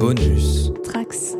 Bonus. 0.00 0.72
Trax. 0.82 1.36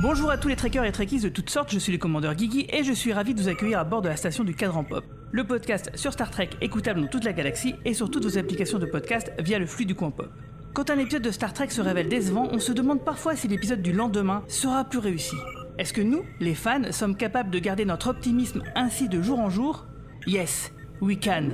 Bonjour 0.00 0.30
à 0.30 0.38
tous 0.38 0.46
les 0.46 0.54
trekkers 0.54 0.84
et 0.84 0.92
trekkies 0.92 1.18
de 1.18 1.28
toutes 1.28 1.50
sortes, 1.50 1.72
je 1.72 1.80
suis 1.80 1.90
le 1.90 1.98
commandeur 1.98 2.36
Guigui 2.36 2.68
et 2.72 2.84
je 2.84 2.92
suis 2.92 3.12
ravi 3.12 3.34
de 3.34 3.42
vous 3.42 3.48
accueillir 3.48 3.80
à 3.80 3.84
bord 3.84 4.00
de 4.00 4.08
la 4.08 4.16
station 4.16 4.44
du 4.44 4.54
Cadran 4.54 4.84
Pop, 4.84 5.04
le 5.32 5.42
podcast 5.42 5.90
sur 5.96 6.12
Star 6.12 6.30
Trek 6.30 6.50
écoutable 6.60 7.00
dans 7.00 7.08
toute 7.08 7.24
la 7.24 7.32
galaxie 7.32 7.74
et 7.84 7.94
sur 7.94 8.12
toutes 8.12 8.26
vos 8.26 8.38
applications 8.38 8.78
de 8.78 8.86
podcast 8.86 9.32
via 9.40 9.58
le 9.58 9.66
flux 9.66 9.86
du 9.86 9.96
coin 9.96 10.12
pop. 10.12 10.30
Quand 10.72 10.90
un 10.90 10.98
épisode 11.00 11.22
de 11.22 11.32
Star 11.32 11.52
Trek 11.52 11.70
se 11.70 11.80
révèle 11.80 12.08
décevant, 12.08 12.48
on 12.52 12.60
se 12.60 12.70
demande 12.70 13.04
parfois 13.04 13.34
si 13.34 13.48
l'épisode 13.48 13.82
du 13.82 13.92
lendemain 13.92 14.44
sera 14.46 14.84
plus 14.84 15.00
réussi. 15.00 15.34
Est-ce 15.78 15.92
que 15.92 16.00
nous, 16.00 16.24
les 16.40 16.54
fans, 16.54 16.90
sommes 16.90 17.16
capables 17.16 17.50
de 17.50 17.58
garder 17.58 17.84
notre 17.84 18.08
optimisme 18.08 18.62
ainsi 18.74 19.10
de 19.10 19.20
jour 19.20 19.38
en 19.40 19.50
jour? 19.50 19.84
Yes, 20.26 20.72
we 21.02 21.18
can. 21.20 21.50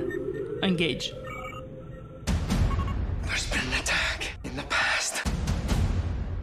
Engage. 0.61 1.13
There's 3.25 3.49
been 3.49 3.67
an 3.73 3.79
attack 3.81 4.31
in 4.45 4.55
the 4.55 4.63
past. 4.69 5.23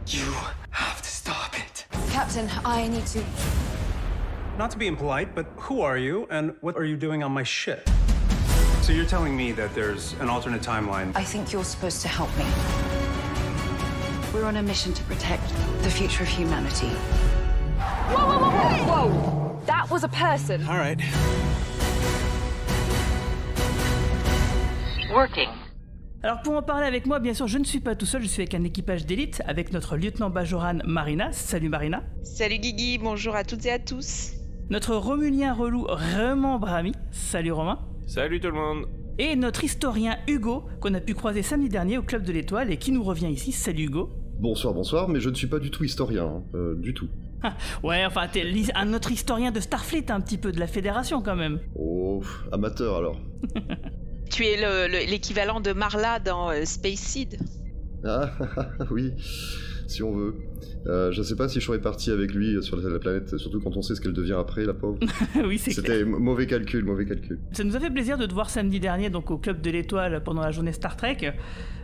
You 0.05 0.31
have 0.69 1.01
to 1.01 1.09
stop 1.09 1.55
it. 1.57 1.87
Captain, 2.11 2.47
I 2.63 2.87
need 2.87 3.07
to. 3.07 3.23
Not 4.59 4.69
to 4.71 4.77
be 4.77 4.85
impolite, 4.85 5.33
but 5.33 5.47
who 5.57 5.81
are 5.81 5.97
you 5.97 6.27
and 6.29 6.53
what 6.61 6.77
are 6.77 6.85
you 6.85 6.95
doing 6.95 7.23
on 7.23 7.31
my 7.31 7.43
ship? 7.43 7.89
So 8.83 8.93
you're 8.93 9.07
telling 9.07 9.35
me 9.35 9.53
that 9.53 9.73
there's 9.73 10.13
an 10.19 10.29
alternate 10.29 10.61
timeline. 10.61 11.15
I 11.15 11.23
think 11.23 11.51
you're 11.51 11.63
supposed 11.63 12.03
to 12.03 12.07
help 12.07 12.29
me. 12.37 12.45
We're 14.35 14.45
on 14.45 14.57
a 14.57 14.63
mission 14.63 14.93
to 14.93 15.03
protect 15.05 15.49
the 15.81 15.89
future 15.89 16.21
of 16.21 16.29
humanity. 16.29 16.91
Whoa, 18.11 18.27
whoa, 18.27 18.39
whoa, 18.39 18.51
whoa! 18.51 19.07
Whoa! 19.07 19.61
That 19.65 19.89
was 19.89 20.03
a 20.03 20.09
person. 20.09 20.67
All 20.67 20.77
right. 20.77 20.99
Working. 25.13 25.49
Alors 26.23 26.41
pour 26.43 26.55
en 26.55 26.61
parler 26.61 26.85
avec 26.85 27.07
moi, 27.07 27.19
bien 27.19 27.33
sûr, 27.33 27.47
je 27.47 27.57
ne 27.57 27.63
suis 27.63 27.79
pas 27.79 27.95
tout 27.95 28.05
seul, 28.05 28.21
je 28.21 28.27
suis 28.27 28.41
avec 28.41 28.53
un 28.53 28.63
équipage 28.63 29.05
d'élite, 29.05 29.41
avec 29.47 29.73
notre 29.73 29.97
lieutenant 29.97 30.29
Bajoran 30.29 30.79
Marina. 30.85 31.31
Salut 31.31 31.69
Marina. 31.69 32.03
Salut 32.23 32.59
Guigui, 32.59 32.97
bonjour 32.97 33.35
à 33.35 33.43
toutes 33.43 33.65
et 33.65 33.71
à 33.71 33.79
tous. 33.79 34.33
Notre 34.69 34.95
Romulien 34.95 35.53
relou 35.53 35.87
Roman 35.87 36.59
Brami. 36.59 36.91
Salut 37.11 37.51
Romain. 37.51 37.79
Salut 38.07 38.39
tout 38.39 38.47
le 38.47 38.53
monde 38.53 38.85
Et 39.17 39.35
notre 39.35 39.63
historien 39.63 40.17
Hugo, 40.27 40.65
qu'on 40.79 40.93
a 40.93 41.01
pu 41.01 41.13
croiser 41.13 41.41
samedi 41.41 41.69
dernier 41.69 41.97
au 41.97 42.03
Club 42.03 42.23
de 42.23 42.31
l'Étoile 42.31 42.71
et 42.71 42.77
qui 42.77 42.91
nous 42.91 43.03
revient 43.03 43.29
ici. 43.29 43.51
Salut 43.51 43.85
Hugo. 43.85 44.09
Bonsoir, 44.39 44.73
bonsoir, 44.73 45.09
mais 45.09 45.19
je 45.19 45.29
ne 45.29 45.35
suis 45.35 45.47
pas 45.47 45.59
du 45.59 45.71
tout 45.71 45.83
historien, 45.83 46.25
hein, 46.25 46.43
euh, 46.55 46.75
du 46.75 46.93
tout. 46.93 47.07
Ouais, 47.83 48.05
enfin, 48.05 48.27
t'es 48.31 48.43
un 48.75 48.93
autre 48.93 49.11
historien 49.11 49.51
de 49.51 49.59
Starfleet, 49.59 50.11
un 50.11 50.21
petit 50.21 50.37
peu 50.37 50.51
de 50.51 50.59
la 50.59 50.67
Fédération 50.67 51.21
quand 51.21 51.35
même. 51.35 51.59
Oh, 51.75 52.21
amateur 52.51 52.97
alors. 52.97 53.19
Tu 54.29 54.45
es 54.45 54.55
le- 54.55 54.87
le- 54.89 55.09
l'équivalent 55.11 55.59
de 55.59 55.73
Marla 55.73 56.19
dans 56.19 56.51
euh, 56.51 56.63
Space 56.63 56.99
Seed. 56.99 57.37
Ah, 58.05 58.31
oui, 58.91 59.11
si 59.87 60.01
on 60.03 60.15
veut. 60.15 60.35
Euh, 60.87 61.11
je 61.11 61.21
sais 61.21 61.35
pas 61.35 61.47
si 61.47 61.59
je 61.59 61.65
serais 61.65 61.79
parti 61.81 62.11
avec 62.11 62.33
lui 62.33 62.61
sur 62.63 62.75
la, 62.77 62.89
la 62.89 62.99
planète, 62.99 63.37
surtout 63.37 63.59
quand 63.59 63.75
on 63.77 63.81
sait 63.81 63.95
ce 63.95 64.01
qu'elle 64.01 64.13
devient 64.13 64.37
après, 64.39 64.65
la 64.65 64.73
pauvre. 64.73 64.97
oui, 65.45 65.57
c'est 65.57 65.71
clair. 65.71 65.97
C'était 65.99 66.03
mauvais 66.05 66.47
calcul, 66.47 66.83
mauvais 66.83 67.05
calcul. 67.05 67.39
Ça 67.51 67.63
nous 67.63 67.75
a 67.75 67.79
fait 67.79 67.89
plaisir 67.91 68.17
de 68.17 68.25
te 68.25 68.33
voir 68.33 68.49
samedi 68.49 68.79
dernier, 68.79 69.09
donc 69.09 69.31
au 69.31 69.37
Club 69.37 69.61
de 69.61 69.69
l'Étoile 69.69 70.21
pendant 70.23 70.41
la 70.41 70.51
journée 70.51 70.71
Star 70.73 70.95
Trek. 70.97 71.33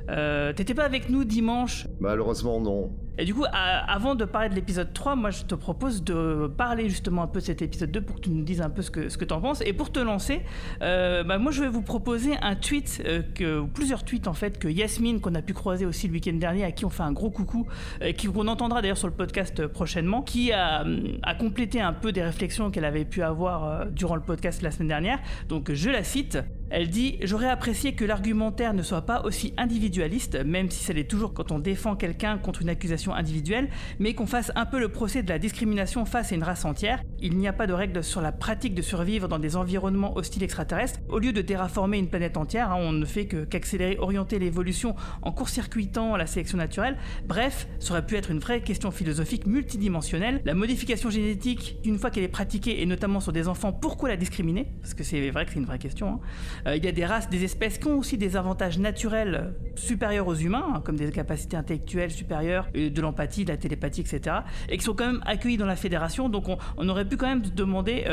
Euh, 0.10 0.54
T'étais 0.54 0.74
pas 0.74 0.86
avec 0.86 1.10
nous 1.10 1.26
dimanche? 1.26 1.86
Malheureusement, 2.00 2.62
non. 2.62 2.92
Et 3.20 3.26
du 3.26 3.34
coup, 3.34 3.44
à- 3.52 3.92
avant 3.92 4.16
de 4.16 4.24
parler 4.26 4.48
de 4.48 4.54
l'épisode 4.56 4.94
3, 4.94 5.16
moi 5.16 5.32
je 5.32 5.44
te 5.44 5.56
propose 5.56 6.04
de 6.04 6.48
parler 6.48 6.88
justement 6.88 7.24
un 7.24 7.28
peu 7.28 7.40
de 7.40 7.46
cet 7.46 7.62
épisode 7.62 7.92
2 7.92 8.02
pour 8.02 8.16
que 8.18 8.22
tu 8.22 8.30
nous 8.30 8.44
dises 8.44 8.62
un 8.62 8.70
peu 8.70 8.82
ce 8.84 8.92
que, 8.92 9.10
ce 9.10 9.18
que 9.18 9.26
t'en 9.26 9.42
penses. 9.42 9.62
Et 9.66 9.74
pour 9.74 9.92
te 9.92 10.00
lancer, 10.00 10.42
euh, 10.82 11.24
bah, 11.24 11.40
moi 11.40 11.52
je 11.52 11.62
vais 11.64 11.68
vous 11.68 11.82
proposer 11.82 12.34
un 12.42 12.56
tweet, 12.56 13.02
euh, 13.06 13.22
que, 13.36 13.66
plusieurs 13.66 14.06
tweets 14.06 14.28
en 14.28 14.34
fait, 14.34 14.60
que 14.60 14.68
Yasmine, 14.70 15.20
qu'on 15.20 15.36
a 15.36 15.42
pu 15.42 15.54
croiser 15.54 15.86
aussi 15.86 16.08
le 16.08 16.14
week-end 16.14 16.34
dernier, 16.36 16.64
à 16.64 16.72
qui 16.72 16.86
on 16.86 16.90
fait 16.90 17.04
un 17.04 17.12
gros 17.12 17.32
coucou, 17.32 17.68
qu'on 18.32 18.48
entendra 18.68 18.82
d'ailleurs 18.82 18.98
sur 18.98 19.08
le 19.08 19.14
podcast 19.14 19.62
euh, 19.62 19.70
prochainement, 19.70 20.22
qui 20.22 20.52
a, 20.52 20.82
hum, 20.82 21.20
a 21.24 21.36
complété 21.36 21.80
un 21.80 21.94
peu 21.94 22.12
des 22.12 22.22
réflexions 22.22 22.70
qu'elle 22.70 22.84
avait 22.84 23.06
pu 23.06 23.24
avoir 23.24 23.64
euh, 23.64 23.86
durant 23.86 24.16
le 24.16 24.22
podcast 24.22 24.62
la 24.62 24.72
semaine 24.72 24.90
dernière. 24.90 25.20
Donc 25.48 25.72
je 25.72 25.90
la 25.90 26.04
cite. 26.04 26.38
Elle 26.70 26.90
dit 26.90 27.18
J'aurais 27.22 27.50
apprécié 27.50 27.94
que 27.94 28.04
l'argumentaire 28.06 28.74
ne 28.74 28.82
soit 28.84 29.04
pas 29.06 29.22
aussi 29.24 29.54
individualiste, 29.58 30.44
même 30.46 30.70
si 30.70 30.84
ça 30.84 30.94
l'est 30.94 31.10
toujours 31.10 31.34
quand 31.34 31.52
on 31.52 31.60
défend 31.60 31.96
quelqu'un 31.96 32.38
contre 32.38 32.62
une 32.62 32.70
accusation 32.70 33.14
individuelle, 33.14 33.70
mais 34.00 34.14
qu'on 34.14 34.28
fasse 34.28 34.52
un 34.56 34.66
peu 34.66 34.80
le 34.80 34.90
procès 34.90 35.24
de 35.24 35.30
la 35.30 35.40
discrimination 35.40 36.06
face 36.06 36.32
à 36.32 36.36
une 36.36 36.44
race 36.44 36.66
entière. 36.66 37.02
Il 37.20 37.38
n'y 37.38 37.48
a 37.48 37.54
pas 37.54 37.68
de 37.68 37.74
règles 37.74 38.04
sur 38.04 38.22
la 38.22 38.32
pratique 38.32 38.76
de 38.76 38.82
survivre 38.82 39.28
dans 39.28 39.40
des 39.40 39.56
environnements 39.56 40.16
hostiles 40.18 40.44
extraterrestres. 40.44 41.00
Au 41.10 41.20
lieu 41.20 41.32
de 41.34 41.42
terraformer 41.42 41.98
une 41.98 42.10
planète 42.10 42.38
entière, 42.38 42.72
hein, 42.72 42.78
on 42.80 42.92
ne 42.92 43.06
fait 43.06 43.26
que- 43.28 43.46
qu'accélérer, 43.46 43.98
orienter 44.00 44.40
l'évolution 44.40 44.96
en 45.22 45.32
court-circuitant 45.32 46.16
la 46.18 46.28
sélection 46.28 46.58
naturelle. 46.58 46.98
Bref, 47.28 47.68
ça 47.80 47.92
aurait 47.92 48.06
pu 48.06 48.16
être 48.16 48.30
une 48.32 48.40
vraie 48.40 48.62
question 48.62 48.92
philosophique 48.92 49.48
multidimensionnelle. 49.48 50.42
La 50.46 50.54
modification 50.54 51.10
génétique, 51.10 51.78
une 51.86 51.98
fois 51.98 52.10
qu'elle 52.12 52.24
est 52.24 52.28
pratiquée, 52.28 52.82
et 52.82 52.86
notamment 52.86 53.20
sur 53.20 53.32
des 53.32 53.48
enfants, 53.48 53.72
pourquoi 53.72 54.10
la 54.10 54.18
discriminer? 54.18 54.68
Parce 54.82 54.94
que 54.94 55.04
c'est 55.04 55.30
vrai 55.30 55.46
que 55.46 55.52
c'est 55.52 55.60
une 55.60 55.66
vraie 55.66 55.80
question. 55.80 56.08
hein. 56.16 56.20
Euh, 56.66 56.76
il 56.76 56.84
y 56.84 56.88
a 56.88 56.92
des 56.92 57.06
races, 57.06 57.30
des 57.30 57.44
espèces 57.44 57.78
qui 57.78 57.88
ont 57.88 57.98
aussi 57.98 58.18
des 58.18 58.36
avantages 58.36 58.80
naturels 58.80 59.36
euh, 59.36 59.70
supérieurs 59.76 60.28
aux 60.28 60.36
humains, 60.36 60.66
hein, 60.76 60.82
comme 60.84 60.96
des 60.96 61.12
capacités 61.12 61.58
intellectuelles 61.58 62.12
supérieures, 62.12 62.68
euh, 62.76 62.90
de 62.90 63.02
l'empathie, 63.02 63.46
de 63.46 63.52
la 63.52 63.58
télépathie, 63.58 64.02
etc. 64.02 64.38
Et 64.70 64.78
qui 64.78 64.84
sont 64.84 64.94
quand 64.94 65.06
même 65.06 65.22
accueillis 65.26 65.58
dans 65.58 65.66
la 65.66 65.76
fédération. 65.76 66.30
Donc 66.30 66.50
on, 66.50 66.58
on 66.78 66.90
aurait 66.90 67.06
pu 67.06 67.18
quand 67.18 67.28
même 67.28 67.42
demander... 67.42 68.06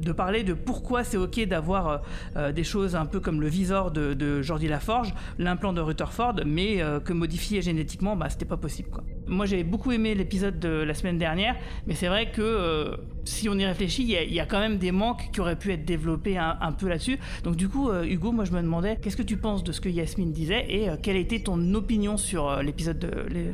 de 0.00 0.12
parler 0.12 0.42
de 0.42 0.54
pourquoi 0.54 1.04
c'est 1.04 1.16
ok 1.16 1.46
d'avoir 1.46 1.88
euh, 1.88 1.98
euh, 2.36 2.52
des 2.52 2.64
choses 2.64 2.96
un 2.96 3.06
peu 3.06 3.20
comme 3.20 3.40
le 3.40 3.48
visor 3.48 3.90
de, 3.90 4.42
Jordi 4.42 4.68
Laforge, 4.68 5.12
l'implant 5.38 5.72
de 5.72 5.80
Rutherford, 5.80 6.36
mais 6.46 6.82
euh, 6.82 7.00
que 7.00 7.12
modifier 7.12 7.62
génétiquement, 7.62 8.16
bah, 8.16 8.28
c'était 8.28 8.44
pas 8.44 8.56
possible. 8.56 8.88
Moi 9.26 9.46
j'ai 9.46 9.64
beaucoup 9.64 9.92
aimé 9.92 10.14
l'épisode 10.14 10.58
de 10.58 10.68
la 10.68 10.94
semaine 10.94 11.18
dernière, 11.18 11.56
mais 11.86 11.94
c'est 11.94 12.08
vrai 12.08 12.30
que 12.32 12.96
si 13.24 13.48
on 13.48 13.54
y 13.54 13.64
réfléchit, 13.64 14.02
il 14.02 14.32
y, 14.34 14.40
a- 14.40 14.46
quand 14.46 14.58
même 14.58 14.78
des 14.78 14.90
manques 14.92 15.30
qui 15.32 15.40
auraient 15.40 15.58
pu 15.58 15.72
être 15.72 15.84
développés 15.84 16.36
un, 16.38 16.72
peu 16.72 16.88
là-dessus. 16.88 17.18
Donc 17.44 17.54
du 17.56 17.68
coup, 17.68 17.92
Hugo, 17.92 18.32
moi 18.32 18.44
je 18.44 18.52
me 18.52 18.60
demandais, 18.60 18.96
qu'est-ce 19.00 19.16
que 19.16 19.22
tu 19.22 19.36
penses 19.36 19.62
de 19.62 19.70
ce 19.72 19.80
que 19.80 19.88
Yasmine 19.88 20.32
disait 20.32 20.66
et 20.68 20.88
quelle 21.02 21.16
été 21.16 21.42
ton 21.42 21.74
opinion 21.74 22.16
sur 22.16 22.62
l'épisode 22.62 22.98
de, 22.98 23.10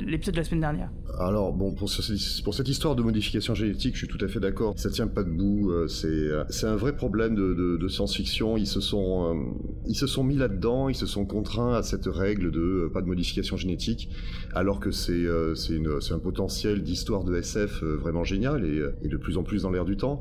l'épisode 0.06 0.34
de 0.34 0.40
la 0.40 0.44
semaine 0.44 0.60
dernière? 0.60 0.90
Alors, 1.18 1.52
bon, 1.52 1.72
pour, 1.74 1.88
ce- 1.90 2.42
pour 2.42 2.54
cette 2.54 2.68
histoire 2.68 2.94
de 2.94 3.02
modification 3.02 3.54
génétique, 3.54 3.94
je 3.94 4.06
suis 4.06 4.08
tout 4.08 4.22
à 4.24 4.28
fait 4.28 4.40
d'accord. 4.40 4.74
Ça 4.76 4.90
tient 4.90 5.08
pas 5.08 5.22
debout. 5.24 5.70
C'est 5.88 6.30
c'est 6.48 6.66
un 6.66 6.76
vrai 6.76 6.96
problème 6.96 7.34
de, 7.34 7.88
science-fiction. 7.88 8.56
Ils 8.56 8.66
se 8.66 8.80
sont 8.80 9.34
euh, 9.34 9.34
ils 9.86 9.94
se 9.94 10.06
sont 10.06 10.24
mis 10.24 10.36
là-dedans. 10.36 10.88
Ils 10.88 10.94
se 10.94 11.06
sont 11.06 11.24
contraints 11.24 11.74
à 11.74 11.82
cette 11.82 12.06
règle 12.06 12.50
de 12.50 12.60
euh, 12.60 12.90
pas 12.92 13.02
de 13.02 13.06
modification 13.06 13.56
génétique, 13.56 14.10
alors 14.54 14.80
que 14.80 14.90
c'est 14.90 15.12
euh, 15.12 15.54
c'est 15.54 16.12
un 16.12 16.18
potentiel 16.18 16.82
d'histoire 16.82 17.24
de 17.24 17.36
SF 17.36 17.82
euh, 17.82 17.96
vraiment 17.96 18.24
génial 18.24 18.64
et, 18.64 18.78
euh, 18.78 18.92
de 19.04 19.16
plus 19.16 19.38
en 19.38 19.42
plus 19.42 19.62
dans 19.62 19.70
l'air 19.70 19.84
du 19.84 19.96
temps. 19.96 20.20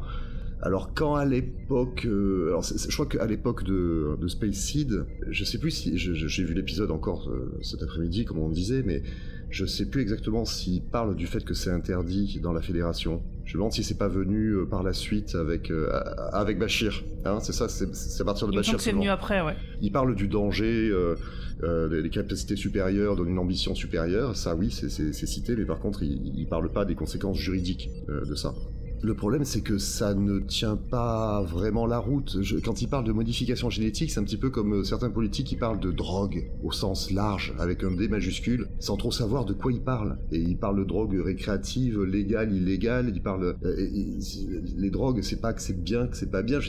Alors 0.61 0.93
quand 0.93 1.15
à 1.15 1.25
l'époque, 1.25 2.05
euh, 2.05 2.47
alors 2.47 2.63
je 2.63 2.91
crois 2.91 3.05
qu'à 3.05 3.25
l'époque 3.25 3.63
de, 3.63 4.17
Space 4.27 4.55
Seed, 4.55 5.05
je 5.29 5.43
sais 5.43 5.59
plus 5.59 5.71
si 5.71 5.97
j'ai 5.97 6.43
vu 6.43 6.53
l'épisode 6.53 6.91
encore 6.91 7.29
euh, 7.29 7.55
cet 7.61 7.83
après-midi, 7.83 8.25
comme 8.25 8.39
on 8.39 8.49
disait, 8.49 8.81
mais 8.83 9.03
je 9.49 9.65
sais 9.65 9.85
plus 9.85 10.01
exactement 10.01 10.43
s'il 10.43 10.81
parle 10.81 11.15
du 11.15 11.27
fait 11.27 11.43
que 11.43 11.53
c'est 11.53 11.69
interdit 11.69 12.39
dans 12.41 12.53
la 12.53 12.61
fédération. 12.61 13.21
Je 13.45 13.53
me 13.53 13.59
demande 13.59 13.73
si 13.73 13.83
c'est 13.83 13.97
pas 13.97 14.07
venu 14.07 14.49
euh, 14.51 14.65
par 14.65 14.81
la 14.83 14.91
suite 14.93 15.35
avec 15.35 15.69
euh, 15.71 15.87
avec 16.33 16.57
Bachir. 16.57 17.03
Hein, 17.25 17.39
c'est 17.41 17.53
ça, 17.53 17.69
c'est 17.69 17.93
c'est 17.95 18.21
à 18.21 18.25
partir 18.25 18.47
de 18.47 18.53
Il 18.53 18.55
Bachir. 18.57 18.81
c'est 18.81 18.91
venu 18.91 19.07
après, 19.09 19.41
ouais. 19.41 19.55
Il 19.81 19.91
parle 19.91 20.15
du 20.15 20.27
danger, 20.27 20.89
euh, 20.91 22.01
des 22.01 22.09
capacités 22.09 22.55
supérieures, 22.55 23.15
d'une 23.15 23.37
ambition 23.39 23.75
supérieure. 23.75 24.35
Ça, 24.35 24.55
oui, 24.55 24.71
c'est 24.71 24.89
c'est- 24.89 25.13
c'est 25.13 25.27
cité, 25.27 25.55
mais 25.55 25.65
par 25.65 25.79
contre, 25.79 26.01
il, 26.03 26.33
il 26.37 26.47
parle 26.47 26.71
pas 26.71 26.85
des 26.85 26.95
conséquences 26.95 27.37
juridiques 27.37 27.89
de 28.09 28.35
ça. 28.35 28.53
Le 29.01 29.13
problème, 29.13 29.45
c'est 29.45 29.61
que 29.61 29.77
ça 29.77 30.15
ne 30.15 30.39
tient 30.39 30.77
pas 30.77 31.43
vraiment 31.43 31.85
la 31.85 31.99
route. 31.99 32.37
Quand 32.63 32.81
il 32.81 32.87
parle 32.87 33.05
de 33.05 33.11
modification 33.11 33.69
génétique, 33.69 34.11
c'est 34.11 34.19
un 34.19 34.23
petit 34.23 34.37
peu 34.37 34.49
comme 34.49 34.73
euh, 34.73 34.83
certains 34.83 35.11
politiques 35.11 35.47
qui 35.47 35.55
parlent 35.55 35.79
de 35.79 35.91
drogue 35.91 36.49
au 36.63 36.71
sens 36.71 37.11
large, 37.11 37.53
avec 37.59 37.83
un 37.83 37.91
D 37.91 38.07
majuscule, 38.07 38.67
sans 38.79 38.97
trop 38.97 39.11
savoir 39.11 39.45
de 39.45 39.53
quoi 39.53 39.71
ils 39.71 39.81
parlent. 39.81 40.17
Et 40.31 40.39
ils 40.39 40.57
parlent 40.57 40.79
de 40.79 40.83
drogue 40.83 41.15
récréative, 41.23 42.03
légale, 42.03 42.53
illégale. 42.53 43.11
Ils 43.13 43.21
parlent 43.21 43.55
euh, 43.63 43.75
les 44.77 44.89
drogues, 44.89 45.21
c'est 45.21 45.41
pas 45.41 45.53
que 45.53 45.61
c'est 45.61 45.79
bien, 45.79 46.07
que 46.07 46.17
c'est 46.17 46.31
pas 46.31 46.41
bien. 46.41 46.59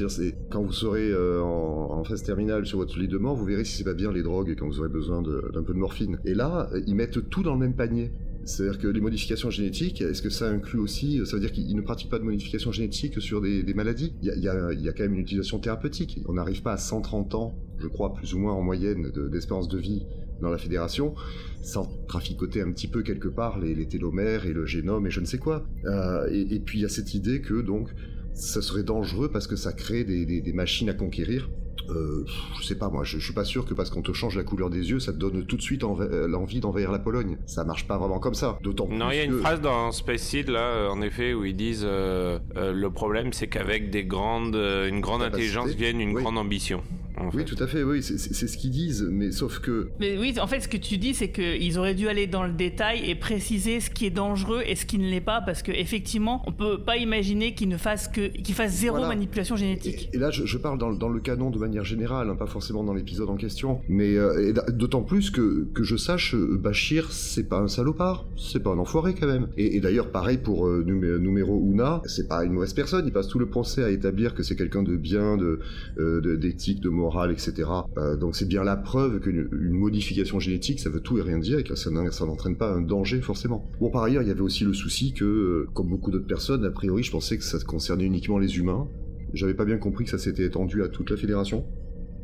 Quand 0.50 0.62
vous 0.62 0.73
serez 0.73 1.11
euh, 1.11 1.41
en, 1.43 2.00
en 2.00 2.05
phase 2.05 2.23
terminale 2.23 2.67
sur 2.67 2.79
votre 2.79 2.99
lit 2.99 3.09
de 3.09 3.19
mort, 3.19 3.35
vous 3.35 3.47
verrez 3.47 3.65
si 3.65 3.79
c'est 3.79 3.85
pas 3.85 3.95
bien 3.95 4.12
les 4.12 4.23
drogues 4.23 4.50
et 4.50 4.56
quand 4.56 4.67
vous 4.67 4.81
aurez 4.81 4.89
besoin 4.89 5.23
d'un 5.23 5.62
peu 5.62 5.73
de 5.73 5.79
morphine. 5.79 6.19
Et 6.25 6.35
là, 6.35 6.69
ils 6.87 6.95
mettent 6.95 7.31
tout 7.31 7.43
dans 7.43 7.55
le 7.55 7.61
même 7.61 7.75
panier. 7.75 8.11
C'est-à-dire 8.47 8.79
que 8.79 8.87
les 8.87 9.01
modifications 9.01 9.51
génétiques, 9.51 10.01
est-ce 10.01 10.23
que 10.23 10.31
ça 10.31 10.49
inclut 10.49 10.79
aussi, 10.79 11.21
ça 11.27 11.35
veut 11.35 11.41
dire 11.41 11.51
qu'ils 11.51 11.75
ne 11.75 11.81
pratiquent 11.81 12.11
pas 12.11 12.21
de 12.21 12.25
modifications 12.25 12.71
génétiques 12.71 13.21
sur 13.21 13.41
des, 13.41 13.75
maladies? 13.75 14.15
Il 14.23 14.29
y, 14.29 14.49
a, 14.49 14.93
quand 14.93 15.03
même 15.03 15.15
une 15.15 15.21
utilisation 15.21 15.59
thérapeutique. 15.59 16.21
On 16.29 16.35
n'arrive 16.35 16.63
pas 16.63 16.73
à 16.73 16.77
130 16.77 17.35
ans, 17.35 17.59
je 17.79 17.89
crois, 17.89 18.15
plus 18.15 18.35
ou 18.35 18.39
moins 18.39 18.53
en 18.53 18.63
moyenne 18.63 19.11
de- 19.11 19.29
d'espérance 19.29 19.69
de, 19.69 19.79
vie 19.79 20.07
dans 20.41 20.51
la 20.51 20.59
fédération, 20.59 21.15
sans 21.63 21.89
traficoter 22.07 22.61
un 22.61 22.71
petit 22.71 22.89
peu 22.89 23.03
quelque 23.03 23.29
part 23.29 23.59
les, 23.59 23.87
télomères 23.89 24.47
et 24.47 24.53
le 24.53 24.65
génome 24.65 25.09
et 25.09 25.11
je 25.11 25.21
ne 25.21 25.27
sais 25.27 25.39
quoi. 25.39 25.67
Euh, 25.85 26.29
et, 26.31 26.61
puis 26.61 26.79
il 26.79 26.83
y 26.83 26.85
a 26.85 26.89
cette 26.89 27.15
idée 27.15 27.41
que 27.41 27.61
donc 27.61 27.89
ça 28.33 28.63
serait 28.63 28.85
dangereux 28.85 29.31
parce 29.31 29.47
que 29.47 29.57
ça 29.57 29.73
crée 29.73 30.05
des 30.05 30.53
machines 30.53 30.89
à 30.89 30.95
conquérir. 30.95 31.51
Euh, 31.91 32.25
je 32.61 32.67
sais 32.67 32.77
pas 32.77 32.88
moi, 32.88 33.05
je, 33.05 33.19
je 33.19 33.25
suis 33.25 33.35
pas 33.35 33.44
sûr 33.44 33.65
que 33.65 33.75
parce 33.75 33.91
qu'on 33.91 34.03
te 34.03 34.12
change 34.12 34.37
la 34.37 34.44
couleur 34.44 34.71
des 34.71 34.91
yeux, 34.91 35.00
ça 35.00 35.12
te 35.12 35.19
donne 35.19 35.47
tout 35.47 35.56
de 35.56 35.62
suite 35.62 35.83
euh, 35.85 36.27
l'envie 36.29 36.61
d'envahir 36.61 36.93
la 36.93 36.99
Pologne. 36.99 37.38
Ça 37.47 37.65
marche 37.65 37.87
pas 37.87 37.99
vraiment 37.99 38.19
comme 38.19 38.35
ça. 38.35 38.59
D'autant 38.62 38.88
Non, 38.88 39.11
il 39.11 39.17
y 39.17 39.21
a 39.21 39.25
une 39.25 39.41
phrase 39.41 39.61
dans 39.61 39.93
Space 39.93 40.23
Seed 40.23 40.49
là, 40.49 40.61
euh, 40.61 40.88
en 40.88 41.03
effet, 41.03 41.35
où 41.35 41.44
ils 41.44 41.56
disent 41.56 41.85
euh, 41.85 42.38
euh, 42.56 42.73
le 42.73 42.91
problème, 42.91 43.33
c'est 43.33 43.49
qu'avec 43.49 43.91
des 43.91 44.05
grandes, 44.05 44.56
une 44.56 45.00
grande 45.00 45.23
Capacité, 45.23 45.56
intelligence 45.56 45.77
vienne 45.77 46.00
une 46.00 46.15
oui. 46.15 46.23
grande 46.23 46.38
ambition. 46.38 46.83
En 47.19 47.29
Oui, 47.35 47.45
tout 47.45 47.57
à 47.63 47.67
fait, 47.67 47.83
oui, 47.83 48.03
c'est- 48.03 48.19
ce 48.47 48.57
qu'ils 48.57 48.71
disent, 48.71 49.07
mais 49.11 49.33
sauf 49.33 49.59
que 49.61 49.89
Mais 50.01 50.17
oui, 50.19 50.35
en 50.41 50.47
fait, 50.47 50.61
ce 50.61 50.69
que 50.69 50.77
tu 50.77 50.99
dis, 50.99 51.15
c'est 51.15 51.31
qu'ils 51.31 51.79
auraient 51.79 51.95
dû 51.95 52.09
aller 52.09 52.27
dans 52.27 52.45
le 52.45 52.53
détail 52.53 53.09
et 53.11 53.15
préciser 53.15 53.81
ce 53.81 53.91
qui 53.91 54.07
est 54.07 54.11
dangereux 54.11 54.63
et 54.67 54.75
ce 54.77 54.85
qui 54.87 54.99
ne 54.99 55.09
l'est 55.09 55.21
pas, 55.21 55.41
parce 55.41 55.63
qu'effectivement, 55.63 56.43
on 56.47 56.53
peut 56.53 56.79
pas 56.83 56.97
imaginer 56.97 57.55
qu'ils 57.55 57.69
ne 57.69 57.77
fassent 57.77 58.09
que, 58.09 58.29
qu'ils 58.29 58.55
fassent 58.55 58.75
zéro 58.77 58.97
Voilà. 58.99 59.09
manipulation 59.15 59.57
génétique. 59.57 60.09
Et, 60.13 60.17
et 60.17 60.19
là, 60.19 60.31
je, 60.31 60.45
je 60.47 60.59
parle 60.59 60.79
dans, 60.79 60.91
le- 60.91 60.97
dans 60.99 61.09
le 61.09 61.21
canon 61.21 61.51
de 61.51 61.59
manière 61.59 61.85
générale, 61.85 62.29
hein, 62.31 62.37
pas 62.37 62.47
forcément 62.47 62.85
dans 62.85 62.95
l'épisode 62.95 63.29
en 63.31 63.37
question. 63.37 63.81
Mais 63.89 64.17
euh, 64.17 64.53
d'autant 64.71 65.03
plus 65.03 65.31
que, 65.31 65.67
que 65.75 65.83
je 65.83 65.97
sache, 65.97 66.35
euh, 66.35 66.57
Bachir, 66.59 67.12
c'est 67.12 67.49
pas 67.49 67.59
un 67.61 67.69
salopard, 67.69 68.27
c'est 68.37 68.62
pas 68.62 68.71
un 68.71 68.79
enfoiré 68.79 69.15
quand 69.15 69.27
même. 69.27 69.49
Et, 69.57 69.77
et 69.77 69.81
d'ailleurs, 69.81 70.11
pareil 70.11 70.39
pour 70.39 70.67
euh, 70.67 70.85
numé- 70.87 71.19
numéro 71.19 71.62
Una, 71.71 72.03
c'est 72.07 72.29
pas 72.29 72.45
une 72.45 72.53
mauvaise 72.53 72.73
personne. 72.75 73.05
Il 73.07 73.12
passe 73.12 73.29
tout 73.29 73.39
le 73.39 73.47
procès 73.47 73.83
à 73.85 73.91
établir 73.91 74.35
que 74.35 74.43
c'est 74.43 74.57
quelqu'un 74.57 74.83
de 74.83 74.97
bien, 74.97 75.37
de 75.37 75.61
euh, 75.99 76.21
de- 76.21 76.37
d'éthique, 76.37 76.81
de, 76.81 76.89
morale, 77.06 77.31
etc. 77.32 77.53
Euh, 77.99 78.17
donc 78.17 78.35
c'est 78.37 78.49
bien 78.49 78.64
la 78.64 78.76
preuve 78.76 79.20
qu'une 79.20 79.49
une 79.53 79.70
modification 79.85 80.41
génétique, 80.41 80.81
ça 80.81 80.91
veut 80.91 81.00
tout 81.00 81.19
et 81.19 81.23
rien 81.23 81.38
dire 81.38 81.58
et 81.61 81.64
que 81.64 81.75
ça 81.75 81.91
n'entraîne 81.91 82.56
pas 82.56 82.70
un 82.73 82.81
danger 82.82 83.20
forcément. 83.20 83.64
Bon, 83.81 83.91
par 83.91 84.03
ailleurs, 84.03 84.23
il 84.23 84.29
y 84.29 84.31
avait 84.32 84.41
aussi 84.50 84.64
le 84.64 84.73
souci 84.75 85.12
que, 85.12 85.25
euh, 85.25 85.69
comme 85.75 85.88
beaucoup 85.88 86.11
d'autres 86.11 86.26
personnes, 86.26 86.64
a 86.64 86.70
priori, 86.70 87.03
je 87.03 87.11
pensais 87.12 87.37
que 87.38 87.44
ça 87.44 87.58
concernait 87.64 88.05
uniquement 88.05 88.38
les 88.38 88.56
humains. 88.58 88.88
J'avais 89.35 89.55
pas 89.55 89.64
bien 89.64 89.79
compris 89.79 90.05
que 90.05 90.11
ça 90.11 90.19
s'était 90.19 90.44
étendu 90.44 90.82
à 90.82 90.88
toute 90.88 91.11
la 91.11 91.17
fédération 91.17 91.64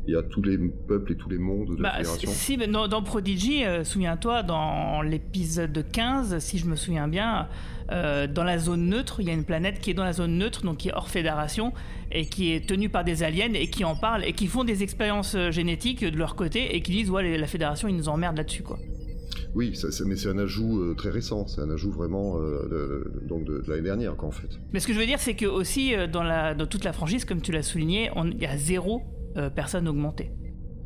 et 0.07 0.15
à 0.15 0.23
tous 0.23 0.41
les 0.41 0.57
peuples 0.57 1.13
et 1.13 1.15
tous 1.15 1.29
les 1.29 1.37
mondes 1.37 1.77
de 1.77 1.81
la 1.81 1.89
Bah, 1.91 1.97
fédération. 1.99 2.29
si, 2.33 2.57
mais 2.57 2.67
dans, 2.67 2.87
dans 2.89 3.01
Prodigy, 3.03 3.63
euh, 3.63 3.83
souviens-toi, 3.85 4.43
dans 4.43 5.01
l'épisode 5.01 5.85
15, 5.91 6.39
si 6.39 6.57
je 6.57 6.65
me 6.67 6.75
souviens 6.75 7.07
bien, 7.07 7.47
euh, 7.91 8.27
dans 8.27 8.43
la 8.43 8.57
zone 8.57 8.87
neutre, 8.87 9.17
il 9.19 9.27
y 9.27 9.29
a 9.29 9.33
une 9.33 9.45
planète 9.45 9.79
qui 9.79 9.91
est 9.91 9.93
dans 9.93 10.03
la 10.03 10.13
zone 10.13 10.37
neutre, 10.37 10.63
donc 10.63 10.77
qui 10.77 10.89
est 10.89 10.93
hors 10.93 11.09
fédération, 11.09 11.73
et 12.11 12.25
qui 12.27 12.51
est 12.53 12.67
tenue 12.67 12.89
par 12.89 13.03
des 13.03 13.23
aliens, 13.23 13.53
et 13.53 13.67
qui 13.67 13.83
en 13.83 13.95
parlent, 13.95 14.23
et 14.25 14.33
qui 14.33 14.47
font 14.47 14.63
des 14.63 14.83
expériences 14.83 15.35
euh, 15.35 15.51
génétiques 15.51 16.03
de 16.05 16.17
leur 16.17 16.35
côté, 16.35 16.75
et 16.75 16.81
qui 16.81 16.91
disent, 16.91 17.09
ouais, 17.09 17.37
la 17.37 17.47
fédération, 17.47 17.87
ils 17.87 17.95
nous 17.95 18.09
emmerdent 18.09 18.37
là-dessus, 18.37 18.63
quoi. 18.63 18.79
Oui, 19.55 19.75
ça- 19.75 19.87
mais 20.05 20.15
c'est 20.15 20.29
un 20.29 20.37
ajout 20.39 20.79
euh, 20.81 20.95
très 20.95 21.09
récent, 21.11 21.45
c'est 21.47 21.61
un 21.61 21.69
ajout 21.69 21.91
vraiment 21.91 22.37
euh, 22.39 22.67
de, 22.71 23.27
donc 23.27 23.45
de, 23.45 23.61
de 23.61 23.69
l'année 23.69 23.83
dernière, 23.83 24.15
quoi, 24.15 24.29
en 24.29 24.31
fait. 24.31 24.49
Mais 24.73 24.79
ce 24.79 24.87
que 24.87 24.93
je 24.93 24.99
veux 24.99 25.05
dire, 25.05 25.19
c'est 25.19 25.35
que 25.35 25.45
aussi, 25.45 25.95
euh, 25.95 26.07
dans, 26.07 26.23
la, 26.23 26.55
dans 26.55 26.65
toute 26.65 26.83
la 26.83 26.93
franchise, 26.93 27.23
comme 27.25 27.41
tu 27.41 27.51
l'as 27.51 27.61
souligné, 27.63 28.09
il 28.25 28.41
y 28.41 28.45
a 28.47 28.57
zéro 28.57 29.03
euh, 29.37 29.49
personne 29.51 29.87
augmentée. 29.87 30.31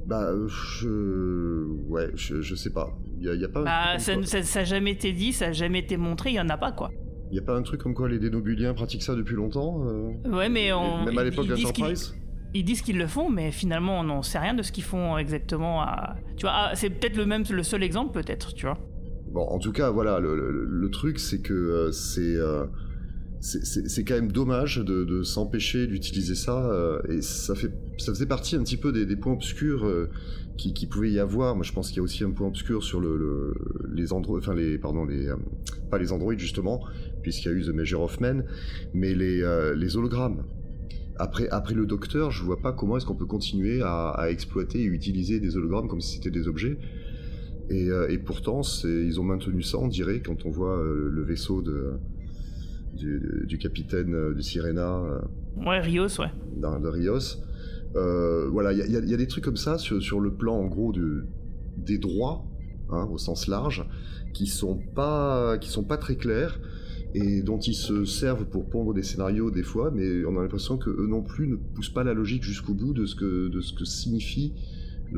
Bah, 0.08 0.30
je... 0.48 1.66
Ouais, 1.90 2.10
je, 2.16 2.42
je 2.42 2.56
sais 2.56 2.70
pas. 2.72 2.90
Il 3.20 3.26
y 3.26 3.30
a, 3.30 3.36
y 3.36 3.44
a 3.44 3.50
pas 3.50 3.60
un 3.62 3.64
Bah, 3.66 4.00
ça 4.00 4.14
quoi- 4.16 4.24
n'a 4.56 4.64
jamais 4.64 4.92
été 4.92 5.12
dit, 5.12 5.34
ça 5.34 5.48
n'a 5.48 5.54
jamais 5.54 5.80
été 5.80 5.98
montré, 5.98 6.30
il 6.32 6.36
y 6.36 6.40
en 6.40 6.48
a 6.50 6.58
pas, 6.58 6.72
quoi. 6.72 6.92
il 7.30 7.36
y 7.36 7.40
a 7.40 7.42
pas 7.42 7.56
un 7.58 7.62
truc 7.62 7.82
comme 7.82 7.94
quoi 7.94 8.08
les 8.08 8.18
dénobuliens 8.20 8.74
pratiquent 8.74 9.04
ça 9.04 9.16
depuis 9.16 9.36
longtemps 9.36 9.84
euh? 9.86 10.12
Ouais, 10.30 10.48
mais 10.50 10.72
on. 10.72 11.04
Même 11.06 11.18
à 11.18 11.24
l'époque 11.26 11.48
d'Enterprise 11.48 12.16
Ils 12.54 12.64
disent 12.64 12.82
qu'ils 12.82 12.98
le 12.98 13.08
font, 13.08 13.30
mais 13.30 13.52
finalement, 13.52 14.00
on 14.00 14.04
n'en 14.04 14.22
sait 14.24 14.40
rien 14.40 14.54
de 14.54 14.62
ce 14.64 14.72
qu'ils 14.72 14.86
font 14.86 15.18
exactement. 15.18 15.82
À... 15.82 16.16
Tu 16.38 16.46
vois, 16.46 16.72
c'est 16.76 16.90
peut-être 16.90 17.18
le 17.18 17.26
même, 17.26 17.44
le 17.50 17.64
seul 17.64 17.84
exemple, 17.84 18.14
peut-être, 18.14 18.54
tu 18.54 18.66
vois. 18.66 18.78
Bon, 19.30 19.42
en 19.42 19.60
tout 19.60 19.74
cas, 19.74 19.90
voilà, 19.92 20.20
le, 20.22 20.36
le- 20.38 20.64
le 20.66 20.90
truc, 20.90 21.20
c'est 21.20 21.42
que 21.42 21.54
euh, 21.54 21.92
c'est 21.92 22.22
euh, 22.38 22.66
c'est- 23.40 24.04
quand 24.04 24.16
même 24.16 24.32
dommage 24.32 24.78
de, 24.78 25.24
s'empêcher 25.24 25.88
d'utiliser 25.88 26.36
ça, 26.36 26.70
euh, 26.72 27.00
et 27.10 27.22
ça 27.22 27.56
fait 27.56 27.72
ça 27.98 28.14
faisait 28.14 28.26
partie 28.26 28.56
un 28.56 28.64
petit 28.64 28.78
peu 28.78 28.92
des, 28.92 29.16
points 29.16 29.34
obscurs 29.34 29.86
euh, 29.86 30.10
qui, 30.58 30.88
pouvait 30.88 31.12
y 31.12 31.20
avoir. 31.20 31.56
Moi, 31.56 31.64
je 31.64 31.72
pense 31.72 31.90
qu'il 31.90 31.98
y 31.98 32.00
a 32.00 32.04
aussi 32.04 32.24
un 32.24 32.32
point 32.32 32.48
obscur 32.48 32.84
sur 32.84 33.00
le, 33.00 33.16
le- 33.18 33.54
les 33.94 34.14
androïdes, 34.14 34.44
enfin 34.44 34.56
les 34.56 34.78
pardon 34.78 35.06
les 35.06 35.28
euh, 35.28 35.36
pas 35.92 35.98
les 35.98 36.12
androïdes 36.12 36.40
justement, 36.40 36.82
puisqu'il 37.22 37.50
y 37.50 37.52
a 37.52 37.56
eu 37.56 37.64
The 37.64 37.70
Measure 37.70 38.02
of 38.02 38.20
Men, 38.20 38.46
mais 38.94 39.14
les 39.14 39.42
euh, 39.44 39.76
les 39.76 39.98
hologrammes. 39.98 40.44
Après, 41.20 41.50
après 41.50 41.74
le 41.74 41.88
docteur, 41.88 42.30
je 42.30 42.44
vois 42.44 42.62
pas 42.62 42.74
comment 42.74 42.98
est-ce 42.98 43.06
qu'on 43.06 43.16
peut 43.16 43.26
continuer 43.26 43.82
à, 43.84 44.28
exploiter 44.30 44.82
et 44.82 44.86
utiliser 44.86 45.40
des 45.40 45.58
hologrammes 45.58 45.88
comme 45.88 46.02
si 46.02 46.18
c'était 46.18 46.30
des 46.30 46.48
objets. 46.48 46.78
Et, 47.72 47.90
et 48.10 48.18
pourtant, 48.20 48.62
ils 48.84 49.20
ont 49.20 49.24
maintenu 49.24 49.64
ça, 49.64 49.80
on 49.80 49.88
dirait, 49.88 50.22
quand 50.22 50.46
on 50.46 50.52
voit 50.52 50.80
le 50.80 51.24
vaisseau 51.24 51.64
de, 51.64 51.98
du, 52.98 53.46
du 53.48 53.58
capitaine 53.58 54.14
euh, 54.14 54.34
du 54.34 54.42
Sirena 54.42 54.98
euh, 55.00 55.20
Ouais, 55.66 55.80
Rios, 55.80 56.20
ouais. 56.20 56.32
dans- 56.58 56.80
de 56.80 56.88
Rios. 56.90 57.38
Euh, 57.96 58.48
voilà, 58.50 58.74
il 58.74 58.80
y 58.80 58.82
a, 58.82 59.00
y 59.00 59.12
y 59.14 59.18
des 59.18 59.28
trucs 59.28 59.44
comme 59.44 59.56
ça 59.58 59.78
sur, 59.78 60.02
sur 60.04 60.20
le 60.20 60.34
plan, 60.34 60.56
en 60.56 60.66
gros, 60.68 60.92
de, 60.92 61.26
des 61.78 61.98
droits, 61.98 62.44
hein, 62.90 63.08
au 63.12 63.18
sens 63.18 63.48
large, 63.48 63.88
qui 64.34 64.46
sont 64.48 64.78
pas, 64.96 65.58
qui 65.58 65.70
sont 65.70 65.84
pas 65.84 65.98
très 65.98 66.16
clairs 66.16 66.60
et 67.16 67.42
dont 67.42 67.58
ils 67.60 67.74
se 67.74 68.04
servent 68.06 68.46
pour 68.46 68.70
pondre 68.70 68.94
des 68.94 69.02
scénarios 69.02 69.50
des 69.50 69.64
fois, 69.64 69.90
mais 69.92 70.26
on 70.26 70.38
a 70.38 70.42
l'impression 70.42 70.78
que 70.78 70.90
eux 70.90 71.08
non 71.08 71.24
plus 71.24 71.48
ne 71.48 71.56
poussent 71.56 71.90
pas 71.94 72.04
la 72.04 72.14
logique 72.14 72.44
jusqu'au 72.44 72.74
bout 72.74 72.94
de 72.94 73.06
ce 73.06 73.16
que, 73.16 73.48
de 73.48 73.62
ce 73.62 73.74
que 73.74 73.86
signifie 73.86 74.54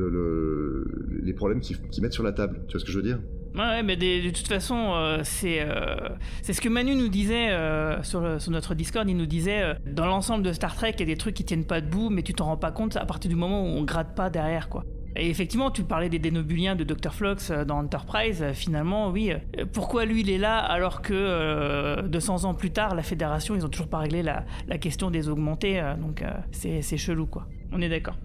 le, 0.08 0.10
le- 0.10 1.20
les 1.22 1.32
problèmes 1.32 1.60
qu'ils 1.60 1.76
mettent 2.02 2.12
sur 2.12 2.22
la 2.24 2.32
table. 2.32 2.60
Tu 2.68 2.72
vois 2.72 2.80
ce 2.80 2.84
que 2.84 2.92
je 2.92 2.96
veux 2.96 3.04
dire? 3.04 3.18
Ouais, 3.54 3.82
mais 3.82 3.96
de 3.96 4.30
toute 4.30 4.46
façon, 4.46 4.92
euh, 4.94 5.20
c'est 5.24 5.60
euh, 5.60 5.96
c'est 6.42 6.52
ce 6.52 6.60
que 6.60 6.68
Manu 6.68 6.94
nous 6.94 7.08
disait 7.08 7.50
euh, 7.50 8.00
sur, 8.04 8.40
sur 8.40 8.52
notre 8.52 8.74
Discord. 8.74 9.08
Il 9.08 9.16
nous 9.16 9.26
disait 9.26 9.74
dans 9.86 10.06
l'ensemble 10.06 10.44
de 10.44 10.52
Star 10.52 10.74
Trek, 10.76 10.92
il 10.94 11.00
y 11.00 11.02
a 11.02 11.06
des 11.06 11.16
trucs 11.16 11.34
qui 11.34 11.44
tiennent 11.44 11.64
pas 11.66 11.80
debout, 11.80 12.10
mais 12.10 12.22
tu 12.22 12.32
t'en 12.32 12.44
rends 12.46 12.56
pas 12.56 12.70
compte 12.70 12.96
à 12.96 13.04
partir 13.06 13.28
du 13.28 13.36
moment 13.36 13.62
où 13.62 13.66
on 13.66 13.82
gratte 13.82 14.14
pas 14.14 14.30
derrière, 14.30 14.68
quoi. 14.68 14.84
Et 15.16 15.28
effectivement, 15.28 15.72
tu 15.72 15.82
parlais 15.82 16.08
des 16.08 16.20
dénobuliens 16.20 16.76
de 16.76 16.84
Dr. 16.84 17.10
Euh, 17.50 17.64
dans 17.64 17.78
Enterprise. 17.78 18.44
Finalement, 18.54 19.10
oui. 19.10 19.32
Pourquoi 19.72 20.04
lui, 20.04 20.20
il 20.20 20.30
est 20.30 20.38
là 20.38 20.58
alors 20.58 21.02
que 21.02 21.12
euh, 21.12 22.02
200 22.06 22.44
ans 22.44 22.54
plus 22.54 22.70
tard, 22.70 22.94
la 22.94 23.02
Fédération, 23.02 23.56
ils 23.56 23.66
ont 23.66 23.68
toujours 23.68 23.88
pas 23.88 23.98
réglé 23.98 24.22
la, 24.22 24.44
la 24.68 24.78
question 24.78 25.10
des 25.10 25.28
augmentés. 25.28 25.82
donc, 26.00 26.22
c'est 26.52 26.96
chelou, 26.96 27.26
quoi. 27.26 27.48
On 27.72 27.80
est 27.82 27.88
d'accord. 27.88 28.16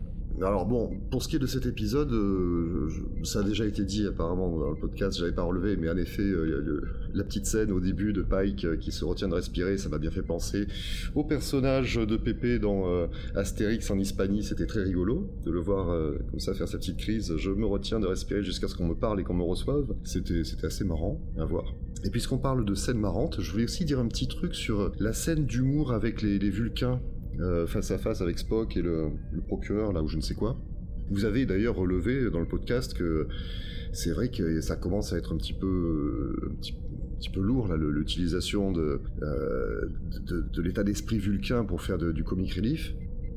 Alors 0.42 0.66
bon, 0.66 0.92
pour 1.12 1.24
ce 1.24 1.30
qui 1.30 1.38
est 1.38 1.40
de 1.40 1.48
cet 1.48 1.66
épisode, 1.66 2.12
euh, 2.12 2.90
ça 3.24 3.40
a 3.40 3.44
déjà 3.44 3.66
été 3.66 3.86
dit 3.86 4.06
apparemment 4.06 4.50
dans 4.50 4.72
le 4.72 4.76
podcast, 4.76 5.18
j'avais 5.18 5.32
pas 5.32 5.44
relevé, 5.44 5.78
mais 5.78 5.90
en 5.90 5.96
effet, 5.96 6.24
euh, 6.24 6.82
la 7.14 7.24
petite 7.24 7.46
scène 7.46 7.72
au 7.72 7.80
début 7.80 8.12
de 8.12 8.22
Pike 8.22 8.66
euh, 8.66 8.76
qui 8.76 8.92
se 8.92 9.06
retient 9.06 9.30
de 9.30 9.34
respirer, 9.34 9.78
ça 9.78 9.88
m'a 9.88 9.98
bien 9.98 10.12
fait 10.12 10.24
penser 10.24 10.68
au 11.16 11.24
personnage 11.24 11.96
de 11.96 12.18
Pépé 12.18 12.60
dans 12.60 12.86
Astérix 13.36 13.90
en 13.90 13.98
Hispanie, 13.98 14.44
c'était 14.44 14.66
très 14.66 14.84
rigolo 14.84 15.30
de 15.46 15.52
le 15.52 15.60
voir 15.60 15.88
comme 16.30 16.40
ça 16.40 16.54
faire 16.54 16.68
sa 16.68 16.78
petite 16.78 16.98
crise, 16.98 17.36
je 17.38 17.52
me 17.52 17.66
retiens 17.66 18.00
de 18.00 18.08
respirer 18.08 18.44
jusqu'à 18.44 18.68
ce 18.68 18.76
qu'on 18.76 18.88
me 18.88 18.96
parle 18.96 19.22
et 19.22 19.24
qu'on 19.24 19.34
me 19.34 19.44
reçoive, 19.44 19.96
c'était 20.04 20.42
assez 20.64 20.84
marrant 20.84 21.22
à 21.38 21.46
voir. 21.46 21.74
Et 22.04 22.10
puisqu'on 22.10 22.38
parle 22.38 22.66
de 22.66 22.76
scènes 22.76 23.00
marrantes, 23.00 23.40
je 23.40 23.52
voulais 23.52 23.64
aussi 23.64 23.86
dire 23.86 24.00
un 24.00 24.08
petit 24.08 24.28
truc 24.28 24.54
sur 24.54 24.92
la 25.00 25.14
scène 25.14 25.46
d'humour 25.46 25.94
avec 25.94 26.22
les 26.22 26.50
Vulcains 26.50 27.00
euh, 27.40 27.68
face 27.68 27.92
à 27.92 27.98
face 27.98 28.22
avec 28.22 28.40
Spock 28.40 28.78
et 28.78 28.82
le, 28.82 29.12
procureur, 29.48 29.94
là 29.94 30.02
où 30.02 30.08
je 30.08 30.18
ne 30.18 30.22
sais 30.22 30.36
quoi. 30.36 30.58
Vous 31.12 31.26
avez 31.26 31.46
d'ailleurs 31.46 31.76
relevé 31.76 32.30
dans 32.32 32.40
le 32.40 32.48
podcast 32.48 32.94
que 32.96 33.28
c'est 33.94 34.12
vrai 34.12 34.30
que 34.30 34.62
ça 34.62 34.76
commence 34.76 35.14
à 35.14 35.18
être 35.18 35.34
un 35.34 35.38
petit 35.38 35.54
peu, 35.54 35.68
euh, 35.68 36.52
un 36.52 36.56
petit, 36.56 37.30
peu 37.34 37.42
lourd 37.42 37.68
là, 37.68 37.78
l'utilisation 37.78 38.72
de, 38.72 39.02
euh, 39.22 39.90
de, 40.28 40.42
de 40.42 40.62
l'état 40.62 40.84
d'esprit 40.84 41.18
vulcain 41.18 41.64
pour 41.64 41.82
faire 41.82 41.98
de- 41.98 42.12
du 42.12 42.24
comic 42.24 42.54
relief. 42.54 42.94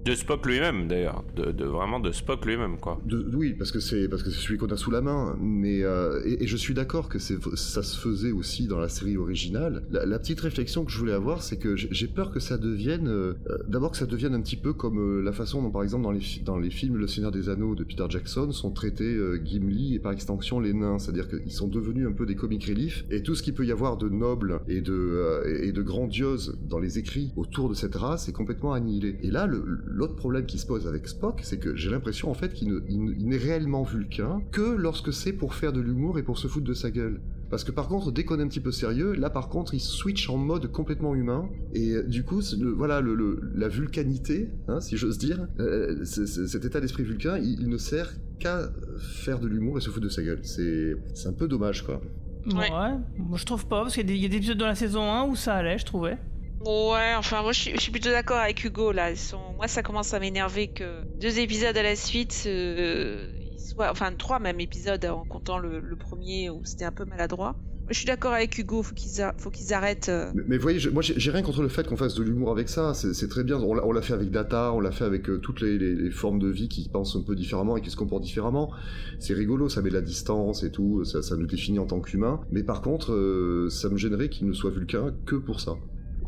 De 0.09 0.15
Spock 0.15 0.47
lui-même, 0.47 0.89
d'ailleurs. 0.89 1.23
De, 1.37 1.65
vraiment 1.67 2.01
de 2.01 2.13
Spock 2.13 2.47
lui-même, 2.47 2.79
quoi. 2.79 2.99
Oui, 3.35 3.53
parce 3.53 3.71
que 3.71 3.79
c'est 3.79 4.09
parce 4.09 4.23
que 4.23 4.31
c'est 4.31 4.41
celui 4.41 4.57
qu'on 4.57 4.69
a 4.69 4.77
sous 4.79 4.91
la 4.91 5.03
main. 5.03 5.37
Mais 5.39 5.83
euh, 5.83 6.23
et, 6.25 6.47
je 6.47 6.57
suis 6.57 6.73
d'accord 6.73 7.11
que 7.11 7.19
ça 7.19 7.83
se 7.83 7.99
faisait 7.99 8.31
aussi 8.31 8.69
dans 8.69 8.79
la 8.79 8.89
série 8.89 9.19
originale. 9.19 9.83
La, 9.91 10.19
petite 10.19 10.41
réflexion 10.41 10.87
que 10.87 10.91
je 10.91 10.97
voulais 10.97 11.13
avoir, 11.13 11.43
c'est 11.43 11.59
que 11.59 11.77
j'ai 11.77 12.07
peur 12.07 12.31
que 12.31 12.41
ça 12.41 12.57
devienne 12.57 13.07
euh, 13.07 13.35
euh, 13.51 13.59
d'abord 13.69 13.91
que 13.91 13.99
ça 13.99 14.07
devienne 14.07 14.35
un 14.35 14.41
petit 14.41 14.57
peu 14.57 14.73
comme 14.73 15.23
la 15.23 15.33
façon 15.33 15.61
dont, 15.61 15.71
par 15.71 15.83
exemple, 15.83 16.05
dans 16.05 16.11
les 16.11 16.23
dans 16.43 16.57
les 16.57 16.71
films 16.71 16.97
Le 16.97 17.07
Seigneur 17.07 17.31
des 17.31 17.51
Anneaux 17.51 17.75
de 17.75 17.85
Peter 17.85 18.07
Jackson 18.09 18.51
sont 18.51 18.71
traités 18.71 19.15
Gimli 19.45 19.95
et 19.95 19.99
par 19.99 20.13
extension 20.13 20.59
les 20.59 20.73
nains. 20.73 20.99
C'est-à-dire 20.99 21.29
qu'ils 21.29 21.53
sont 21.53 21.69
devenus 21.69 22.09
un 22.09 22.13
peu 22.13 22.25
des 22.25 22.35
comic 22.35 22.65
relief 22.65 23.05
et 23.11 23.23
tout 23.23 23.35
ce 23.35 23.43
qu'il 23.43 23.53
peut 23.53 23.67
y 23.67 23.73
avoir 23.73 23.99
de 23.99 24.09
noble 24.09 24.61
et 24.69 24.81
de 24.81 25.43
et 25.63 25.73
de 25.73 25.83
grandiose 25.83 26.57
dans 26.67 26.79
les 26.79 26.99
écrits 26.99 27.31
autour 27.37 27.69
de 27.69 27.75
cette 27.75 27.95
race 27.95 28.27
est 28.31 28.33
complètement 28.33 28.73
annihilé. 28.73 29.19
Et 29.23 29.31
là, 29.31 29.47
le- 29.47 29.83
l'autre 29.99 30.15
problème 30.17 30.47
qui 30.47 30.59
se 30.59 30.67
pose 30.67 30.87
avec 30.87 31.09
Spock, 31.09 31.41
c'est 31.43 31.59
que 31.59 31.75
j'ai 31.77 31.91
l'impression 31.91 32.31
en 32.31 32.35
fait 32.35 32.53
qu'il 32.53 32.69
ne- 32.69 32.81
il 32.89 33.05
ne- 33.05 33.13
il 33.13 33.29
n'est 33.29 33.37
réellement 33.37 33.83
vulcain 33.83 34.41
que 34.53 34.63
lorsque 34.77 35.13
c'est 35.13 35.33
pour 35.33 35.55
faire 35.55 35.73
de 35.73 35.81
l'humour 35.81 36.19
et 36.19 36.23
pour 36.23 36.39
se 36.39 36.47
foutre 36.49 36.67
de 36.67 36.75
sa 36.75 36.91
gueule. 36.91 37.21
Parce 37.51 37.65
que 37.65 37.73
par 37.73 37.89
contre, 37.89 38.13
dès 38.13 38.25
qu'on 38.25 38.39
est 38.39 38.43
un 38.43 38.49
petit 38.49 38.61
peu 38.61 38.71
sérieux, 38.73 39.15
là 39.15 39.31
par 39.31 39.49
contre, 39.49 39.75
il 39.75 39.81
switch 39.81 40.29
en 40.29 40.37
mode 40.37 40.71
complètement 40.71 41.15
humain. 41.15 41.49
Et 41.75 41.93
euh, 41.95 42.03
du 42.05 42.23
coup, 42.23 42.41
le- 42.61 42.71
voilà, 42.71 43.01
le, 43.01 43.15
le- 43.15 43.41
la 43.55 43.69
vulcanité, 43.69 44.51
hein, 44.69 44.81
si 44.81 44.97
j'ose 44.97 45.19
dire, 45.19 45.49
euh, 45.59 46.05
cet 46.05 46.65
état 46.65 46.81
d'esprit 46.81 47.03
vulcain, 47.05 47.39
il, 47.39 47.61
il 47.61 47.69
ne 47.69 47.79
sert 47.79 48.13
qu'à 48.39 48.71
faire 48.99 49.41
de 49.41 49.49
l'humour 49.49 49.79
et 49.79 49.81
se 49.81 49.89
foutre 49.91 50.05
de 50.05 50.11
sa 50.11 50.23
gueule. 50.23 50.41
C'est 50.45 50.95
un 51.27 51.33
peu 51.33 51.49
dommage, 51.49 51.85
quoi. 51.85 52.01
Ouais. 52.47 52.55
Ouais. 52.71 52.95
Moi, 53.19 53.37
je 53.37 53.45
trouve 53.45 53.67
pas, 53.67 53.83
parce 53.83 53.95
qu'il 53.95 54.03
y 54.03 54.07
a 54.07 54.09
des- 54.09 54.17
il 54.17 54.23
y 54.23 54.27
a 54.27 54.29
des 54.29 54.37
épisodes 54.37 54.59
dans 54.59 54.67
la 54.67 54.75
saison 54.75 55.03
1 55.11 55.27
où 55.27 55.35
ça 55.35 55.55
allait, 55.55 55.77
je 55.79 55.85
trouvais. 55.87 56.19
Ouais, 56.65 57.15
enfin 57.17 57.43
moi 57.43 57.53
je 57.53 57.61
suis, 57.79 57.91
plutôt 57.91 58.11
d'accord 58.11 58.39
avec 58.39 58.65
Hugo 58.65 58.91
là. 58.91 59.13
Moi 59.57 59.69
ça 59.69 59.83
commence 59.83 60.13
à 60.13 60.21
m'énerver 60.21 60.69
que 60.69 61.05
deux 61.21 61.39
épisodes 61.39 61.77
à 61.77 61.83
la 61.83 61.95
suite, 61.95 62.45
euh, 62.47 63.29
soient... 63.57 63.91
enfin 63.91 64.13
trois 64.13 64.41
même 64.41 64.59
épisodes 64.61 65.05
en 65.05 65.25
comptant 65.25 65.59
le, 65.59 65.81
premier 65.97 66.51
où 66.51 66.63
c'était 66.65 66.85
un 66.85 66.93
peu 66.93 67.05
maladroit. 67.05 67.55
Je 67.91 67.97
suis 67.97 68.07
d'accord 68.07 68.35
avec 68.35 68.59
Hugo, 68.59 68.83
faut 68.83 68.95
qu'ils 68.95 69.25
faut 69.39 69.51
qu'ils 69.51 69.73
arrêtent. 69.73 70.11
euh. 70.11 70.31
Mais, 70.35 70.43
mais 70.47 70.59
voyez, 70.59 70.91
moi 70.91 71.01
j'ai 71.01 71.31
rien 71.31 71.43
contre 71.43 71.63
le 71.63 71.69
fait 71.69 71.87
qu'on 71.87 71.97
fasse 71.97 72.15
de 72.15 72.23
l'humour 72.23 72.51
avec 72.51 72.69
ça, 72.69 72.93
c'est 72.93 73.29
très 73.29 73.45
bien. 73.45 73.59
On 73.61 73.93
l'a 73.93 74.03
fait 74.03 74.13
avec 74.13 74.31
Data, 74.31 74.73
on 74.75 74.81
l'a 74.81 74.91
fait 74.91 75.05
avec 75.05 75.31
euh, 75.31 75.39
toutes 75.39 75.61
les, 75.61 76.11
formes 76.11 76.41
de 76.41 76.49
vie 76.49 76.69
qui 76.69 76.89
pensent 76.89 77.17
un 77.17 77.23
peu 77.23 77.37
différemment 77.37 77.77
et 77.77 77.81
qui 77.81 77.91
se 77.91 77.97
comportent 77.97 78.25
différemment. 78.25 78.73
C'est 79.21 79.35
rigolo, 79.35 79.69
ça 79.69 79.81
met 79.81 79.91
de 79.91 79.95
la 79.95 80.03
distance 80.03 80.65
et 80.65 80.71
tout, 80.73 81.05
ça, 81.05 81.23
ça 81.23 81.37
nous 81.37 81.47
définit 81.47 81.79
en 81.79 81.87
tant 81.87 82.01
qu'humains. 82.01 82.41
Mais 82.51 82.65
par 82.65 82.83
contre, 82.83 83.69
ça 83.71 83.89
me 83.89 83.97
gênerait 83.97 84.29
qu'il 84.29 84.49
ne 84.49 84.53
soit 84.53 84.71
vulcain 84.71 85.15
que 85.25 85.37
pour 85.37 85.61
ça. 85.61 85.77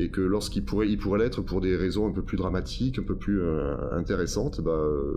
Et 0.00 0.08
que 0.08 0.22
lorsqu'il 0.22 0.64
pourrait, 0.64 0.88
il 0.88 0.96
pourrait 0.96 1.18
l'être 1.18 1.42
pour 1.42 1.60
des 1.60 1.76
raisons 1.76 2.08
un 2.08 2.12
peu 2.12 2.22
plus 2.22 2.38
dramatiques, 2.38 2.98
un 2.98 3.02
peu 3.02 3.16
plus 3.16 3.42
euh, 3.42 3.76
intéressantes, 3.92 4.62
bah, 4.62 4.70
euh, 4.70 5.14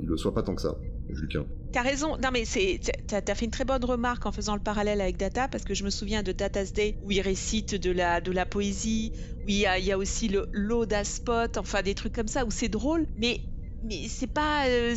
il 0.00 0.06
le 0.06 0.16
soit 0.16 0.32
pas 0.32 0.44
tant 0.44 0.54
que 0.54 0.62
ça, 0.62 0.78
Vulcain. 1.08 1.44
T'as 1.72 1.82
raison. 1.82 2.16
Non 2.22 2.28
mais 2.32 2.44
c'est, 2.44 2.78
t'as, 3.08 3.20
t'as 3.20 3.34
fait 3.34 3.46
une 3.46 3.50
très 3.50 3.64
bonne 3.64 3.84
remarque 3.84 4.24
en 4.26 4.30
faisant 4.30 4.54
le 4.54 4.60
parallèle 4.60 5.00
avec 5.00 5.16
Data 5.16 5.48
parce 5.48 5.64
que 5.64 5.74
je 5.74 5.82
me 5.82 5.90
souviens 5.90 6.22
de 6.22 6.30
Data's 6.30 6.72
Day 6.72 6.96
où 7.02 7.10
il 7.10 7.20
récite 7.20 7.74
de 7.74 7.90
la 7.90 8.20
de 8.20 8.30
la 8.30 8.46
poésie, 8.46 9.12
où 9.44 9.48
il 9.48 9.56
y 9.58 9.66
a, 9.66 9.98
aussi 9.98 10.28
le 10.28 10.46
l'ode 10.52 10.92
à 10.92 11.02
spot, 11.02 11.56
enfin 11.56 11.82
des 11.82 11.96
trucs 11.96 12.12
comme 12.12 12.28
ça 12.28 12.44
où 12.44 12.52
c'est 12.52 12.68
drôle, 12.68 13.06
mais 13.16 13.40
mais 13.82 14.06
c'est 14.08 14.32
pas 14.32 14.68
euh, 14.68 14.94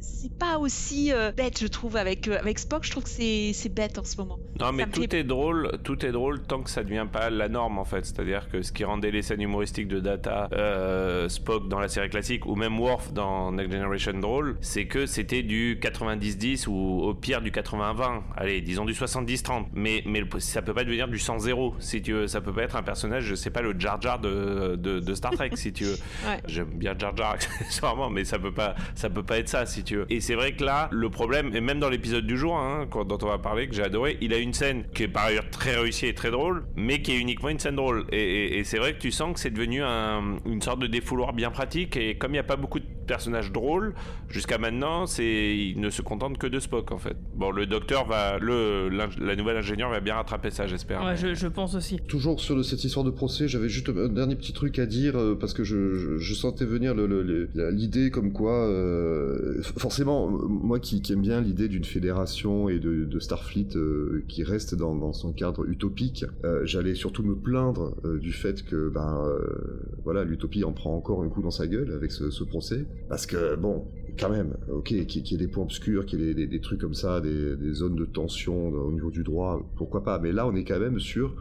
c'est 0.00 0.32
pas 0.32 0.58
aussi 0.58 1.12
euh, 1.12 1.32
bête 1.32 1.60
je 1.60 1.66
trouve 1.66 1.96
avec 1.96 2.28
euh, 2.28 2.38
avec 2.38 2.58
Spock. 2.58 2.84
Je 2.84 2.90
trouve 2.90 3.04
que 3.04 3.10
c'est 3.10 3.52
c'est 3.54 3.68
bête 3.68 3.98
en 3.98 4.04
ce 4.04 4.16
moment. 4.16 4.38
Non, 4.60 4.72
mais 4.72 4.86
tout 4.86 5.14
est 5.14 5.24
drôle, 5.24 5.78
tout 5.84 6.04
est 6.04 6.12
drôle 6.12 6.42
tant 6.42 6.62
que 6.62 6.70
ça 6.70 6.82
devient 6.82 7.06
pas 7.10 7.30
la 7.30 7.48
norme 7.48 7.78
en 7.78 7.84
fait. 7.84 8.04
C'est-à-dire 8.04 8.48
que 8.48 8.62
ce 8.62 8.72
qui 8.72 8.84
rendait 8.84 9.10
les 9.10 9.22
scènes 9.22 9.40
humoristiques 9.40 9.88
de 9.88 10.00
Data, 10.00 10.48
euh, 10.52 11.28
Spock 11.28 11.68
dans 11.68 11.78
la 11.78 11.88
série 11.88 12.08
classique 12.08 12.46
ou 12.46 12.54
même 12.54 12.78
Worf 12.78 13.12
dans 13.12 13.52
Next 13.52 13.72
Generation 13.72 14.18
drôle, 14.18 14.56
c'est 14.60 14.86
que 14.86 15.06
c'était 15.06 15.42
du 15.42 15.78
90-10 15.82 16.68
ou 16.68 17.02
au 17.02 17.14
pire 17.14 17.40
du 17.40 17.50
80-20. 17.50 18.22
Allez, 18.36 18.60
disons 18.60 18.84
du 18.84 18.92
70-30. 18.92 19.66
Mais 19.74 20.02
mais 20.06 20.22
ça 20.38 20.62
peut 20.62 20.74
pas 20.74 20.84
devenir 20.84 21.08
du 21.08 21.18
100-0 21.18 21.74
si 21.78 22.02
tu 22.02 22.12
veux. 22.12 22.26
Ça 22.26 22.40
peut 22.40 22.52
pas 22.52 22.62
être 22.62 22.76
un 22.76 22.82
personnage, 22.82 23.24
je 23.24 23.34
sais 23.34 23.50
pas 23.50 23.62
le 23.62 23.78
Jar 23.78 24.00
Jar 24.00 24.18
de, 24.18 24.76
de, 24.76 25.00
de 25.00 25.14
Star 25.14 25.32
Trek 25.32 25.50
si 25.54 25.72
tu 25.72 25.84
veux. 25.84 25.96
Ouais. 26.26 26.40
J'aime 26.48 26.70
bien 26.70 26.94
Jar 26.98 27.16
Jar 27.16 27.32
accessoirement, 27.60 28.10
mais 28.10 28.24
ça 28.24 28.38
peut 28.38 28.52
pas, 28.52 28.74
ça 28.94 29.10
peut 29.10 29.22
pas 29.22 29.38
être 29.38 29.48
ça 29.48 29.66
si 29.66 29.84
Et 30.10 30.20
c'est 30.20 30.34
vrai 30.34 30.52
que 30.52 30.64
là, 30.64 30.88
le 30.92 31.10
problème, 31.10 31.54
et 31.54 31.60
même 31.60 31.78
dans 31.78 31.88
l'épisode 31.88 32.26
du 32.26 32.36
jour, 32.36 32.56
hein, 32.56 32.86
dont 33.06 33.18
on 33.22 33.26
va 33.26 33.38
parler, 33.38 33.68
que 33.68 33.74
j'ai 33.74 33.82
adoré, 33.82 34.16
il 34.20 34.32
a 34.34 34.38
une 34.38 34.52
scène 34.52 34.84
qui 34.94 35.04
est 35.04 35.08
par 35.08 35.24
ailleurs 35.26 35.48
très 35.50 35.76
réussie 35.76 36.06
et 36.06 36.14
très 36.14 36.30
drôle, 36.30 36.64
mais 36.76 37.02
qui 37.02 37.12
est 37.12 37.18
uniquement 37.18 37.48
une 37.48 37.58
scène 37.58 37.76
drôle. 37.76 38.06
Et, 38.12 38.62
c'est 38.64 38.78
vrai 38.78 38.94
que 38.94 38.98
tu 38.98 39.10
sens 39.10 39.34
que 39.34 39.40
c'est 39.40 39.50
devenu 39.50 39.82
un- 39.82 40.38
une 40.46 40.60
sorte 40.62 40.80
de 40.80 40.86
défouloir 40.86 41.32
bien 41.32 41.50
pratique. 41.50 41.96
Et 41.96 42.16
comme 42.16 42.30
il 42.30 42.34
n'y 42.34 42.38
a 42.38 42.42
pas 42.44 42.56
beaucoup 42.56 42.78
de 42.80 42.86
personnages 43.06 43.52
drôles, 43.52 43.94
jusqu'à 44.28 44.58
maintenant, 44.58 45.06
c'est, 45.06 45.56
il 45.56 45.80
ne 45.80 45.90
se 45.90 46.02
contente 46.02 46.38
que 46.38 46.46
de 46.46 46.60
Spock 46.60 46.92
en 46.92 46.98
fait. 46.98 47.16
Bon, 47.34 47.50
le 47.50 47.66
docteur 47.66 48.06
va, 48.06 48.38
le, 48.38 48.88
la 48.88 49.36
nouvelle 49.36 49.56
ingénieure 49.56 49.90
va 49.90 50.00
bien 50.00 50.14
rattraper 50.14 50.50
ça, 50.50 50.66
j'espère. 50.66 51.04
Ouais, 51.04 51.16
je, 51.16 51.34
je 51.34 51.46
pense 51.46 51.74
aussi. 51.74 51.98
Toujours 52.08 52.40
sur 52.40 52.56
le- 52.56 52.62
cette 52.62 52.84
histoire 52.84 53.04
de 53.04 53.10
procès, 53.10 53.48
j'avais 53.48 53.68
juste 53.68 53.88
un 53.88 54.08
dernier 54.08 54.36
petit 54.36 54.52
truc 54.52 54.78
à 54.78 54.86
dire 54.86 55.16
euh, 55.16 55.34
parce 55.38 55.54
que 55.54 55.64
je, 55.64 55.94
je, 55.94 56.16
je 56.18 56.34
sentais 56.34 56.64
venir 56.64 56.94
le- 56.94 57.06
le- 57.06 57.22
le- 57.22 57.48
la- 57.54 57.70
l'idée 57.70 58.10
comme 58.10 58.32
quoi, 58.32 58.52
euh, 58.66 59.62
forcément, 59.76 60.28
euh, 60.28 60.46
moi 60.48 60.78
qui, 60.80 61.02
qui 61.02 61.12
aime 61.12 61.22
bien 61.22 61.40
l'idée 61.40 61.68
d'une 61.68 61.84
fédération 61.84 62.68
et 62.68 62.78
de, 62.78 63.04
de 63.04 63.20
Starfleet 63.20 63.76
euh, 63.76 64.24
qui 64.28 64.42
reste 64.42 64.74
dans, 64.74 64.94
dans 64.94 65.12
son 65.12 65.32
cadre 65.32 65.68
utopique, 65.68 66.24
euh, 66.44 66.62
j'allais 66.64 66.94
surtout 66.94 67.22
me 67.22 67.34
plaindre 67.34 67.94
euh, 68.04 68.18
du 68.18 68.32
fait 68.32 68.64
que, 68.64 68.88
ben, 68.88 69.22
euh, 69.26 69.38
voilà, 70.04 70.24
l'utopie 70.24 70.64
en 70.64 70.72
prend 70.72 70.94
encore 70.96 71.22
un 71.22 71.28
coup 71.28 71.42
dans 71.42 71.50
sa 71.50 71.66
gueule 71.66 71.92
avec 71.92 72.12
ce, 72.12 72.30
ce 72.30 72.44
procès, 72.44 72.86
parce 73.08 73.26
que 73.26 73.56
bon. 73.56 73.86
Quand 74.18 74.30
même, 74.30 74.56
ok, 74.70 74.84
qu'il 75.04 75.26
y 75.26 75.34
ait 75.34 75.36
des 75.36 75.46
points 75.46 75.64
obscurs, 75.64 76.06
qu'il 76.06 76.22
y 76.22 76.30
ait 76.30 76.46
des 76.46 76.60
trucs 76.62 76.80
comme 76.80 76.94
ça, 76.94 77.20
des, 77.20 77.54
des 77.54 77.72
zones 77.74 77.96
de 77.96 78.06
tension 78.06 78.68
au 78.68 78.90
niveau 78.90 79.10
du 79.10 79.22
droit, 79.22 79.62
pourquoi 79.76 80.02
pas. 80.02 80.18
Mais 80.18 80.32
là, 80.32 80.46
on 80.46 80.56
est 80.56 80.64
quand 80.64 80.78
même 80.78 80.98
sur 80.98 81.36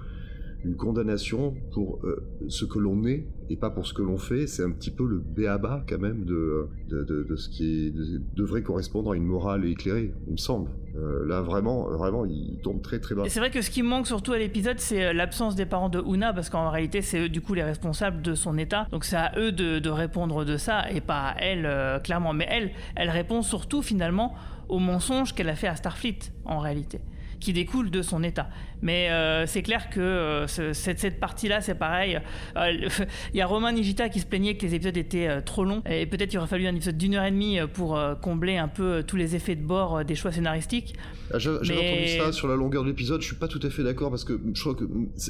une 0.65 0.75
condamnation 0.75 1.53
pour 1.71 1.99
euh, 2.03 2.27
ce 2.47 2.65
que 2.65 2.79
l'on 2.79 3.05
est 3.05 3.27
et 3.49 3.55
pas 3.55 3.69
pour 3.69 3.85
ce 3.85 3.93
que 3.93 4.01
l'on 4.01 4.17
fait. 4.17 4.47
C'est 4.47 4.63
un 4.63 4.71
petit 4.71 4.89
peu 4.89 5.05
le 5.05 5.19
béaba 5.19 5.85
quand 5.87 5.99
même 5.99 6.25
de, 6.25 6.67
de, 6.89 7.35
ce 7.35 7.49
qui 7.49 7.93
devrait 8.35 8.63
correspondre 8.63 9.11
à 9.11 9.15
une 9.15 9.25
morale 9.25 9.65
éclairée, 9.65 10.11
il 10.27 10.33
me 10.33 10.37
semble. 10.37 10.71
Euh, 10.95 11.25
là, 11.27 11.41
vraiment, 11.41 11.89
vraiment, 11.89 12.25
il 12.25 12.57
tombe 12.63 12.81
très 12.81 12.99
très 12.99 13.13
bas. 13.13 13.23
C'est 13.27 13.39
vrai 13.39 13.51
que 13.51 13.61
ce 13.61 13.69
qui 13.69 13.83
manque 13.83 14.07
surtout 14.07 14.33
à 14.33 14.39
l'épisode, 14.39 14.79
c'est 14.79 15.05
euh, 15.05 15.13
l'absence 15.13 15.55
des 15.55 15.65
parents 15.65 15.89
de 15.89 16.01
Una, 16.01 16.33
parce 16.33 16.49
qu'en 16.49 16.71
réalité, 16.71 17.01
c'est 17.01 17.19
eux 17.19 17.29
du 17.29 17.41
coup 17.41 17.53
les 17.53 17.63
responsables 17.63 18.21
de 18.23 18.33
son 18.33 18.57
état. 18.57 18.87
Donc 18.91 19.05
c'est 19.05 19.17
à 19.17 19.33
eux 19.37 19.51
de, 19.51 19.89
répondre 19.89 20.45
de 20.45 20.57
ça, 20.57 20.89
et 20.91 21.01
pas 21.01 21.29
à 21.29 21.35
elle, 21.39 22.01
clairement. 22.01 22.33
Mais 22.33 22.47
elle, 22.49 22.71
elle 22.95 23.09
répond 23.09 23.43
surtout 23.43 23.81
finalement 23.81 24.33
aux 24.67 24.79
mensonges 24.79 25.35
qu'elle 25.35 25.49
a 25.49 25.55
fait 25.55 25.67
à 25.67 25.75
Starfleet, 25.75 26.19
en 26.45 26.59
réalité 26.59 26.99
qui 27.39 27.53
découle 27.53 27.91
de 27.91 28.01
son 28.01 28.23
état. 28.23 28.49
Mais 28.85 29.09
euh, 29.09 29.45
c'est 29.47 29.63
clair 29.63 29.89
que 29.89 29.99
euh, 29.99 30.47
ce- 30.47 30.71
cette, 30.73 30.99
cette 30.99 31.19
partie-là, 31.19 31.59
c'est 31.59 31.75
pareil. 31.75 32.19
Euh, 32.55 32.87
Il 33.33 33.37
y 33.37 33.41
a 33.41 33.47
Romain 33.47 33.71
Nigita 33.73 34.09
qui 34.09 34.19
se 34.19 34.25
plaignait 34.27 34.55
que 34.55 34.65
les 34.65 34.75
épisodes 34.75 34.95
étaient 34.95 35.41
trop 35.41 35.65
longs. 35.65 35.81
Et 35.89 36.05
peut-être 36.05 36.31
il 36.33 36.37
aurait 36.37 36.47
fallu 36.47 36.67
un 36.67 36.75
épisode 36.75 36.97
d'une 36.97 37.15
heure 37.15 37.25
et 37.25 37.31
demie 37.31 37.57
pour 37.73 37.99
combler 38.21 38.57
un 38.57 38.67
peu 38.67 39.03
tous 39.05 39.15
les 39.17 39.35
effets 39.35 39.55
de 39.55 39.63
bord 39.65 40.05
des 40.05 40.15
choix 40.15 40.31
scénaristiques. 40.31 40.95
Ah, 41.33 41.37
Mais- 41.67 41.73
entendu 41.73 42.07
ça 42.19 42.31
sur 42.31 42.47
la 42.47 42.55
longueur 42.55 42.83
de 42.83 42.89
l'épisode, 42.89 43.21
je 43.21 43.25
suis 43.27 43.35
pas 43.35 43.47
tout 43.47 43.59
à 43.63 43.69
fait 43.71 43.83
d'accord 43.83 44.11
parce 44.11 44.23
que 44.23 44.39
je 44.53 44.61
crois 44.61 44.75
que 44.75 44.85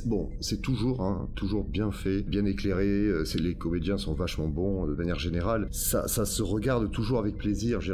bon, 0.05 0.29
c'est 0.41 0.62
toujours 0.62 1.01
hein, 1.01 1.29
toujours 1.35 1.63
bien 1.63 1.91
fait, 1.91 2.21
bien 2.21 2.45
éclairé, 2.45 3.07
les 3.39 3.55
comédiens 3.55 3.97
sont 3.97 4.13
vachement 4.13 4.47
bons 4.50 4.85
de 4.85 4.93
manière 4.93 5.17
générale. 5.19 5.67
Ça, 5.71 6.07
ça 6.09 6.25
se 6.25 6.41
regarde 6.43 6.91
toujours 6.91 7.19
avec 7.19 7.38
plaisir. 7.38 7.79
Je, 7.81 7.91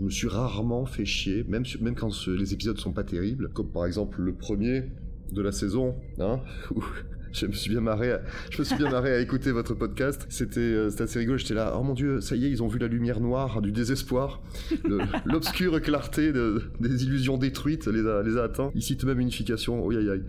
me 0.00 0.10
suis 0.10 0.28
rarement 0.28 0.86
fait 0.86 1.04
chier, 1.04 1.44
même 1.48 1.64
quand 1.94 2.10
ce- 2.10 2.30
les 2.30 2.54
épisodes 2.54 2.78
sont 2.78 2.92
pas 2.92 3.04
terribles, 3.04 3.50
comme 3.52 3.68
par 3.68 3.84
exemple 3.84 4.20
le 4.22 4.32
premier 4.38 4.84
de 5.32 5.42
la 5.42 5.52
saison, 5.52 5.94
hein, 6.18 6.40
où 6.74 6.82
je 7.32 7.46
me 7.46 7.52
suis 7.52 7.70
bien 7.70 7.80
marré, 7.80 8.12
à, 8.12 8.22
je 8.50 8.58
me 8.58 8.64
suis 8.64 8.76
bien 8.76 8.90
marré 8.90 9.12
à 9.12 9.20
écouter 9.20 9.52
votre 9.52 9.74
podcast. 9.74 10.26
C'était 10.28 10.60
euh, 10.60 10.90
assez 10.98 11.18
rigolo. 11.18 11.38
J'étais 11.38 11.54
là, 11.54 11.74
oh 11.78 11.82
mon 11.82 11.94
dieu, 11.94 12.20
ça 12.20 12.36
y 12.36 12.46
est, 12.46 12.50
ils 12.50 12.62
ont 12.62 12.68
vu 12.68 12.78
la 12.78 12.88
lumière 12.88 13.20
noire 13.20 13.60
du 13.60 13.70
désespoir, 13.72 14.42
l'obscure 15.26 15.80
clarté 15.82 16.32
de- 16.32 16.62
des 16.80 17.04
illusions 17.04 17.36
détruites 17.36 17.86
les 17.86 18.06
a, 18.06 18.22
les 18.22 18.36
a 18.36 18.44
atteints. 18.44 18.70
Ils 18.74 18.82
citent 18.82 19.04
même 19.04 19.20
unification. 19.20 19.84
Oh 19.84 19.90
aïe 19.90 20.08
aïe, 20.08 20.22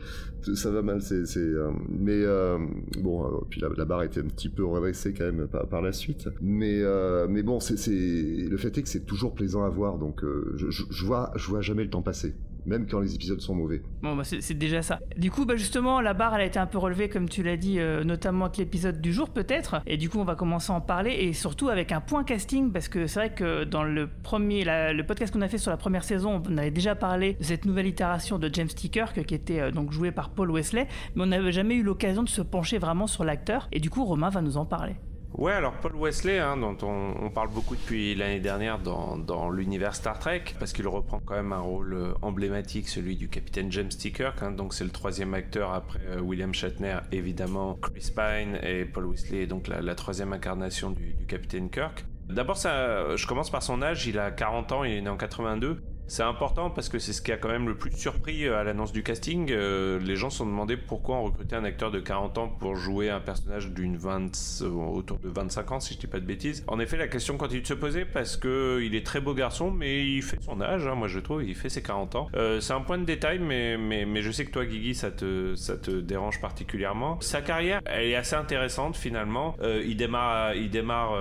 ça 0.56 0.72
va 0.72 0.82
mal. 0.82 1.02
C'est 1.02 1.38
euh, 1.38 1.72
mais 1.90 2.22
euh, 2.24 2.58
bon, 3.02 3.26
euh, 3.26 3.40
puis 3.50 3.62
la, 3.62 3.70
la 3.76 3.86
barre 3.86 4.04
était 4.04 4.20
un 4.20 4.28
petit 4.28 4.50
peu 4.50 4.66
redressée 4.66 5.14
quand 5.14 5.26
même 5.26 5.48
par, 5.48 5.82
la 5.82 5.94
suite. 5.94 6.28
Mais 6.42 6.84
mais 7.30 7.44
bon, 7.44 7.60
c'est 7.60 7.76
le 7.90 8.58
fait 8.58 8.78
est 8.78 8.84
que 8.84 8.90
c'est 8.90 9.06
toujours 9.06 9.34
plaisant 9.34 9.64
à 9.64 9.70
voir. 9.70 9.98
Donc 9.98 10.24
je 10.56 11.06
vois 11.06 11.32
je 11.36 11.48
vois 11.48 11.62
jamais 11.62 11.84
le 11.84 11.90
temps 11.90 12.02
passer, 12.02 12.36
même 12.66 12.88
quand 12.88 13.00
les 13.00 13.16
épisodes 13.16 13.42
sont 13.42 13.56
mauvais. 13.56 13.82
Bon, 14.02 14.16
bah, 14.16 14.24
c'est 14.24 14.54
déjà 14.54 14.82
ça. 14.82 15.00
Du 15.18 15.32
coup, 15.32 15.46
bah, 15.46 15.56
justement, 15.56 16.02
la 16.02 16.14
barre, 16.14 16.36
elle 16.36 16.42
a 16.42 16.46
été 16.46 16.60
un 16.60 16.68
peu 16.68 16.78
relevée, 16.78 17.10
comme 17.10 17.30
tu 17.30 17.44
l'as 17.44 17.58
dit, 17.58 17.80
euh, 17.80 18.04
notamment 18.04 18.46
avec 18.46 18.58
l'épisode 18.58 19.02
du 19.02 19.14
jour, 19.14 19.30
peut-être. 19.30 19.82
Et 19.88 19.98
du 19.98 20.10
coup, 20.10 20.20
on 20.20 20.24
va 20.24 20.36
commencer 20.36 20.72
à 20.72 20.76
en 20.76 20.82
parler, 20.82 21.12
et 21.12 21.34
surtout 21.34 21.70
avec 21.70 21.92
un 21.92 22.02
point 22.02 22.24
casting, 22.24 22.72
parce 22.72 22.88
que 22.88 23.08
c'est 23.08 23.20
vrai 23.20 23.34
que 23.34 23.64
dans 23.64 23.84
le 23.84 24.08
premier, 24.24 24.64
le 24.66 25.02
podcast 25.04 25.34
qu'on 25.34 25.42
a 25.42 25.48
fait 25.48 25.58
sur 25.58 25.72
la 25.72 25.78
première 25.78 26.04
saison, 26.04 26.42
on 26.50 26.58
avait 26.58 26.72
déjà 26.72 26.96
parlé 26.96 27.34
de 27.34 27.44
cette 27.44 27.66
nouvelle 27.66 27.88
itération 27.88 28.40
de 28.40 28.50
James 28.54 28.68
T. 28.68 28.90
Kirk, 28.90 29.24
qui 29.26 29.36
était 29.36 29.60
euh, 29.60 29.72
donc 29.72 29.92
joué 29.92 30.12
par 30.12 30.30
Paul 30.30 30.52
Wesley, 30.52 30.88
mais 31.16 31.24
on 31.24 31.28
n'avait 31.28 31.52
jamais 31.52 31.76
eu 31.76 31.84
l'occasion 31.84 32.24
de 32.24 32.30
se 32.30 32.42
pencher 32.42 32.78
vraiment 32.78 33.08
sur 33.08 33.24
l'acteur. 33.24 33.68
Et 33.72 33.80
du 33.80 33.90
coup, 33.90 34.06
Romain 34.06 34.30
va 34.30 34.42
nous 34.42 34.58
en 34.58 34.66
parler. 34.66 34.96
Ouais, 35.40 35.54
alors 35.54 35.72
Paul 35.72 35.96
Wesley, 35.96 36.38
hein, 36.38 36.58
dont 36.58 36.76
on, 36.82 37.30
parle 37.30 37.48
beaucoup 37.48 37.78
depuis 37.78 38.14
l'année 38.14 38.42
dernière 38.42 38.78
dans, 38.78 39.18
dans 39.18 39.50
l'univers 39.50 39.96
Star 39.96 40.20
Trek, 40.20 40.44
parce 40.60 40.74
qu'il 40.74 40.86
reprend 40.86 41.22
quand 41.22 41.36
même 41.36 41.54
un 41.54 41.62
rôle 41.62 41.94
euh, 41.94 42.14
emblématique, 42.22 42.90
celui 42.90 43.16
du 43.16 43.30
capitaine 43.30 43.72
James 43.72 43.88
T. 43.88 44.12
Kirk. 44.12 44.44
hein, 44.44 44.52
donc 44.52 44.74
c'est 44.74 44.84
le 44.84 44.90
troisième 44.90 45.34
acteur 45.34 45.72
après 45.72 46.02
euh, 46.10 46.20
William 46.20 46.54
Shatner, 46.54 46.98
évidemment, 47.14 47.76
Chris 47.82 48.12
Pine 48.14 48.60
et 48.64 48.84
Paul 48.84 49.06
Wesley, 49.06 49.48
donc 49.48 49.70
la, 49.70 49.96
troisième 49.96 50.34
incarnation 50.34 50.92
du, 50.92 51.14
du 51.14 51.26
capitaine 51.26 51.70
Kirk. 51.70 52.04
D'abord, 52.28 52.58
je 52.58 53.26
commence 53.26 53.50
par 53.50 53.64
son 53.64 53.82
âge. 53.82 54.06
Il 54.08 54.20
a 54.20 54.32
40 54.32 54.74
ans, 54.74 54.84
il 54.84 54.92
est 54.92 55.02
né 55.02 55.10
en 55.10 55.16
82. 55.16 55.82
C'est 56.10 56.24
important 56.24 56.72
parce 56.72 56.90
que 56.90 56.98
c'est 56.98 57.14
ce 57.14 57.22
qui 57.22 57.32
a 57.32 57.38
quand 57.38 57.50
même 57.50 57.68
le 57.68 57.76
plus 57.76 57.92
surpris 57.92 58.48
euh, 58.48 58.58
à 58.58 58.64
l'annonce 58.64 58.92
du 58.92 59.04
casting. 59.04 59.52
Euh, 59.52 60.00
les 60.00 60.16
gens 60.16 60.32
se 60.32 60.40
sont 60.40 60.46
demandé 60.48 60.76
pourquoi 60.76 61.18
on 61.18 61.24
recrutait 61.26 61.56
un 61.56 61.64
acteur 61.64 61.92
de 61.92 62.00
40 62.00 62.38
ans 62.40 62.48
pour 62.48 62.76
jouer 62.76 63.12
un 63.12 63.20
personnage 63.20 63.70
d'une 63.70 63.96
20, 63.96 64.32
euh, 64.64 64.70
autour 64.70 65.20
de 65.20 65.30
25 65.30 65.72
ans, 65.72 65.80
si 65.80 65.94
je 65.94 66.00
dis 66.00 66.08
pas 66.08 66.20
de 66.20 66.26
bêtises. 66.26 66.64
En 66.68 66.80
effet, 66.80 66.98
la 66.98 67.08
question 67.08 67.38
continue 67.38 67.62
de 67.62 67.68
se 67.68 67.76
poser 67.76 68.06
parce 68.06 68.38
que 68.38 68.82
il 68.82 68.96
est 68.96 69.06
très 69.06 69.22
beau 69.22 69.36
garçon, 69.36 69.70
mais 69.70 70.04
il 70.04 70.24
fait 70.24 70.42
son 70.42 70.60
âge, 70.62 70.88
hein, 70.88 70.96
moi 70.96 71.08
je 71.08 71.20
trouve, 71.20 71.44
il 71.44 71.54
fait 71.54 71.70
ses 71.70 71.84
40 71.84 72.16
ans. 72.16 72.28
C'est 72.60 72.74
un 72.74 72.82
point 72.82 72.98
de 72.98 73.06
détail, 73.06 73.38
mais, 73.38 73.78
mais, 73.78 74.22
je 74.24 74.32
sais 74.32 74.46
que 74.46 74.52
toi, 74.52 74.66
Guigui, 74.66 74.96
ça 74.96 75.12
te, 75.12 75.54
ça 75.54 75.78
te 75.78 75.92
dérange 75.92 76.42
particulièrement. 76.42 77.22
Sa 77.22 77.42
carrière, 77.42 77.82
elle 77.86 78.08
est 78.08 78.16
assez 78.16 78.36
intéressante 78.36 78.98
finalement. 78.98 79.56
Il 79.62 79.96
démarre, 79.96 80.56
il 80.56 80.72
démarre 80.72 81.14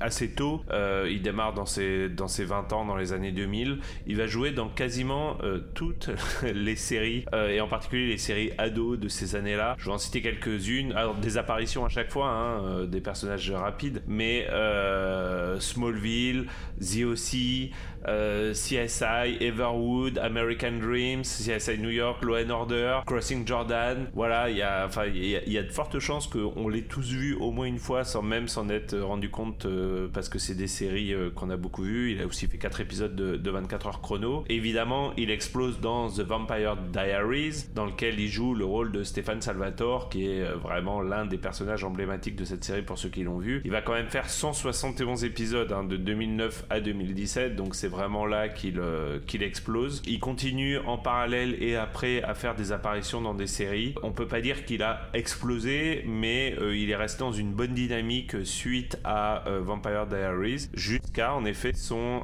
assez 0.00 0.30
tôt. 0.30 0.62
Il 0.72 1.20
démarre 1.20 1.52
dans 1.52 1.66
ses, 1.66 2.08
dans 2.08 2.28
ses 2.28 2.44
20 2.44 2.72
ans, 2.72 2.86
dans 2.86 2.96
les 2.96 3.12
années 3.12 3.32
2000. 3.32 3.73
Il 4.06 4.16
va 4.16 4.26
jouer 4.26 4.50
dans 4.50 4.68
quasiment 4.68 5.38
euh, 5.42 5.60
toutes 5.74 6.10
les 6.42 6.76
séries, 6.76 7.24
euh, 7.34 7.48
et 7.48 7.60
en 7.60 7.68
particulier 7.68 8.06
les 8.06 8.18
séries 8.18 8.50
ados 8.58 8.98
de 8.98 9.08
ces 9.08 9.36
années-là. 9.36 9.76
Je 9.78 9.86
vais 9.86 9.92
en 9.92 9.98
citer 9.98 10.22
quelques-unes. 10.22 10.92
Alors, 10.92 11.14
des 11.14 11.38
apparitions 11.38 11.84
à 11.84 11.88
chaque 11.88 12.10
fois, 12.10 12.28
hein, 12.28 12.64
euh, 12.64 12.86
des 12.86 13.00
personnages 13.00 13.50
rapides, 13.50 14.02
mais 14.06 14.46
Smallville, 15.58 16.46
The 16.80 17.04
O.C., 17.04 17.70
CSI, 18.04 19.38
Everwood, 19.40 20.18
American 20.18 20.72
Dreams, 20.78 21.22
CSI 21.22 21.78
New 21.78 21.88
York, 21.88 22.22
Law 22.22 22.36
and 22.36 22.50
Order, 22.50 23.00
Crossing 23.06 23.46
Jordan. 23.46 24.08
Voilà, 24.12 24.50
il 24.50 24.58
y 24.58 24.62
a, 24.62 24.84
enfin, 24.86 25.06
il 25.06 25.24
y, 25.24 25.58
a, 25.58 25.62
de 25.62 25.72
fortes 25.72 25.98
chances 25.98 26.26
qu'on 26.26 26.68
l'ait 26.68 26.82
tous 26.82 27.12
vu 27.12 27.34
au 27.34 27.50
moins 27.50 27.64
une 27.64 27.78
fois 27.78 28.04
sans 28.04 28.20
même 28.20 28.46
s'en 28.46 28.68
être 28.68 28.98
rendu 28.98 29.30
compte 29.30 29.66
parce 30.12 30.28
que 30.28 30.38
c'est 30.38 30.54
des 30.54 30.66
séries 30.66 31.14
qu'on 31.34 31.48
a 31.48 31.56
beaucoup 31.56 31.82
vues. 31.82 32.12
Il 32.12 32.20
a 32.20 32.26
aussi 32.26 32.46
fait 32.46 32.58
4 32.58 32.80
épisodes 32.80 33.16
de, 33.16 33.36
de 33.36 33.50
24 33.50 33.63
heures 33.72 34.00
chrono. 34.00 34.44
Évidemment, 34.48 35.12
il 35.16 35.30
explose 35.30 35.80
dans 35.80 36.08
The 36.08 36.20
Vampire 36.20 36.76
Diaries, 36.76 37.66
dans 37.74 37.86
lequel 37.86 38.20
il 38.20 38.28
joue 38.28 38.54
le 38.54 38.64
rôle 38.64 38.92
de 38.92 39.02
Stéphane 39.02 39.40
Salvatore, 39.40 40.08
qui 40.08 40.26
est 40.26 40.42
euh, 40.42 40.56
vraiment 40.56 41.00
l'un 41.00 41.26
des 41.26 41.38
personnages 41.38 41.84
emblématiques 41.84 42.36
de 42.36 42.44
cette 42.44 42.64
série 42.64 42.82
pour 42.82 42.98
ceux 42.98 43.08
qui 43.08 43.22
l'ont 43.22 43.38
vu. 43.38 43.62
Il 43.64 43.70
va 43.70 43.82
quand 43.82 43.92
même 43.92 44.08
faire 44.08 44.28
171 44.28 45.24
épisodes 45.24 45.72
hein, 45.72 45.84
de 45.84 45.96
2009 45.96 46.66
à 46.70 46.80
2017, 46.80 47.56
donc 47.56 47.74
c'est 47.74 47.88
vraiment 47.88 48.26
là 48.26 48.48
qu'il 48.48 48.78
euh, 48.78 49.18
qu'il 49.26 49.42
explose. 49.42 50.02
Il 50.06 50.20
continue 50.20 50.78
en 50.78 50.98
parallèle 50.98 51.56
et 51.62 51.76
après 51.76 52.22
à 52.22 52.34
faire 52.34 52.54
des 52.54 52.72
apparitions 52.72 53.20
dans 53.20 53.34
des 53.34 53.46
séries. 53.46 53.94
On 54.02 54.12
peut 54.12 54.28
pas 54.28 54.40
dire 54.40 54.64
qu'il 54.64 54.82
a 54.82 55.08
explosé, 55.14 56.04
mais 56.06 56.54
euh, 56.60 56.76
il 56.76 56.90
est 56.90 56.96
resté 56.96 57.20
dans 57.20 57.32
une 57.32 57.52
bonne 57.52 57.74
dynamique 57.74 58.44
suite 58.44 58.98
à 59.04 59.44
Vampire 59.60 60.06
Diaries, 60.06 60.68
jusqu'à 60.74 61.34
en 61.34 61.44
effet 61.44 61.72
son 61.74 62.22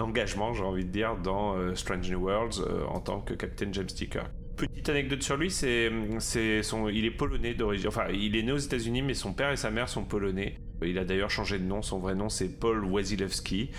engagement, 0.00 0.54
j'ai 0.54 0.62
envie 0.68 0.84
de 0.84 0.90
dire, 0.90 1.16
dans 1.16 1.56
Strange 1.74 2.10
New 2.10 2.20
Worlds 2.20 2.62
en 2.88 3.00
tant 3.00 3.20
que 3.20 3.34
Captain 3.34 3.72
James 3.72 3.88
Sticker. 3.88 4.24
Petite 4.56 4.88
anecdote 4.88 5.22
sur 5.22 5.36
lui, 5.36 5.52
c'est, 5.52 5.90
c'est 6.18 6.64
son, 6.64 6.88
il 6.88 7.04
est 7.04 7.12
polonais 7.12 7.54
d'origine. 7.54 7.86
Enfin, 7.88 8.06
il 8.12 8.34
est 8.34 8.42
né 8.42 8.50
aux 8.50 8.58
États-Unis, 8.58 9.02
mais 9.02 9.14
son 9.14 9.32
père 9.32 9.52
et 9.52 9.56
sa 9.56 9.70
mère 9.70 9.88
sont 9.88 10.04
polonais. 10.04 10.58
Il 10.82 10.98
a 10.98 11.04
d'ailleurs 11.04 11.30
changé 11.30 11.58
de 11.58 11.64
nom. 11.64 11.80
Son 11.80 11.98
vrai 12.00 12.16
nom, 12.16 12.28
c'est 12.28 12.58
Paul 12.58 12.84
Wasilewski. 12.84 13.70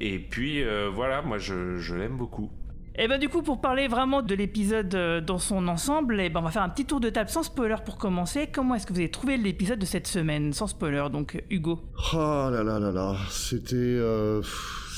Et 0.00 0.18
puis, 0.18 0.62
euh, 0.64 0.90
voilà, 0.92 1.22
moi, 1.22 1.38
je, 1.38 1.76
je 1.76 1.94
l'aime 1.94 2.16
beaucoup. 2.16 2.50
Et 2.96 3.08
ben 3.08 3.18
du 3.18 3.28
coup, 3.28 3.42
pour 3.42 3.60
parler 3.60 3.88
vraiment 3.88 4.22
de 4.22 4.34
l'épisode 4.36 4.94
euh, 4.94 5.20
dans 5.20 5.38
son 5.38 5.66
ensemble, 5.66 6.20
et 6.20 6.30
ben 6.30 6.40
on 6.40 6.44
va 6.44 6.52
faire 6.52 6.62
un 6.62 6.68
petit 6.68 6.84
tour 6.84 7.00
de 7.00 7.10
table 7.10 7.28
sans 7.28 7.42
spoiler 7.42 7.74
pour 7.84 7.98
commencer. 7.98 8.48
Comment 8.52 8.76
est-ce 8.76 8.86
que 8.86 8.92
vous 8.92 9.00
avez 9.00 9.10
trouvé 9.10 9.36
l'épisode 9.36 9.80
de 9.80 9.84
cette 9.84 10.06
semaine, 10.06 10.52
sans 10.52 10.68
spoiler, 10.68 11.06
donc 11.10 11.42
Hugo 11.50 11.80
Oh 12.12 12.48
là 12.52 12.62
là 12.62 12.78
là 12.78 12.92
là, 12.92 13.16
c'était... 13.30 13.74
Euh, 13.74 14.42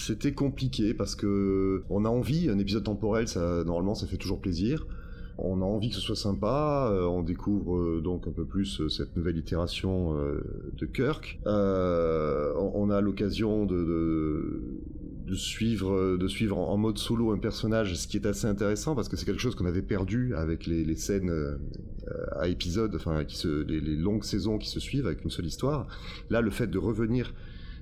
c'était 0.06 0.32
compliqué 0.32 0.94
parce 0.94 1.14
que 1.16 1.82
on 1.90 2.04
a 2.04 2.08
envie, 2.08 2.48
un 2.48 2.58
épisode 2.58 2.84
temporel, 2.84 3.26
ça, 3.26 3.64
normalement, 3.64 3.94
ça 3.94 4.06
fait 4.06 4.16
toujours 4.16 4.40
plaisir. 4.40 4.86
On 5.38 5.60
a 5.60 5.64
envie 5.64 5.90
que 5.90 5.96
ce 5.96 6.00
soit 6.00 6.16
sympa, 6.16 6.88
euh, 6.90 7.04
on 7.04 7.22
découvre 7.22 7.76
euh, 7.76 8.00
donc 8.02 8.26
un 8.26 8.30
peu 8.30 8.46
plus 8.46 8.80
euh, 8.80 8.88
cette 8.88 9.14
nouvelle 9.16 9.36
itération 9.36 10.14
de 10.14 10.86
Kirk. 10.86 11.40
on, 11.44 12.90
a 12.90 13.00
l'occasion 13.00 13.66
de, 13.66 14.62
suivre, 15.34 16.16
de 16.16 16.28
suivre 16.28 16.56
en, 16.56 16.76
mode 16.76 16.98
solo 16.98 17.32
un 17.32 17.38
personnage, 17.38 17.94
ce 17.96 18.06
qui 18.06 18.16
est 18.16 18.26
assez 18.26 18.46
intéressant 18.46 18.94
parce 18.94 19.08
que 19.08 19.16
c'est 19.16 19.26
quelque 19.26 19.42
chose 19.42 19.56
qu'on 19.56 19.66
avait 19.66 19.82
perdu 19.82 20.34
avec 20.34 20.66
les, 20.66 20.96
scènes 20.96 21.58
à 22.36 22.48
épisodes, 22.48 22.94
enfin 22.94 23.22
les 23.44 23.96
longues 23.96 24.24
saisons 24.24 24.56
qui 24.56 24.70
se 24.70 24.80
suivent 24.80 25.06
avec 25.06 25.24
une 25.24 25.30
seule 25.30 25.46
histoire. 25.46 25.86
Là, 26.30 26.40
le 26.40 26.50
fait 26.50 26.68
de 26.68 26.78
revenir 26.78 27.34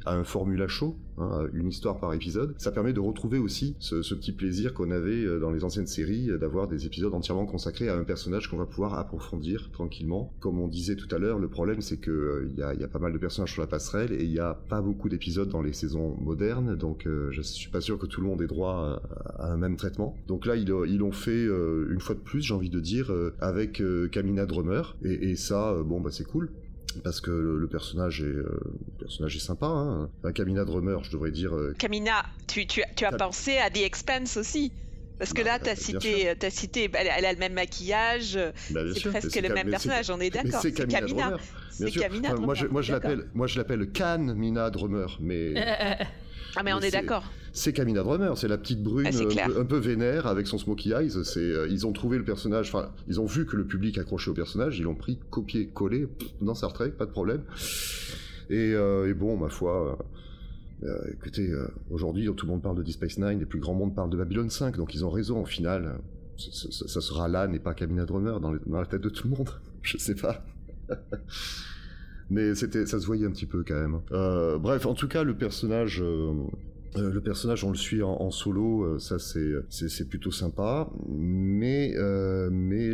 à 0.04 0.14
un 0.14 0.24
formula 0.24 0.68
chaud, 0.68 0.96
hein, 1.18 1.46
une 1.52 1.68
histoire 1.68 1.98
par 1.98 2.12
épisode. 2.12 2.54
Ça 2.58 2.72
permet 2.72 2.92
de 2.92 3.00
retrouver 3.00 3.38
aussi 3.38 3.76
ce, 3.78 4.14
petit 4.14 4.32
plaisir 4.32 4.74
qu'on 4.74 4.90
avait 4.90 5.24
euh, 5.24 5.40
dans 5.40 5.50
les 5.50 5.64
anciennes 5.64 5.86
séries, 5.86 6.30
euh, 6.30 6.38
d'avoir 6.38 6.68
des 6.68 6.86
épisodes 6.86 7.14
entièrement 7.14 7.46
consacrés 7.46 7.88
à 7.88 7.96
un 7.96 8.04
personnage 8.04 8.48
qu'on 8.48 8.56
va 8.56 8.66
pouvoir 8.66 8.94
approfondir 8.94 9.70
tranquillement. 9.72 10.32
Comme 10.40 10.60
on 10.60 10.68
disait 10.68 10.96
tout 10.96 11.12
à 11.14 11.18
l'heure, 11.18 11.38
le 11.38 11.48
problème 11.48 11.80
c'est 11.80 11.96
que 11.96 12.10
euh, 12.10 12.48
il 12.50 12.58
y, 12.58 12.84
a, 12.84 12.88
pas 12.88 12.98
mal 12.98 13.12
de 13.12 13.18
personnages 13.18 13.52
sur 13.52 13.62
la 13.62 13.66
passerelle 13.66 14.12
et 14.12 14.24
il 14.24 14.30
n'y 14.30 14.38
a 14.38 14.54
pas 14.68 14.80
beaucoup 14.80 15.08
d'épisodes 15.08 15.48
dans 15.48 15.62
les 15.62 15.72
saisons 15.72 16.16
modernes, 16.20 16.76
donc 16.76 17.08
je 17.30 17.42
suis 17.42 17.70
pas 17.70 17.80
sûr 17.80 17.98
que 17.98 18.06
tout 18.06 18.20
le 18.20 18.26
monde 18.26 18.40
ait 18.42 18.46
droit 18.46 19.02
à, 19.36 19.52
un 19.52 19.56
même 19.56 19.76
traitement. 19.76 20.16
Donc 20.28 20.46
là, 20.46 20.54
ils 20.56 20.68
l'ont 20.98 21.12
fait 21.12 21.44
une 21.44 22.00
fois 22.00 22.14
de 22.14 22.20
plus, 22.20 22.42
j'ai 22.42 22.54
envie 22.54 22.70
de 22.70 22.80
dire, 22.80 23.12
avec 23.40 23.82
Kamina 24.12 24.46
Drummer, 24.46 24.96
et, 25.02 25.30
et 25.30 25.36
ça, 25.36 25.82
bon 25.82 26.00
bah 26.00 26.10
c'est 26.12 26.24
cool 26.24 26.50
parce 27.02 27.20
que 27.20 27.30
le, 27.30 27.66
personnage 27.66 28.20
est 28.20 28.24
euh, 28.24 28.60
personnage 28.98 29.36
est 29.36 29.40
sympa 29.40 29.66
hein. 29.66 30.10
Kamina 30.34 30.64
Drummer 30.64 31.02
je 31.02 31.10
devrais 31.10 31.30
dire 31.30 31.54
euh, 31.54 31.74
Kamina 31.78 32.24
tu, 32.46 32.66
tu, 32.66 32.82
tu 32.96 33.04
as 33.04 33.12
pensé 33.12 33.58
à 33.58 33.70
The 33.70 33.78
Expanse 33.78 34.36
aussi 34.36 34.72
parce 35.18 35.32
que 35.32 35.42
bah, 35.42 35.50
là, 35.52 35.58
tu 35.60 35.70
as 35.70 35.76
cité, 35.76 36.28
as 36.30 36.50
cité 36.50 36.90
elle, 36.92 37.24
a 37.24 37.32
le 37.32 37.38
même 37.38 37.52
maquillage, 37.52 38.36
bah, 38.70 38.80
c'est 38.92 39.08
presque 39.10 39.36
le 39.36 39.54
même 39.54 39.70
personnage, 39.70 40.10
on 40.10 40.18
est 40.18 40.30
d'accord. 40.30 40.60
C'est 40.60 40.72
Kamina. 40.72 41.38
Kamina. 41.78 42.34
moi, 42.34 42.54
je, 42.54 42.66
moi, 42.66 42.82
je 42.82 42.92
l'appelle, 42.92 43.24
moi, 43.32 43.46
je 43.46 43.56
l'appelle 43.56 43.88
Mina 44.34 44.70
Drummer, 44.70 45.16
mais. 45.20 45.54
ah, 46.56 46.62
mais 46.62 46.72
on 46.72 46.80
est 46.80 46.90
d'accord 46.90 47.24
c'est 47.54 47.72
Kamina 47.72 48.02
Drummer, 48.02 48.36
c'est 48.36 48.48
la 48.48 48.58
petite 48.58 48.82
brune 48.82 49.06
ah, 49.06 49.60
un, 49.60 49.64
peu, 49.64 49.78
vénère 49.78 50.26
avec 50.26 50.48
son 50.48 50.58
smokey 50.58 50.90
eyes. 50.90 51.24
C'est, 51.24 51.38
euh, 51.38 51.68
ils 51.70 51.86
ont 51.86 51.92
trouvé 51.92 52.18
le 52.18 52.24
personnage, 52.24 52.68
enfin, 52.68 52.90
ils 53.06 53.20
ont 53.20 53.26
vu 53.26 53.46
que 53.46 53.56
le 53.56 53.64
public 53.64 53.96
accrochait 53.96 54.30
au 54.30 54.34
personnage, 54.34 54.76
ils 54.80 54.82
l'ont 54.82 54.96
pris, 54.96 55.20
copié, 55.30 55.68
collé 55.68 56.08
dans 56.40 56.56
Star 56.56 56.72
Trek, 56.72 56.90
pas 56.90 57.06
de 57.06 57.12
problème. 57.12 57.42
Et, 58.50 58.72
euh, 58.74 59.14
bon, 59.14 59.36
ma 59.36 59.48
foi. 59.48 59.96
Euh, 60.82 60.98
écoutez, 61.12 61.48
aujourd'hui, 61.90 62.28
tout 62.36 62.44
le 62.44 62.52
monde 62.52 62.62
parle 62.62 62.76
de 62.76 62.82
Deep 62.82 62.94
Space 62.94 63.18
Nine, 63.18 63.38
les 63.38 63.46
plus 63.46 63.60
grands 63.60 63.74
mondes 63.74 63.94
parlent 63.94 64.10
de 64.10 64.16
Babylon 64.16 64.50
5, 64.50 64.76
donc 64.76 64.92
ils 64.94 65.04
ont 65.04 65.10
raison 65.10 65.40
au 65.40 65.46
final. 65.46 66.00
Ça, 66.36 67.00
sera 67.00 67.28
là, 67.28 67.46
n'est 67.46 67.60
pas 67.60 67.74
Kamina 67.74 68.04
Drummer 68.04 68.40
dans, 68.40 68.50
la 68.50 68.86
tête 68.86 69.00
de 69.00 69.08
tout 69.08 69.28
le 69.28 69.36
monde. 69.36 69.50
Je 69.82 69.96
sais 69.96 70.16
pas. 70.16 70.44
Mais 72.30 72.54
c'était, 72.54 72.86
ça 72.86 72.98
se 73.00 73.06
voyait 73.06 73.26
un 73.26 73.30
petit 73.30 73.46
peu 73.46 73.64
quand 73.66 73.74
même. 73.74 74.00
bref, 74.60 74.86
en 74.86 74.94
tout 74.94 75.08
cas, 75.08 75.22
le 75.22 75.36
personnage, 75.36 76.02
euh, 76.96 77.12
le 77.12 77.20
personnage, 77.20 77.64
on 77.64 77.70
le 77.70 77.76
suit 77.76 78.02
en, 78.02 78.30
solo, 78.30 78.82
euh, 78.82 78.98
ça 78.98 79.18
c'est 79.18 79.52
c'est 79.68 80.08
plutôt 80.08 80.30
sympa, 80.30 80.88
mais 81.08 81.92
euh, 81.96 82.48
mais 82.52 82.90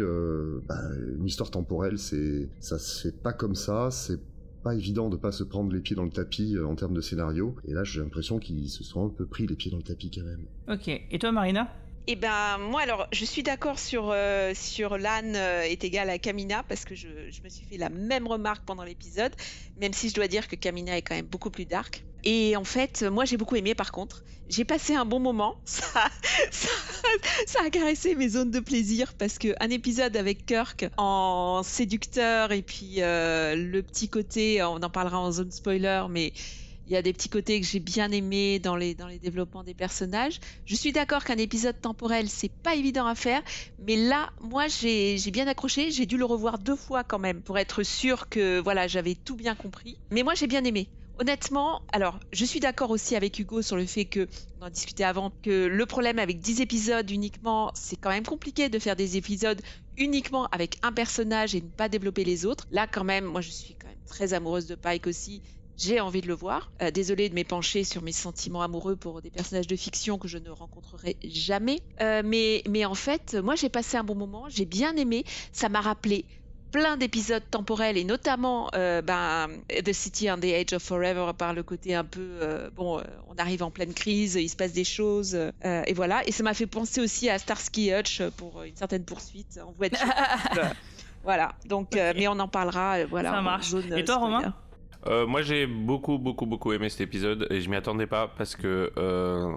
bah, 0.67 0.81
une 1.19 1.27
histoire 1.27 1.51
temporelle, 1.51 1.99
c'est 1.99 2.49
ça 2.61 2.79
se 2.79 3.03
fait 3.03 3.17
pas 3.17 3.33
comme 3.33 3.55
ça, 3.55 3.91
c'est 3.91 4.21
pas 4.63 4.75
évident 4.75 5.09
de 5.09 5.17
pas 5.17 5.33
se 5.33 5.43
prendre 5.43 5.73
les 5.73 5.81
pieds 5.81 5.97
dans 5.97 6.05
le 6.05 6.11
tapis 6.11 6.57
en 6.59 6.75
termes 6.75 6.95
de 6.95 7.01
scénario. 7.01 7.55
Et 7.67 7.73
là, 7.73 7.85
j'ai 7.85 8.01
l'impression 8.01 8.39
qu'ils 8.39 8.69
se 8.69 8.85
sont 8.85 9.07
un 9.07 9.09
peu 9.09 9.27
pris 9.27 9.47
les 9.47 9.55
pieds 9.55 9.71
dans 9.71 9.79
le 9.79 9.83
tapis 9.83 10.11
quand 10.11 10.25
même. 10.25 10.45
Ok. 10.69 10.89
Et 10.89 11.19
toi, 11.19 11.33
Marina? 11.33 11.69
Eh 12.13 12.17
ben 12.17 12.59
moi 12.59 12.81
alors 12.81 13.07
je 13.13 13.25
suis 13.25 13.45
d'accord 13.45 13.79
sur 13.79 14.15
sur 14.55 14.99
l'âne 14.99 15.37
est 15.37 15.85
égal 15.85 16.11
à 16.11 16.19
Kamina 16.19 16.65
parce 16.65 16.85
que 16.85 16.97
je, 16.97 17.07
je, 17.31 17.41
me 17.43 17.49
suis 17.49 17.65
fait 17.65 17.77
la 17.77 17.89
même 17.89 18.27
remarque 18.27 18.65
pendant 18.65 18.83
l'épisode 18.83 19.33
même 19.77 19.93
si 19.93 20.09
je 20.09 20.15
dois 20.15 20.27
dire 20.27 20.49
que 20.49 20.57
Kamina 20.57 20.97
est 20.97 21.03
quand 21.03 21.15
même 21.15 21.27
beaucoup 21.27 21.51
plus 21.51 21.67
dark 21.67 22.05
et 22.25 22.57
en 22.57 22.65
fait, 22.65 23.03
moi 23.03 23.25
j'ai 23.25 23.37
beaucoup 23.37 23.57
aimé 23.57 23.75
par 23.75 23.93
contre. 23.93 24.25
J'ai 24.49 24.65
passé 24.65 24.95
un 24.95 25.05
bon 25.05 25.21
moment. 25.21 25.57
Ça, 25.65 26.11
ça, 27.47 27.61
a 27.65 27.71
caressé 27.71 28.15
mes 28.15 28.29
zones 28.29 28.51
de 28.51 28.61
plaisir 28.61 29.15
parce 29.15 29.39
que 29.39 29.55
un 29.61 29.71
épisode 29.71 30.17
avec 30.17 30.47
Kirk 30.47 30.89
en 30.97 31.63
séducteur 31.63 32.53
et 32.53 32.63
puis 32.63 32.97
euh, 32.99 33.55
le 33.57 33.83
petit 33.83 34.09
côté, 34.09 34.63
on 34.63 34.77
en 34.77 34.91
parlera 34.91 35.21
en 35.21 35.31
zone 35.33 35.51
spoiler, 35.51 36.05
mais 36.11 36.33
il 36.91 36.95
y 36.95 36.97
a 36.97 37.03
des 37.03 37.13
petits 37.13 37.29
côtés 37.29 37.61
que 37.61 37.67
j'ai 37.67 37.79
bien 37.79 38.11
aimés 38.11 38.59
dans 38.59 38.75
les, 38.75 38.97
développements 39.23 39.63
des 39.63 39.75
personnages. 39.75 40.41
Je 40.67 40.75
suis 40.75 40.91
d'accord 40.91 41.23
qu'un 41.23 41.39
épisode 41.39 41.81
temporel, 41.81 42.29
c'est 42.29 42.51
pas 42.51 42.75
évident 42.75 43.07
à 43.07 43.15
faire, 43.15 43.43
mais 43.87 43.95
là, 43.95 44.31
moi, 44.41 44.67
j'ai 44.67 45.17
bien 45.33 45.47
accroché. 45.47 45.93
J'ai 45.93 46.05
dû 46.05 46.17
le 46.17 46.25
revoir 46.25 46.59
deux 46.59 46.75
fois 46.75 47.05
quand 47.05 47.21
même 47.21 47.43
pour 47.43 47.59
être 47.59 47.85
sûr 47.85 48.29
que 48.29 48.59
voilà, 48.59 48.89
j'avais 48.89 49.15
tout 49.15 49.37
bien 49.37 49.55
compris. 49.55 49.99
Mais 50.11 50.25
moi, 50.25 50.35
j'ai 50.35 50.49
bien 50.49 50.65
aimé. 50.65 50.89
Honnêtement, 51.21 51.83
alors 51.93 52.19
je 52.33 52.45
suis 52.45 52.61
d'accord 52.61 52.91
aussi 52.91 53.15
avec 53.15 53.39
Hugo 53.39 53.63
sur 53.63 53.77
le 53.77 53.85
fait 53.87 54.07
que, 54.07 54.27
on 54.61 54.67
en 54.67 54.71
discutait 54.71 55.05
avant, 55.05 55.31
que 55.43 55.67
le 55.67 55.87
problème 55.87 56.19
avec 56.19 56.41
10 56.41 56.61
épisodes 56.61 57.09
uniquement, 57.09 57.71
c'est 57.75 57.97
quand 57.97 58.09
même 58.09 58.25
compliqué 58.25 58.69
de 58.69 58.79
faire 58.79 58.97
des 58.97 59.17
épisodes 59.17 59.61
uniquement 59.99 60.47
avec 60.47 60.79
un 60.83 60.93
personnage 60.93 61.55
et 61.55 61.61
ne 61.61 61.69
pas 61.69 61.91
développer 61.91 62.25
les 62.25 62.47
autres. 62.47 62.67
Là 62.71 62.87
quand 62.87 63.05
même, 63.05 63.27
moi 63.27 63.43
je 63.43 63.51
suis 63.51 63.75
quand 63.75 63.89
même 63.89 63.99
très 64.07 64.33
amoureuse 64.33 64.67
de 64.67 64.75
Pike 64.75 65.07
aussi. 65.07 65.43
J'ai 65.81 65.99
envie 66.01 66.21
de 66.21 66.27
le 66.27 66.35
voir. 66.35 66.71
Euh, 66.83 66.91
désolée 66.91 67.29
de 67.31 67.35
m'épancher 67.35 67.85
sur 67.85 68.03
mes 68.03 68.13
sentiments 68.13 68.63
amoureux 68.63 68.97
pour 68.97 69.23
des 69.23 69.31
personnages 69.31 69.67
de 69.67 69.77
fiction 69.77 70.19
que 70.19 70.29
je 70.29 70.37
ne 70.37 70.51
rencontrerai 70.51 71.17
jamais. 71.25 71.81
Euh, 72.03 72.23
mais, 72.25 72.63
mais 72.69 72.85
en 72.85 72.95
fait, 72.95 73.35
moi 73.43 73.55
j'ai 73.55 73.71
passé 73.71 73.97
un 73.97 74.05
bon 74.05 74.15
moment, 74.15 74.45
j'ai 74.49 74.67
bien 74.67 74.95
aimé. 74.97 75.25
Ça 75.53 75.71
m'a 75.71 75.81
rappelé 75.81 76.27
plein 76.71 76.97
d'épisodes 76.97 77.43
temporels 77.51 77.97
et 77.97 78.05
notamment 78.05 78.69
euh, 78.75 79.03
ben, 79.03 79.49
The 79.69 79.93
City 79.93 80.31
and 80.31 80.39
the 80.39 80.45
Age 80.45 80.73
of 80.73 80.83
Forever 80.83 81.33
par 81.37 81.53
le 81.53 81.63
côté 81.63 81.95
un 81.95 82.05
peu 82.05 82.21
euh, 82.21 82.71
bon 82.77 82.99
euh, 82.99 83.03
on 83.29 83.35
arrive 83.37 83.63
en 83.63 83.71
pleine 83.71 83.93
crise 83.93 84.37
il 84.37 84.49
se 84.49 84.57
passe 84.57 84.73
des 84.73 84.85
choses 84.85 85.35
et 85.65 85.95
voilà. 85.95 86.27
Et 86.27 86.33
ça 86.33 86.43
m'a 86.43 86.55
fait 86.55 86.67
penser 86.67 87.01
aussi 87.01 87.29
à 87.29 87.39
Starsky 87.39 87.93
Hutch 87.93 88.23
pour 88.37 88.63
une 88.63 88.77
certaine 88.77 89.05
poursuite 89.05 89.61
en 89.65 89.73
voiture. 89.73 90.07
Voilà. 91.23 91.55
Donc 91.67 91.93
mais 91.93 92.29
on 92.29 92.39
en 92.39 92.49
parlera 92.49 93.05
voilà 93.05 93.31
ça 93.33 93.43
marche. 93.43 93.75
et 93.75 94.05
toi 94.05 94.17
Romain? 94.17 94.55
Euh, 95.07 95.27
moi 95.27 95.41
j'ai 95.41 95.67
beaucoup 95.67 96.19
beaucoup 96.19 96.45
beaucoup 96.45 96.73
aimé 96.73 96.91
cet 96.91 97.01
épisode 97.01 97.47
et 97.49 97.63
je 97.63 97.71
m'y 97.71 97.77
attendais 97.77 98.07
pas 98.07 98.29
parce 98.29 98.55
que 98.55 98.93
euh, 98.99 99.51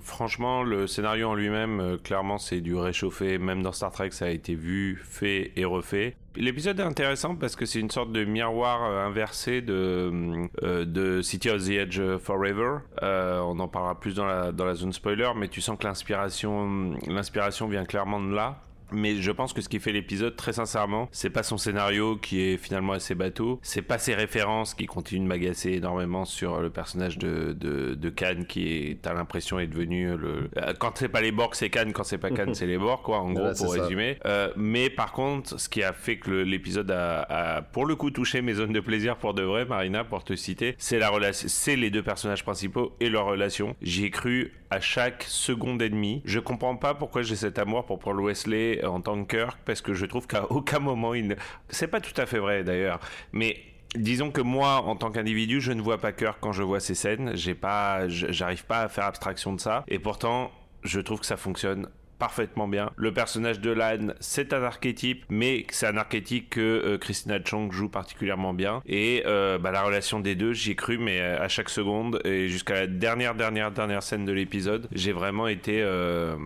franchement 0.00 0.62
le 0.62 0.86
scénario 0.86 1.30
en 1.30 1.34
lui-même 1.34 1.80
euh, 1.80 1.96
clairement 1.96 2.36
c'est 2.36 2.60
du 2.60 2.74
réchauffé 2.74 3.38
même 3.38 3.62
dans 3.62 3.72
Star 3.72 3.90
Trek 3.90 4.10
ça 4.10 4.26
a 4.26 4.28
été 4.28 4.54
vu 4.54 5.00
fait 5.02 5.52
et 5.56 5.64
refait 5.64 6.16
L'épisode 6.34 6.80
est 6.80 6.84
intéressant 6.84 7.34
parce 7.36 7.56
que 7.56 7.66
c'est 7.66 7.78
une 7.78 7.90
sorte 7.90 8.10
de 8.10 8.24
miroir 8.24 8.82
inversé 8.82 9.60
de, 9.60 10.48
de 10.62 11.20
City 11.20 11.50
of 11.50 11.62
the 11.62 11.72
Edge 11.72 12.00
Forever. 12.22 12.78
On 13.02 13.60
en 13.60 13.68
parlera 13.68 14.00
plus 14.00 14.14
dans 14.14 14.24
la, 14.24 14.50
dans 14.50 14.64
la 14.64 14.72
zone 14.72 14.94
spoiler, 14.94 15.28
mais 15.36 15.48
tu 15.48 15.60
sens 15.60 15.76
que 15.78 15.84
l'inspiration 15.84 17.68
vient 17.68 17.84
clairement 17.84 18.18
de 18.18 18.34
là. 18.34 18.62
Mais 18.92 19.16
je 19.16 19.30
pense 19.30 19.52
que 19.52 19.60
ce 19.60 19.68
qui 19.68 19.80
fait 19.80 19.92
l'épisode, 19.92 20.36
très 20.36 20.52
sincèrement, 20.52 21.08
c'est 21.12 21.30
pas 21.30 21.42
son 21.42 21.58
scénario 21.58 22.16
qui 22.16 22.40
est 22.40 22.56
finalement 22.56 22.92
assez 22.92 23.14
bateau, 23.14 23.58
c'est 23.62 23.82
pas 23.82 23.98
ses 23.98 24.14
références 24.14 24.74
qui 24.74 24.86
continuent 24.86 25.22
de 25.24 25.28
m'agacer 25.28 25.72
énormément 25.72 26.24
sur 26.24 26.60
le 26.60 26.70
personnage 26.70 27.18
de, 27.18 27.52
de, 27.52 27.94
de 27.94 28.10
Khan 28.10 28.44
qui 28.48 28.72
est, 28.72 29.02
t'as 29.02 29.14
l'impression, 29.14 29.58
est 29.58 29.66
devenu 29.66 30.16
le. 30.16 30.50
Euh, 30.58 30.72
Quand 30.78 30.96
c'est 30.98 31.08
pas 31.08 31.20
les 31.20 31.32
Borg, 31.32 31.54
c'est 31.54 31.70
Khan, 31.70 31.90
quand 31.92 32.04
c'est 32.04 32.18
pas 32.18 32.30
Khan, 32.30 32.46
c'est 32.54 32.66
les 32.66 32.78
Borg, 32.78 33.02
quoi, 33.02 33.18
en 33.18 33.32
gros, 33.32 33.52
c'est 33.54 33.64
pour 33.64 33.74
résumer. 33.82 34.18
Euh, 34.26 34.50
mais 34.56 34.90
par 34.90 35.12
contre, 35.12 35.58
ce 35.58 35.68
qui 35.68 35.82
a 35.82 35.92
fait 35.92 36.16
que 36.18 36.30
l'épisode 36.30 36.90
a, 36.90 37.22
a, 37.22 37.62
pour 37.62 37.86
le 37.86 37.96
coup, 37.96 38.10
touché 38.10 38.42
mes 38.42 38.54
zones 38.54 38.72
de 38.72 38.80
plaisir 38.80 39.16
pour 39.16 39.34
de 39.34 39.42
vrai, 39.42 39.64
Marina, 39.64 40.04
pour 40.04 40.24
te 40.24 40.34
citer, 40.34 40.74
c'est 40.78 40.98
la 40.98 41.08
relation, 41.10 41.48
c'est 41.48 41.76
les 41.76 41.90
deux 41.90 42.02
personnages 42.02 42.42
principaux 42.44 42.92
et 43.00 43.08
leur 43.08 43.26
relation. 43.26 43.76
J'y 43.82 44.04
ai 44.04 44.10
cru 44.10 44.52
à 44.70 44.80
chaque 44.80 45.24
seconde 45.28 45.82
et 45.82 45.90
demie. 45.90 46.22
Je 46.24 46.38
comprends 46.38 46.76
pas 46.76 46.94
pourquoi 46.94 47.22
j'ai 47.22 47.36
cet 47.36 47.58
amour 47.58 47.84
pour 47.84 47.98
Paul 47.98 48.20
Wesley 48.20 48.81
en 48.84 49.00
tant 49.00 49.24
que 49.24 49.36
Kirk, 49.36 49.58
parce 49.64 49.80
que 49.80 49.94
je 49.94 50.06
trouve 50.06 50.26
qu'à 50.26 50.50
aucun 50.50 50.78
moment 50.78 51.14
il 51.14 51.28
ne... 51.28 51.34
C'est 51.68 51.88
pas 51.88 52.00
tout 52.00 52.18
à 52.20 52.26
fait 52.26 52.38
vrai 52.38 52.64
d'ailleurs, 52.64 53.00
mais 53.32 53.58
disons 53.94 54.30
que 54.30 54.40
moi, 54.40 54.82
en 54.82 54.96
tant 54.96 55.10
qu'individu, 55.10 55.60
je 55.60 55.72
ne 55.72 55.82
vois 55.82 55.98
pas 55.98 56.12
Kirk 56.12 56.38
quand 56.40 56.52
je 56.52 56.62
vois 56.62 56.80
ces 56.80 56.94
scènes. 56.94 57.32
J'ai 57.34 57.54
pas, 57.54 58.08
j'arrive 58.08 58.64
pas 58.64 58.80
à 58.82 58.88
faire 58.88 59.04
abstraction 59.04 59.52
de 59.52 59.60
ça, 59.60 59.84
et 59.88 59.98
pourtant, 59.98 60.50
je 60.82 61.00
trouve 61.00 61.20
que 61.20 61.26
ça 61.26 61.36
fonctionne 61.36 61.88
parfaitement 62.22 62.68
bien. 62.68 62.92
Le 62.94 63.12
personnage 63.12 63.58
de 63.58 63.72
Lan, 63.72 64.12
c'est 64.20 64.52
un 64.52 64.62
archétype, 64.62 65.24
mais 65.28 65.66
c'est 65.70 65.88
un 65.88 65.96
archétype 65.96 66.50
que 66.50 66.60
euh, 66.60 66.96
Christina 66.96 67.40
Chong 67.44 67.72
joue 67.72 67.88
particulièrement 67.88 68.54
bien. 68.54 68.80
Et 68.86 69.24
euh, 69.26 69.58
bah, 69.58 69.72
la 69.72 69.82
relation 69.82 70.20
des 70.20 70.36
deux, 70.36 70.52
j'y 70.52 70.70
ai 70.70 70.74
cru, 70.76 70.98
mais 70.98 71.20
euh, 71.20 71.42
à 71.42 71.48
chaque 71.48 71.68
seconde 71.68 72.20
et 72.24 72.46
jusqu'à 72.46 72.74
la 72.74 72.86
dernière, 72.86 73.34
dernière, 73.34 73.72
dernière 73.72 74.04
scène 74.04 74.24
de 74.24 74.30
l'épisode, 74.30 74.86
j'ai 74.92 75.10
vraiment 75.10 75.48
été, 75.48 75.82
euh, 75.82 76.36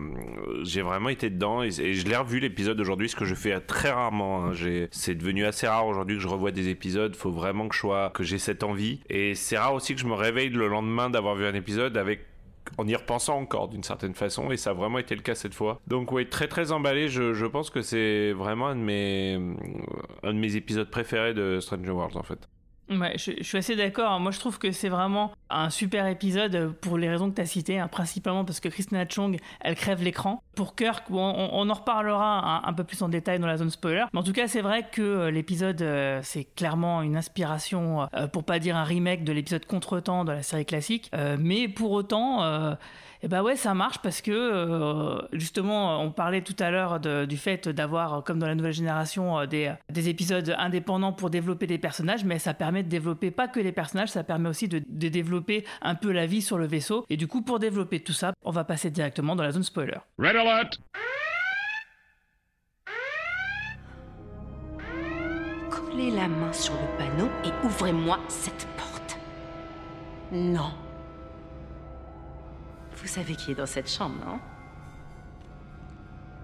j'ai 0.63 0.81
vraiment 0.81 1.09
été 1.09 1.29
dedans 1.29 1.61
et, 1.61 1.69
je 1.69 2.07
l'ai 2.07 2.17
revu 2.17 2.39
l'épisode 2.39 2.81
aujourd'hui, 2.81 3.09
ce 3.09 3.15
que 3.15 3.25
je 3.25 3.35
fais 3.35 3.59
très 3.59 3.91
rarement. 3.91 4.47
hein. 4.47 4.53
C'est 4.89 5.13
devenu 5.13 5.45
assez 5.45 5.67
rare 5.67 5.85
aujourd'hui 5.85 6.15
que 6.15 6.23
je 6.23 6.27
revois 6.27 6.49
des 6.49 6.69
épisodes. 6.69 7.15
Faut 7.15 7.29
vraiment 7.29 7.67
que 7.67 7.75
je 7.75 7.81
sois, 7.81 8.09
que 8.15 8.23
j'ai 8.23 8.39
cette 8.39 8.63
envie. 8.63 8.99
Et 9.11 9.35
c'est 9.35 9.59
rare 9.59 9.75
aussi 9.75 9.93
que 9.93 10.01
je 10.01 10.07
me 10.07 10.15
réveille 10.15 10.49
le 10.49 10.67
lendemain 10.69 11.11
d'avoir 11.11 11.35
vu 11.35 11.45
un 11.45 11.53
épisode 11.53 11.97
avec 11.97 12.21
en 12.77 12.87
y 12.87 12.95
repensant 12.95 13.37
encore 13.37 13.67
d'une 13.67 13.83
certaine 13.83 14.13
façon 14.13 14.51
et 14.51 14.57
ça 14.57 14.71
a 14.71 14.73
vraiment 14.73 14.99
été 14.99 15.15
le 15.15 15.21
cas 15.21 15.35
cette 15.35 15.53
fois. 15.53 15.79
Donc 15.87 16.11
oui 16.11 16.27
très 16.27 16.47
très 16.47 16.71
emballé. 16.71 17.07
Je, 17.09 17.45
pense 17.45 17.69
que 17.69 17.81
c'est 17.81 18.33
vraiment 18.33 18.67
un 18.67 18.75
de 18.75 18.81
mes 18.81 19.33
un 20.23 20.33
de 20.33 20.39
mes 20.39 20.55
épisodes 20.55 20.89
préférés 20.89 21.33
de 21.33 21.59
Stranger 21.59 21.91
Worlds 21.91 22.17
en 22.17 22.23
fait 22.23 22.47
Je, 22.89 23.43
suis 23.43 23.57
assez 23.57 23.75
d'accord. 23.75 24.19
Moi, 24.19 24.31
je 24.31 24.39
trouve 24.39 24.59
que 24.59 24.71
c'est 24.71 24.89
vraiment 24.89 25.31
un 25.49 25.69
super 25.69 26.07
épisode 26.07 26.73
pour 26.81 26.97
les 26.97 27.09
raisons 27.09 27.29
que 27.29 27.35
tu 27.35 27.41
as 27.41 27.45
citées, 27.45 27.79
hein, 27.79 27.87
principalement 27.87 28.45
parce 28.45 28.59
que 28.59 28.69
Christina 28.69 29.05
Chong, 29.07 29.37
elle 29.61 29.75
crève 29.75 30.03
l'écran. 30.03 30.41
Pour 30.55 30.75
Kirk, 30.75 31.05
on, 31.09 31.69
en 31.69 31.73
reparlera 31.73 32.63
un, 32.65 32.69
un 32.69 32.73
peu 32.73 32.83
plus 32.83 33.01
en 33.01 33.09
détail 33.09 33.39
dans 33.39 33.47
la 33.47 33.57
zone 33.57 33.69
spoiler. 33.69 34.05
Mais 34.13 34.19
en 34.19 34.23
tout 34.23 34.33
cas, 34.33 34.47
c'est 34.47 34.61
vrai 34.61 34.85
que 34.91 35.01
euh, 35.01 35.31
l'épisode, 35.31 35.81
euh, 35.81 36.19
c'est 36.23 36.45
clairement 36.55 37.01
une 37.01 37.17
inspiration, 37.17 38.07
euh, 38.13 38.27
pour 38.27 38.43
pas 38.43 38.59
dire 38.59 38.75
un 38.75 38.83
remake 38.83 39.23
de 39.23 39.33
l'épisode 39.33 39.65
Contretemps 39.65 40.25
de 40.25 40.31
la 40.31 40.43
série 40.43 40.65
classique. 40.65 41.11
Euh, 41.13 41.37
mais 41.39 41.67
pour 41.67 41.91
autant, 41.91 42.77
et 43.23 43.27
bah 43.27 43.43
ouais, 43.43 43.55
ça 43.55 43.73
marche 43.73 43.99
parce 43.99 44.21
que 44.21 44.31
euh, 44.31 45.19
justement, 45.33 46.01
on 46.01 46.11
parlait 46.11 46.41
tout 46.41 46.55
à 46.59 46.69
l'heure 46.71 46.99
du 46.99 47.37
fait 47.37 47.67
d'avoir, 47.67 48.23
comme 48.23 48.39
dans 48.39 48.47
la 48.47 48.55
nouvelle 48.55 48.73
génération, 48.73 49.39
euh, 49.39 49.45
des, 49.45 49.73
des 49.89 50.09
épisodes 50.09 50.55
indépendants 50.57 51.13
pour 51.13 51.29
développer 51.29 51.67
des 51.67 51.77
personnages, 51.77 52.23
mais 52.23 52.39
ça 52.39 52.53
permet 52.53 52.83
de 52.83 52.89
développer 52.89 53.31
pas 53.31 53.47
que 53.47 53.59
les 53.59 53.71
personnages, 53.71 54.09
ça 54.09 54.23
permet 54.23 54.49
aussi 54.49 54.67
de, 54.67 54.83
de 54.87 55.07
développer 55.07 55.65
un 55.81 55.95
peu 55.95 56.11
la 56.11 56.25
vie 56.25 56.41
sur 56.41 56.57
le 56.57 56.65
vaisseau. 56.67 57.05
Et 57.09 57.17
du 57.17 57.27
coup, 57.27 57.41
pour 57.41 57.59
développer 57.59 57.99
tout 57.99 58.13
ça, 58.13 58.33
on 58.43 58.51
va 58.51 58.63
passer 58.63 58.91
directement 58.91 59.35
dans 59.35 59.43
la 59.43 59.51
zone 59.51 59.63
spoiler. 59.63 59.97
Red 60.19 60.35
alert! 60.35 60.79
Collez 65.69 66.11
la 66.11 66.27
main 66.27 66.53
sur 66.53 66.73
le 66.73 66.97
panneau 66.97 67.29
et 67.43 67.65
ouvrez-moi 67.65 68.19
cette 68.27 68.67
porte. 68.77 69.17
Non. 70.31 70.71
Vous 73.01 73.07
savez 73.07 73.35
qui 73.35 73.51
est 73.51 73.55
dans 73.55 73.65
cette 73.67 73.89
chambre, 73.89 74.15
non? 74.25 74.39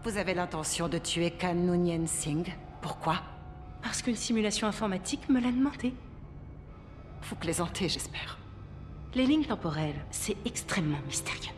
Vous 0.03 0.17
avez 0.17 0.33
l'intention 0.33 0.87
de 0.87 0.97
tuer 0.97 1.31
Khan 1.31 1.55
Noonien 1.55 2.05
Singh. 2.05 2.55
Pourquoi? 2.81 3.21
Parce 3.81 4.01
qu'une 4.01 4.15
simulation 4.15 4.67
informatique 4.67 5.29
me 5.29 5.39
l'a 5.39 5.51
demandé. 5.51 5.93
Vous 7.23 7.35
plaisantez, 7.35 7.89
j'espère. 7.89 8.37
Les 9.15 9.25
lignes 9.25 9.45
temporelles, 9.45 10.05
c'est 10.11 10.37
extrêmement 10.45 10.99
mystérieux. 11.07 11.53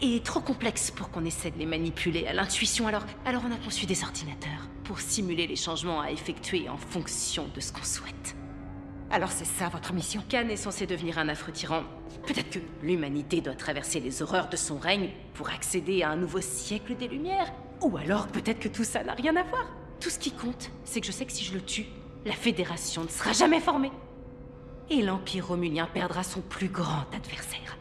Et 0.00 0.20
trop 0.22 0.40
complexe 0.40 0.90
pour 0.90 1.10
qu'on 1.10 1.24
essaie 1.24 1.50
de 1.50 1.58
les 1.58 1.66
manipuler 1.66 2.26
à 2.26 2.32
l'intuition, 2.32 2.88
alors, 2.88 3.04
alors 3.24 3.42
on 3.46 3.52
a 3.52 3.56
conçu 3.56 3.86
des 3.86 4.02
ordinateurs 4.02 4.68
pour 4.84 5.00
simuler 5.00 5.46
les 5.46 5.56
changements 5.56 6.00
à 6.00 6.10
effectuer 6.10 6.68
en 6.68 6.76
fonction 6.76 7.48
de 7.54 7.60
ce 7.60 7.72
qu'on 7.72 7.84
souhaite. 7.84 8.36
Alors 9.12 9.30
c'est 9.30 9.44
ça 9.44 9.68
votre 9.68 9.92
mission 9.92 10.24
Khan 10.26 10.48
est 10.48 10.56
censé 10.56 10.86
devenir 10.86 11.18
un 11.18 11.28
affreux 11.28 11.52
tyran. 11.52 11.82
Peut-être 12.26 12.48
que 12.48 12.58
l'humanité 12.82 13.42
doit 13.42 13.54
traverser 13.54 14.00
les 14.00 14.22
horreurs 14.22 14.48
de 14.48 14.56
son 14.56 14.78
règne 14.78 15.10
pour 15.34 15.50
accéder 15.50 16.02
à 16.02 16.08
un 16.08 16.16
nouveau 16.16 16.40
siècle 16.40 16.96
des 16.96 17.08
Lumières. 17.08 17.52
Ou 17.82 17.94
alors 17.98 18.28
peut-être 18.28 18.58
que 18.58 18.68
tout 18.68 18.84
ça 18.84 19.04
n'a 19.04 19.12
rien 19.12 19.36
à 19.36 19.42
voir. 19.42 19.66
Tout 20.00 20.08
ce 20.08 20.18
qui 20.18 20.32
compte, 20.32 20.70
c'est 20.84 21.02
que 21.02 21.06
je 21.06 21.12
sais 21.12 21.26
que 21.26 21.32
si 21.32 21.44
je 21.44 21.52
le 21.52 21.60
tue, 21.60 21.84
la 22.24 22.32
Fédération 22.32 23.02
ne 23.02 23.08
sera 23.08 23.34
jamais 23.34 23.60
formée. 23.60 23.92
Et 24.88 25.02
l'Empire 25.02 25.48
romulien 25.48 25.86
perdra 25.92 26.22
son 26.22 26.40
plus 26.40 26.68
grand 26.68 27.04
adversaire. 27.14 27.76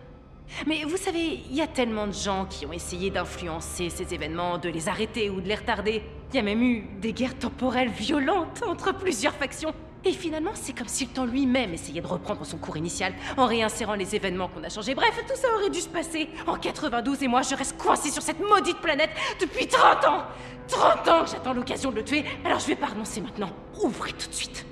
Mais 0.67 0.83
vous 0.83 0.97
savez, 0.97 1.43
il 1.49 1.55
y 1.55 1.61
a 1.61 1.67
tellement 1.67 2.07
de 2.07 2.13
gens 2.13 2.45
qui 2.45 2.65
ont 2.65 2.73
essayé 2.73 3.09
d'influencer 3.09 3.89
ces 3.89 4.13
événements, 4.13 4.57
de 4.57 4.67
les 4.67 4.89
arrêter 4.89 5.29
ou 5.29 5.39
de 5.39 5.47
les 5.47 5.55
retarder. 5.55 6.03
Il 6.31 6.35
y 6.35 6.39
a 6.39 6.43
même 6.43 6.61
eu 6.61 6.89
des 6.99 7.13
guerres 7.13 7.39
temporelles 7.39 7.89
violentes 7.89 8.63
entre 8.67 8.93
plusieurs 8.93 9.35
factions. 9.35 9.73
Et 10.03 10.13
finalement, 10.13 10.51
c'est 10.55 10.75
comme 10.75 10.87
si 10.87 11.05
le 11.05 11.11
temps 11.11 11.25
lui-même 11.25 11.73
essayait 11.73 12.01
de 12.01 12.07
reprendre 12.07 12.43
son 12.43 12.57
cours 12.57 12.77
initial 12.77 13.13
en 13.37 13.45
réinsérant 13.45 13.93
les 13.93 14.15
événements 14.15 14.47
qu'on 14.47 14.63
a 14.63 14.69
changés. 14.69 14.95
Bref, 14.95 15.23
tout 15.27 15.35
ça 15.35 15.47
aurait 15.55 15.69
dû 15.69 15.79
se 15.79 15.89
passer 15.89 16.27
en 16.47 16.57
92 16.57 17.21
et 17.21 17.27
moi 17.27 17.43
je 17.43 17.53
reste 17.53 17.77
coincé 17.77 18.09
sur 18.09 18.23
cette 18.23 18.39
maudite 18.39 18.79
planète 18.79 19.11
depuis 19.39 19.67
30 19.67 20.05
ans 20.05 20.23
30 20.71 21.07
ans 21.09 21.23
que 21.23 21.29
j'attends 21.29 21.53
l'occasion 21.53 21.91
de 21.91 21.97
le 21.97 22.03
tuer, 22.03 22.23
alors 22.45 22.59
je 22.59 22.67
vais 22.67 22.75
pas 22.75 22.87
renoncer 22.87 23.21
maintenant. 23.21 23.49
Ouvrez 23.83 24.13
tout 24.13 24.29
de 24.29 24.33
suite. 24.33 24.65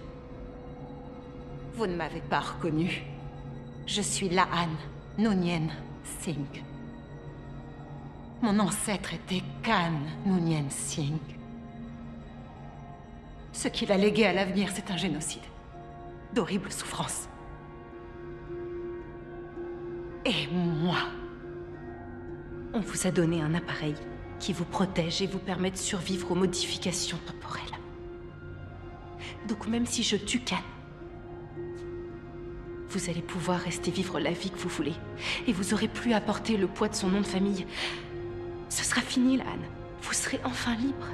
Vous 1.73 1.85
ne 1.87 1.95
m'avez 1.95 2.21
pas 2.21 2.39
reconnu. 2.39 3.03
Je 3.85 4.01
suis 4.01 4.29
Laan 4.29 4.69
Noonien 5.17 5.67
Singh. 6.21 6.63
Mon 8.41 8.57
ancêtre 8.59 9.13
était 9.13 9.43
Khan 9.63 9.99
Noonien 10.25 10.69
Singh. 10.69 11.38
Ce 13.51 13.67
qu'il 13.67 13.91
a 13.91 13.97
légué 13.97 14.25
à 14.25 14.33
l'avenir, 14.33 14.69
c'est 14.73 14.91
un 14.91 14.97
génocide. 14.97 15.41
D'horribles 16.33 16.71
souffrances. 16.71 17.27
Et 20.25 20.47
moi, 20.53 20.97
On 22.73 22.81
vous 22.81 23.07
a 23.07 23.11
donné 23.11 23.41
un 23.41 23.55
appareil 23.55 23.95
qui 24.39 24.53
vous 24.53 24.65
protège 24.65 25.21
et 25.23 25.27
vous 25.27 25.39
permet 25.39 25.71
de 25.71 25.77
survivre 25.77 26.31
aux 26.31 26.35
modifications 26.35 27.17
temporelles. 27.25 27.63
Donc 29.47 29.67
même 29.67 29.87
si 29.87 30.03
je 30.03 30.15
tue 30.15 30.41
Khan, 30.41 30.57
vous 32.89 33.09
allez 33.09 33.21
pouvoir 33.21 33.59
rester 33.59 33.89
vivre 33.91 34.19
la 34.19 34.31
vie 34.31 34.51
que 34.51 34.57
vous 34.57 34.69
voulez. 34.69 34.93
Et 35.47 35.53
vous 35.53 35.73
aurez 35.73 35.87
plus 35.87 36.13
à 36.13 36.21
porter 36.21 36.57
le 36.57 36.67
poids 36.67 36.89
de 36.89 36.95
son 36.95 37.07
nom 37.07 37.21
de 37.21 37.27
famille. 37.27 37.65
Ce 38.69 38.83
sera 38.83 39.01
fini, 39.01 39.37
Lan. 39.37 39.45
Vous 40.01 40.13
serez 40.13 40.39
enfin 40.43 40.75
libre. 40.75 41.07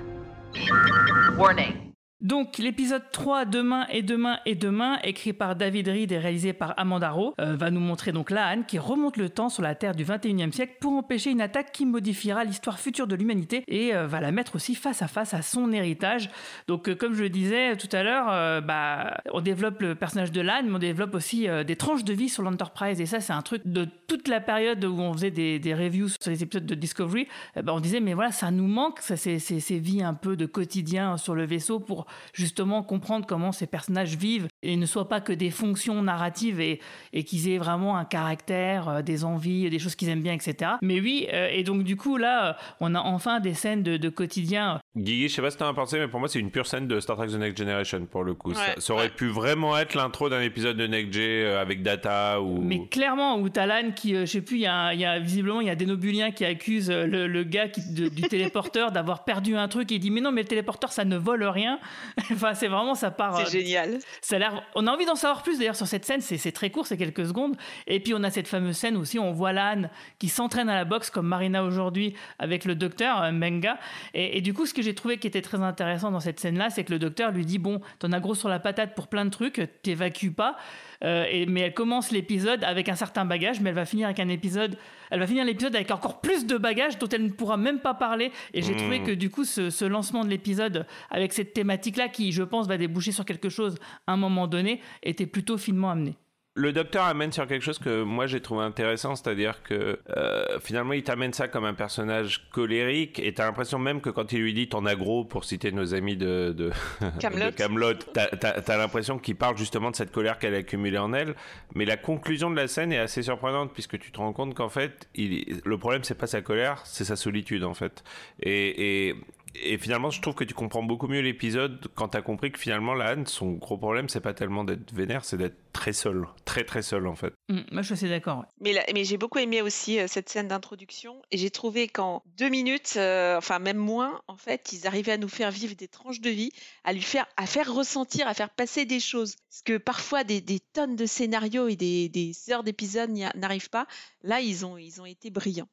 Warning. 1.38 1.95
Donc 2.26 2.58
l'épisode 2.58 3.04
3, 3.12 3.46
Demain 3.46 3.86
et 3.92 4.02
demain 4.02 4.40
et 4.48 4.56
demain, 4.56 4.98
écrit 5.04 5.32
par 5.32 5.56
David 5.56 5.90
Reed 5.90 6.12
et 6.12 6.18
réalisé 6.18 6.54
par 6.54 6.74
Amanda 6.76 7.12
Rowe, 7.12 7.36
euh, 7.40 7.56
va 7.56 7.70
nous 7.70 7.80
montrer 7.80 8.14
donc 8.14 8.32
Laan 8.32 8.64
qui 8.64 8.80
remonte 8.80 9.18
le 9.18 9.30
temps 9.30 9.50
sur 9.50 9.62
la 9.62 9.76
Terre 9.76 9.94
du 9.94 10.04
21e 10.04 10.52
siècle 10.52 10.78
pour 10.82 10.94
empêcher 10.94 11.30
une 11.30 11.40
attaque 11.40 11.72
qui 11.72 11.86
modifiera 11.86 12.44
l'histoire 12.44 12.80
future 12.80 13.06
de 13.06 13.16
l'humanité 13.16 13.64
et 13.68 13.94
euh, 13.94 14.08
va 14.08 14.22
la 14.22 14.32
mettre 14.32 14.56
aussi 14.56 14.74
face 14.74 15.04
à 15.04 15.08
face 15.08 15.36
à 15.36 15.44
son 15.44 15.72
héritage. 15.72 16.32
Donc 16.68 16.90
euh, 16.90 16.96
comme 16.96 17.14
je 17.14 17.22
le 17.22 17.30
disais 17.30 17.78
tout 17.78 17.96
à 17.96 18.02
l'heure, 18.02 18.64
bah, 18.64 19.22
on 19.32 19.42
développe 19.42 19.80
le 19.82 19.94
personnage 19.94 20.32
de 20.32 20.42
Laan, 20.42 20.64
mais 20.66 20.74
on 20.74 20.80
développe 20.80 21.14
aussi 21.14 21.48
des 21.68 21.76
tranches 21.76 22.06
de 22.06 22.14
vie 22.14 22.30
sur 22.30 22.42
l'Enterprise 22.42 23.00
et 23.02 23.06
ça 23.06 23.20
c'est 23.20 23.34
un 23.34 23.44
truc 23.44 23.62
de 23.66 23.88
toute 24.08 24.28
la 24.28 24.42
période 24.42 24.84
où 24.84 25.00
on 25.00 25.14
faisait 25.14 25.30
des, 25.30 25.74
reviews 25.76 26.10
sur 26.20 26.32
les 26.32 26.42
épisodes 26.42 26.66
de 26.66 26.74
Discovery, 26.74 27.28
ben, 27.56 27.74
on 27.74 27.80
disait 27.80 28.00
mais 28.00 28.16
voilà 28.16 28.32
ça 28.32 28.50
nous 28.50 28.68
manque, 28.68 29.00
ça, 29.02 29.16
c'est- 29.16 29.38
ces 29.38 29.78
vies 29.80 30.02
un 30.02 30.16
peu 30.16 30.36
de 30.36 30.48
quotidien 30.48 31.18
sur 31.18 31.36
le 31.36 31.46
vaisseau 31.46 31.80
pour 31.80 32.08
justement 32.34 32.84
comprendre 32.84 33.26
comment 33.26 33.52
ces 33.52 33.68
personnages 33.68 34.16
vivent 34.16 34.48
et 34.64 34.76
ne 34.76 34.86
soient 34.86 35.10
pas 35.10 35.22
que 35.22 35.34
des 35.34 35.52
fonctions 35.52 36.02
narratives 36.02 36.60
et, 36.60 36.80
et 37.14 37.24
qu'ils 37.24 37.50
aient 37.50 37.58
vraiment 37.58 37.98
un 37.98 38.06
caractère, 38.06 38.90
euh, 38.90 39.02
des 39.02 39.24
envies, 39.24 39.70
des 39.70 39.80
choses 39.80 39.96
qu'ils 39.96 40.10
aiment 40.10 40.22
bien, 40.22 40.34
etc. 40.34 40.74
Mais 40.82 41.00
oui, 41.00 41.28
euh, 41.34 41.50
et 41.52 41.64
donc 41.64 41.84
du 41.84 41.96
coup 41.96 42.18
là, 42.18 42.58
on 42.80 42.96
a 42.96 43.00
enfin 43.00 43.40
des 43.40 43.54
scènes 43.54 43.84
de, 43.84 44.10
quotidien. 44.10 44.80
Guigui, 44.96 45.28
je 45.28 45.34
sais 45.34 45.42
pas 45.42 45.50
ce 45.50 45.58
que 45.58 45.64
t'en 45.64 45.70
as 45.70 45.74
pensé, 45.74 45.98
mais 46.00 46.08
pour 46.08 46.20
moi 46.20 46.30
c'est 46.30 46.40
une 46.40 46.52
pure 46.52 46.68
scène 46.68 46.88
de 46.88 47.00
Star 47.00 47.18
Trek 47.18 47.28
The 47.28 47.36
Next 47.36 47.58
Generation 47.58 48.06
pour 48.06 48.24
le 48.24 48.34
coup. 48.34 48.54
ça, 48.54 48.94
aurait 48.94 49.10
pu 49.10 49.28
vraiment 49.28 49.78
être 49.78 49.96
l'intro 49.96 50.30
d'un 50.30 50.42
épisode 50.42 50.78
de 50.78 50.88
Next 50.88 51.14
G 51.14 51.46
avec 51.46 51.82
Data 51.82 52.42
ou. 52.42 52.62
Mais 52.62 52.88
clairement, 52.88 53.38
ou 53.38 53.50
Talan 53.50 53.92
qui, 53.96 54.16
je 54.16 54.26
sais 54.26 54.42
plus, 54.42 54.58
il 54.58 54.62
y, 54.62 54.68
a, 54.68 55.20
visiblement 55.20 55.62
il 55.62 55.68
y 55.68 55.72
a 55.72 55.76
des 55.76 55.86
Nobuliens 55.86 56.32
qui 56.32 56.46
accusent 56.46 56.92
le, 56.92 57.28
le 57.28 57.44
gars 57.44 57.68
qui, 57.68 57.82
du 57.92 58.22
téléporteur 58.22 58.92
d'avoir 58.92 59.24
perdu 59.24 59.56
un 59.56 59.68
truc 59.68 59.92
et 59.92 59.96
il 59.96 60.00
dit 60.00 60.12
mais 60.12 60.22
non 60.22 60.32
mais 60.32 60.42
le 60.42 60.48
téléporteur 60.48 60.92
ça 60.92 61.06
ne 61.06 61.18
vole 61.18 61.44
rien. 61.44 61.80
enfin 62.32 62.54
c'est 62.54 62.68
vraiment 62.68 62.96
ça 62.96 63.12
part. 63.12 63.38
C'est 63.38 63.60
génial. 63.60 64.00
Ça 64.22 64.36
a 64.36 64.40
l'air. 64.40 64.64
On 64.76 64.88
a 64.88 64.92
envie 64.92 65.06
d'en 65.06 65.16
savoir 65.16 65.44
plus 65.44 65.58
d'ailleurs 65.58 65.76
sur 65.76 65.88
cette 65.88 66.06
scène. 66.06 66.22
C'est 66.22 66.52
très 66.52 66.70
court, 66.70 66.88
c'est 66.88 66.98
quelques 66.98 67.26
secondes. 67.26 67.56
Et 67.88 68.00
puis 68.00 68.14
on 68.14 68.24
a 68.24 68.32
cette 68.32 68.48
fameuse 68.48 68.78
scène 68.78 68.98
aussi, 68.98 69.20
on 69.20 69.32
voit 69.32 69.54
l'âne 69.54 69.90
qui 70.20 70.30
s'entraîne 70.30 70.70
à 70.70 70.76
la 70.76 70.86
boxe 70.86 71.10
comme 71.10 71.28
Marina 71.28 71.64
aujourd'hui 71.64 72.16
avec 72.40 72.66
le 72.66 72.76
docteur 72.76 73.22
euh, 73.22 73.32
Menga. 73.32 73.78
Et, 74.14 74.42
du 74.42 74.54
coup 74.54 74.66
ce 74.66 74.74
que 74.74 74.82
j'ai 74.82 74.96
trouvé 74.96 75.18
qui 75.18 75.28
était 75.28 75.42
très 75.42 75.62
intéressant 75.62 76.12
dans 76.12 76.20
cette 76.20 76.40
scène 76.40 76.58
là, 76.58 76.70
c'est 76.70 76.84
que 76.84 76.92
le 76.92 77.00
docteur 77.00 77.32
lui 77.32 77.46
dit 77.46 77.60
bon 77.60 77.82
t'en 78.00 78.12
as 78.12 78.20
gros 78.20 78.36
sur 78.36 78.50
la 78.50 78.60
patate 78.60 78.96
pour 78.96 79.08
plein 79.08 79.26
de 79.26 79.30
trucs, 79.30 79.62
t'évacues 79.82 80.32
pas. 80.32 80.58
Euh, 81.04 81.26
et, 81.30 81.46
mais 81.46 81.62
elle 81.62 81.74
commence 81.74 82.12
l'épisode 82.12 82.64
avec 82.64 82.90
un 82.90 82.96
certain 82.96 83.26
bagage, 83.26 83.60
mais 83.62 83.70
elle 83.70 83.76
va 83.76 83.86
finir 83.86 84.08
avec 84.08 84.20
un 84.20 84.30
épisode, 84.30 84.78
elle 85.12 85.20
va 85.20 85.28
finir 85.28 85.46
l'épisode 85.46 85.76
avec 85.76 85.92
encore 85.92 86.22
plus 86.22 86.46
de 86.46 86.58
bagages 86.58 86.98
dont 86.98 87.10
elle 87.10 87.24
ne 87.24 87.30
pourra 87.30 87.58
même 87.58 87.80
pas 87.80 87.94
parler. 87.94 88.32
Et 88.54 88.62
j'ai 88.62 88.76
trouvé 88.76 89.00
hmm. 89.00 89.06
que 89.06 89.12
du 89.12 89.30
coup, 89.30 89.46
ce, 89.46 89.86
lancement 89.86 90.24
de 90.24 90.30
l'épisode 90.30 90.86
avec 91.10 91.34
cette 91.34 91.54
thématique-là, 91.54 92.10
qui 92.10 92.32
je 92.32 92.44
pense 92.44 92.68
va 92.68 92.78
déboucher 92.78 93.12
sur 93.12 93.26
quelque 93.26 93.50
chose 93.50 93.76
à 94.08 94.14
un 94.14 94.18
moment 94.18 94.48
donné, 94.48 94.82
était 95.04 95.28
plutôt 95.28 95.58
finement 95.58 95.92
amené 95.92 96.16
le 96.58 96.72
docteur 96.72 97.04
amène 97.04 97.34
sur 97.34 97.46
quelque 97.48 97.62
chose 97.62 97.80
que 97.80 98.04
moi 98.04 98.28
j'ai 98.28 98.40
trouvé 98.40 98.64
intéressant, 98.64 99.16
c'est-à-dire 99.18 99.62
que 99.62 100.00
euh, 100.16 100.60
finalement 100.62 100.94
il 100.94 101.04
t'amène 101.04 101.34
ça 101.34 101.50
comme 101.50 101.66
un 101.66 101.74
personnage 101.74 102.50
colérique 102.50 103.20
et 103.20 103.34
t'as 103.34 103.46
l'impression 103.46 103.78
même 103.78 104.00
que 104.00 104.10
quand 104.10 104.32
il 104.32 104.40
lui 104.40 104.54
dit 104.54 104.70
ton 104.70 104.86
agro 104.86 105.26
pour 105.26 105.44
citer 105.44 105.74
nos 105.74 105.94
amis 105.94 106.16
de 106.16 106.54
de 106.56 106.72
Camelot, 107.58 107.94
t'as 108.14 108.78
l'impression 108.78 109.20
qu'il 109.20 109.36
parle 109.36 109.58
justement 109.58 109.92
de 109.92 109.98
cette 109.98 110.12
colère 110.12 110.40
qu'elle 110.40 110.56
a 110.56 110.60
accumulée 110.60 110.98
en 110.98 111.12
elle. 111.12 111.36
Mais 111.74 111.84
la 111.84 111.98
conclusion 111.98 112.50
de 112.50 112.56
la 112.56 112.70
scène 112.70 112.94
est 112.94 113.00
assez 113.00 113.22
surprenante 113.22 113.74
puisque 113.74 114.00
tu 114.00 114.14
te 114.14 114.18
rends 114.18 114.32
compte 114.32 114.56
qu'en 114.56 114.70
fait 114.70 115.10
il, 115.14 115.62
le 115.66 115.78
problème 115.78 116.06
c'est 116.06 116.18
pas 116.18 116.28
sa 116.28 116.42
colère, 116.42 116.82
c'est 116.86 117.04
sa 117.04 117.18
solitude 117.18 117.66
en 117.66 117.74
fait. 117.74 118.06
Et, 118.42 119.10
et 119.10 119.16
et 119.64 119.78
finalement, 119.78 120.10
je 120.10 120.22
trouve 120.22 120.36
que 120.36 120.44
tu 120.44 120.54
comprends 120.54 120.84
beaucoup 120.84 121.08
mieux 121.08 121.22
l'épisode 121.22 121.88
quand 121.96 122.10
tu 122.10 122.18
as 122.18 122.22
compris 122.22 122.52
que 122.52 122.60
finalement, 122.60 122.94
la 122.94 123.10
Anne, 123.10 123.28
son 123.28 123.54
gros 123.54 123.78
problème, 123.78 124.10
c'est 124.10 124.20
pas 124.22 124.34
tellement 124.34 124.64
d'être 124.64 124.94
vénère, 124.94 125.26
c'est 125.26 125.38
d'être 125.38 125.58
très 125.74 125.94
seul. 125.94 126.28
Très, 126.46 126.64
très 126.64 126.82
seul, 126.82 127.08
en 127.08 127.16
fait. 127.16 127.34
Mmh, 127.50 127.60
moi, 127.72 127.82
je 127.82 127.96
suis 127.96 128.10
d'accord. 128.10 128.46
Mais, 128.60 128.74
mais 128.94 129.04
j'ai 129.04 129.18
beaucoup 129.18 129.40
aimé 129.40 129.62
aussi 129.62 130.00
euh, 130.00 130.08
cette 130.08 130.30
scène 130.30 130.48
d'introduction. 130.48 131.22
Et 131.32 131.38
j'ai 131.38 131.50
trouvé 131.50 131.88
qu'en 131.88 132.24
deux 132.38 132.50
minutes, 132.50 132.94
euh, 132.98 133.38
enfin, 133.38 133.60
même 133.60 133.78
moins, 133.78 134.22
en 134.28 134.38
fait, 134.38 134.74
ils 134.74 134.88
arrivaient 134.88 135.14
à 135.14 135.18
nous 135.18 135.30
faire 135.30 135.52
vivre 135.52 135.76
des 135.76 135.88
tranches 135.88 136.22
de 136.22 136.30
vie, 136.30 136.52
à 136.84 136.94
lui 136.94 137.02
faire, 137.02 137.26
à 137.38 137.46
faire 137.46 137.74
ressentir, 137.74 138.28
à 138.28 138.34
faire 138.34 138.50
passer 138.50 138.86
des 138.86 139.00
choses. 139.00 139.36
Parce 139.50 139.62
que 139.64 139.78
parfois, 139.78 140.24
des, 140.24 140.42
des 140.42 140.60
tonnes 140.60 140.96
de 140.96 141.06
scénarios 141.06 141.68
et 141.68 141.76
des, 141.76 142.10
des 142.10 142.34
heures 142.52 142.64
d'épisodes 142.64 143.12
n'arrivent 143.36 143.70
pas. 143.70 143.88
Là, 144.24 144.42
ils 144.42 144.66
ont, 144.66 144.78
ils 144.78 145.02
ont 145.02 145.06
été 145.06 145.30
brillants 145.30 145.70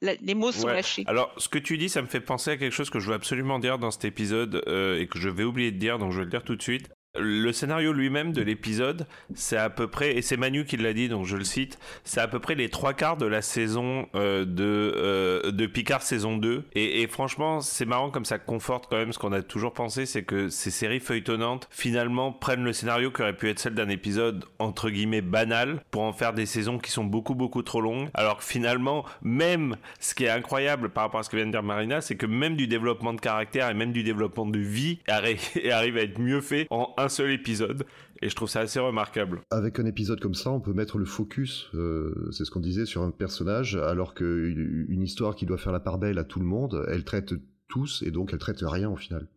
les 0.00 0.34
mots 0.34 0.52
sont 0.52 0.68
lâchés. 0.68 1.04
Alors, 1.06 1.32
ce 1.36 1.48
que 1.48 1.58
tu 1.58 1.78
dis, 1.78 1.88
ça 1.88 2.02
me 2.02 2.06
fait 2.06 2.20
penser 2.20 2.52
à 2.52 2.56
quelque 2.56 2.72
chose 2.72 2.90
que 2.90 2.98
je 2.98 3.08
veux 3.08 3.14
absolument 3.14 3.58
dire 3.58 3.78
dans 3.78 3.90
cet 3.90 4.04
épisode 4.04 4.62
euh, 4.66 5.00
et 5.00 5.06
que 5.06 5.18
je 5.18 5.28
vais 5.28 5.44
oublier 5.44 5.70
de 5.70 5.78
dire, 5.78 5.98
donc 5.98 6.12
je 6.12 6.18
vais 6.18 6.24
le 6.24 6.30
dire 6.30 6.44
tout 6.44 6.56
de 6.56 6.62
suite 6.62 6.90
le 7.18 7.52
scénario 7.52 7.92
lui-même 7.92 8.32
de 8.32 8.42
l'épisode, 8.42 9.06
c'est 9.34 9.56
à 9.56 9.70
peu 9.70 9.88
près, 9.88 10.16
et 10.16 10.22
c'est 10.22 10.36
Manu 10.36 10.64
qui 10.64 10.76
l'a 10.76 10.92
dit, 10.92 11.08
donc 11.08 11.26
je 11.26 11.36
le 11.36 11.44
cite, 11.44 11.78
c'est 12.04 12.20
à 12.20 12.28
peu 12.28 12.38
près 12.38 12.54
les 12.54 12.68
trois 12.68 12.94
quarts 12.94 13.16
de 13.16 13.26
la 13.26 13.42
saison 13.42 14.08
euh, 14.14 14.44
de, 14.44 14.94
euh, 14.96 15.50
de 15.50 15.66
Picard 15.66 16.02
saison 16.02 16.36
2. 16.36 16.64
Et, 16.74 17.06
franchement, 17.06 17.60
c'est 17.60 17.84
marrant 17.84 18.10
comme 18.10 18.24
ça 18.24 18.38
conforte 18.38 18.86
quand 18.88 18.96
même 18.96 19.12
ce 19.12 19.18
qu'on 19.18 19.32
a 19.32 19.42
toujours 19.42 19.72
pensé, 19.72 20.06
c'est 20.06 20.22
que 20.22 20.48
ces 20.48 20.70
séries 20.70 21.00
feuilletonnantes, 21.00 21.68
finalement, 21.70 22.32
prennent 22.32 22.64
le 22.64 22.72
scénario 22.72 23.10
qui 23.10 23.22
aurait 23.22 23.36
pu 23.36 23.48
être 23.48 23.58
celle 23.58 23.74
d'un 23.74 23.88
épisode, 23.88 24.44
entre 24.58 24.90
guillemets, 24.90 25.20
banal, 25.20 25.82
pour 25.90 26.02
en 26.02 26.12
faire 26.12 26.32
des 26.32 26.46
saisons 26.46 26.78
qui 26.78 26.90
sont 26.90 27.04
beaucoup, 27.04 27.34
beaucoup 27.34 27.62
trop 27.62 27.80
longues. 27.80 28.08
Alors 28.14 28.38
que 28.38 28.44
finalement, 28.44 29.04
même 29.22 29.76
ce 30.00 30.14
qui 30.14 30.24
est 30.24 30.30
incroyable 30.30 30.90
par 30.90 31.04
rapport 31.04 31.20
à 31.20 31.22
ce 31.22 31.30
que 31.30 31.36
vient 31.36 31.46
de 31.46 31.52
dire 31.52 31.62
Marina, 31.62 32.00
c'est 32.00 32.16
que 32.16 32.26
même 32.26 32.56
du 32.56 32.66
développement 32.66 33.14
de 33.14 33.20
caractère 33.20 33.70
et 33.70 33.74
même 33.74 33.92
du 33.92 34.02
développement 34.02 34.46
de 34.46 34.58
vie 34.58 34.98
arrive 35.70 35.96
à 35.96 36.02
être 36.02 36.18
mieux 36.18 36.40
fait 36.40 36.66
en 36.70 36.94
un 36.96 37.05
seul 37.08 37.30
épisode 37.30 37.84
et 38.22 38.28
je 38.28 38.34
trouve 38.34 38.48
ça 38.48 38.60
assez 38.60 38.80
remarquable. 38.80 39.40
Avec 39.50 39.78
un 39.78 39.86
épisode 39.86 40.20
comme 40.20 40.34
ça, 40.34 40.50
on 40.50 40.60
peut 40.60 40.72
mettre 40.72 40.98
le 40.98 41.04
focus, 41.04 41.70
euh, 41.74 42.28
c'est 42.32 42.44
ce 42.44 42.50
qu'on 42.50 42.60
disait, 42.60 42.86
sur 42.86 43.02
un 43.02 43.10
personnage, 43.10 43.76
alors 43.76 44.14
qu'une 44.14 45.02
histoire 45.02 45.34
qui 45.34 45.46
doit 45.46 45.58
faire 45.58 45.72
la 45.72 45.80
part 45.80 45.98
belle 45.98 46.18
à 46.18 46.24
tout 46.24 46.40
le 46.40 46.46
monde, 46.46 46.84
elle 46.88 47.04
traite 47.04 47.34
tous 47.68 48.02
et 48.06 48.10
donc 48.10 48.32
elle 48.32 48.38
traite 48.38 48.60
rien 48.62 48.90
au 48.90 48.96
final. 48.96 49.28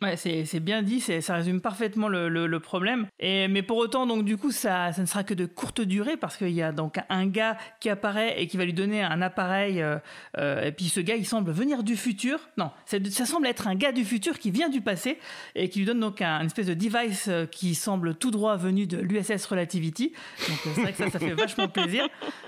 Ouais, 0.00 0.14
c'est 0.16 0.60
bien 0.60 0.82
dit, 0.82 1.00
ça 1.00 1.34
résume 1.34 1.60
parfaitement 1.60 2.06
le, 2.06 2.58
problème. 2.60 3.06
Mais 3.20 3.62
pour 3.62 3.78
autant, 3.78 4.06
donc 4.06 4.24
du 4.24 4.36
coup, 4.36 4.52
ça, 4.52 4.90
ne 4.96 5.06
sera 5.06 5.24
que 5.24 5.34
de 5.34 5.44
courte 5.44 5.80
durée 5.80 6.16
parce 6.16 6.36
qu'il 6.36 6.50
y 6.50 6.62
a 6.62 6.70
donc 6.70 6.98
un 7.08 7.26
gars 7.26 7.56
qui 7.80 7.90
apparaît 7.90 8.40
et 8.40 8.46
qui 8.46 8.56
va 8.56 8.64
lui 8.64 8.72
donner 8.72 9.02
un 9.02 9.20
appareil. 9.22 9.82
Euh, 9.82 9.98
euh, 10.36 10.66
et 10.66 10.72
puis 10.72 10.84
ce 10.88 11.00
gars, 11.00 11.16
il 11.16 11.26
semble 11.26 11.50
venir 11.50 11.82
du 11.82 11.96
futur. 11.96 12.38
Non, 12.56 12.70
ça, 12.86 13.26
semble 13.26 13.48
être 13.48 13.66
un 13.66 13.74
gars 13.74 13.90
du 13.90 14.04
futur 14.04 14.38
qui 14.38 14.52
vient 14.52 14.68
du 14.68 14.80
passé 14.80 15.18
et 15.56 15.68
qui 15.68 15.80
lui 15.80 15.86
donne 15.86 16.00
donc 16.00 16.22
un, 16.22 16.40
une 16.40 16.46
espèce 16.46 16.66
de 16.66 16.74
device 16.74 17.26
euh, 17.28 17.46
qui 17.46 17.74
semble 17.74 18.14
tout 18.14 18.30
droit 18.30 18.56
venu 18.56 18.86
de 18.86 18.98
l'USS 18.98 19.46
Relativity. 19.46 20.12
Donc 20.48 20.58
c'est 20.62 20.80
vrai 20.80 20.92
que 20.92 20.98
ça, 20.98 21.10
ça 21.10 21.18
fait 21.18 21.34
vachement 21.34 21.66
plaisir. 21.66 22.06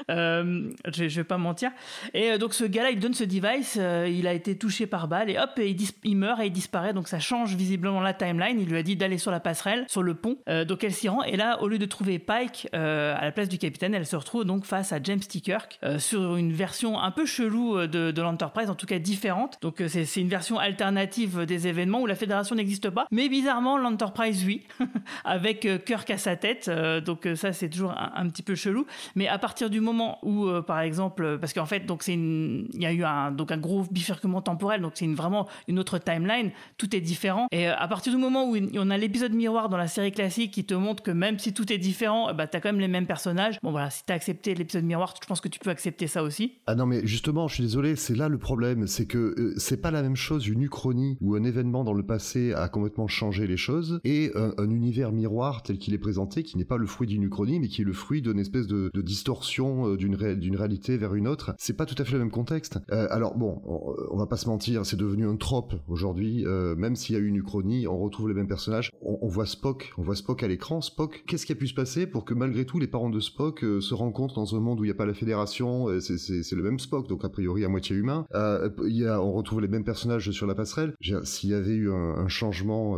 je, 0.09 0.73
je 0.87 1.17
vais 1.17 1.25
pas 1.25 1.39
mentir. 1.39 1.73
Et 2.15 2.39
donc 2.39 2.55
ce 2.55 2.65
gars-là, 2.65 2.91
il 2.91 3.01
donne 3.01 3.15
ce 3.15 3.25
device. 3.25 3.77
il 3.77 4.27
a 4.29 4.35
été 4.35 4.57
touché 4.57 4.87
par 4.87 5.09
balle 5.09 5.31
et 5.31 5.39
hop, 5.39 5.51
il, 5.59 5.77
il 6.05 6.17
meurt 6.17 6.41
et 6.41 6.47
il 6.47 6.53
disparaît. 6.53 6.93
Donc 6.93 7.09
ça 7.09 7.19
change 7.19 7.40
visiblement 7.45 8.01
la 8.01 8.15
timeline. 8.15 8.61
Il 8.61 8.69
lui 8.69 8.79
a 8.79 8.83
dit 8.83 8.97
d'aller 8.97 9.19
sur 9.19 9.31
la 9.31 9.41
passerelle, 9.41 9.85
sur 9.89 10.03
le 10.03 10.15
pont. 10.15 10.39
Euh, 10.49 10.65
donc 10.65 10.85
elle 10.85 10.93
s'y 10.93 11.09
rend. 11.09 11.23
Et 11.23 11.37
là, 11.37 11.61
au 11.63 11.69
lieu 11.69 11.79
de 11.79 11.87
trouver 11.87 12.19
Pike 12.19 12.69
euh, 12.75 13.15
à 13.19 13.25
la 13.25 13.33
place 13.33 13.49
du 13.49 13.59
capitaine, 13.59 13.95
elle 13.95 14.07
se 14.07 14.17
retrouve 14.17 14.45
donc 14.45 14.65
face 14.65 14.93
à 14.93 15.03
James 15.03 15.21
T. 15.21 15.41
Kirk 15.41 15.79
euh, 15.83 15.99
sur 15.99 16.37
une 16.37 16.53
version 16.53 16.99
un 16.99 17.11
peu 17.11 17.27
chelou 17.27 17.87
de, 17.87 18.21
l'Enterprise, 18.21 18.71
en 18.71 18.75
tout 18.75 18.87
cas 18.87 18.99
différente. 18.99 19.59
Donc 19.63 19.83
c'est 19.89 20.21
une 20.21 20.29
version 20.29 20.59
alternative 20.59 21.45
des 21.47 21.67
événements 21.67 22.03
où 22.03 22.07
la 22.07 22.15
Fédération 22.15 22.55
n'existe 22.55 22.91
pas. 22.91 23.07
Mais 23.11 23.29
bizarrement, 23.29 23.79
l'Enterprise, 23.79 24.45
oui, 24.45 24.67
avec 25.25 25.67
Kirk 25.85 26.11
à 26.11 26.19
sa 26.19 26.37
tête. 26.37 26.71
donc 27.05 27.27
ça, 27.35 27.53
c'est 27.53 27.69
toujours 27.69 27.95
un, 27.97 28.29
petit 28.29 28.43
peu 28.43 28.55
chelou. 28.55 28.87
Mais 29.15 29.29
à 29.29 29.39
partir 29.39 29.71
du 29.71 29.81
moment 29.81 30.19
où, 30.23 30.49
par 30.63 30.81
exemple, 30.81 31.39
parce 31.41 31.53
qu'en 31.53 31.67
fait, 31.67 31.87
donc 31.87 32.03
c'est 32.03 32.15
il 32.15 32.83
y 32.83 32.87
a 32.87 32.93
eu 32.93 33.05
un, 33.05 33.31
donc 33.31 33.53
un 33.53 33.59
gros 33.59 33.85
bifurquement 33.91 34.43
temporel, 34.43 34.81
donc 34.81 34.93
c'est 34.95 35.05
une, 35.05 35.15
vraiment 35.15 35.49
une 35.69 35.79
autre 35.79 35.99
timeline. 35.99 36.51
Tout 36.77 36.95
est 36.95 37.01
différent 37.01 37.30
et 37.51 37.69
euh, 37.69 37.75
à 37.77 37.89
partir 37.89 38.13
du 38.13 38.19
moment 38.19 38.49
où 38.49 38.57
on 38.57 38.91
a 38.91 38.99
l'épisode 38.99 39.33
miroir 39.33 39.69
dans 39.69 39.77
la 39.77 39.89
série 39.89 40.13
classique 40.13 40.53
qui 40.53 40.65
te 40.65 40.75
montre 40.75 41.03
que 41.03 41.11
même 41.11 41.39
si 41.39 41.53
tout 41.53 41.73
est 41.73 41.79
différent, 41.79 42.33
bah, 42.35 42.47
tu 42.47 42.57
as 42.57 42.61
quand 42.61 42.71
même 42.71 42.81
les 42.81 42.89
mêmes 42.89 43.07
personnages. 43.07 43.59
Bon 43.63 43.71
voilà, 43.71 43.91
si 43.91 44.05
tu 44.05 44.13
as 44.13 44.17
accepté 44.17 44.55
l'épisode 44.55 44.85
miroir, 44.85 45.15
je 45.21 45.27
pense 45.27 45.41
que 45.41 45.49
tu 45.49 45.59
peux 45.59 45.71
accepter 45.71 46.07
ça 46.07 46.23
aussi. 46.23 46.55
Ah 46.67 46.75
non, 46.75 46.87
mais 46.87 47.07
justement, 47.07 47.49
je 47.49 47.55
suis 47.55 47.63
désolé, 47.63 47.97
c'est 47.97 48.17
là 48.17 48.29
le 48.29 48.39
problème. 48.39 48.87
C'est 48.87 49.07
que 49.07 49.19
euh, 49.19 49.55
c'est 49.57 49.81
pas 49.81 49.91
la 49.91 50.03
même 50.03 50.17
chose 50.17 50.47
une 50.47 50.63
uchronie 50.63 51.17
où 51.21 51.35
un 51.35 51.45
événement 51.45 51.85
dans 51.85 51.93
le 51.93 52.03
passé 52.03 52.53
a 52.53 52.69
complètement 52.69 53.09
changé 53.09 53.47
les 53.47 53.57
choses 53.57 54.01
et 54.05 54.33
un, 54.35 54.71
univers 54.71 55.13
miroir 55.13 55.63
tel 55.63 55.79
qu'il 55.79 55.95
est 55.95 55.99
présenté 55.99 56.43
qui 56.43 56.57
n'est 56.57 56.65
pas 56.65 56.77
le 56.77 56.87
fruit 56.87 57.07
d'une 57.07 57.25
uchronie 57.25 57.59
mais 57.59 57.69
qui 57.69 57.83
est 57.83 57.85
le 57.85 57.93
fruit 57.93 58.23
d'une 58.23 58.39
espèce 58.39 58.67
de, 58.67 58.91
distorsion 58.95 59.93
euh, 59.93 59.97
d'une 59.97 60.15
réalité 60.57 60.97
vers 60.97 61.15
une 61.15 61.27
autre. 61.27 61.55
C'est 61.59 61.77
pas 61.77 61.87
tout 61.87 62.01
à 62.01 62.05
fait 62.05 62.13
le 62.13 62.21
même 62.21 62.31
contexte. 62.31 62.79
alors 62.89 63.37
bon, 63.37 63.61
on, 63.65 64.17
va 64.17 64.27
pas 64.27 64.37
se 64.37 64.49
mentir, 64.49 64.85
c'est 64.87 64.97
devenu 64.97 65.27
un 65.27 65.37
trope 65.37 65.75
aujourd'hui, 65.89 66.45
même 66.77 66.97
s'il 66.97 67.15
y 67.15 67.19
a 67.19 67.20
une 67.23 67.37
uchronie, 67.37 67.87
on 67.87 67.99
retrouve 67.99 68.29
les 68.29 68.35
mêmes 68.35 68.49
personnages. 68.49 68.91
On, 69.03 69.29
voit 69.29 69.47
Spock, 69.47 69.93
on 69.99 70.03
voit 70.03 70.17
Spock 70.17 70.43
à 70.43 70.49
l'écran. 70.49 70.81
Spock, 70.81 71.25
qu'est-ce 71.27 71.47
qui 71.47 71.53
a 71.53 71.55
pu 71.55 71.67
se 71.67 71.75
passer 71.75 72.07
pour 72.07 72.25
que 72.25 72.35
malgré 72.35 72.65
tout 72.65 72.79
les 72.79 72.87
parents 72.87 73.11
de 73.11 73.21
Spock 73.21 73.65
euh, 73.65 73.81
se 73.81 73.95
rencontrent 73.95 74.35
dans 74.35 74.55
un 74.55 74.61
monde 74.61 74.81
où 74.81 74.85
il 74.85 74.89
n'y 74.89 74.93
a 74.93 74.97
pas 74.97 75.07
la 75.07 75.15
Fédération 75.15 75.89
euh, 75.89 76.01
C'est 76.01 76.53
le 76.53 76.63
même 76.63 76.79
Spock, 76.79 77.09
donc 77.09 77.25
a 77.25 77.29
priori 77.29 77.65
à 77.65 77.69
moitié 77.69 77.97
humain. 77.97 78.27
Euh, 78.35 78.71
y 78.85 79.07
a, 79.07 79.21
on 79.21 79.33
retrouve 79.33 79.61
les 79.61 79.69
mêmes 79.69 79.85
personnages 79.85 80.31
sur 80.31 80.47
la 80.47 80.55
passerelle. 80.55 80.95
S'il 81.25 81.51
y 81.51 81.55
avait 81.55 81.75
eu 81.75 81.91
un, 81.91 82.29
changement 82.29 82.97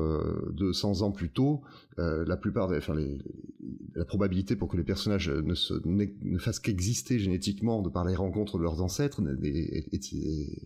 de 0.51 0.73
100 0.73 1.03
ans 1.03 1.11
plus 1.11 1.31
tôt, 1.31 1.63
la 1.97 2.37
plupart, 2.37 2.69
des, 2.69 2.77
enfin 2.77 2.95
les, 2.95 3.19
la 3.95 4.05
probabilité 4.05 4.57
pour 4.57 4.69
que 4.69 4.77
les 4.77 4.85
personnages 4.85 5.31
ne, 5.31 5.55
se, 5.55 5.75
ne, 5.85 6.39
fassent 6.39 6.61
qu'exister 6.61 7.19
génétiquement 7.19 7.83
de 7.83 7.89
par 7.89 8.05
les 8.05 8.15
rencontres 8.15 8.59
de 8.59 8.63
leurs 8.63 8.83
ancêtres, 8.83 9.21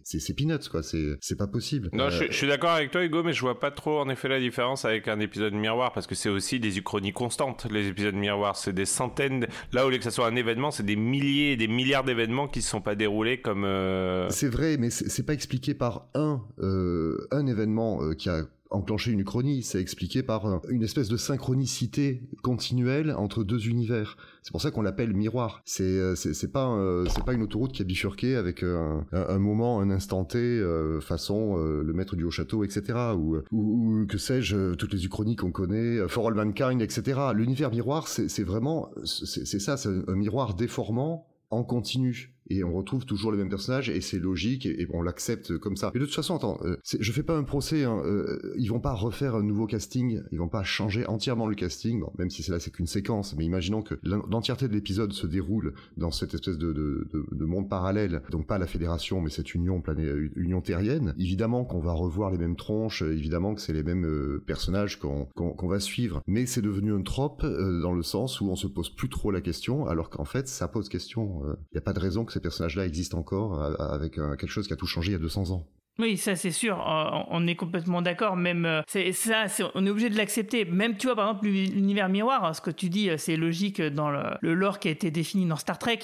c'est 0.05 0.35
peanuts 0.35 0.69
quoi. 0.71 0.83
C'est 0.83 1.37
pas 1.37 1.47
possible. 1.47 1.91
Non, 1.93 2.11
je, 2.11 2.27
je 2.27 2.33
suis 2.33 2.47
d'accord 2.47 2.71
avec 2.71 2.91
toi 2.91 3.05
Hugo, 3.05 3.23
mais 3.23 3.33
je 3.33 3.45
pas 3.55 3.71
trop 3.71 4.01
en 4.01 4.09
effet 4.09 4.29
la 4.29 4.41
différence 4.41 4.85
avec 4.85 5.09
un 5.09 5.21
épisode 5.21 5.55
miroir 5.55 5.93
parce 5.93 6.07
que 6.07 6.15
c'est 6.15 6.29
aussi 6.29 6.61
des 6.61 6.79
uchronies 6.79 7.13
constantes 7.13 7.67
les 7.71 7.89
épisodes 7.89 8.15
miroirs. 8.15 8.57
C'est 8.57 8.73
des 8.73 8.85
centaines 8.85 9.47
là 9.73 9.87
où 9.87 9.91
lieu 9.91 9.99
que 9.99 10.05
ça 10.05 10.11
soit 10.11 10.27
un 10.27 10.37
événement 10.37 10.71
c'est 10.71 10.85
des 10.85 10.97
milliers 10.97 11.57
des 11.57 11.69
milliards 11.69 12.05
d'événements 12.05 12.49
qui 12.49 12.63
se 12.63 12.71
sont 12.71 12.81
pas 12.81 12.95
déroulés 12.95 13.41
comme 13.41 13.65
euh, 13.65 14.29
c'est 14.31 14.49
vrai 14.49 14.77
mais 14.79 14.91
c'est 14.91 15.25
pas 15.25 15.35
expliqué 15.35 15.75
par 15.75 16.09
un 16.15 16.43
euh, 16.59 17.27
un 17.31 17.47
événement 17.47 18.03
euh, 18.03 18.15
qui 18.15 18.29
a 18.29 18.43
enclencher 18.71 19.13
une 19.13 19.21
uchronie, 19.21 19.63
c'est 19.63 19.81
expliqué 19.81 20.23
par 20.23 20.47
euh, 20.47 20.59
une 20.69 20.83
espèce 20.83 21.09
de 21.09 21.17
synchronicité 21.17 22.23
continuelle 22.43 23.13
entre 23.13 23.45
deux 23.45 23.69
univers. 23.69 24.17
C'est 24.43 24.53
pour 24.53 24.63
ça 24.63 24.71
qu'on 24.71 24.83
l'appelle 24.83 25.15
miroir. 25.15 25.63
C'est 25.65 25.83
euh, 25.83 26.15
c'est 26.15 26.53
pas 26.53 26.69
euh, 26.69 27.07
c'est 27.09 27.25
pas 27.25 27.33
une 27.33 27.43
autoroute 27.43 27.73
qui 27.73 27.83
a 27.83 27.85
bifurqué 27.85 28.37
avec 28.37 28.63
un, 28.63 29.39
moment, 29.39 29.81
un 29.81 29.91
instant 29.91 30.25
T, 30.25 30.63
façon 31.01 31.57
le 31.57 31.93
maître 31.93 32.17
du 32.17 32.25
haut 32.25 32.31
château, 32.31 32.65
etc. 32.65 32.99
Ou, 33.17 33.39
ou, 33.53 34.07
que 34.07 34.19
sais-je, 34.19 34.75
toutes 34.75 34.93
les 34.93 35.05
uchronies 35.05 35.37
qu'on 35.37 35.51
connaît, 35.51 36.07
For 36.09 36.29
All 36.29 36.35
Mankind, 36.35 36.81
etc. 36.81 37.21
L'univers 37.35 37.71
miroir, 37.71 38.09
c'est 38.09 38.45
vraiment 38.45 38.91
c'est 39.05 39.61
ça, 39.61 39.77
c'est 39.77 39.89
un 39.89 40.15
miroir 40.15 40.55
déformant 40.55 41.27
en 41.51 41.65
continu 41.65 42.36
et 42.49 42.65
on 42.65 42.73
retrouve 42.73 43.05
toujours 43.05 43.33
les 43.33 43.39
mêmes 43.39 43.49
personnages 43.49 43.91
et 43.91 44.01
c'est 44.01 44.19
logique 44.19 44.67
et, 44.67 44.87
on 44.93 45.03
l'accepte 45.03 45.59
comme 45.59 45.77
ça. 45.77 45.91
Mais 45.95 46.01
de 46.01 46.07
toute 46.07 46.15
façon, 46.15 46.37
attends, 46.37 46.59
euh, 46.63 46.77
je 46.99 47.13
fais 47.13 47.23
pas 47.23 47.37
un 47.37 47.43
procès. 47.43 47.85
Hein, 47.85 48.01
euh, 48.05 48.55
ils 48.57 48.69
vont 48.69 48.81
pas 48.81 48.95
refaire 48.95 49.35
un 49.35 49.43
nouveau 49.43 49.67
casting, 49.67 50.23
ils 50.31 50.39
vont 50.39 50.49
pas 50.49 50.63
changer 50.63 51.07
entièrement 51.07 51.47
le 51.47 51.55
casting, 51.55 52.03
même 52.19 52.31
si 52.31 52.43
c'est 52.43 52.53
là 52.53 52.61
c'est 52.61 52.71
qu'une 52.71 52.87
séquence. 52.87 53.35
Mais 53.37 53.45
imaginons 53.45 53.83
que 53.83 53.95
l'entièreté 54.05 54.69
de 54.69 54.73
l'épisode 54.73 55.13
se 55.13 55.27
déroule 55.27 55.75
dans 55.97 56.11
cette 56.11 56.35
espèce 56.35 56.57
de, 56.57 56.73
de, 56.73 57.07
de, 57.13 57.45
monde 57.45 57.69
parallèle, 57.69 58.23
donc 58.31 58.47
pas 58.47 58.59
la 58.59 58.67
fédération, 58.67 59.21
mais 59.21 59.31
cette 59.31 59.55
union 59.55 59.81
plané, 59.81 60.05
euh, 60.05 60.31
union 60.37 60.61
terrienne. 60.61 61.15
Évidemment 61.19 61.65
qu'on 61.65 61.81
va 61.81 61.93
revoir 61.93 62.31
les 62.31 62.39
mêmes 62.39 62.57
tronches, 62.57 63.03
évidemment 63.03 63.55
que 63.55 63.61
c'est 63.61 63.73
les 63.73 63.83
mêmes 63.83 64.07
euh, 64.07 64.43
personnages 64.47 64.99
qu'on 64.99 65.27
qu'on 65.35 65.69
va 65.69 65.81
suivre. 65.81 66.23
Mais 66.27 66.47
c'est 66.47 66.63
devenu 66.63 66.93
un 66.93 67.03
trope 67.03 67.45
dans 67.45 67.93
le 67.93 68.03
sens 68.03 68.41
où 68.41 68.49
on 68.49 68.57
se 68.57 68.67
pose 68.67 68.91
plus 68.91 69.09
trop 69.09 69.31
la 69.31 69.41
question, 69.41 69.87
alors 69.87 70.11
qu'en 70.11 70.25
fait 70.25 70.49
ça 70.49 70.69
pose 70.69 70.89
question. 70.89 71.43
Il 71.73 71.75
n'y 71.75 71.79
a 71.79 71.83
pas 71.83 71.93
de 71.93 72.01
raison 72.01 72.25
que 72.25 72.33
ces 72.37 72.41
personnages-là 72.41 72.85
existent 72.85 73.19
encore 73.19 73.61
euh, 73.61 73.75
avec 73.79 74.15
quelque 74.15 74.47
chose 74.47 74.67
qui 74.67 74.73
a 74.73 74.77
tout 74.77 74.87
changé 74.87 75.11
il 75.11 75.13
y 75.13 75.17
a 75.17 75.21
200 75.21 75.51
ans. 75.51 75.67
Oui, 75.99 76.19
ça 76.19 76.37
c'est 76.37 76.51
sûr, 76.51 76.79
euh, 76.79 77.23
on 77.31 77.47
est 77.47 77.57
complètement 77.57 78.03
d'accord. 78.03 78.37
Même 78.37 78.67
euh, 78.67 78.83
c'est 78.87 79.13
ça, 79.13 79.47
on 79.75 79.87
est 79.87 79.91
obligé 79.91 80.11
de 80.11 80.17
l'accepter. 80.17 80.67
Même 80.67 80.99
tu 80.99 81.07
vois 81.07 81.17
par 81.17 81.29
exemple 81.31 81.47
l'univers 81.47 82.11
miroir, 82.11 82.55
ce 82.55 82.61
que 82.61 82.71
tu 82.71 82.91
dis, 82.91 83.09
c'est 83.17 83.37
logique 83.37 83.81
dans 83.81 84.11
le, 84.11 84.23
le, 84.43 84.55
lore 84.55 84.79
qui 84.79 84.89
a 84.89 84.91
été 84.91 85.11
défini 85.11 85.47
dans 85.47 85.57
Star 85.57 85.79
Trek. 85.79 86.01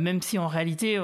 même 0.00 0.22
si 0.22 0.38
en 0.38 0.48
réalité, 0.48 0.98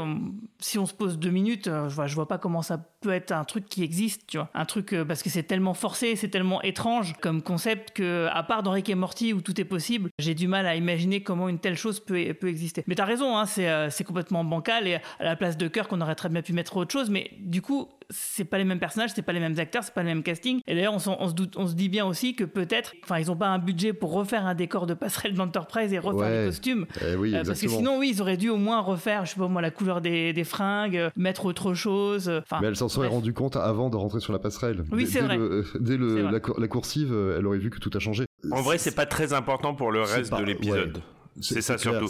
si 0.58 0.78
on 0.78 0.86
se 0.86 0.94
pose 0.94 1.18
deux 1.18 1.30
minutes, 1.30 1.66
je 1.66 1.94
vois, 1.94 2.06
je 2.06 2.14
vois 2.14 2.26
pas 2.26 2.38
comment 2.38 2.62
ça 2.62 2.91
peut 3.02 3.12
être 3.12 3.32
un 3.32 3.44
truc 3.44 3.66
qui 3.66 3.82
existe, 3.82 4.22
tu 4.26 4.38
vois. 4.38 4.48
Un 4.54 4.64
truc 4.64 4.92
euh, 4.92 5.04
parce 5.04 5.22
que 5.22 5.28
c'est 5.28 5.42
tellement 5.42 5.74
forcé, 5.74 6.16
c'est 6.16 6.28
tellement 6.28 6.62
étrange 6.62 7.14
comme 7.20 7.42
concept 7.42 7.90
que, 7.90 8.28
à 8.32 8.42
part 8.42 8.62
dans 8.62 8.70
Rick 8.70 8.88
et 8.88 8.94
Morty 8.94 9.32
où 9.32 9.40
tout 9.42 9.60
est 9.60 9.64
possible, 9.64 10.10
j'ai 10.18 10.34
du 10.34 10.48
mal 10.48 10.66
à 10.66 10.76
imaginer 10.76 11.22
comment 11.22 11.48
une 11.48 11.58
telle 11.58 11.76
chose 11.76 12.00
peut, 12.00 12.32
peut 12.34 12.48
exister. 12.48 12.84
Mais 12.86 12.94
t'as 12.94 13.04
raison, 13.04 13.36
hein, 13.36 13.46
c'est, 13.46 13.68
euh, 13.68 13.90
complètement 14.06 14.42
bancal 14.42 14.88
et 14.88 14.94
à 15.20 15.24
la 15.24 15.36
place 15.36 15.56
de 15.56 15.68
Kirk, 15.68 15.92
on 15.92 16.00
aurait 16.00 16.16
très 16.16 16.28
bien 16.28 16.42
pu 16.42 16.52
mettre 16.52 16.76
autre 16.76 16.92
chose, 16.92 17.08
mais 17.08 17.30
du 17.38 17.62
coup, 17.62 17.88
c'est 18.10 18.44
pas 18.44 18.58
les 18.58 18.64
mêmes 18.64 18.78
personnages, 18.78 19.10
c'est 19.14 19.22
pas 19.22 19.32
les 19.32 19.40
mêmes 19.40 19.58
acteurs, 19.58 19.82
c'est 19.82 19.94
pas 19.94 20.02
le 20.02 20.08
même 20.08 20.22
casting. 20.22 20.60
Et 20.66 20.74
d'ailleurs, 20.74 20.94
on, 20.94 20.98
se 21.28 21.34
doute, 21.34 21.56
on 21.56 21.66
se 21.66 21.74
dit 21.74 21.88
bien 21.88 22.06
aussi 22.06 22.34
que 22.34 22.44
peut-être, 22.44 22.94
enfin, 23.02 23.18
ils 23.18 23.30
ont 23.30 23.36
pas 23.36 23.48
un 23.48 23.58
budget 23.58 23.92
pour 23.92 24.12
refaire 24.12 24.46
un 24.46 24.54
décor 24.54 24.86
de 24.86 24.94
passerelle 24.94 25.34
d'Enterprise 25.34 25.92
et 25.92 25.98
refaire 25.98 26.30
les 26.30 26.46
costumes. 26.46 26.86
Eh 27.00 27.14
oui, 27.14 27.34
euh, 27.34 27.42
parce 27.44 27.60
que 27.60 27.68
sinon, 27.68 27.98
oui, 27.98 28.10
ils 28.14 28.22
auraient 28.22 28.36
dû 28.36 28.48
au 28.48 28.56
moins 28.56 28.80
refaire, 28.80 29.24
je 29.24 29.32
sais 29.32 29.40
pas 29.40 29.48
moi, 29.48 29.62
la 29.62 29.70
couleur 29.70 30.00
des, 30.00 30.32
des 30.32 30.44
fringues, 30.44 31.10
mettre 31.16 31.46
autre 31.46 31.74
chose. 31.74 32.28
Enfin, 32.28 32.60
serait 32.92 33.08
rendu 33.08 33.32
compte 33.32 33.56
avant 33.56 33.90
de 33.90 33.96
rentrer 33.96 34.20
sur 34.20 34.32
la 34.32 34.38
passerelle. 34.38 34.84
Oui, 34.92 35.06
c'est 35.06 35.20
vrai. 35.20 35.38
dès 35.80 35.96
le, 35.96 36.30
la, 36.30 36.68
coursive, 36.68 37.12
euh, 37.12 37.38
elle 37.38 37.46
aurait 37.46 37.58
vu 37.58 37.70
que 37.70 37.78
tout 37.78 37.90
a 37.94 37.98
changé. 37.98 38.24
En 38.50 38.62
vrai, 38.62 38.78
c'est 38.78 38.94
pas 38.94 39.06
très 39.06 39.32
important 39.32 39.74
pour 39.74 39.92
le 39.92 40.02
reste 40.02 40.36
de 40.36 40.44
l'épisode. 40.44 41.02
C'est 41.40 41.62
ça 41.62 41.78
surtout. 41.78 42.08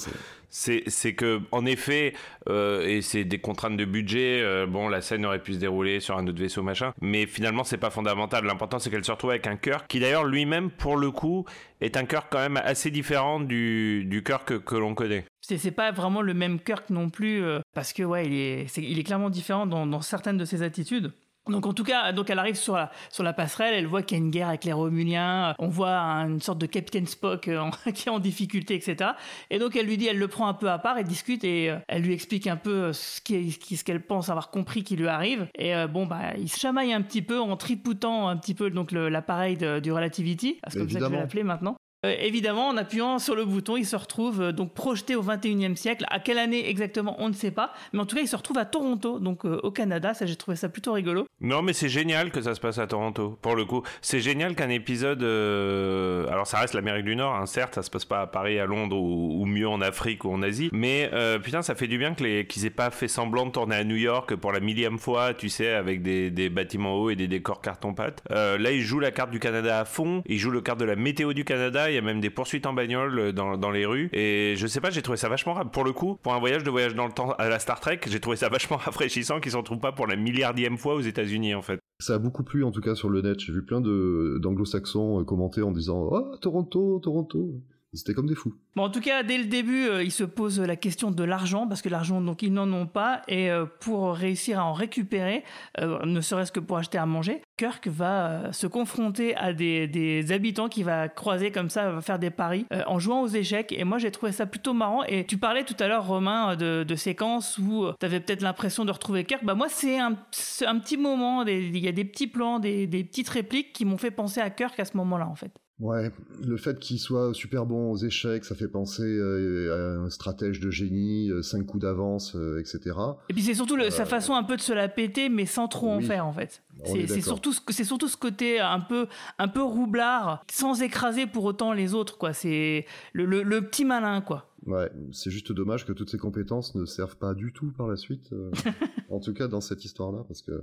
C'est 0.51 1.15
que, 1.15 1.41
en 1.53 1.65
effet, 1.65 2.15
euh, 2.49 2.87
et 2.87 3.03
c'est 3.03 3.25
des 3.25 3.39
contraintes 3.39 3.77
de 3.77 3.85
budget, 3.85 4.41
euh, 4.43 4.67
bon, 4.67 4.89
la 4.89 5.01
scène 5.01 5.25
aurait 5.25 5.43
pu 5.43 5.55
se 5.55 5.59
dérouler 5.59 6.01
sur 6.01 6.19
un 6.19 6.27
autre 6.27 6.39
vaisseau, 6.39 6.63
machin, 6.63 6.93
mais 7.01 7.27
finalement, 7.27 7.65
c'est 7.65 7.79
pas 7.79 7.91
fondamental. 7.91 8.45
L'important, 8.45 8.79
c'est 8.79 8.91
qu'elle 8.91 9.05
se 9.05 9.13
retrouve 9.13 9.31
avec 9.31 9.47
un 9.47 9.57
cœur 9.57 9.87
qui, 9.87 10.01
d'ailleurs, 10.01 10.25
lui-même, 10.25 10.71
pour 10.71 10.97
le 10.97 11.11
coup, 11.11 11.47
est 11.81 11.97
un 11.97 12.05
cœur 12.05 12.29
quand 12.29 12.39
même 12.39 12.61
assez 12.63 12.91
différent 12.91 13.41
du, 13.41 14.05
du 14.05 14.23
cœur 14.23 14.45
que, 14.45 14.55
que 14.55 14.75
l'on 14.75 14.95
connaît. 14.95 15.25
C'est 15.43 15.73
pas 15.73 15.91
vraiment 15.91 16.23
le 16.23 16.35
même 16.35 16.61
Kirk 16.61 16.89
non 16.91 17.11
plus, 17.11 17.43
parce 17.75 17.93
que, 17.93 18.03
ouais, 18.03 18.27
il 18.27 18.33
est, 18.33 18.77
il 18.79 18.99
est 18.99 19.03
clairement 19.03 19.29
différent 19.29 19.67
dans, 19.67 19.87
dans 19.87 20.01
certaines 20.01 20.39
de 20.39 20.45
ses 20.45 20.63
attitudes. 20.63 21.13
Donc 21.49 21.67
en 21.67 21.73
tout 21.73 21.83
cas, 21.83 22.13
donc 22.13 22.31
elle 22.31 22.39
arrive 22.39 22.55
sur 22.55 22.77
la, 22.77 22.93
sur 23.11 23.25
la 23.25 23.33
passerelle, 23.33 23.75
elle 23.75 23.87
voit 23.87 24.03
qu'il 24.03 24.17
y 24.17 24.21
a 24.21 24.25
une 24.25 24.31
guerre 24.31 24.49
avec 24.49 24.65
les 24.65 24.73
Romuliens, 24.73 25.57
on 25.59 25.69
voit 25.69 25.91
une 25.91 26.41
sorte 26.41 26.59
de 26.59 26.67
Capitaine 26.67 27.07
Spock 27.07 27.49
euh, 27.49 27.69
qui 27.95 28.09
est 28.09 28.13
en 28.13 28.21
difficulté, 28.21 28.75
etc. 28.75 29.11
Et 29.51 29.59
donc 29.59 29.75
elle 29.75 29.87
lui 29.87 29.97
dit, 29.97 30.07
elle 30.07 30.19
le 30.19 30.29
prend 30.29 30.47
un 30.47 30.55
peu 30.55 30.71
à 30.71 30.79
part, 30.79 30.99
et 30.99 31.05
discute 31.05 31.43
et 31.43 31.71
euh, 31.71 31.79
elle 31.89 32.03
lui 32.03 32.13
explique 32.13 32.47
un 32.47 32.57
peu 32.57 32.93
ce 32.93 33.21
qu'elle 33.21 34.07
pense 34.07 34.29
avoir 34.29 34.51
compris 34.51 34.85
qui 34.85 34.95
lui 34.95 35.09
arrive. 35.09 35.49
Et 35.57 35.75
euh, 35.75 35.89
bon, 35.89 36.07
bah, 36.07 36.35
il 36.39 36.49
se 36.49 36.61
chamaille 36.61 36.93
un 36.93 37.03
petit 37.03 37.23
peu 37.23 37.41
en 37.41 37.57
tripoutant 37.57 38.29
un 38.29 38.37
petit 38.37 38.55
peu 38.55 38.71
donc 38.71 38.93
l'appareil 38.93 39.57
du 39.57 39.91
Relativity, 39.91 40.59
parce 40.63 40.75
que 40.75 40.81
comme 40.81 40.91
ça 40.91 40.99
que 41.01 41.05
je 41.07 41.11
vais 41.11 41.17
l'appeler 41.17 41.43
maintenant. 41.43 41.77
Euh, 42.05 42.17
évidemment, 42.19 42.67
en 42.67 42.77
appuyant 42.77 43.21
sur 43.21 43.37
le 43.37 43.45
bouton, 43.45 43.77
il 43.77 43.87
se 43.87 43.95
retrouve 43.95 44.43
euh, 44.43 44.53
donc 44.53 44.75
projeté 44.75 45.15
au 45.15 45.23
21e 45.23 45.77
siècle. 45.77 46.05
À 46.11 46.19
quelle 46.19 46.39
année 46.39 46.69
exactement, 46.69 47.15
on 47.21 47.29
ne 47.29 47.33
sait 47.33 47.53
pas. 47.53 47.73
Mais 47.93 48.01
en 48.01 48.07
tout 48.07 48.17
cas, 48.17 48.23
il 48.23 48.29
se 48.29 48.35
retrouve 48.35 48.59
à 48.59 48.65
Toronto, 48.65 49.21
donc 49.21 49.45
euh, 49.45 49.61
au 49.63 49.71
Canada. 49.71 50.13
Ça, 50.13 50.27
j'ai 50.27 50.35
trouvé 50.35 50.57
ça 50.57 50.69
plutôt 50.69 50.95
rigolo. 50.95 51.29
Non, 51.41 51.63
mais 51.63 51.73
c'est 51.73 51.89
génial 51.89 52.33
que 52.33 52.43
ça 52.43 52.57
se 52.57 52.61
passe 52.61 52.79
à 52.79 52.89
Toronto, 52.89 53.39
pour 53.41 53.55
le 53.55 53.65
coup. 53.65 53.85
C'est 54.01 54.19
génial 54.19 54.57
qu'un 54.57 54.69
épisode. 54.69 55.23
Alors, 55.23 56.47
ça 56.49 56.59
reste 56.59 56.75
l'Amérique 56.75 57.05
du 57.05 57.15
Nord, 57.15 57.35
hein, 57.37 57.47
certes, 57.47 57.77
ça 57.77 57.83
se 57.83 57.91
passe 57.91 58.05
pas 58.05 58.23
à 58.23 58.27
Paris, 58.27 58.59
à 58.59 58.67
Londres 58.67 58.97
ou, 58.97 59.47
mieux 59.47 59.69
en 59.69 59.81
Afrique 59.81 60.25
ou 60.25 60.33
en 60.33 60.43
Asie. 60.43 60.71
Mais 60.73 61.11
putain, 61.43 61.63
ça 61.63 61.75
fait 61.75 61.87
du 61.87 61.99
bien 61.99 62.15
qu'ils 62.15 62.67
aient 62.67 62.71
pas 62.71 62.91
fait 62.91 63.09
semblant 63.09 63.47
de 63.47 63.53
tourner 63.53 63.77
à 63.77 63.85
New 63.85 63.97
York 63.97 64.35
pour 64.37 64.53
la 64.53 64.61
millième 64.61 64.99
fois, 64.99 65.35
tu 65.35 65.49
sais, 65.49 65.71
avec 65.71 66.03
des, 66.03 66.31
des 66.31 66.49
bâtiments 66.49 66.95
hauts 66.95 67.11
et 67.11 67.17
des 67.17 67.29
décors 67.29 67.61
carton-pâte. 67.61 68.23
là, 68.31 68.71
ils 68.73 68.83
jouent 68.83 69.01
la 69.01 69.11
carte 69.11 69.31
du 69.31 69.39
Canada 69.39 69.79
à 69.79 69.85
fond. 69.85 70.23
Ils 70.27 70.39
jouent 70.39 70.51
le 70.51 70.61
carte 70.61 70.81
de 70.81 70.85
la 70.85 70.97
météo 70.97 71.33
du 71.33 71.45
Canada. 71.45 71.92
Il 71.93 71.97
y 71.97 71.99
a 71.99 72.03
même 72.03 72.21
des 72.21 72.31
poursuites 72.31 72.67
en 72.67 72.73
bagnole 72.73 73.19
euh, 73.19 73.33
dans, 73.33 73.71
les 73.71 73.87
rues. 73.87 74.09
Et 74.13 74.55
je 74.57 74.67
sais 74.67 74.81
pas, 74.81 74.91
j'ai 74.91 75.03
trouvé 75.03 75.19
ça 75.19 75.29
vachement 75.29 75.55
rare. 75.55 75.71
Pour 75.71 75.85
le 75.85 75.93
coup, 75.93 76.17
pour 76.23 76.35
un 76.35 76.39
voyage 76.39 76.65
de 76.65 76.71
voyage 76.71 76.95
dans 76.95 77.07
le 77.07 77.13
temps 77.13 77.33
à 77.33 77.49
la 77.49 77.59
Star 77.59 77.81
Trek, 77.81 78.01
j'ai 78.07 78.21
trouvé 78.21 78.37
ça 78.37 78.49
vachement 78.51 78.77
rafraîchissant 78.77 79.41
qu'ils 79.41 79.53
s'en 79.53 79.59
retrouvent 79.59 79.81
pas 79.81 79.93
pour 79.93 80.07
la 80.07 80.17
milliardième 80.17 80.79
fois 80.79 80.95
aux 80.95 81.01
États-Unis 81.01 81.55
en 81.55 81.63
fait. 81.63 81.79
Ça 82.01 82.15
a 82.15 82.19
beaucoup 82.19 82.43
plu 82.43 82.65
en 82.65 82.71
tout 82.71 82.81
cas 82.81 82.95
sur 82.95 83.09
le 83.09 83.23
net. 83.23 83.39
J'ai 83.39 83.53
vu 83.53 83.65
plein 83.65 83.81
d'anglo-saxons 83.81 85.21
euh, 85.21 85.25
commenter 85.25 85.63
en 85.63 85.71
disant 85.71 86.11
Ah, 86.13 86.37
Toronto, 86.41 87.01
Toronto. 87.03 87.61
C'était 87.95 88.15
comme 88.15 88.27
des 88.27 88.35
fous. 88.35 88.55
Bon, 88.75 88.85
en 88.85 88.91
tout 88.91 89.03
cas, 89.03 89.23
dès 89.23 89.37
le 89.37 89.45
début, 89.45 89.87
euh, 89.87 90.03
ils 90.03 90.13
se 90.13 90.25
posent 90.25 90.61
la 90.61 90.77
question 90.77 91.11
de 91.11 91.25
l'argent, 91.25 91.67
parce 91.67 91.83
que 91.83 91.91
l'argent, 91.91 92.23
donc, 92.23 92.43
ils 92.43 92.53
n'en 92.53 92.71
ont 92.73 92.87
pas, 92.87 93.21
et 93.29 93.51
euh, 93.51 93.67
pour 93.81 94.15
réussir 94.15 94.61
à 94.61 94.65
en 94.65 94.73
récupérer, 94.73 95.45
euh, 95.79 96.03
ne 96.07 96.21
serait-ce 96.23 96.53
que 96.53 96.61
pour 96.61 96.79
acheter 96.79 96.97
à 96.97 97.05
manger, 97.05 97.43
Kirk 97.59 97.89
va 97.89 98.51
se 98.53 98.67
confronter 98.67 99.37
à 99.37 99.53
des, 99.53 100.33
habitants 100.33 100.71
qui 100.71 100.83
va 100.83 101.09
croiser 101.09 101.51
comme 101.51 101.69
ça, 101.69 101.91
va 101.91 102.01
faire 102.01 102.19
des 102.19 102.31
paris 102.31 102.65
en 102.87 102.99
jouant 102.99 103.23
aux 103.23 103.29
échecs, 103.29 103.73
et 103.77 103.85
moi, 103.85 103.99
j'ai 103.99 104.11
trouvé 104.11 104.33
ça 104.33 104.47
plutôt 104.47 104.73
marrant. 104.73 105.05
Et 105.05 105.27
tu 105.27 105.37
parlais 105.37 105.65
tout 105.65 105.77
à 105.79 105.87
l'heure, 105.87 106.07
Romain, 106.07 106.57
de, 106.57 106.95
séquences 106.97 107.59
où 107.59 107.87
tu 108.01 108.07
avais 108.07 108.21
peut-être 108.21 108.43
l'impression 108.43 108.85
de 108.85 108.91
retrouver 108.91 109.25
Kirk. 109.25 109.45
Bah, 109.45 109.55
moi, 109.55 109.69
c'est 109.69 109.99
un, 109.99 110.15
petit 110.15 110.97
moment, 110.97 111.45
il 111.45 111.79
y 111.79 111.89
a 111.89 111.93
des 111.93 112.05
petits 112.05 112.27
plans, 112.27 112.59
des 112.59 112.87
petites 112.87 113.29
répliques 113.29 113.73
qui 113.73 113.85
m'ont 113.85 113.99
fait 113.99 114.11
penser 114.11 114.41
à 114.41 114.49
Kirk 114.49 114.79
à 114.81 114.85
ce 114.85 114.97
moment-là, 114.97 115.29
en 115.29 115.35
fait. 115.35 115.53
Ouais, 115.83 116.13
le 116.41 116.57
fait 116.57 116.79
qu'il 116.79 117.01
soit 117.01 117.35
super 117.35 117.67
bon 117.67 117.91
aux 117.91 117.97
échecs, 117.97 118.45
ça 118.45 118.55
fait 118.55 118.69
penser 118.69 119.03
euh, 119.03 119.99
à 119.99 120.05
un 120.05 120.11
stratège 120.11 120.61
de 120.61 120.71
génie, 120.71 121.29
euh, 121.29 121.43
cinq 121.43 121.67
coups 121.67 121.83
d'avance, 121.83 122.37
euh, 122.37 122.61
etc. 122.61 122.97
Et 123.29 123.35
puis 123.35 123.43
c'est 123.43 123.55
surtout 123.55 123.77
sa 123.91 124.05
façon 124.05 124.35
un 124.35 124.45
peu 124.45 124.57
de 124.57 124.61
se 124.61 124.73
la 124.73 124.89
péter, 124.89 125.29
mais 125.29 125.45
sans 125.45 125.67
trop 125.67 125.91
en 125.91 126.01
faire 126.01 126.25
en 126.25 126.33
fait. 126.33 126.63
C'est 126.85 127.21
surtout, 127.21 127.53
ce 127.53 128.17
côté 128.17 128.61
un 128.61 128.79
peu, 128.79 129.09
un 129.41 129.49
peu 129.49 129.61
roublard, 129.61 130.45
sans 130.49 130.83
écraser 130.83 131.27
pour 131.27 131.43
autant 131.45 131.73
les 131.73 131.95
autres, 131.95 132.17
quoi. 132.17 132.33
C'est 132.33 132.87
le, 133.13 133.27
le, 133.27 133.67
petit 133.67 133.85
malin, 133.85 134.21
quoi. 134.21 134.53
Ouais, 134.67 134.89
c'est 135.11 135.33
juste 135.33 135.51
dommage 135.51 135.85
que 135.85 135.93
toutes 135.93 136.11
ces 136.11 136.19
compétences 136.19 136.77
ne 136.77 136.85
servent 136.85 137.17
pas 137.17 137.35
du 137.35 137.53
tout 137.53 137.73
par 137.77 137.89
la 137.89 137.97
suite. 137.97 138.31
en 139.11 139.19
tout 139.19 139.35
cas, 139.35 139.49
dans 139.49 139.61
cette 139.61 139.85
histoire-là, 139.85 140.25
parce 140.29 140.43
que 140.43 140.63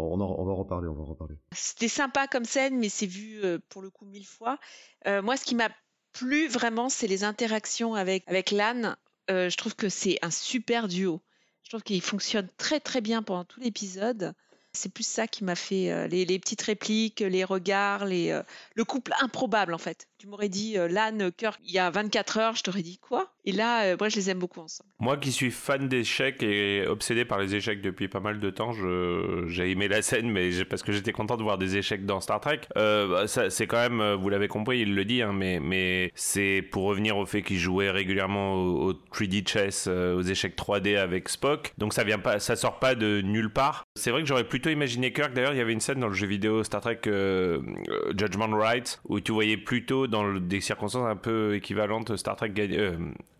on, 0.00 0.16
va 0.16 0.24
en 0.52 0.56
reparler, 0.56 0.88
on 0.88 0.94
va 0.94 1.02
en 1.02 1.06
reparler. 1.06 1.36
C'était 1.52 1.88
sympa 1.88 2.26
comme 2.26 2.44
scène, 2.44 2.78
mais 2.78 2.88
c'est 2.88 3.06
vu 3.06 3.40
euh, 3.44 3.58
pour 3.68 3.82
le 3.82 3.90
coup 3.90 4.04
mille 4.04 4.26
fois. 4.26 4.58
Euh, 5.06 5.22
moi, 5.22 5.36
ce 5.36 5.44
qui 5.44 5.54
m'a 5.54 5.68
plu 6.12 6.48
vraiment, 6.48 6.88
c'est 6.88 7.06
les 7.06 7.24
interactions 7.24 7.94
avec, 7.94 8.24
avec 8.26 8.50
Lan. 8.50 8.94
Euh, 9.30 9.48
je 9.48 9.56
trouve 9.56 9.74
que 9.74 9.88
c'est 9.88 10.18
un 10.22 10.30
super 10.30 10.88
duo. 10.88 11.20
Je 11.62 11.70
trouve 11.70 11.82
qu'il 11.82 12.02
fonctionne 12.02 12.48
très 12.56 12.80
très 12.80 13.00
bien 13.00 13.22
pendant 13.22 13.44
tout 13.44 13.60
l'épisode. 13.60 14.34
C'est 14.72 14.92
plus 14.92 15.06
ça 15.06 15.28
qui 15.28 15.44
m'a 15.44 15.54
fait 15.54 16.08
les, 16.08 16.38
petites 16.40 16.62
répliques, 16.62 17.20
les 17.20 17.44
regards, 17.44 18.04
les, 18.04 18.38
le 18.74 18.84
couple 18.84 19.12
improbable 19.20 19.72
en 19.72 19.78
fait. 19.78 20.08
Tu 20.24 20.30
m'aurais 20.30 20.48
dit 20.48 20.78
Lan, 20.88 21.30
Kirk, 21.36 21.60
il 21.66 21.72
y 21.72 21.78
a 21.78 21.90
24 21.90 22.38
heures, 22.38 22.56
je 22.56 22.62
t'aurais 22.62 22.80
dit 22.80 22.96
quoi? 22.96 23.34
Et 23.44 23.52
là, 23.52 23.84
euh, 23.84 23.96
moi, 24.00 24.08
je 24.08 24.16
les 24.16 24.30
aime 24.30 24.38
beaucoup 24.38 24.60
ensemble. 24.60 24.88
Moi 24.98 25.18
qui 25.18 25.30
suis 25.30 25.50
fan 25.50 25.86
d'échecs 25.86 26.42
et 26.42 26.86
obsédé 26.86 27.26
par 27.26 27.38
les 27.38 27.54
échecs 27.54 27.82
depuis 27.82 28.08
pas 28.08 28.20
mal 28.20 28.40
de 28.40 28.48
temps, 28.48 28.72
j'ai 28.72 29.70
aimé 29.70 29.86
la 29.86 30.00
scène, 30.00 30.30
mais 30.30 30.64
parce 30.64 30.82
que 30.82 30.92
j'étais 30.92 31.12
content 31.12 31.36
de 31.36 31.42
voir 31.42 31.58
des 31.58 31.76
échecs 31.76 32.06
dans 32.06 32.20
Star 32.20 32.40
Trek. 32.40 32.62
Euh, 32.78 33.26
bah, 33.26 33.50
c'est 33.50 33.66
quand 33.66 33.76
même, 33.76 34.00
euh, 34.00 34.16
vous 34.16 34.30
l'avez 34.30 34.48
compris, 34.48 34.80
il 34.80 34.94
le 34.94 35.04
dit, 35.04 35.20
hein, 35.20 35.34
mais, 35.34 36.10
c'est 36.14 36.62
pour 36.72 36.84
revenir 36.84 37.18
au 37.18 37.26
fait 37.26 37.42
qu'il 37.42 37.58
jouait 37.58 37.90
régulièrement 37.90 38.54
au, 38.54 38.88
au 38.88 38.92
3D 38.94 39.46
chess, 39.46 39.84
euh, 39.88 40.16
aux 40.16 40.22
échecs 40.22 40.56
3D 40.56 40.96
avec 40.96 41.28
Spock. 41.28 41.74
Donc 41.76 41.92
ça 41.92 42.02
vient 42.02 42.18
sort 42.38 42.78
pas 42.78 42.94
de 42.94 43.20
nulle 43.20 43.50
part. 43.50 43.84
C'est 43.96 44.10
vrai 44.10 44.22
que 44.22 44.28
j'aurais 44.28 44.48
plutôt 44.48 44.70
imaginé 44.70 45.12
Kirk. 45.12 45.34
D'ailleurs, 45.34 45.52
il 45.52 45.58
y 45.58 45.60
avait 45.60 45.72
une 45.72 45.80
scène 45.80 46.00
dans 46.00 46.08
le 46.08 46.14
jeu 46.14 46.26
vidéo 46.26 46.64
Star 46.64 46.80
Trek 46.80 47.00
euh, 47.06 47.60
euh, 47.90 48.12
Judgment 48.16 48.56
Right 48.56 49.00
où 49.08 49.20
tu 49.20 49.32
voyais 49.32 49.56
plutôt 49.56 50.06
dans 50.14 50.24
le- 50.24 50.40
des 50.40 50.60
circonstances 50.60 51.08
un 51.10 51.16
peu 51.16 51.54
équivalentes 51.56 52.16
Star 52.16 52.36
Trek 52.36 52.52
euh, 52.58 52.96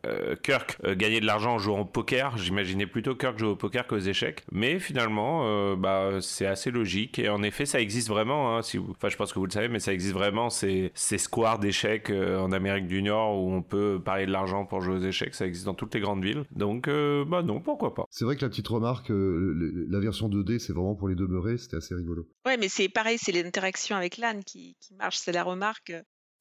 euh, 0.07 0.35
Kirk 0.43 0.77
euh, 0.85 0.95
gagner 0.95 1.21
de 1.21 1.27
l'argent 1.27 1.55
en 1.55 1.59
jouant 1.59 1.81
au 1.81 1.85
poker. 1.85 2.37
J'imaginais 2.37 2.87
plutôt 2.87 3.15
Kirk 3.15 3.39
jouer 3.39 3.49
au 3.51 3.57
poker 3.57 3.87
qu'aux 3.87 3.99
échecs. 3.99 4.43
Mais 4.53 4.79
finalement, 4.79 5.43
euh, 5.47 5.77
bah, 5.77 6.19
c'est 6.21 6.47
assez 6.47 6.71
logique. 6.71 7.19
Et 7.19 7.29
en 7.29 7.43
effet, 7.43 7.65
ça 7.65 7.81
existe 7.81 8.09
vraiment. 8.09 8.57
hein, 8.57 8.63
si 8.63 8.77
vous... 8.77 8.91
Enfin, 8.91 9.09
je 9.09 9.17
pense 9.17 9.33
que 9.33 9.39
vous 9.39 9.47
le 9.47 9.51
savez, 9.53 9.69
mais 9.69 9.79
ça 9.79 9.93
existe 9.93 10.13
vraiment. 10.13 10.51
Ces, 10.51 10.91
ces 10.95 11.17
squares 11.17 11.59
d'échecs 11.59 12.11
euh, 12.11 12.39
en 12.39 12.53
Amérique 12.53 12.87
du 12.87 13.03
Nord 13.03 13.37
où 13.43 13.53
on 13.53 13.63
peut 13.63 14.01
parier 14.05 14.27
de 14.27 14.33
l'argent 14.33 14.67
pour 14.67 14.81
jouer 14.83 14.97
aux 14.97 15.03
échecs. 15.03 15.35
Ça 15.35 15.47
existe 15.47 15.65
dans 15.65 15.75
toutes 15.75 15.95
les 15.95 16.01
grandes 16.01 16.23
villes. 16.25 16.45
Donc, 16.51 16.89
euh, 16.89 17.25
bah 17.25 17.43
non, 17.43 17.61
pourquoi 17.61 17.95
pas. 17.95 18.05
C'est 18.11 18.25
vrai 18.27 18.37
que 18.37 18.43
la 18.43 18.49
petite 18.51 18.69
remarque, 18.69 19.11
euh, 19.11 19.87
la 19.89 20.01
version 20.01 20.29
2D, 20.29 20.59
c'est 20.59 20.73
vraiment 20.75 20.95
pour 20.97 21.09
les 21.09 21.15
demeurer, 21.15 21.57
c'était 21.57 21.77
assez 21.77 21.95
rigolo. 21.95 22.27
Ouais, 22.45 22.57
mais 22.59 22.69
c'est 22.69 22.89
pareil, 22.91 23.17
c'est 23.19 23.33
l'interaction 23.33 23.97
avec 23.97 24.19
l'âne 24.19 24.43
qui, 24.45 24.77
qui 24.81 24.95
marche, 24.95 25.17
c'est 25.17 25.33
la 25.33 25.45
remarque. 25.45 25.93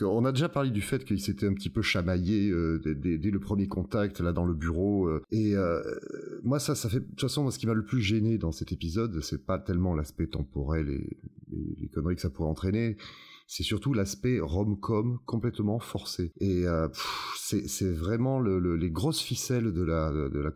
On 0.03 0.25
a 0.25 0.31
déjà 0.31 0.49
parlé 0.49 0.69
du 0.71 0.81
fait 0.81 1.03
qu'il 1.05 1.19
s'était 1.19 1.47
un 1.47 1.53
petit 1.53 1.69
peu 1.69 1.81
chamaillé 1.81 2.49
euh, 2.49 2.79
dès, 2.83 3.31
le 3.31 3.39
premier 3.39 3.67
contact 3.67 4.19
là 4.21 4.31
dans 4.33 4.45
le 4.45 4.53
bureau. 4.53 5.07
euh, 5.07 5.21
et 5.31 5.55
euh, 5.55 5.81
moi, 6.43 6.59
ça, 6.59 6.75
ça 6.75 6.89
fait 6.89 6.99
de 6.99 7.05
toute 7.05 7.21
façon, 7.21 7.43
moi, 7.43 7.51
ce 7.51 7.59
qui 7.59 7.67
m'a 7.67 7.73
le 7.73 7.85
plus 7.85 8.01
gêné 8.01 8.37
dans 8.37 8.51
cet 8.51 8.71
épisode, 8.71 9.21
c'est 9.21 9.45
pas 9.45 9.59
tellement 9.59 9.95
l'aspect 9.95 10.27
temporel 10.27 10.89
et, 10.89 11.17
les 11.79 11.87
conneries 11.89 12.15
que 12.15 12.21
ça 12.21 12.29
pourrait 12.31 12.49
entraîner. 12.49 12.97
C'est 13.45 13.63
surtout 13.63 13.93
l'aspect 13.93 14.39
rom-com 14.39 15.19
complètement 15.25 15.79
forcé. 15.79 16.31
Et 16.39 16.65
euh, 16.67 16.87
c'est 17.35 17.91
vraiment 17.91 18.39
le- 18.39 18.57
le- 18.57 18.75
les 18.75 18.89
grosses 18.89 19.21
ficelles 19.21 19.71
de 19.73 19.83
la 19.83 20.11
de 20.11 20.39
la 20.39 20.49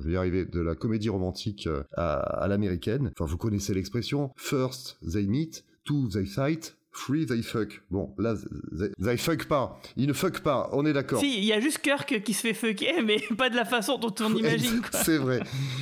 je 0.00 0.04
vais 0.06 0.12
y 0.12 0.16
arriver, 0.16 0.44
de 0.46 0.60
la 0.60 0.74
comédie 0.74 1.10
romantique 1.10 1.68
à, 1.94 2.14
à 2.14 2.48
l'américaine. 2.48 3.12
Enfin, 3.18 3.30
vous 3.30 3.36
connaissez 3.36 3.74
l'expression. 3.74 4.30
First, 4.36 4.98
they 5.12 5.26
meet. 5.26 5.64
Two, 5.84 6.08
they 6.08 6.26
fight. 6.26 6.77
Three, 7.06 7.26
they 7.26 7.42
fuck. 7.42 7.82
Bon, 7.90 8.14
là, 8.18 8.34
they, 8.76 8.90
they 9.02 9.16
fuck 9.16 9.44
pas. 9.46 9.80
Ils 9.96 10.06
ne 10.08 10.12
fuck 10.12 10.40
pas, 10.40 10.68
on 10.72 10.84
est 10.86 10.92
d'accord. 10.92 11.20
Si, 11.20 11.38
il 11.38 11.44
y 11.44 11.52
a 11.52 11.60
juste 11.60 11.78
Kirk 11.78 12.22
qui 12.24 12.34
se 12.34 12.40
fait 12.40 12.54
fucker, 12.54 13.02
mais 13.04 13.18
pas 13.36 13.50
de 13.50 13.56
la 13.56 13.64
façon 13.64 13.98
dont 13.98 14.14
on 14.20 14.34
imagine. 14.34 14.80
C'est 14.92 15.18
vrai. 15.18 15.40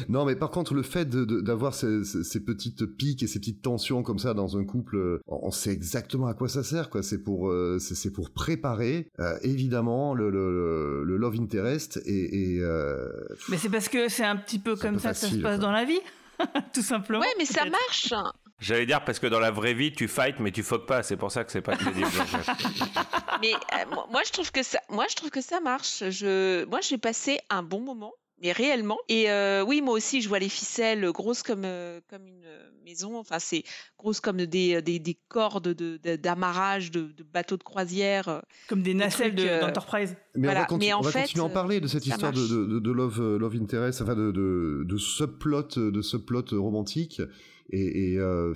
Non, 0.09 0.25
mais 0.25 0.37
par 0.37 0.51
contre, 0.51 0.75
le 0.75 0.83
fait 0.83 1.05
de- 1.09 1.25
de- 1.25 1.41
d'avoir 1.41 1.75
ces, 1.75 2.05
ces- 2.05 2.25
ces 2.25 2.41
petites 2.41 2.85
piques 2.87 3.23
et 3.23 3.27
ces 3.27 3.39
petites 3.39 3.63
tensions 3.63 4.03
comme 4.03 4.19
ça 4.19 4.35
dans 4.35 4.57
un 4.59 4.65
couple, 4.65 4.97
euh, 4.97 5.21
on 5.27 5.51
sait 5.51 5.71
exactement 5.73 6.27
à 6.27 6.35
quoi 6.35 6.49
ça 6.49 6.63
sert. 6.63 6.91
quoi. 6.91 7.03
C'est 7.03 7.23
pour, 7.23 7.51
euh, 7.51 7.79
c'est 7.79 8.11
pour 8.13 8.31
préparer, 8.31 9.09
euh, 9.21 9.39
évidemment, 9.43 10.15
le, 10.15 10.31
le, 10.31 11.05
le 11.05 11.17
love 11.17 11.37
interest 11.41 12.01
et, 12.05 12.55
et, 12.57 12.61
euh, 12.61 13.09
Mais 13.49 13.57
c'est 13.59 13.71
parce 13.71 13.89
que 13.89 14.09
c'est 14.09 14.25
un 14.25 14.37
petit 14.37 14.59
peu 14.59 14.77
comme 14.77 14.99
ça 14.99 15.11
que 15.11 15.17
ça 15.17 15.29
se 15.29 15.37
passe 15.37 15.57
quoi. 15.57 15.59
dans 15.59 15.73
la 15.73 15.85
vie, 15.85 16.01
tout 16.75 16.83
simplement. 16.83 17.21
Ouais, 17.21 17.35
mais 17.39 17.45
ça 17.47 17.65
marche. 17.65 18.13
J'allais 18.59 18.87
dire 18.87 19.05
parce 19.05 19.19
que 19.19 19.27
dans 19.27 19.41
la 19.41 19.51
vraie 19.51 19.75
vie, 19.75 19.93
tu 19.93 20.09
fights, 20.09 20.41
mais 20.41 20.51
tu 20.51 20.63
fuck 20.63 20.87
pas. 20.87 21.03
C'est 21.03 21.17
pour 21.17 21.31
ça 21.31 21.45
que 21.45 21.53
c'est 21.53 21.61
pas 21.61 21.77
crédible. 21.77 22.07
mais 23.43 23.53
euh, 23.53 23.95
moi, 24.11 24.23
je 24.27 24.33
trouve 24.33 24.51
que 24.51 24.63
ça, 24.63 24.79
moi, 24.89 25.05
je 25.11 25.15
trouve 25.17 25.31
que 25.31 25.41
ça 25.43 25.61
marche. 25.61 26.03
Je, 26.11 26.65
moi, 26.67 26.81
j'ai 26.81 26.99
passé 26.99 27.39
un 27.51 27.63
bon 27.63 27.81
moment. 27.81 28.13
Mais 28.43 28.53
réellement. 28.53 28.99
Et 29.09 29.31
euh, 29.31 29.65
oui, 29.67 29.81
moi 29.81 29.95
aussi, 29.95 30.21
je 30.21 30.29
vois 30.29 30.39
les 30.39 30.51
ficelles 30.51 31.11
grosses 31.11 31.43
comme, 31.43 31.63
euh, 31.65 32.01
comme 32.11 32.27
une 32.27 32.45
maison. 32.85 33.17
Enfin, 33.17 33.39
c'est 33.39 33.63
grosses 33.99 34.21
comme 34.21 34.45
des, 34.45 34.83
des, 34.83 34.99
des 34.99 35.19
cordes 35.29 35.69
de- 35.69 35.97
de- 35.97 36.17
d'amarrage 36.17 36.91
de, 36.91 37.13
de 37.17 37.23
bateaux 37.23 37.57
de 37.57 37.63
croisière. 37.63 38.43
Comme 38.69 38.83
des 38.83 38.93
nacelles 38.93 39.35
de- 39.35 39.61
d'Enterprise. 39.61 40.17
Mais 40.35 40.49
Voilà, 40.49 40.61
on 40.61 40.63
va, 40.65 40.67
conti- 40.67 40.87
mais 40.87 40.93
en 40.93 40.99
on 40.99 41.03
va 41.03 41.11
fait, 41.13 41.23
continuer 41.23 41.43
à 41.43 41.47
en 41.47 41.49
parler 41.51 41.81
de 41.81 41.87
cette 41.87 42.05
histoire 42.07 42.31
de, 42.33 42.47
de, 42.47 42.79
de 42.79 42.91
love, 42.91 43.37
love 43.39 43.55
interest, 43.57 44.03
enfin 44.03 44.15
de, 44.15 44.31
de, 44.31 44.85
de 44.85 44.97
subplot, 44.99 45.63
de 45.77 46.03
subplot 46.03 46.45
romantique. 46.53 47.23
Et, 47.71 48.17
euh, 48.19 48.55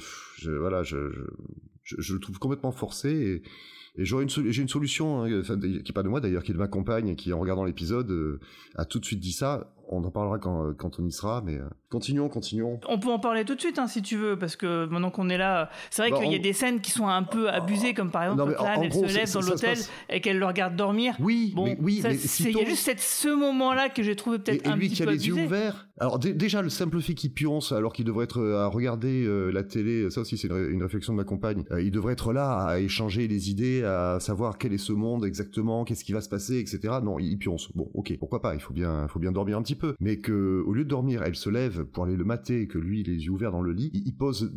voilà, 0.59 0.83
je, 0.83 0.97
le 0.97 2.19
trouve 2.19 2.39
complètement 2.39 2.73
forcé. 2.73 3.11
Et, 3.11 3.43
j'ai 3.97 4.17
une 4.17 4.69
solution, 4.69 5.23
hein, 5.23 5.43
qui 5.43 5.91
est 5.91 5.93
pas 5.93 6.03
de 6.03 6.09
moi 6.09 6.21
d'ailleurs, 6.21 6.43
qui 6.43 6.53
est 6.53 6.55
de 6.55 6.59
ma 6.59 6.69
compagne, 6.69 7.17
qui 7.17 7.33
en 7.33 7.41
regardant 7.41 7.65
l'épisode 7.65 8.11
euh, 8.11 8.41
a 8.77 8.85
tout 8.85 9.01
de 9.01 9.05
suite 9.05 9.21
dit 9.21 9.33
ça. 9.33 9.75
On 9.93 10.05
en 10.05 10.11
parlera 10.13 10.39
quand, 10.39 10.67
euh, 10.67 10.73
quand 10.73 11.01
on 11.01 11.05
y 11.07 11.11
sera, 11.11 11.43
mais 11.45 11.57
euh, 11.57 11.65
continuons, 11.91 12.29
continuons. 12.29 12.79
On 12.89 12.99
peut 13.01 13.11
en 13.11 13.19
parler 13.19 13.45
tout 13.45 13.57
de 13.57 13.61
suite 13.61 13.79
hein, 13.81 13.89
si 13.89 14.03
tu 14.03 14.17
veux, 14.17 14.39
parce 14.39 14.55
que 14.55 14.87
maintenant 14.87 15.11
qu'on 15.11 15.29
est 15.29 15.37
là, 15.37 15.69
c'est 15.91 16.03
vrai 16.03 16.11
Bah, 16.13 16.19
qu'il 16.19 16.31
y 16.33 16.37
a 16.37 16.39
des 16.39 16.53
scènes 16.53 16.81
qui 16.81 16.93
sont 16.93 17.09
un 17.09 17.25
peu 17.25 17.49
abusées, 17.51 17.93
comme 17.93 18.11
par 18.13 18.23
exemple 18.23 18.51
Non, 18.53 18.55
quand 18.57 18.83
elle 18.83 18.89
gros, 18.89 19.07
se 19.09 19.15
lève 19.17 19.33
dans 19.33 19.41
l'hôtel 19.41 19.79
et 20.09 20.21
qu'elle 20.21 20.39
le 20.39 20.47
regarde 20.47 20.77
dormir. 20.77 21.17
Oui, 21.19 21.53
Bon, 21.57 21.65
mais, 21.65 21.77
oui, 21.81 22.01
mais 22.05 22.15
c'est- 22.15 22.45
il 22.51 22.57
y 22.57 22.61
a 22.61 22.65
juste 22.65 22.85
cette- 22.85 23.01
ce 23.01 23.29
moment-là 23.35 23.89
que 23.89 24.03
j'ai 24.05 24.15
trouvé 24.15 24.37
Et, 24.37 24.39
peut-être 24.39 24.67
et 24.67 24.69
un 24.71 24.77
lui 24.77 24.87
petit 24.89 24.97
qui 24.97 25.03
a 25.03 25.07
peu 25.07 25.13
les 25.13 25.27
yeux 25.27 25.35
ouverts. 25.35 25.89
Alors 25.99 26.19
dé- 26.19 26.33
déjà 26.35 26.63
le 26.63 26.71
simple 26.71 27.01
fait 27.03 27.15
qu'il 27.15 27.33
pionce 27.33 27.73
alors 27.73 27.93
qu'il 27.93 28.05
devrait 28.07 28.25
être 28.25 28.41
euh, 28.41 28.61
à 28.65 28.69
regarder 28.69 29.25
euh, 29.27 29.51
la 29.51 29.65
télé, 29.65 30.09
ça 30.11 30.21
aussi 30.23 30.39
c'est 30.39 30.47
une, 30.49 30.55
ré- 30.55 30.71
une 30.71 30.83
réflexion 30.83 31.13
de 31.13 31.19
ma 31.19 31.25
compagne. 31.25 31.65
Euh, 31.73 31.83
il 31.83 31.91
devrait 31.91 32.13
être 32.15 32.33
là 32.33 32.53
à 32.65 32.79
échanger 32.79 33.27
les 33.29 33.51
idées, 33.51 33.83
à 33.85 34.19
savoir 34.21 34.57
quel 34.57 34.73
est 34.73 34.79
ce 34.79 34.93
monde 34.93 35.25
exactement, 35.27 35.85
qu'est-ce 35.85 36.05
qui 36.05 36.13
va 36.13 36.21
se 36.21 36.29
passer, 36.29 36.59
etc. 36.61 36.79
Non, 37.03 37.19
il 37.19 37.37
pionce. 37.37 37.71
Bon, 37.75 37.91
ok, 37.95 38.17
pourquoi 38.19 38.41
pas. 38.41 38.55
Il 38.55 38.61
faut 38.61 38.73
bien, 38.73 39.09
faut 39.09 39.19
bien 39.19 39.33
dormir 39.33 39.59
un 39.59 39.63
petit 39.63 39.75
peu. 39.75 39.80
Mais 40.01 40.19
que 40.19 40.63
au 40.67 40.73
lieu 40.73 40.85
de 40.85 40.89
dormir, 40.89 41.23
elle 41.23 41.35
se 41.35 41.51
lève 41.51 41.85
pour 41.85 42.05
aller 42.05 42.17
le 42.17 42.25
mater, 42.25 42.67
que 42.67 42.79
lui 42.79 43.03
les 43.03 43.25
yeux 43.25 43.31
ouverts 43.31 43.53
dans 43.53 43.63
le 43.63 43.73
lit, 43.73 43.91
il, 43.93 44.07
il 44.07 44.17
pose, 44.17 44.53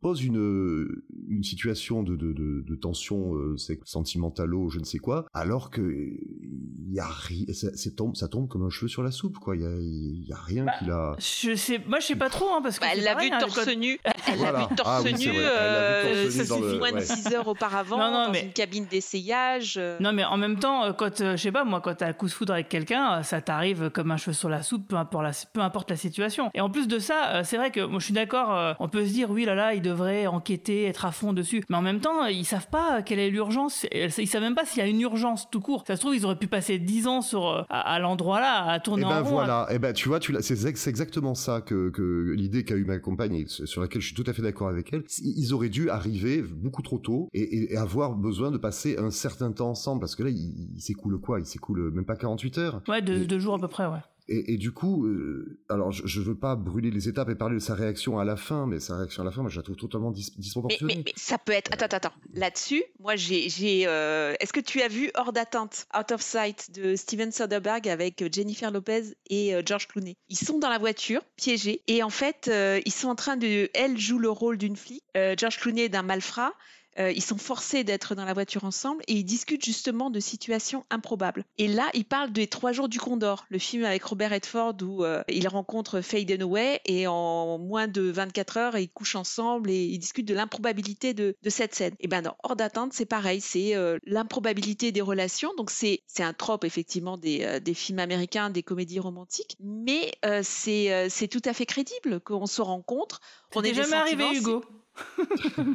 pose 0.00 0.24
une 0.24 0.86
une 1.28 1.44
situation 1.44 2.02
de 2.02 2.16
de, 2.16 2.32
de, 2.32 2.62
de 2.66 2.74
tension 2.76 3.34
euh, 3.34 3.56
c'est 3.56 3.80
sentimentalo, 3.84 4.68
je 4.70 4.78
ne 4.78 4.84
sais 4.84 4.98
quoi, 4.98 5.26
alors 5.34 5.70
que 5.70 5.80
il 5.82 6.94
y 6.94 7.00
a 7.00 7.06
rien, 7.06 7.44
ça, 7.52 7.68
tombe, 7.94 8.16
ça 8.16 8.28
tombe 8.28 8.48
comme 8.48 8.64
un 8.64 8.70
cheveu 8.70 8.88
sur 8.88 9.02
la 9.02 9.10
soupe, 9.10 9.38
quoi. 9.38 9.54
Il 9.56 9.62
y 9.62 9.66
a, 9.66 9.70
il 9.78 10.24
y 10.26 10.32
a 10.32 10.36
rien 10.38 10.64
Bah, 10.64 10.72
qui 10.78 10.84
l'a. 10.86 11.16
Je 11.18 11.54
sais, 11.54 11.80
moi 11.86 12.00
je 12.00 12.06
sais 12.06 12.16
pas 12.16 12.30
trop, 12.30 12.46
hein, 12.54 12.60
parce 12.62 12.78
que 12.78 12.84
Bah, 12.84 12.90
elle 12.94 13.04
l'a 13.04 13.14
vu 13.14 13.28
hein, 13.30 13.38
torse 13.40 13.62
quand- 13.64 13.76
nu. 13.76 13.98
Elle 14.26 14.32
l'a 14.32 14.36
Voilà. 14.36 14.66
vu 14.70 14.74
torse 14.76 14.88
Ah 15.06 15.12
nu. 15.12 15.28
euh, 15.38 16.30
ça 16.30 16.44
suffit 16.44 16.78
moins 16.78 16.90
de 16.92 16.96
ouais. 16.96 17.00
6 17.04 17.26
heures 17.34 17.46
auparavant 17.48 17.98
Non, 17.98 18.10
non, 18.10 18.26
dans 18.26 18.32
mais- 18.32 18.44
une 18.44 18.52
cabine 18.52 18.86
d'essayage. 18.90 19.74
euh. 19.78 19.96
Non, 20.00 20.12
mais 20.12 20.24
en 20.24 20.36
même 20.36 20.58
temps, 20.58 20.84
euh, 20.84 20.92
quand, 20.92 21.20
euh, 21.20 21.36
je 21.36 21.42
sais 21.42 21.52
pas, 21.52 21.64
moi, 21.64 21.80
quand 21.80 21.94
t'as 21.94 22.08
un 22.08 22.12
coup 22.12 22.26
de 22.26 22.30
foudre 22.32 22.52
avec 22.54 22.68
quelqu'un, 22.68 23.18
euh, 23.18 23.22
ça 23.22 23.40
t'arrive 23.42 23.90
comme 23.90 24.10
un 24.10 24.16
cheveu 24.16 24.32
sur 24.32 24.48
la 24.48 24.62
soupe, 24.62 24.88
peu 24.88 24.96
importe 24.96 25.24
la, 25.24 25.32
peu 25.52 25.60
importe 25.60 25.90
la 25.90 25.96
situation. 25.96 26.50
Et 26.54 26.60
en 26.60 26.70
plus 26.70 26.88
de 26.88 26.98
ça, 26.98 27.34
euh, 27.36 27.42
c'est 27.44 27.56
vrai 27.58 27.70
que 27.70 27.84
moi, 27.84 27.98
je 28.00 28.04
suis 28.06 28.14
d'accord, 28.14 28.54
euh, 28.56 28.72
on 28.80 28.88
peut 28.88 29.04
se 29.04 29.12
dire, 29.12 29.30
oui, 29.30 29.44
là, 29.44 29.54
là, 29.54 29.74
ils 29.74 29.82
devraient 29.88 30.26
enquêter, 30.26 30.84
être 30.84 31.04
à 31.04 31.12
fond 31.12 31.32
dessus. 31.32 31.64
Mais 31.68 31.76
en 31.76 31.82
même 31.82 32.00
temps, 32.00 32.24
ils 32.26 32.44
savent 32.44 32.68
pas 32.68 33.02
quelle 33.02 33.18
est 33.18 33.30
l'urgence. 33.30 33.86
Ils 33.92 34.28
savent 34.28 34.42
même 34.42 34.54
pas 34.54 34.64
s'il 34.64 34.78
y 34.82 34.86
a 34.86 34.88
une 34.88 35.00
urgence 35.00 35.48
tout 35.50 35.60
court. 35.60 35.84
Ça 35.86 35.96
se 35.96 36.00
trouve, 36.00 36.14
ils 36.14 36.24
auraient 36.24 36.38
pu 36.38 36.46
passer 36.46 36.78
10 36.78 37.06
ans 37.06 37.22
sur, 37.22 37.48
euh, 37.48 37.62
à, 37.68 37.80
à 37.94 37.98
l'endroit 37.98 38.40
là, 38.40 38.64
à 38.64 38.76
Et 38.76 38.80
tourner 38.80 39.04
ben 39.04 39.20
en 39.20 39.24
rond. 39.24 39.30
voilà, 39.30 39.66
et 39.70 39.78
ben 39.78 39.92
tu 39.92 40.08
vois, 40.08 40.20
tu 40.20 40.34
c'est 40.40 40.66
ex- 40.66 40.80
c'est 40.80 40.90
exactement 40.90 41.34
ça 41.34 41.60
que, 41.60 41.90
que 41.90 42.32
l'idée 42.36 42.64
qu'a 42.64 42.76
eu 42.76 42.84
ma 42.84 42.98
compagne 42.98 43.46
sur 43.46 43.80
laquelle 43.82 44.00
je 44.02 44.06
suis 44.06 44.14
tout 44.16 44.24
à 44.28 44.32
fait 44.32 44.42
d'accord 44.42 44.68
avec 44.68 44.92
elle. 44.92 45.04
Ils 45.22 45.52
auraient 45.54 45.68
dû 45.68 45.90
arriver 45.90 46.42
beaucoup 46.42 46.82
trop 46.82 46.98
tôt 46.98 47.28
et, 47.32 47.40
et- 47.42 47.72
et 47.72 47.76
avoir 47.76 48.14
besoin 48.14 48.50
de 48.50 48.58
passer 48.58 48.96
un 48.98 49.10
certain 49.10 49.52
temps 49.52 49.70
ensemble 49.70 50.00
parce 50.00 50.14
que 50.16 50.22
là, 50.22 50.30
il, 50.30 50.70
il 50.76 50.80
s'écoule 50.80 51.18
quoi? 51.20 51.40
Il 51.40 51.46
s'écoule 51.46 51.90
même 51.92 52.04
pas 52.04 52.16
48 52.16 52.58
heures. 52.58 52.82
Ouais, 52.88 53.02
deux, 53.02 53.24
deux 53.26 53.38
jours 53.38 53.54
à 53.54 53.58
peu 53.58 53.68
près, 53.68 53.86
ouais. 53.86 53.98
Et, 54.28 54.54
et 54.54 54.56
du 54.58 54.72
coup, 54.72 55.06
euh, 55.06 55.58
alors 55.68 55.90
je, 55.90 56.06
je 56.06 56.20
veux 56.20 56.34
pas 56.34 56.54
brûler 56.54 56.90
les 56.90 57.08
étapes 57.08 57.30
et 57.30 57.34
parler 57.34 57.54
de 57.54 57.60
sa 57.60 57.74
réaction 57.74 58.18
à 58.18 58.24
la 58.24 58.36
fin, 58.36 58.66
mais 58.66 58.78
sa 58.78 58.96
réaction 58.96 59.22
à 59.22 59.24
la 59.24 59.30
fin, 59.32 59.40
moi 59.42 59.50
je 59.50 59.56
la 59.56 59.62
trouve 59.62 59.76
totalement 59.76 60.10
dis- 60.10 60.34
disproportionnée. 60.36 60.96
mais, 60.96 61.02
mais 61.06 61.12
ça 61.16 61.38
peut 61.38 61.52
être. 61.52 61.72
Attends, 61.72 61.86
attends, 61.86 61.96
attends. 62.08 62.12
Là-dessus, 62.34 62.84
moi, 63.00 63.16
j'ai. 63.16 63.48
j'ai, 63.48 63.84
euh, 63.86 64.34
Est-ce 64.40 64.52
que 64.52 64.60
tu 64.60 64.82
as 64.82 64.88
vu 64.88 65.10
Hors 65.14 65.32
d'atteinte, 65.32 65.86
Out 65.98 66.12
of 66.12 66.20
Sight 66.20 66.70
de 66.74 66.94
Steven 66.94 67.32
Soderbergh 67.32 67.88
avec 67.88 68.20
euh, 68.22 68.28
Jennifer 68.30 68.70
Lopez 68.70 69.14
et 69.30 69.54
George 69.64 69.88
Clooney? 69.88 70.16
Ils 70.28 70.36
sont 70.38 70.58
dans 70.58 70.68
la 70.68 70.78
voiture, 70.78 71.22
piégés, 71.36 71.82
et 71.86 72.02
en 72.02 72.10
fait, 72.10 72.48
euh, 72.48 72.80
ils 72.84 72.92
sont 72.92 73.08
en 73.08 73.14
train 73.14 73.36
de. 73.36 73.70
Elle 73.74 73.98
joue 73.98 74.18
le 74.18 74.30
rôle 74.30 74.58
d'une 74.58 74.76
flic, 74.76 75.02
George 75.36 75.58
Clooney 75.58 75.88
d'un 75.88 76.02
malfrat. 76.02 76.52
Euh, 76.98 77.12
ils 77.12 77.22
sont 77.22 77.38
forcés 77.38 77.84
d'être 77.84 78.14
dans 78.14 78.24
la 78.24 78.32
voiture 78.32 78.64
ensemble 78.64 79.02
et 79.06 79.14
ils 79.14 79.24
discutent 79.24 79.64
justement 79.64 80.10
de 80.10 80.20
situations 80.20 80.84
improbables. 80.90 81.44
Et 81.56 81.68
là, 81.68 81.88
ils 81.94 82.04
parlent 82.04 82.32
des 82.32 82.48
Trois 82.48 82.72
jours 82.72 82.88
du 82.88 82.98
Condor, 82.98 83.46
le 83.50 83.58
film 83.58 83.84
avec 83.84 84.02
Robert 84.02 84.30
Redford 84.30 84.74
où 84.82 85.04
euh, 85.04 85.22
ils 85.28 85.46
rencontrent 85.46 86.00
Faye 86.00 86.24
Dunaway 86.24 86.80
et 86.86 87.06
en 87.06 87.58
moins 87.58 87.86
de 87.86 88.02
24 88.02 88.56
heures, 88.56 88.78
ils 88.78 88.88
couchent 88.88 89.16
ensemble 89.16 89.70
et 89.70 89.84
ils 89.84 89.98
discutent 89.98 90.26
de 90.26 90.34
l'improbabilité 90.34 91.14
de, 91.14 91.36
de 91.40 91.50
cette 91.50 91.74
scène. 91.74 91.94
Et 92.00 92.08
ben 92.08 92.22
dans 92.22 92.36
Hors 92.42 92.56
d'atteinte, 92.56 92.92
c'est 92.92 93.06
pareil, 93.06 93.40
c'est 93.40 93.76
euh, 93.76 93.98
l'improbabilité 94.04 94.92
des 94.92 95.00
relations. 95.00 95.52
Donc 95.56 95.70
c'est 95.70 96.02
c'est 96.06 96.22
un 96.22 96.32
trope 96.32 96.64
effectivement 96.64 97.16
des, 97.16 97.42
euh, 97.42 97.60
des 97.60 97.74
films 97.74 97.98
américains, 97.98 98.50
des 98.50 98.62
comédies 98.62 99.00
romantiques, 99.00 99.56
mais 99.60 100.12
c'est 100.42 101.08
c'est 101.10 101.28
tout 101.28 101.42
à 101.44 101.52
fait 101.52 101.66
crédible 101.66 102.20
qu'on 102.20 102.46
se 102.46 102.62
rencontre. 102.62 103.20
On 103.54 103.62
est 103.62 103.74
jamais 103.74 103.94
arrivé, 103.94 104.24
Hugo. 104.36 104.62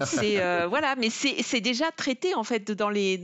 C'est 0.05 0.41
euh, 0.41 0.67
voilà, 0.67 0.95
mais 0.95 1.09
c'est 1.09 1.61
déjà 1.61 1.91
traité 1.91 2.36
en 2.36 2.43
fait 2.43 2.71
dans 2.71 2.89
les 2.89 3.21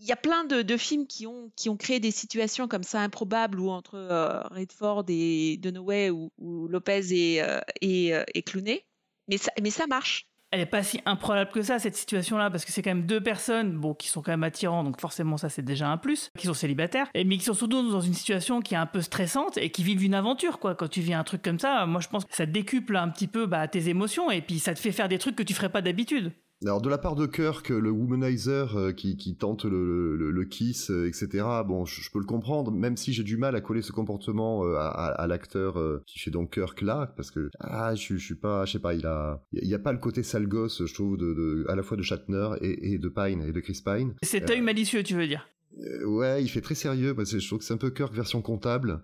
il 0.00 0.06
y 0.06 0.12
a 0.12 0.16
plein 0.16 0.44
de, 0.44 0.62
de, 0.62 0.76
films 0.76 1.06
qui 1.06 1.26
ont, 1.26 1.50
qui 1.56 1.68
ont 1.68 1.76
créé 1.76 2.00
des 2.00 2.10
situations 2.10 2.66
comme 2.66 2.82
ça 2.82 3.00
improbables 3.00 3.60
où 3.60 3.70
entre 3.70 3.94
euh, 3.94 4.42
Redford 4.50 5.04
et 5.08 5.56
Dunaway 5.58 6.10
ou, 6.10 6.32
ou 6.38 6.66
Lopez 6.66 7.12
et, 7.12 7.42
euh, 7.42 7.60
et, 7.80 8.08
et. 8.08 8.84
Mais 9.28 9.38
ça, 9.38 9.52
mais 9.62 9.70
ça 9.70 9.86
marche 9.86 10.26
elle 10.54 10.60
est 10.60 10.66
pas 10.66 10.84
si 10.84 11.00
improbable 11.04 11.50
que 11.50 11.62
ça 11.62 11.80
cette 11.80 11.96
situation 11.96 12.38
là 12.38 12.48
parce 12.48 12.64
que 12.64 12.70
c'est 12.70 12.80
quand 12.80 12.90
même 12.90 13.06
deux 13.06 13.20
personnes 13.20 13.72
bon 13.72 13.92
qui 13.92 14.08
sont 14.08 14.22
quand 14.22 14.30
même 14.30 14.44
attirants 14.44 14.84
donc 14.84 15.00
forcément 15.00 15.36
ça 15.36 15.48
c'est 15.48 15.62
déjà 15.62 15.88
un 15.88 15.96
plus 15.96 16.30
qui 16.38 16.46
sont 16.46 16.54
célibataires 16.54 17.08
et 17.12 17.24
mais 17.24 17.38
qui 17.38 17.44
sont 17.44 17.54
surtout 17.54 17.90
dans 17.90 18.00
une 18.00 18.14
situation 18.14 18.60
qui 18.60 18.74
est 18.74 18.78
un 18.78 18.86
peu 18.86 19.00
stressante 19.00 19.58
et 19.58 19.70
qui 19.70 19.82
vivent 19.82 20.04
une 20.04 20.14
aventure 20.14 20.60
quoi. 20.60 20.76
Quand 20.76 20.88
tu 20.88 21.00
vis 21.00 21.14
un 21.14 21.24
truc 21.24 21.42
comme 21.42 21.58
ça 21.58 21.86
moi 21.86 22.00
je 22.00 22.08
pense 22.08 22.24
que 22.24 22.34
ça 22.34 22.46
décuple 22.46 22.96
un 22.96 23.08
petit 23.08 23.26
peu 23.26 23.46
bah, 23.46 23.66
tes 23.66 23.88
émotions 23.88 24.30
et 24.30 24.42
puis 24.42 24.60
ça 24.60 24.74
te 24.74 24.78
fait 24.78 24.92
faire 24.92 25.08
des 25.08 25.18
trucs 25.18 25.34
que 25.34 25.42
tu 25.42 25.54
ferais 25.54 25.70
pas 25.70 25.82
d'habitude 25.82 26.32
alors 26.66 26.80
de 26.80 26.88
la 26.88 26.98
part 26.98 27.14
de 27.14 27.26
Kirk, 27.26 27.68
le 27.68 27.90
womanizer 27.90 28.76
euh, 28.76 28.92
qui, 28.92 29.16
qui 29.16 29.36
tente 29.36 29.64
le, 29.64 30.16
le, 30.16 30.30
le 30.30 30.44
kiss, 30.44 30.90
euh, 30.90 31.06
etc. 31.06 31.44
Bon, 31.66 31.84
je, 31.84 32.10
peux 32.10 32.18
le 32.18 32.24
comprendre, 32.24 32.70
même 32.70 32.96
si 32.96 33.12
j'ai 33.12 33.22
du 33.22 33.36
mal 33.36 33.54
à 33.54 33.60
coller 33.60 33.82
ce 33.82 33.92
comportement 33.92 34.64
euh, 34.64 34.76
à, 34.76 34.88
à, 34.88 35.26
l'acteur 35.26 35.78
qui 36.06 36.18
fait 36.18 36.30
donc 36.30 36.54
Kirk 36.54 36.80
là, 36.82 37.12
parce 37.16 37.30
que 37.30 37.50
ah, 37.60 37.94
je, 37.94 38.16
je 38.16 38.24
suis 38.24 38.34
pas, 38.34 38.64
je 38.64 38.72
sais 38.72 38.78
pas, 38.78 38.94
il 38.94 39.06
a, 39.06 39.42
il 39.52 39.68
y 39.68 39.74
a 39.74 39.78
pas 39.78 39.92
le 39.92 39.98
côté 39.98 40.22
sale 40.22 40.46
gosse, 40.46 40.84
je 40.84 40.94
trouve, 40.94 41.16
de, 41.16 41.34
de 41.34 41.66
à 41.68 41.76
la 41.76 41.82
fois 41.82 41.96
de 41.96 42.02
Shatner 42.02 42.50
et, 42.60 42.94
et, 42.94 42.98
de 42.98 43.08
Pine 43.08 43.42
et 43.42 43.52
de 43.52 43.60
Chris 43.60 43.80
Pine. 43.84 44.14
Cet 44.22 44.50
œil 44.50 44.60
malicieux, 44.60 45.02
tu 45.02 45.14
veux 45.14 45.26
dire 45.26 45.46
euh, 45.82 46.04
ouais, 46.04 46.42
il 46.42 46.48
fait 46.48 46.60
très 46.60 46.74
sérieux. 46.74 47.14
Parce 47.14 47.32
que 47.32 47.38
je 47.38 47.46
trouve 47.46 47.58
que 47.58 47.64
c'est 47.64 47.74
un 47.74 47.78
peu 47.78 47.90
Kirk 47.90 48.12
version 48.12 48.42
comptable. 48.42 49.00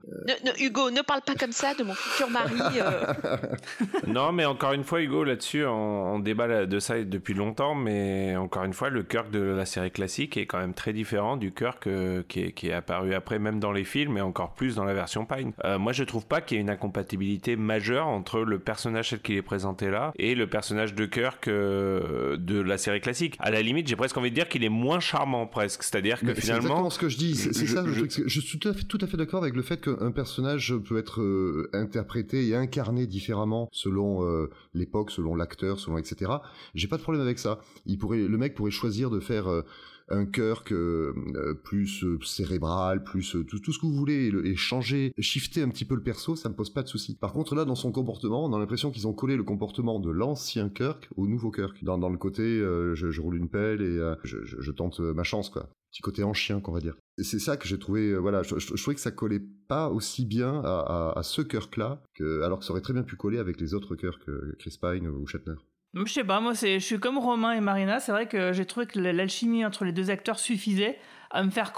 Hugo, 0.58 0.90
ne 0.90 1.02
parle 1.02 1.22
pas 1.22 1.34
comme 1.34 1.52
ça 1.52 1.74
de 1.74 1.82
mon 1.82 1.94
futur 1.94 2.30
mari. 2.30 2.54
Euh. 2.76 3.36
non, 4.06 4.32
mais 4.32 4.44
encore 4.44 4.72
une 4.72 4.84
fois, 4.84 5.00
Hugo, 5.00 5.24
là-dessus, 5.24 5.64
on, 5.66 6.18
débat 6.20 6.66
de 6.66 6.78
ça 6.78 7.02
depuis 7.02 7.34
longtemps. 7.34 7.74
Mais 7.74 8.36
encore 8.36 8.64
une 8.64 8.72
fois, 8.72 8.90
le 8.90 9.02
Kirk 9.02 9.30
de 9.30 9.40
la 9.40 9.66
série 9.66 9.90
classique 9.90 10.36
est 10.36 10.46
quand 10.46 10.58
même 10.58 10.74
très 10.74 10.92
différent 10.92 11.36
du 11.36 11.52
Kirk 11.52 11.86
euh, 11.86 12.22
qui, 12.28 12.40
est, 12.40 12.72
apparu 12.72 13.14
après, 13.14 13.38
même 13.38 13.58
dans 13.58 13.72
les 13.72 13.84
films, 13.84 14.18
et 14.18 14.20
encore 14.20 14.54
plus 14.54 14.76
dans 14.76 14.84
la 14.84 14.94
version 14.94 15.26
Pine. 15.26 15.52
moi, 15.78 15.92
je 15.92 16.04
trouve 16.04 16.26
pas 16.26 16.40
qu'il 16.40 16.56
y 16.56 16.60
ait 16.60 16.62
une 16.62 16.70
incompatibilité 16.70 17.56
majeure 17.56 18.06
entre 18.06 18.40
le 18.40 18.58
personnage 18.58 19.10
tel 19.10 19.20
qu'il 19.20 19.36
est 19.36 19.42
présenté 19.42 19.90
là 19.90 20.12
et 20.16 20.34
le 20.34 20.46
personnage 20.46 20.94
de 20.94 21.06
Kirk 21.06 21.48
de 21.48 22.60
la 22.60 22.78
série 22.78 23.00
classique. 23.00 23.36
À 23.40 23.50
la 23.50 23.62
limite, 23.62 23.88
j'ai 23.88 23.96
presque 23.96 24.16
envie 24.16 24.30
de 24.30 24.34
dire 24.34 24.48
qu'il 24.48 24.64
est 24.64 24.68
moins 24.68 25.00
charmant, 25.00 25.46
presque. 25.46 25.82
C'est-à-dire 25.82 26.20
que 26.20 26.34
finalement 26.34 26.59
exactement 26.60 26.90
ce 26.90 26.98
que 26.98 27.08
je 27.08 27.18
dis. 27.18 27.34
C'est 27.34 27.66
ça 27.66 27.82
le 27.82 27.92
truc. 27.92 28.22
Je 28.26 28.40
suis 28.40 28.58
tout 28.58 28.68
à 28.68 28.72
fait, 28.72 28.84
tout 28.84 28.98
à 29.00 29.06
fait 29.06 29.16
d'accord 29.16 29.42
avec 29.42 29.54
le 29.54 29.62
fait 29.62 29.80
qu'un 29.80 30.12
personnage 30.12 30.74
peut 30.88 30.98
être 30.98 31.20
euh, 31.20 31.70
interprété 31.72 32.46
et 32.46 32.54
incarné 32.54 33.06
différemment 33.06 33.68
selon 33.72 34.24
euh, 34.24 34.50
l'époque, 34.74 35.10
selon 35.10 35.34
l'acteur, 35.34 35.78
selon 35.78 35.98
etc. 35.98 36.32
J'ai 36.74 36.88
pas 36.88 36.96
de 36.96 37.02
problème 37.02 37.22
avec 37.22 37.38
ça. 37.38 37.60
Il 37.86 37.98
pourrait, 37.98 38.18
le 38.18 38.38
mec 38.38 38.54
pourrait 38.54 38.70
choisir 38.70 39.10
de 39.10 39.20
faire 39.20 39.48
euh, 39.48 39.62
un 40.08 40.26
que 40.26 41.14
plus 41.62 42.04
cérébral, 42.24 43.04
plus 43.04 43.36
tout, 43.46 43.60
tout, 43.60 43.72
ce 43.72 43.78
que 43.78 43.86
vous 43.86 43.94
voulez, 43.94 44.32
et, 44.44 44.56
changer, 44.56 45.12
shifter 45.20 45.62
un 45.62 45.68
petit 45.68 45.84
peu 45.84 45.94
le 45.94 46.02
perso, 46.02 46.34
ça 46.34 46.48
me 46.48 46.54
pose 46.56 46.70
pas 46.70 46.82
de 46.82 46.88
souci. 46.88 47.14
Par 47.14 47.32
contre, 47.32 47.54
là, 47.54 47.64
dans 47.64 47.76
son 47.76 47.92
comportement, 47.92 48.44
on 48.44 48.52
a 48.52 48.58
l'impression 48.58 48.90
qu'ils 48.90 49.06
ont 49.06 49.12
collé 49.12 49.36
le 49.36 49.44
comportement 49.44 50.00
de 50.00 50.10
l'ancien 50.10 50.68
Kirk 50.68 51.08
au 51.16 51.28
nouveau 51.28 51.52
Kirk. 51.52 51.84
Dans, 51.84 51.96
dans 51.96 52.08
le 52.08 52.18
côté, 52.18 52.42
je, 52.42 52.92
je, 52.94 53.20
roule 53.20 53.36
une 53.36 53.48
pelle 53.48 53.82
et 53.82 53.98
je, 54.24 54.44
je, 54.44 54.60
je, 54.60 54.72
tente 54.72 54.98
ma 54.98 55.22
chance, 55.22 55.48
quoi 55.48 55.70
petit 55.90 56.02
côté 56.02 56.22
en 56.22 56.32
chien 56.32 56.60
qu'on 56.60 56.72
va 56.72 56.80
dire. 56.80 56.96
C'est 57.18 57.38
ça 57.38 57.56
que 57.56 57.66
j'ai 57.68 57.78
trouvé, 57.78 58.10
euh, 58.10 58.18
voilà, 58.18 58.42
je, 58.42 58.54
trouvais 58.54 58.94
que 58.94 59.00
ça 59.00 59.10
collait 59.10 59.42
pas 59.68 59.88
aussi 59.88 60.24
bien 60.24 60.62
à, 60.64 61.20
ce 61.22 61.42
Kirk-là, 61.42 62.02
alors 62.44 62.60
que 62.60 62.64
ça 62.64 62.72
aurait 62.72 62.80
très 62.80 62.92
bien 62.92 63.02
pu 63.02 63.16
coller 63.16 63.38
avec 63.38 63.60
les 63.60 63.74
autres 63.74 63.94
Kirk, 63.96 64.24
que 64.24 64.56
Chris 64.58 64.78
Pine 64.80 65.06
ou 65.06 65.26
Shatner. 65.26 65.54
Je 65.92 66.04
sais 66.04 66.24
pas, 66.24 66.40
moi 66.40 66.54
je 66.54 66.78
suis 66.78 67.00
comme 67.00 67.18
Romain 67.18 67.52
et 67.52 67.60
Marina, 67.60 67.98
c'est 67.98 68.12
vrai 68.12 68.28
que 68.28 68.52
j'ai 68.52 68.64
trouvé 68.64 68.86
que 68.86 68.98
l'alchimie 68.98 69.64
entre 69.64 69.84
les 69.84 69.92
deux 69.92 70.10
acteurs 70.10 70.38
suffisait 70.38 70.98
à 71.30 71.42
me 71.42 71.50
faire 71.50 71.72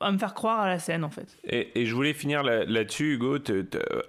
à 0.00 0.10
me 0.10 0.18
faire 0.18 0.34
croire 0.34 0.60
à 0.60 0.68
la 0.68 0.78
scène 0.78 1.04
en 1.04 1.10
fait. 1.10 1.36
Et, 1.44 1.86
je 1.86 1.94
voulais 1.94 2.12
finir 2.12 2.42
là-dessus, 2.42 3.14
Hugo. 3.14 3.38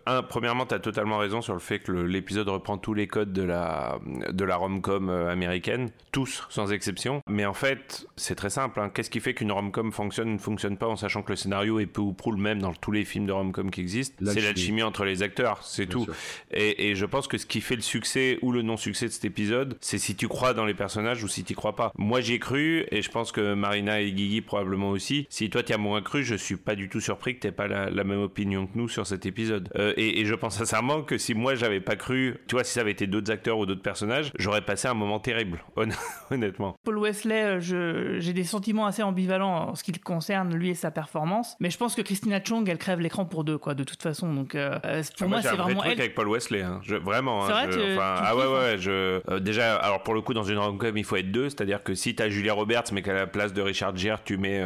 un, 0.05 0.23
premièrement, 0.23 0.65
tu 0.65 0.73
as 0.73 0.79
totalement 0.79 1.17
raison 1.17 1.41
sur 1.41 1.53
le 1.53 1.59
fait 1.59 1.79
que 1.79 1.91
l'épisode 1.91 2.49
reprend 2.49 2.77
tous 2.77 2.93
les 2.93 3.07
codes 3.07 3.33
de 3.33 3.43
la, 3.43 3.99
de 4.31 4.43
la 4.43 4.55
rom-com 4.55 5.09
euh, 5.09 5.31
américaine, 5.31 5.89
tous 6.11 6.45
sans 6.49 6.71
exception. 6.71 7.21
Mais 7.29 7.45
en 7.45 7.53
fait, 7.53 8.07
c'est 8.15 8.35
très 8.35 8.49
simple. 8.49 8.79
Hein. 8.79 8.89
Qu'est-ce 8.93 9.09
qui 9.09 9.19
fait 9.19 9.33
qu'une 9.33 9.51
rom-com 9.51 9.91
fonctionne 9.91 10.29
ou 10.29 10.33
ne 10.33 10.37
fonctionne 10.37 10.77
pas 10.77 10.87
en 10.87 10.95
sachant 10.95 11.21
que 11.21 11.31
le 11.31 11.35
scénario 11.35 11.79
est 11.79 11.85
peu 11.85 12.01
ou 12.01 12.13
prou 12.13 12.31
le 12.31 12.41
même 12.41 12.61
dans 12.61 12.73
tous 12.73 12.91
les 12.91 13.05
films 13.05 13.25
de 13.25 13.31
rom-com 13.31 13.69
qui 13.69 13.81
existent? 13.81 14.15
C'est 14.25 14.41
l'alchimie 14.41 14.83
entre 14.83 15.05
les 15.05 15.23
acteurs, 15.23 15.63
c'est 15.63 15.87
tout. 15.87 16.07
Et, 16.51 16.89
et, 16.89 16.95
je 16.95 17.05
pense 17.05 17.27
que 17.27 17.37
ce 17.37 17.45
qui 17.45 17.61
fait 17.61 17.75
le 17.75 17.81
succès 17.81 18.39
ou 18.41 18.51
le 18.51 18.61
non-succès 18.61 19.07
de 19.07 19.11
cet 19.11 19.25
épisode, 19.25 19.77
c'est 19.81 19.97
si 19.97 20.15
tu 20.15 20.27
crois 20.27 20.53
dans 20.53 20.65
les 20.65 20.73
personnages 20.73 21.23
ou 21.23 21.27
si 21.27 21.43
tu 21.43 21.55
crois 21.55 21.75
pas. 21.75 21.91
Moi, 21.97 22.21
j'y 22.21 22.33
ai 22.33 22.39
cru 22.39 22.85
et 22.91 23.01
je 23.01 23.11
pense 23.11 23.31
que 23.31 23.53
Marina 23.53 24.01
et 24.01 24.11
Guigui 24.11 24.41
probablement 24.41 24.89
aussi. 24.89 25.27
Si 25.29 25.49
toi, 25.49 25.63
tu 25.63 25.73
as 25.73 25.77
moins 25.85 26.01
cru, 26.01 26.23
je 26.23 26.35
suis 26.35 26.57
pas 26.57 26.75
du 26.75 26.89
tout 26.89 26.99
surpris 26.99 27.37
que 27.37 27.47
tu 27.47 27.53
pas 27.53 27.67
la, 27.67 28.03
même 28.03 28.21
opinion 28.21 28.67
que 28.67 28.77
nous 28.77 28.89
sur 28.89 29.07
cet 29.07 29.25
épisode. 29.25 29.69
Euh, 29.75 29.93
et, 29.97 30.25
je 30.25 30.33
pense 30.33 30.57
sincèrement 30.57 31.03
que 31.03 31.17
si 31.17 31.33
moi 31.33 31.55
j'avais 31.55 31.79
pas 31.79 31.95
cru, 31.95 32.35
tu 32.47 32.55
vois, 32.55 32.63
si 32.63 32.73
ça 32.73 32.81
avait 32.81 32.91
été 32.91 33.07
d'autres 33.07 33.31
acteurs 33.31 33.57
ou 33.59 33.65
d'autres 33.65 33.81
personnages, 33.81 34.31
j'aurais 34.37 34.61
passé 34.61 34.87
un 34.87 34.93
moment 34.93 35.19
terrible, 35.19 35.63
honnêtement. 36.31 36.75
Paul 36.83 36.97
Wesley, 36.97 37.59
euh, 37.61 38.19
j'ai 38.19 38.33
des 38.33 38.43
sentiments 38.43 38.85
assez 38.85 39.03
ambivalents 39.03 39.69
en 39.69 39.75
ce 39.75 39.83
qui 39.83 39.91
le 39.91 39.99
concerne, 39.99 40.53
lui 40.55 40.69
et 40.69 40.75
sa 40.75 40.91
performance. 40.91 41.55
Mais 41.59 41.69
je 41.69 41.77
pense 41.77 41.95
que 41.95 42.01
Christina 42.01 42.43
Chong, 42.43 42.67
elle 42.67 42.77
crève 42.77 42.99
l'écran 42.99 43.25
pour 43.25 43.43
deux, 43.43 43.57
quoi, 43.57 43.75
de 43.75 43.83
toute 43.83 44.01
façon. 44.01 44.33
Donc 44.33 44.55
euh, 44.55 44.79
pour 45.17 45.25
ah, 45.25 45.27
moi, 45.27 45.41
c'est 45.41 45.55
vraiment. 45.55 45.81
truc 45.81 45.93
elle... 45.93 46.01
avec 46.01 46.15
Paul 46.15 46.27
Wesley, 46.29 46.63
hein. 46.63 46.79
je, 46.83 46.95
vraiment. 46.95 47.45
Hein, 47.45 47.67
vrai, 47.67 47.97
ah 47.99 48.35
ouais, 48.35 48.47
ouais, 48.47 48.77
je, 48.79 49.39
déjà, 49.39 49.75
alors 49.75 50.03
pour 50.03 50.13
le 50.13 50.21
coup, 50.21 50.33
dans 50.33 50.43
une 50.43 50.57
rom-com, 50.57 50.97
il 50.97 51.03
faut 51.03 51.15
être 51.17 51.31
deux, 51.31 51.49
c'est-à-dire 51.49 51.83
que 51.83 51.93
si 51.93 52.15
t'as 52.15 52.29
Julia 52.29 52.53
Roberts, 52.53 52.85
mais 52.91 53.01
qu'à 53.01 53.13
la 53.13 53.27
place 53.27 53.53
de 53.53 53.61
Richard 53.61 53.95
Gere, 53.95 54.23
tu 54.23 54.37
mets, 54.37 54.61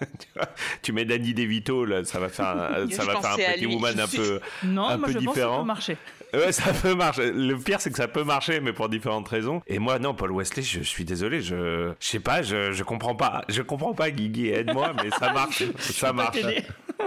tu, 0.18 0.26
mets 0.92 1.04
Danny 1.04 1.34
DeVito, 1.34 1.84
là, 1.84 2.04
ça 2.04 2.18
va 2.18 2.28
faire 2.28 2.46
un, 2.46 2.90
ça 2.90 3.04
va 3.04 3.20
faire 3.20 3.32
un 3.32 3.36
Pretty 3.36 3.66
Woman 3.66 4.00
un 4.00 4.06
peu, 4.08 4.40
non, 4.64 4.88
un 4.88 4.96
moi 4.96 5.06
peu 5.06 5.12
je 5.12 5.18
différent. 5.18 5.64
Pense 5.64 5.84
ça 5.86 5.92
peut 5.92 5.96
marcher. 5.96 5.96
Ouais, 6.34 6.52
ça 6.52 6.72
peut 6.72 6.94
marcher. 6.94 7.32
Le 7.32 7.56
pire, 7.56 7.80
c'est 7.80 7.90
que 7.90 7.96
ça 7.96 8.08
peut 8.08 8.24
marcher, 8.24 8.60
mais 8.60 8.72
pour 8.72 8.88
différentes 8.88 9.28
raisons. 9.28 9.62
Et 9.68 9.78
moi, 9.78 9.98
non, 9.98 10.12
Paul 10.12 10.32
Wesley, 10.32 10.62
je, 10.62 10.80
suis 10.82 11.04
désolé, 11.04 11.40
je, 11.40 11.92
je 11.98 12.06
sais 12.06 12.20
pas, 12.20 12.42
je, 12.42 12.72
je 12.72 12.82
comprends 12.82 13.14
pas, 13.14 13.44
je 13.48 13.62
comprends 13.62 13.94
pas, 13.94 14.10
Guigui, 14.10 14.48
aide-moi, 14.48 14.92
mais 15.02 15.10
ça 15.10 15.32
marche, 15.32 15.62
ça 15.78 16.12
marche. 16.12 16.38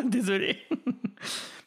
désolé. 0.05 0.57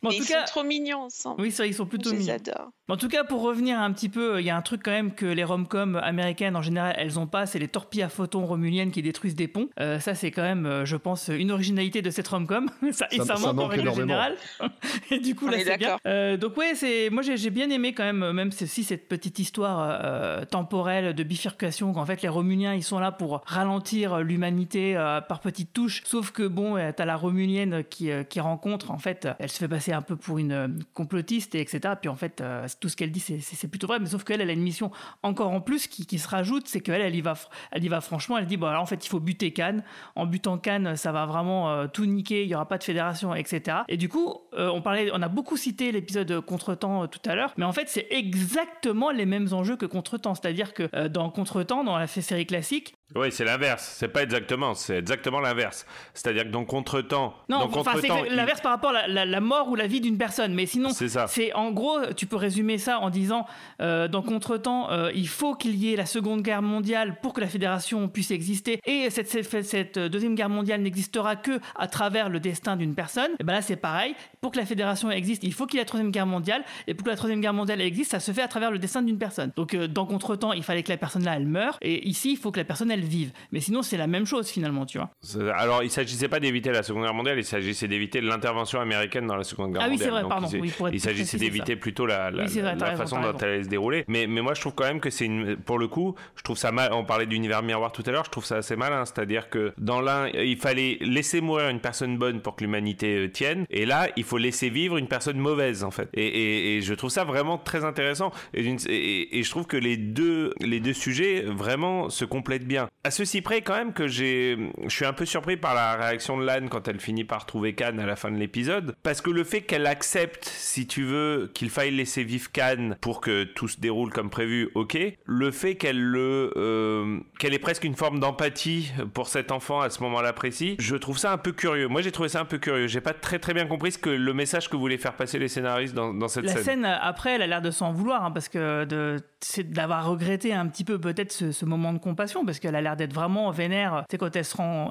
En 0.09 0.11
tout 0.11 0.17
ils 0.17 0.27
cas, 0.27 0.47
sont 0.47 0.53
trop 0.53 0.65
mignons 0.65 1.03
ensemble. 1.03 1.41
Oui, 1.41 1.51
ça, 1.53 1.67
ils 1.67 1.75
sont 1.75 1.87
plutôt 1.87 2.11
je 2.11 2.17
mignons. 2.17 2.33
J'adore. 2.33 2.71
En 2.89 2.97
tout 2.97 3.09
cas, 3.09 3.25
pour 3.25 3.43
revenir 3.43 3.81
un 3.81 3.93
petit 3.93 4.09
peu, 4.09 4.41
il 4.41 4.45
y 4.45 4.51
a 4.51 4.57
un 4.57 4.61
truc 4.61 4.83
quand 4.85 4.91
même 4.91 5.15
que 5.15 5.25
les 5.25 5.45
rom-coms 5.45 5.97
américaines 5.97 6.57
en 6.57 6.63
général, 6.63 6.95
elles 6.99 7.19
ont 7.19 7.27
pas, 7.27 7.47
c'est 7.47 7.59
les 7.59 7.69
torpilles 7.69 8.03
à 8.03 8.09
photons 8.09 8.45
romuliennes 8.45 8.91
qui 8.91 9.03
détruisent 9.03 9.37
des 9.37 9.49
ponts. 9.49 9.71
Euh, 9.81 10.01
ça, 10.01 10.15
c'est 10.15 10.31
quand 10.31 10.43
même, 10.43 10.67
euh, 10.67 10.85
je 10.85 10.97
pense, 10.97 11.29
une 11.29 11.53
originalité 11.53 12.03
de 12.03 12.11
cette 12.11 12.27
rom-com. 12.27 12.69
ça, 12.91 13.07
et 13.13 13.21
ça, 13.21 13.37
manque, 13.37 13.61
en 13.61 13.67
règle 13.69 13.95
générale. 13.95 14.37
et 15.11 15.21
du 15.21 15.35
coup, 15.35 15.47
là, 15.47 15.59
c'est 15.65 15.79
bien. 15.79 15.99
Euh, 16.07 16.37
donc 16.37 16.57
ouais, 16.57 16.75
c'est, 16.75 17.09
moi, 17.11 17.23
j'ai 17.23 17.51
bien 17.51 17.71
aimé 17.71 17.95
quand 17.95 18.05
même, 18.05 18.33
même 18.33 18.51
si 18.51 18.83
cette 18.85 19.09
petite 19.09 19.39
histoire 19.39 20.47
temporelle 20.49 21.15
de 21.15 21.23
bifurcation, 21.23 21.93
qu'en 21.93 22.05
fait, 22.05 22.21
les 22.23 22.29
Romuliens, 22.29 22.75
ils 22.75 22.83
sont 22.83 22.99
là 22.99 23.13
pour 23.13 23.43
ralentir 23.47 24.19
l'humanité 24.19 24.95
par 25.29 25.41
petites 25.41 25.73
touches. 25.73 26.03
Sauf 26.05 26.31
que 26.33 26.47
bon, 26.47 26.75
t'as 26.95 27.05
la 27.05 27.17
Romulienne 27.17 27.85
qui, 27.89 28.11
qui 28.29 28.41
rencontre, 28.41 28.91
en 28.91 28.99
fait, 28.99 29.29
elle 29.39 29.51
se 29.51 29.59
fait 29.59 29.69
passer 29.69 29.92
un 29.93 30.03
peu 30.03 30.17
pour 30.17 30.39
une 30.39 30.79
complotiste, 30.95 31.55
et 31.55 31.61
etc. 31.61 31.95
Puis 32.01 32.09
en 32.09 32.17
fait, 32.17 32.43
tout 32.81 32.89
ce 32.89 32.97
qu'elle 32.97 33.11
dit, 33.11 33.21
c'est 33.21 33.69
plutôt 33.69 33.87
vrai, 33.87 33.99
mais 33.99 34.07
sauf 34.07 34.25
qu'elle, 34.25 34.41
elle 34.41 34.51
a 34.51 34.53
une 34.53 34.63
mission 34.63 34.91
encore 35.23 35.51
en 35.51 35.61
plus 35.61 35.87
qui, 35.87 36.19
se 36.19 36.29
rajoute, 36.29 36.69
c'est 36.69 36.81
qu'elle, 36.81 37.01
elle 37.01 37.15
y 37.15 37.21
va, 37.21 37.35
elle 37.71 37.85
y 37.85 37.89
va 37.89 38.01
franchement. 38.01 38.39
Elle 38.39 38.47
dit 38.47 38.57
bon, 38.57 38.67
alors 38.67 38.83
en 38.83 38.87
fait, 38.87 39.05
il 39.05 39.09
faut 39.09 39.21
buter 39.21 39.53
Cannes. 39.53 39.83
En 40.17 40.27
butant 40.27 40.59
Cannes, 40.59 40.97
ça 40.97 41.13
va 41.13 41.27
vraiment 41.27 41.71
euh, 41.71 41.87
tout 41.87 42.07
niquer. 42.07 42.43
Il 42.43 42.49
y 42.49 42.55
aura 42.55 42.69
pas 42.69 42.79
de 42.79 42.85
fédération, 42.85 43.35
etc. 43.35 43.79
Et 43.89 43.97
du 43.97 44.09
coup, 44.09 44.41
euh, 44.55 44.69
on 44.69 44.83
parlait, 44.83 45.11
on 45.13 45.23
a 45.23 45.29
beaucoup 45.29 45.57
cité 45.57 45.93
l'épisode 45.93 46.41
Contretemps 46.41 47.05
euh, 47.05 47.07
tout 47.07 47.21
à 47.29 47.35
l'heure, 47.35 47.55
mais 47.57 47.65
en 47.65 47.73
fait, 47.73 47.89
c'est 47.89 48.07
exactement 48.11 49.11
les 49.11 49.27
mêmes 49.27 49.49
enjeux 49.53 49.77
que 49.77 49.87
Contretemps, 49.87 50.35
c'est-à-dire 50.35 50.75
que 50.75 51.09
dans 51.09 51.31
Contretemps, 51.31 51.85
dans 51.85 51.97
la 51.97 52.07
série 52.07 52.47
classique, 52.47 52.95
oui, 53.15 53.31
c'est 53.31 53.45
l'inverse. 53.45 53.97
C'est 53.99 54.09
pas 54.09 54.23
exactement, 54.23 54.75
c'est 54.75 54.99
exactement 54.99 55.41
l'inverse. 55.41 55.87
C'est-à-dire 56.15 56.45
que 56.45 56.49
dans 56.49 56.65
Contretemps. 56.65 57.35
Non, 57.49 57.69
enfin, 57.73 57.93
c'est 58.01 58.09
l'inverse 58.31 58.61
par 58.61 58.73
rapport 58.73 58.95
à 58.95 59.07
la, 59.07 59.41
mort 59.41 59.69
ou 59.69 59.75
la 59.75 59.87
vie 59.87 60.01
d'une 60.01 60.19
personne. 60.19 60.55
Mais 60.55 60.67
sinon, 60.67 60.91
c'est 60.91 61.53
en 61.55 61.71
gros, 61.71 61.99
tu 62.17 62.27
peux 62.27 62.37
résumer 62.37 62.79
ça 62.79 62.99
en 63.01 63.11
disant 63.11 63.47
euh, 63.81 64.09
dans 64.09 64.23
Contretemps, 64.23 64.91
euh, 64.91 65.11
il 65.15 65.29
faut 65.29 65.55
qu'il 65.55 65.77
y 65.77 65.93
ait 65.93 65.97
la 65.97 66.07
Seconde 66.07 66.43
Guerre 66.43 66.63
mondiale 66.63 67.19
pour 67.21 67.33
que 67.33 67.41
la 67.41 67.47
Fédération 67.47 68.09
puisse 68.09 68.31
exister. 68.31 68.81
Et 68.87 69.11
cette, 69.11 69.29
cette, 69.29 69.99
Deuxième 69.99 70.35
Guerre 70.35 70.49
mondiale 70.49 70.81
n'existera 70.81 71.37
que 71.37 71.61
à 71.77 71.89
travers 71.89 72.29
le 72.29 72.41
destin 72.41 72.77
d'une 72.77 72.95
personne. 72.95 73.31
Et 73.41 73.45
ben 73.45 73.53
là, 73.53 73.63
c'est 73.63 73.77
pareil. 73.77 74.15
Pour 74.41 74.53
que 74.53 74.59
la 74.59 74.67
Fédération 74.67 75.11
existe, 75.11 75.45
il 75.45 75.53
faut 75.53 75.67
qu'il 75.67 75.77
y 75.77 75.81
ait 75.81 75.85
la 75.85 75.87
Troisième 75.87 76.11
Guerre 76.11 76.27
mondiale. 76.27 76.65
Et 76.87 76.95
pour 76.95 77.05
que 77.05 77.11
la 77.11 77.17
Troisième 77.17 77.41
Guerre 77.41 77.55
mondiale 77.55 77.81
existe, 77.81 78.13
ça 78.13 78.21
se 78.21 78.33
fait 78.33 78.43
à 78.43 78.49
travers 78.49 78.71
le 78.71 78.79
destin 78.79 79.03
d'une 79.03 79.19
personne. 79.19 79.53
Donc, 79.57 79.75
euh, 79.75 79.87
dans 79.87 80.07
Contretemps, 80.07 80.53
il 80.53 80.63
fallait 80.63 80.83
que 80.83 80.91
la 80.91 80.97
personne 80.97 81.25
là, 81.25 81.37
elle 81.37 81.47
meure. 81.47 81.79
Et 81.83 82.09
ici, 82.09 82.33
il 82.33 82.37
faut 82.37 82.51
que 82.51 82.59
la 82.59 82.65
personne, 82.65 82.91
elle 82.91 83.02
vivent. 83.05 83.33
Mais 83.53 83.61
sinon, 83.61 83.83
c'est 83.83 83.97
la 83.97 84.07
même 84.07 84.27
chose 84.27 84.49
finalement, 84.49 84.87
tu 84.87 84.99
vois. 84.99 85.11
Alors, 85.55 85.83
il 85.83 85.91
s'agissait 85.91 86.29
pas 86.29 86.41
d'éviter 86.41 86.71
la 86.71 86.83
Seconde 86.83 87.03
Guerre 87.05 87.15
mondiale, 87.15 87.39
il 87.39 87.45
s'agissait 87.45 87.89
d'éviter 87.89 88.21
l'intervention 88.21 88.81
américaine 88.81 89.27
dans 89.27 89.37
la 89.37 89.45
Seconde 89.45 89.73
Guerre 89.73 89.83
Ah 89.85 89.87
oui, 89.87 89.93
mondiale. 89.93 90.07
c'est 90.07 90.11
vrai, 90.13 90.23
Donc, 90.23 90.31
pardon. 90.31 90.49
il, 90.53 90.61
Oui, 90.61 91.01
s'agissait 91.01 91.39
d'éviter 91.39 91.77
plutôt 91.77 92.07
la, 92.07 92.31
la, 92.31 92.45
Oui, 92.45 92.49
c'est 92.51 92.61
vrai, 92.61 92.73
la 92.73 92.77
t'as 92.77 92.87
raison, 92.91 93.03
façon 93.03 93.21
dont 93.21 93.37
elle 93.39 93.49
allait 93.49 93.65
se 93.65 93.69
dérouler. 93.69 94.05
Mais, 94.09 94.27
mais 94.27 94.41
moi, 94.43 94.55
je 94.55 94.61
trouve 94.61 94.75
quand 94.75 94.85
même 94.85 95.01
que 95.01 95.11
c'est 95.11 95.25
une. 95.27 95.57
Pour 95.57 95.79
le 95.79 95.89
coup, 95.89 96.15
je 96.37 96.43
trouve 96.43 96.57
ça 96.59 96.73
mal. 96.73 96.93
On 96.93 97.05
parlait 97.05 97.27
d'univers 97.27 97.63
miroir 97.63 97.93
tout 97.93 98.03
à 98.07 98.11
l'heure, 98.11 98.25
je 98.25 98.31
trouve 98.31 98.45
ça 98.45 98.57
assez 98.57 98.77
malin. 98.77 99.05
C'est-à-dire 99.05 99.49
que 99.51 99.73
dans 99.79 100.01
l'un, 100.01 100.29
il 100.29 100.57
fallait 100.57 100.99
laisser 101.01 101.41
mourir 101.41 101.69
une 101.69 101.81
personne 101.81 102.17
bonne 102.19 102.41
pour 102.41 102.57
que 102.57 102.65
l'humanité 102.65 103.17
euh, 103.17 103.29
tienne. 103.29 103.67
Et 103.71 103.87
là, 103.87 104.09
il 104.17 104.25
faut 104.25 104.39
laisser 104.39 104.71
vivre 104.71 104.97
une 104.97 105.09
personne 105.09 105.39
mauvaise, 105.39 105.85
en 105.85 105.91
fait. 105.91 106.09
Et, 106.15 106.27
et- 106.27 106.77
et 106.77 106.81
je 106.83 106.95
trouve 106.95 107.11
ça 107.11 107.25
vraiment 107.25 107.59
très 107.59 107.85
intéressant. 107.85 108.33
Et- 108.55 109.39
et 109.39 109.43
je 109.43 109.51
trouve 109.51 109.67
que 109.67 109.77
les 109.77 109.97
deux, 109.97 110.53
les 110.61 110.81
deux 110.81 110.93
sujets 110.93 111.43
vraiment 111.47 112.09
se 112.11 112.25
complètent 112.25 112.67
bien. 112.67 112.82
À 113.05 113.11
ceci 113.11 113.43
près, 113.43 113.63
quand 113.63 113.75
même, 113.75 113.93
que 113.93 114.07
j'ai, 114.07 114.57
je 114.85 114.95
suis 114.95 115.05
un 115.05 115.13
peu 115.13 115.25
surpris 115.25 115.57
par 115.57 115.75
la 115.75 115.97
réaction 115.97 116.39
de 116.39 116.45
Lan 116.45 116.69
quand 116.69 116.89
elle 116.89 117.01
finit 117.01 117.25
par 117.25 117.47
trouver 117.47 117.75
Khan 117.75 117.99
à 117.99 118.07
la 118.07 118.17
fin 118.17 118.31
de 118.31 118.37
l'épisode. 118.37 118.95
Parce 119.03 119.21
que 119.21 119.31
le 119.31 119.45
fait 119.45 119.63
qu'elle 119.63 119.87
accepte, 119.87 120.45
si 120.45 120.87
tu 120.87 121.05
veux, 121.05 121.51
qu'il 121.55 121.71
faille 121.71 121.91
laisser 121.91 122.25
vivre 122.25 122.51
Khan 122.53 122.95
pour 123.01 123.21
que 123.21 123.45
tout 123.45 123.69
se 123.69 123.81
déroule 123.81 124.11
comme 124.13 124.31
prévu, 124.31 124.71
ok. 124.75 124.97
Le 125.25 125.51
fait 125.51 125.75
qu'elle 125.77 126.01
le, 126.01 126.53
euh, 126.57 127.19
qu'elle 127.39 127.55
ait 127.55 127.59
presque 127.59 127.85
une 127.85 127.97
forme 127.97 128.21
d'empathie 128.21 128.93
pour 129.15 129.29
cet 129.29 129.53
enfant 129.53 129.81
à 129.81 129.91
ce 129.91 130.03
moment-là 130.03 130.33
précis, 130.33 130.77
je 130.79 130.97
trouve 130.97 131.19
ça 131.19 131.33
un 131.33 131.39
peu 131.39 131.53
curieux. 131.53 131.89
Moi, 131.89 132.03
j'ai 132.03 132.13
trouvé 132.13 132.29
ça 132.29 132.41
un 132.41 132.45
peu 132.45 132.59
curieux. 132.59 132.87
J'ai 132.87 133.01
pas 133.01 133.15
très 133.15 133.39
très 133.39 133.55
bien 133.55 133.67
compris 133.67 133.93
ce 133.93 133.99
que 133.99 134.11
le 134.11 134.35
message 134.35 134.69
que 134.69 134.77
voulaient 134.77 134.99
faire 134.99 135.15
passer 135.15 135.39
les 135.39 135.49
scénaristes 135.49 135.95
dans, 135.95 136.15
dans 136.15 136.29
cette 136.29 136.45
La 136.45 136.53
scène. 136.53 136.63
scène, 136.63 136.85
euh, 136.85 136.97
après, 137.01 137.35
elle 137.35 137.43
a 137.43 137.47
l'air 137.47 137.63
de 137.63 137.71
s'en 137.71 137.93
vouloir, 137.93 138.25
hein, 138.25 138.31
parce 138.31 138.49
que 138.49 138.85
de, 138.85 139.17
c'est 139.41 139.71
d'avoir 139.71 140.09
regretté 140.09 140.53
un 140.53 140.67
petit 140.67 140.85
peu 140.85 140.99
peut-être 140.99 141.33
ce, 141.33 141.53
ce 141.53 141.65
moment 141.65 141.93
de 141.93 141.99
compassion, 141.99 142.45
parce 142.45 142.59
qu'elle 142.73 142.79
a 142.79 142.83
l'air 142.83 142.97
d'être 142.97 143.13
vraiment 143.13 143.51
vénère. 143.51 144.05
Sais, 144.11 144.19
quand 144.19 144.35
elle 144.35 144.43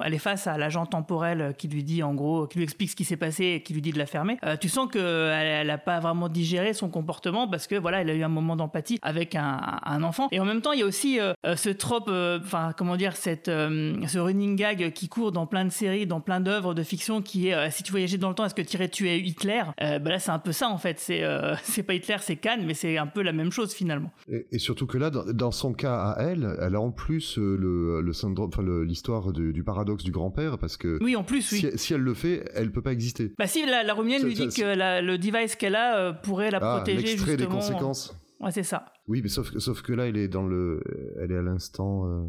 elle 0.04 0.14
est 0.14 0.18
face 0.18 0.46
à 0.46 0.56
l'agent 0.56 0.86
temporel 0.86 1.54
qui 1.58 1.68
lui 1.68 1.82
dit, 1.82 2.02
en 2.02 2.14
gros, 2.14 2.46
qui 2.46 2.58
lui 2.58 2.64
explique 2.64 2.90
ce 2.90 2.96
qui 2.96 3.04
s'est 3.04 3.16
passé 3.16 3.44
et 3.44 3.62
qui 3.62 3.74
lui 3.74 3.82
dit 3.82 3.92
de 3.92 3.98
la 3.98 4.06
fermer. 4.06 4.38
Euh, 4.44 4.56
tu 4.56 4.68
sens 4.68 4.90
qu'elle 4.90 5.02
elle 5.02 5.70
a 5.70 5.78
pas 5.78 6.00
vraiment 6.00 6.28
digéré 6.28 6.72
son 6.72 6.88
comportement, 6.88 7.48
parce 7.48 7.66
que 7.66 7.74
voilà, 7.74 8.02
elle 8.02 8.10
a 8.10 8.14
eu 8.14 8.22
un 8.22 8.28
moment 8.28 8.56
d'empathie 8.56 8.98
avec 9.02 9.34
un, 9.34 10.02
enfant. 10.02 10.28
Et 10.30 10.40
en 10.40 10.44
même 10.44 10.60
temps, 10.60 10.72
il 10.72 10.80
y 10.80 10.82
a 10.82 10.86
aussi 10.86 11.20
euh, 11.20 11.32
euh, 11.46 11.56
ce 11.56 11.70
trope, 11.70 12.08
enfin, 12.08 12.72
comment 12.76 12.96
dire, 12.96 13.16
cette, 13.16 13.46
ce 13.46 14.18
running 14.18 14.56
gag 14.56 14.92
qui 14.92 15.08
court 15.08 15.32
dans 15.32 15.46
plein 15.46 15.64
de 15.64 15.70
séries, 15.70 16.06
dans 16.06 16.20
plein 16.20 16.40
d'œuvres 16.40 16.74
de 16.74 16.82
fiction, 16.82 17.22
qui 17.22 17.48
est, 17.48 17.70
si 17.70 17.82
tu 17.82 17.90
voyageais 17.90 18.18
dans 18.18 18.28
le 18.28 18.34
temps, 18.34 18.44
est-ce 18.44 18.54
que 18.54 18.62
tu 18.62 18.76
irais 18.76 18.88
tuer 18.88 19.18
Hitler? 19.18 19.62
Bah 19.78 20.12
Là, 20.12 20.18
c'est 20.18 20.30
un 20.30 20.38
peu 20.38 20.52
ça, 20.52 20.68
en 20.68 20.78
fait. 20.78 21.00
C'est 21.00 21.22
c'est 21.62 21.82
pas 21.82 21.94
Hitler, 21.94 22.16
c'est 22.20 22.36
Cannes, 22.36 22.64
mais 22.66 22.74
c'est 22.74 22.98
un 22.98 23.06
peu 23.06 23.22
la 23.22 23.32
même 23.32 23.50
chose, 23.50 23.72
finalement. 23.72 24.10
Et, 24.28 24.58
surtout 24.58 24.86
que 24.86 24.98
là, 24.98 25.10
dans, 25.10 25.24
dans 25.24 25.50
son 25.50 25.72
cas 25.72 25.94
à 25.94 26.22
elle, 26.22 26.56
elle 26.60 26.74
a 26.74 26.80
en 26.80 26.90
plus 26.90 27.38
euh, 27.38 27.56
le, 27.72 28.00
le 28.02 28.12
syndrome, 28.12 28.48
enfin 28.52 28.62
l'histoire 28.84 29.32
du, 29.32 29.52
du 29.52 29.64
paradoxe 29.64 30.04
du 30.04 30.10
grand-père, 30.10 30.58
parce 30.58 30.76
que 30.76 30.98
Oui, 31.02 31.16
en 31.16 31.24
plus, 31.24 31.50
oui. 31.52 31.58
si, 31.58 31.78
si 31.78 31.94
elle 31.94 32.00
le 32.02 32.14
fait, 32.14 32.44
elle 32.54 32.70
peut 32.72 32.82
pas 32.82 32.92
exister. 32.92 33.32
Bah 33.38 33.46
si, 33.46 33.64
la, 33.66 33.82
la 33.82 33.94
Romienne 33.94 34.22
lui 34.24 34.34
dit 34.34 34.48
que 34.48 34.62
la- 34.76 35.00
le 35.02 35.18
device 35.18 35.56
qu'elle 35.56 35.76
a 35.76 35.96
euh, 35.98 36.12
pourrait 36.12 36.50
la 36.50 36.58
Ah, 36.62 36.76
protéger 36.76 37.02
l'extrait 37.06 37.36
des 37.36 37.44
justement. 37.44 37.56
conséquences. 37.60 38.16
Ouais, 38.40 38.50
c'est 38.50 38.62
ça. 38.64 38.86
Oui, 39.06 39.20
mais 39.22 39.28
sauf, 39.28 39.50
que- 39.52 39.58
sauf 39.60 39.82
que 39.82 39.92
là, 39.92 40.06
elle 40.08 40.16
est 40.16 40.28
dans 40.28 40.46
le, 40.46 40.82
elle 41.20 41.32
est 41.32 41.36
à 41.38 41.42
l'instant. 41.42 42.06
euh, 42.06 42.24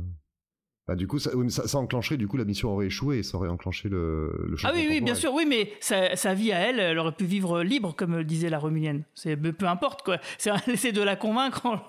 Bah, 0.87 0.95
du 0.95 1.07
coup, 1.07 1.17
ça, 1.17 1.35
oui, 1.35 1.49
ça, 1.49 1.65
ça 1.67 1.77
enclencherait, 1.77 2.17
du 2.17 2.27
coup, 2.27 2.35
la 2.37 2.43
mission 2.43 2.69
aurait 2.73 2.87
échoué 2.87 3.19
et 3.19 3.23
ça 3.23 3.37
aurait 3.37 3.47
enclenché 3.49 3.87
le, 3.89 4.31
le 4.49 4.57
Ah 4.63 4.71
oui, 4.75 4.85
oui, 4.89 4.99
bien 4.99 5.15
sûr, 5.15 5.33
oui, 5.33 5.45
mais 5.47 5.71
sa, 5.79 6.15
sa 6.17 6.33
vie 6.33 6.51
à 6.51 6.59
elle, 6.59 6.77
elle 6.79 6.99
aurait 6.99 7.13
pu 7.13 7.23
vivre 7.23 7.63
libre, 7.63 7.95
comme 7.95 8.15
le 8.17 8.23
disait 8.25 8.49
la 8.49 8.59
Romulienne. 8.59 9.03
C'est 9.15 9.37
peu 9.37 9.65
importe 9.67 10.01
quoi. 10.03 10.17
C'est 10.37 10.91
de 10.91 11.01
la 11.01 11.15
convaincre. 11.15 11.65
En, 11.65 11.79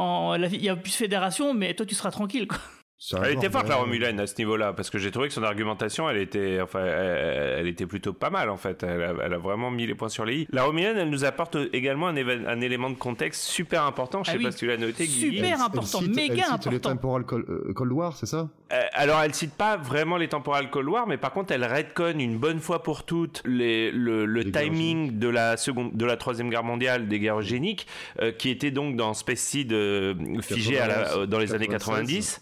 en- 0.00 0.36
la- 0.36 0.48
il 0.48 0.62
y 0.62 0.68
a 0.68 0.76
plus 0.76 0.90
de 0.92 0.96
fédération, 0.96 1.54
mais 1.54 1.72
toi 1.74 1.86
tu 1.86 1.94
seras 1.94 2.10
tranquille 2.10 2.46
quoi. 2.46 2.58
Elle 2.98 3.18
genre 3.18 3.26
était 3.26 3.50
forte 3.50 3.68
la 3.68 3.76
Romulaine 3.76 4.18
à 4.20 4.26
ce 4.26 4.34
niveau-là 4.38 4.72
parce 4.72 4.88
que 4.88 4.96
j'ai 4.96 5.10
trouvé 5.10 5.28
que 5.28 5.34
son 5.34 5.42
argumentation 5.42 6.08
elle 6.08 6.16
était 6.16 6.60
enfin 6.62 6.82
elle, 6.82 7.58
elle 7.60 7.66
était 7.68 7.84
plutôt 7.84 8.14
pas 8.14 8.30
mal 8.30 8.48
en 8.48 8.56
fait 8.56 8.82
elle 8.82 9.02
a, 9.02 9.12
elle 9.22 9.34
a 9.34 9.38
vraiment 9.38 9.70
mis 9.70 9.86
les 9.86 9.94
points 9.94 10.08
sur 10.08 10.24
les 10.24 10.36
i. 10.40 10.46
La 10.50 10.64
Romulaine 10.64 10.96
elle 10.96 11.10
nous 11.10 11.24
apporte 11.26 11.58
également 11.74 12.06
un, 12.08 12.16
élément 12.62 12.88
de 12.88 12.94
contexte 12.96 13.42
super 13.42 13.82
important 13.84 14.24
je 14.24 14.30
Ah 14.30 14.32
sais 14.32 14.38
oui. 14.38 14.44
pas 14.44 14.50
si 14.52 14.58
tu 14.60 14.66
l'as 14.66 14.78
noté. 14.78 15.04
Super 15.04 15.38
Elle- 15.40 15.44
elle 15.44 15.60
important, 15.60 15.98
cite- 16.00 16.16
méga 16.16 16.34
elle 16.34 16.38
cite 16.38 16.48
les 16.48 16.76
important. 16.76 16.88
temporal 16.88 17.24
Cold, 17.24 17.44
euh, 17.50 17.72
Cold 17.74 17.92
War, 17.92 18.16
c'est 18.16 18.24
ça? 18.26 18.48
Euh, 18.72 18.80
alors 18.94 19.20
elle 19.20 19.34
cite 19.34 19.52
pas 19.54 19.76
vraiment 19.76 20.16
les 20.16 20.28
temporal 20.28 20.70
Cold 20.70 20.88
War 20.88 21.06
mais 21.06 21.18
par 21.18 21.32
contre 21.32 21.52
elle 21.52 21.64
redconne 21.66 22.18
une 22.20 22.38
bonne 22.38 22.60
fois 22.60 22.82
pour 22.82 23.04
toutes 23.04 23.42
les, 23.44 23.90
le, 23.92 24.24
Les 24.24 24.50
timing 24.50 25.18
de 25.18 25.28
la 25.28 25.58
seconde 25.58 25.92
de 25.94 26.04
la 26.06 26.16
troisième 26.16 26.48
guerre 26.48 26.64
mondiale 26.64 27.08
des 27.08 27.20
guerres 27.20 27.38
eugéniques 27.40 27.86
euh, 28.22 28.32
qui 28.32 28.48
était 28.48 28.70
donc 28.70 28.96
dans 28.96 29.12
Space 29.12 29.38
Seed 29.40 29.72
euh, 29.74 30.14
figé 30.40 30.80
à 30.80 30.86
la- 30.88 31.16
euh, 31.18 31.26
dans 31.26 31.38
les 31.38 31.52
années 31.54 31.68
90 31.68 32.40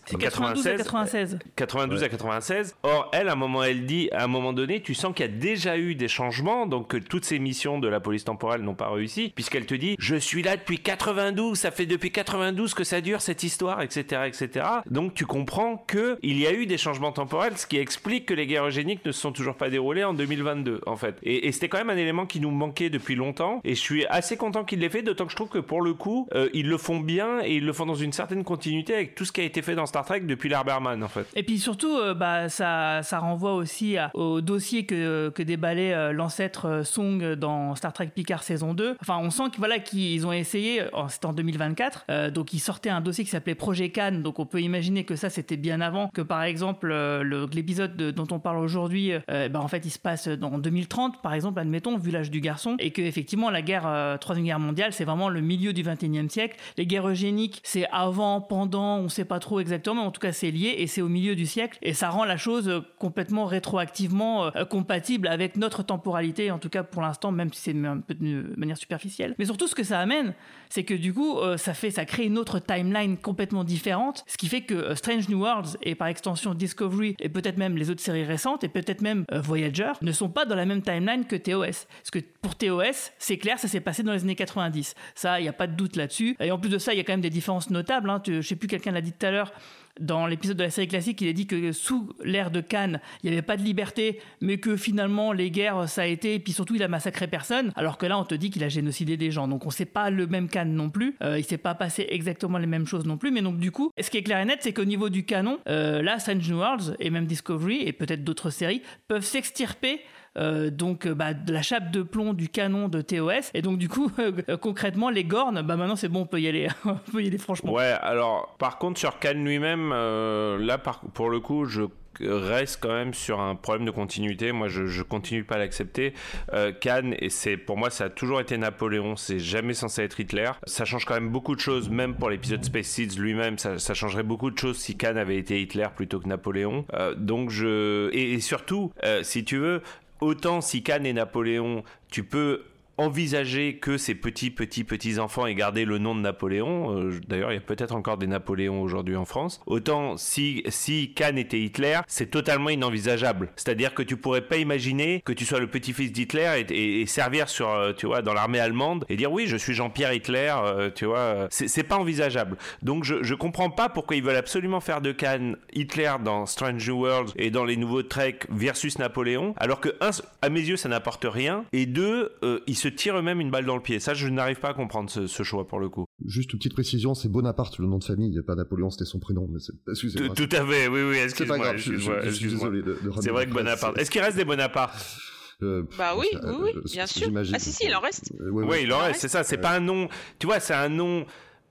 C'est 0.56 0.76
92 0.76 0.80
à 0.80 0.84
96. 0.84 1.38
92 1.56 2.00
Ouais. 2.00 2.06
à 2.06 2.08
96. 2.08 2.76
Or, 2.82 3.10
elle, 3.12 3.28
à 3.28 3.32
un 3.32 3.36
moment, 3.36 3.62
elle 3.62 3.86
dit, 3.86 4.08
à 4.12 4.24
un 4.24 4.26
moment 4.26 4.52
donné, 4.52 4.80
tu 4.82 4.94
sens 4.94 5.14
qu'il 5.14 5.24
y 5.26 5.28
a 5.28 5.32
déjà 5.32 5.78
eu 5.78 5.94
des 5.94 6.08
changements, 6.08 6.66
donc 6.66 6.88
que 6.88 6.96
toutes 6.96 7.24
ces 7.24 7.38
missions 7.38 7.78
de 7.78 7.88
la 7.88 8.00
police 8.00 8.24
temporelle 8.24 8.62
n'ont 8.62 8.74
pas 8.74 8.88
réussi, 8.90 9.32
puisqu'elle 9.34 9.66
te 9.66 9.74
dit, 9.74 9.96
je 9.98 10.16
suis 10.16 10.42
là 10.42 10.56
depuis 10.56 10.78
92, 10.78 11.58
ça 11.58 11.70
fait 11.70 11.86
depuis 11.86 12.10
92 12.10 12.74
que 12.74 12.84
ça 12.84 13.00
dure 13.00 13.20
cette 13.20 13.42
histoire, 13.42 13.82
etc., 13.82 14.22
etc. 14.26 14.66
Donc, 14.90 15.14
tu 15.14 15.26
comprends 15.26 15.76
que 15.86 16.18
il 16.22 16.38
y 16.38 16.46
a 16.46 16.52
eu 16.52 16.66
des 16.66 16.78
changements 16.78 17.12
temporels, 17.12 17.56
ce 17.56 17.66
qui 17.66 17.78
explique 17.78 18.26
que 18.26 18.34
les 18.34 18.46
guerres 18.46 18.66
eugéniques 18.66 19.04
ne 19.04 19.12
se 19.12 19.20
sont 19.20 19.32
toujours 19.32 19.54
pas 19.56 19.70
déroulées 19.70 20.04
en 20.04 20.14
2022, 20.14 20.80
en 20.86 20.96
fait. 20.96 21.16
Et, 21.22 21.46
et 21.48 21.52
c'était 21.52 21.68
quand 21.68 21.78
même 21.78 21.90
un 21.90 21.96
élément 21.96 22.26
qui 22.26 22.40
nous 22.40 22.50
manquait 22.50 22.90
depuis 22.90 23.14
longtemps, 23.14 23.60
et 23.64 23.74
je 23.74 23.80
suis 23.80 24.06
assez 24.06 24.36
content 24.36 24.64
qu'il 24.64 24.80
l'ait 24.80 24.88
fait, 24.88 25.02
d'autant 25.02 25.24
que 25.26 25.30
je 25.30 25.36
trouve 25.36 25.48
que 25.48 25.58
pour 25.58 25.82
le 25.82 25.94
coup, 25.94 26.28
euh, 26.34 26.48
ils 26.52 26.68
le 26.68 26.78
font 26.78 27.00
bien 27.00 27.40
et 27.44 27.54
ils 27.56 27.64
le 27.64 27.72
font 27.72 27.86
dans 27.86 27.94
une 27.94 28.12
certaine 28.12 28.44
continuité 28.44 28.94
avec 28.94 29.14
tout 29.14 29.24
ce 29.24 29.32
qui 29.32 29.40
a 29.40 29.44
été 29.44 29.62
fait 29.62 29.74
dans 29.74 29.86
Star 29.86 30.04
Trek 30.04 30.20
depuis 30.34 30.48
l'Arberman, 30.48 31.02
en 31.02 31.08
fait. 31.08 31.26
Et 31.34 31.42
puis 31.42 31.58
surtout, 31.58 31.96
euh, 31.96 32.14
bah, 32.14 32.48
ça, 32.48 33.02
ça 33.02 33.18
renvoie 33.18 33.54
aussi 33.54 33.96
au 34.14 34.40
dossier 34.40 34.86
que, 34.86 35.28
que 35.30 35.42
déballait 35.42 35.92
euh, 35.94 36.12
l'ancêtre 36.12 36.66
euh, 36.66 36.82
Song 36.84 37.34
dans 37.34 37.74
Star 37.74 37.92
Trek 37.92 38.08
Picard 38.14 38.42
saison 38.42 38.74
2. 38.74 38.96
Enfin, 39.00 39.18
on 39.22 39.30
sent 39.30 39.44
qu'ils 39.50 39.58
voilà, 39.58 39.78
qu'ils 39.78 40.26
ont 40.26 40.32
essayé, 40.32 40.82
euh, 40.82 40.86
c'était 41.08 41.26
en 41.26 41.32
2024, 41.32 42.04
euh, 42.10 42.30
donc 42.30 42.52
ils 42.52 42.58
sortaient 42.58 42.90
un 42.90 43.00
dossier 43.00 43.24
qui 43.24 43.30
s'appelait 43.30 43.54
Projet 43.54 43.90
Cannes, 43.90 44.22
donc 44.22 44.38
on 44.38 44.46
peut 44.46 44.60
imaginer 44.60 45.04
que 45.04 45.16
ça 45.16 45.30
c'était 45.30 45.56
bien 45.56 45.80
avant, 45.80 46.08
que 46.08 46.20
par 46.22 46.42
exemple 46.42 46.88
le- 46.88 47.46
l'épisode 47.52 47.96
de- 47.96 48.10
dont 48.10 48.26
on 48.30 48.38
parle 48.38 48.58
aujourd'hui, 48.58 49.12
bah, 49.28 49.60
en 49.60 49.68
fait 49.68 49.84
il 49.86 49.90
se 49.90 49.98
passe 49.98 50.28
dans 50.28 50.58
2030 50.58 51.22
par 51.22 51.34
exemple, 51.34 51.60
admettons, 51.60 51.96
vu 51.96 52.10
l'âge 52.10 52.30
du 52.30 52.40
garçon, 52.40 52.76
et 52.78 52.90
que 52.90 53.02
effectivement 53.02 53.50
la 53.50 53.62
guerre, 53.62 54.18
troisième 54.20 54.44
guerre 54.46 54.58
mondiale, 54.58 54.92
c'est 54.92 55.04
vraiment 55.04 55.28
le 55.28 55.40
milieu 55.40 55.72
du 55.72 55.82
21e 55.82 56.28
siècle. 56.28 56.56
Les 56.76 56.86
guerres 56.86 57.08
eugéniques, 57.08 57.60
c'est 57.62 57.86
avant, 57.92 58.40
pendant, 58.40 58.98
on 58.98 59.08
sait 59.08 59.24
pas 59.24 59.38
trop 59.38 59.60
exactement, 59.60 60.02
mais 60.02 60.06
en 60.08 60.10
tout 60.10 60.20
c'est 60.32 60.50
lié, 60.50 60.74
et 60.78 60.86
c'est 60.86 61.00
au 61.02 61.08
milieu 61.08 61.34
du 61.36 61.46
siècle 61.46 61.78
et 61.82 61.92
ça 61.94 62.10
rend 62.10 62.24
la 62.24 62.36
chose 62.36 62.68
euh, 62.68 62.80
complètement 62.98 63.44
rétroactivement 63.46 64.46
euh, 64.56 64.64
compatible 64.64 65.28
avec 65.28 65.56
notre 65.56 65.82
temporalité 65.82 66.50
en 66.50 66.58
tout 66.58 66.68
cas 66.68 66.82
pour 66.82 67.02
l'instant 67.02 67.32
même 67.32 67.52
si 67.52 67.60
c'est 67.60 67.72
de 67.74 68.54
manière 68.56 68.76
superficielle. 68.76 69.34
Mais 69.38 69.44
surtout 69.44 69.66
ce 69.66 69.74
que 69.74 69.82
ça 69.84 70.00
amène 70.00 70.34
c'est 70.68 70.84
que 70.84 70.94
du 70.94 71.12
coup 71.12 71.38
euh, 71.38 71.56
ça 71.56 71.74
fait 71.74 71.90
ça 71.90 72.04
crée 72.04 72.24
une 72.24 72.38
autre 72.38 72.58
timeline 72.58 73.16
complètement 73.16 73.64
différente 73.64 74.24
ce 74.26 74.36
qui 74.36 74.48
fait 74.48 74.62
que 74.62 74.74
euh, 74.74 74.94
Strange 74.94 75.28
New 75.28 75.40
Worlds 75.40 75.76
et 75.82 75.94
par 75.94 76.08
extension 76.08 76.54
Discovery 76.54 77.16
et 77.20 77.28
peut-être 77.28 77.58
même 77.58 77.76
les 77.76 77.90
autres 77.90 78.00
séries 78.02 78.24
récentes 78.24 78.64
et 78.64 78.68
peut-être 78.68 79.02
même 79.02 79.24
euh, 79.32 79.40
Voyager 79.40 79.92
ne 80.02 80.12
sont 80.12 80.28
pas 80.28 80.44
dans 80.44 80.56
la 80.56 80.64
même 80.66 80.82
timeline 80.82 81.24
que 81.26 81.36
TOS 81.36 81.86
parce 81.86 82.10
que 82.12 82.18
pour 82.42 82.54
TOS 82.56 83.10
c'est 83.18 83.38
clair 83.38 83.58
ça 83.58 83.68
s'est 83.68 83.80
passé 83.80 84.02
dans 84.02 84.12
les 84.12 84.22
années 84.22 84.34
90 84.34 84.94
ça 85.14 85.40
il 85.40 85.42
n'y 85.44 85.48
a 85.48 85.52
pas 85.52 85.66
de 85.66 85.74
doute 85.74 85.96
là-dessus. 85.96 86.36
Et 86.40 86.50
en 86.50 86.58
plus 86.58 86.70
de 86.70 86.78
ça 86.78 86.92
il 86.92 86.96
y 86.96 87.00
a 87.00 87.04
quand 87.04 87.12
même 87.12 87.20
des 87.20 87.30
différences 87.30 87.70
notables 87.70 88.10
hein. 88.10 88.20
Tu- 88.20 88.42
je 88.42 88.48
sais 88.48 88.56
plus 88.56 88.68
quelqu'un 88.68 88.92
l'a 88.92 89.00
dit 89.00 89.12
tout 89.12 89.26
à 89.26 89.30
l'heure 89.30 89.52
dans 90.00 90.26
l'épisode 90.26 90.56
de 90.56 90.64
la 90.64 90.70
série 90.70 90.88
classique, 90.88 91.20
il 91.20 91.28
a 91.28 91.32
dit 91.32 91.46
que 91.46 91.72
sous 91.72 92.10
l'ère 92.24 92.50
de 92.50 92.60
Cannes, 92.60 93.00
il 93.22 93.30
n'y 93.30 93.36
avait 93.36 93.42
pas 93.42 93.56
de 93.56 93.62
liberté, 93.62 94.20
mais 94.40 94.58
que 94.58 94.76
finalement 94.76 95.32
les 95.32 95.50
guerres, 95.50 95.88
ça 95.88 96.02
a 96.02 96.06
été, 96.06 96.34
et 96.34 96.38
puis 96.38 96.52
surtout 96.52 96.74
il 96.74 96.82
a 96.82 96.88
massacré 96.88 97.26
personne, 97.26 97.72
alors 97.76 97.98
que 97.98 98.06
là 98.06 98.18
on 98.18 98.24
te 98.24 98.34
dit 98.34 98.50
qu'il 98.50 98.64
a 98.64 98.68
génocidé 98.68 99.16
des 99.16 99.30
gens. 99.30 99.48
Donc 99.48 99.66
on 99.66 99.70
sait 99.70 99.84
pas 99.84 100.10
le 100.10 100.26
même 100.26 100.48
Cannes 100.48 100.74
non 100.74 100.90
plus, 100.90 101.16
euh, 101.22 101.38
il 101.38 101.44
s'est 101.44 101.58
pas 101.58 101.74
passé 101.74 102.06
exactement 102.10 102.58
les 102.58 102.66
mêmes 102.66 102.86
choses 102.86 103.06
non 103.06 103.16
plus, 103.16 103.30
mais 103.30 103.42
donc 103.42 103.58
du 103.58 103.70
coup, 103.70 103.90
ce 104.00 104.10
qui 104.10 104.18
est 104.18 104.22
clair 104.22 104.40
et 104.40 104.44
net, 104.44 104.58
c'est 104.62 104.72
qu'au 104.72 104.84
niveau 104.84 105.08
du 105.08 105.24
canon, 105.24 105.58
euh, 105.68 106.02
là, 106.02 106.18
Strange 106.18 106.48
New 106.48 106.58
Worlds 106.58 106.96
et 106.98 107.10
même 107.10 107.26
Discovery 107.26 107.82
et 107.82 107.92
peut-être 107.92 108.24
d'autres 108.24 108.50
séries 108.50 108.82
peuvent 109.08 109.24
s'extirper 109.24 110.00
euh, 110.36 110.70
donc 110.70 111.06
euh, 111.06 111.14
bah, 111.14 111.32
de 111.34 111.52
la 111.52 111.62
chape 111.62 111.90
de 111.90 112.02
plomb 112.02 112.32
du 112.32 112.48
canon 112.48 112.88
de 112.88 113.00
TOS 113.00 113.50
et 113.54 113.62
donc 113.62 113.78
du 113.78 113.88
coup 113.88 114.10
euh, 114.18 114.56
concrètement 114.56 115.10
les 115.10 115.24
Gornes 115.24 115.62
bah 115.62 115.76
maintenant 115.76 115.96
c'est 115.96 116.08
bon 116.08 116.22
on 116.22 116.26
peut 116.26 116.40
y 116.40 116.48
aller 116.48 116.68
on 116.84 116.94
peut 116.96 117.22
y 117.22 117.26
aller 117.28 117.38
franchement 117.38 117.72
Ouais, 117.72 117.94
alors 118.02 118.56
par 118.58 118.78
contre 118.78 118.98
sur 118.98 119.18
Khan 119.18 119.34
lui-même, 119.34 119.90
là 119.90 120.78
pour 121.14 121.30
le 121.30 121.40
coup, 121.40 121.64
je 121.64 121.82
reste 122.20 122.78
quand 122.80 122.92
même 122.92 123.14
sur 123.14 123.40
un 123.40 123.54
problème 123.54 123.86
de 123.86 123.90
continuité. 123.90 124.52
Moi, 124.52 124.68
je, 124.68 125.02
continue 125.02 125.44
pas 125.44 125.56
à 125.56 125.58
l'accepter. 125.58 126.14
Euh, 126.52 126.72
Khan, 126.72 127.12
et 127.18 127.30
c'est 127.30 127.56
pour 127.56 127.76
moi, 127.76 127.90
ça 127.90 128.04
a 128.04 128.08
toujours 128.08 128.40
été 128.40 128.56
Napoléon. 128.56 129.16
C'est 129.16 129.38
jamais 129.38 129.74
censé 129.74 130.02
être 130.02 130.18
Hitler. 130.18 130.50
Ça 130.64 130.84
change 130.84 131.04
quand 131.04 131.14
même 131.14 131.30
beaucoup 131.30 131.54
de 131.54 131.60
choses, 131.60 131.90
même 131.90 132.14
pour 132.14 132.30
l'épisode 132.30 132.64
Space 132.64 132.86
Seeds 132.86 133.18
lui-même. 133.18 133.58
Ça, 133.58 133.94
changerait 133.94 134.22
beaucoup 134.22 134.50
de 134.50 134.58
choses 134.58 134.78
si 134.78 134.96
Khan 134.96 135.16
avait 135.16 135.36
été 135.36 135.60
Hitler 135.60 135.86
plutôt 135.94 136.20
que 136.20 136.28
Napoléon. 136.28 136.84
Donc 137.16 137.50
je 137.50 138.10
et, 138.12 138.40
surtout, 138.40 138.92
si 139.22 139.44
tu 139.44 139.58
veux, 139.58 139.82
autant 140.24 140.60
si 140.60 140.82
Khan 140.82 141.04
est 141.04 141.12
Napoléon, 141.12 141.84
tu 142.10 142.24
peux 142.24 142.64
envisager 142.96 143.76
que 143.76 143.96
ces 143.96 144.14
petits, 144.14 144.50
petits, 144.50 144.84
petits 144.84 145.18
enfants 145.18 145.46
aient 145.46 145.54
gardé 145.54 145.84
le 145.84 145.98
nom 145.98 146.14
de 146.14 146.20
Napoléon, 146.20 146.96
euh, 146.96 147.20
d'ailleurs 147.26 147.50
il 147.52 147.54
y 147.54 147.58
a 147.58 147.60
peut-être 147.60 147.94
encore 147.94 148.18
des 148.18 148.26
Napoléons 148.26 148.80
aujourd'hui 148.82 149.16
en 149.16 149.24
France, 149.24 149.60
autant 149.66 150.16
si, 150.16 150.62
si 150.68 151.12
Kahn 151.14 151.38
était 151.38 151.60
Hitler, 151.60 152.00
c'est 152.06 152.30
totalement 152.30 152.70
inenvisageable. 152.70 153.50
C'est-à-dire 153.56 153.94
que 153.94 154.02
tu 154.02 154.16
pourrais 154.16 154.42
pas 154.42 154.58
imaginer 154.58 155.22
que 155.24 155.32
tu 155.32 155.44
sois 155.44 155.60
le 155.60 155.66
petit-fils 155.66 156.12
d'Hitler 156.12 156.64
et, 156.70 157.06
servir 157.06 157.48
sur, 157.48 157.68
euh, 157.70 157.92
tu 157.92 158.06
vois, 158.06 158.22
dans 158.22 158.32
l'armée 158.32 158.60
allemande 158.60 159.04
et 159.08 159.16
dire 159.16 159.32
oui, 159.32 159.46
je 159.46 159.56
suis 159.56 159.74
Jean-Pierre 159.74 160.12
Hitler, 160.12 160.54
euh, 160.56 160.90
tu 160.94 161.04
vois, 161.04 161.48
c'est 161.50 161.82
pas 161.82 161.96
envisageable. 161.96 162.56
Donc 162.82 163.04
je, 163.04 163.22
je 163.22 163.34
comprends 163.34 163.70
pas 163.70 163.88
pourquoi 163.88 164.16
ils 164.16 164.22
veulent 164.22 164.36
absolument 164.36 164.80
faire 164.80 165.00
de 165.00 165.12
Kahn 165.12 165.56
Hitler 165.72 166.12
dans 166.24 166.46
Strange 166.46 166.88
New 166.88 167.00
Worlds 167.00 167.32
et 167.36 167.50
dans 167.50 167.64
les 167.64 167.76
nouveaux 167.76 168.02
Trek 168.02 168.40
versus 168.50 168.98
Napoléon, 168.98 169.54
alors 169.56 169.80
que 169.80 169.90
un, 170.00 170.10
à 170.42 170.48
mes 170.48 170.60
yeux 170.60 170.76
ça 170.76 170.88
n'apporte 170.88 171.26
rien 171.28 171.64
et 171.72 171.86
deux, 171.86 172.32
ils 172.66 172.76
tirent 172.88 173.18
eux-mêmes 173.18 173.40
une 173.40 173.50
balle 173.50 173.66
dans 173.66 173.76
le 173.76 173.82
pied. 173.82 174.00
Ça, 174.00 174.14
je 174.14 174.28
n'arrive 174.28 174.60
pas 174.60 174.70
à 174.70 174.74
comprendre 174.74 175.10
ce, 175.10 175.42
choix 175.42 175.66
pour 175.66 175.78
le 175.78 175.88
coup. 175.88 176.06
Juste 176.24 176.52
une 176.52 176.58
petite 176.58 176.74
précision, 176.74 177.14
c'est 177.14 177.28
Bonaparte 177.28 177.78
le 177.78 177.86
nom 177.86 177.98
de 177.98 178.04
famille, 178.04 178.40
pas 178.46 178.54
Napoléon, 178.54 178.90
c'était 178.90 179.04
son 179.04 179.18
prénom. 179.18 179.48
Mais 179.50 179.60
excusez-moi. 179.90 180.34
Tout, 180.34 180.48
à 180.52 180.64
fait, 180.64 180.88
oui, 180.88 181.02
oui, 181.02 181.16
excuse-moi. 181.18 181.76
je, 181.76 182.30
suis 182.30 182.48
désolé 182.48 182.82
de, 182.82 182.98
C'est 183.20 183.30
vrai 183.30 183.46
que 183.46 183.52
Bonaparte. 183.52 183.98
Est-ce 183.98 184.10
qu'il 184.10 184.20
reste 184.20 184.36
des 184.36 184.44
Bonaparte 184.44 185.18
euh, 185.62 185.84
bah 185.96 186.14
oui, 186.18 186.26
oui, 186.32 186.72
oui, 186.74 186.80
bien 186.92 187.06
sûr. 187.06 187.28
Ah 187.36 187.58
si, 187.58 187.72
si, 187.72 187.86
il 187.86 187.94
en 187.94 188.00
reste. 188.00 188.32
Euh, 188.40 188.50
oui, 188.50 188.78
il 188.82 188.92
en 188.92 188.98
reste, 188.98 189.20
c'est 189.20 189.28
ça. 189.28 189.44
C'est 189.44 189.56
pas 189.56 189.70
un 189.70 189.80
nom. 189.80 190.08
Tu 190.40 190.46
vois, 190.46 190.58
c'est 190.58 190.74
un 190.74 190.88
nom 190.88 191.26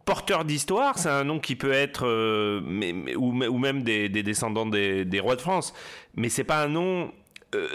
porteur 0.05 0.45
d'histoire, 0.45 0.97
c'est 0.97 1.09
un 1.09 1.23
nom 1.23 1.39
qui 1.39 1.55
peut 1.55 1.71
être 1.71 2.05
euh, 2.05 2.61
mais, 2.65 3.15
ou, 3.15 3.31
même 3.31 3.83
des, 3.83 4.09
descendants 4.09 4.65
des, 4.65 5.05
des, 5.05 5.19
rois 5.19 5.35
de 5.35 5.41
France, 5.41 5.73
mais 6.15 6.29
c'est 6.29 6.43
pas 6.43 6.63
un 6.63 6.67
nom 6.67 7.11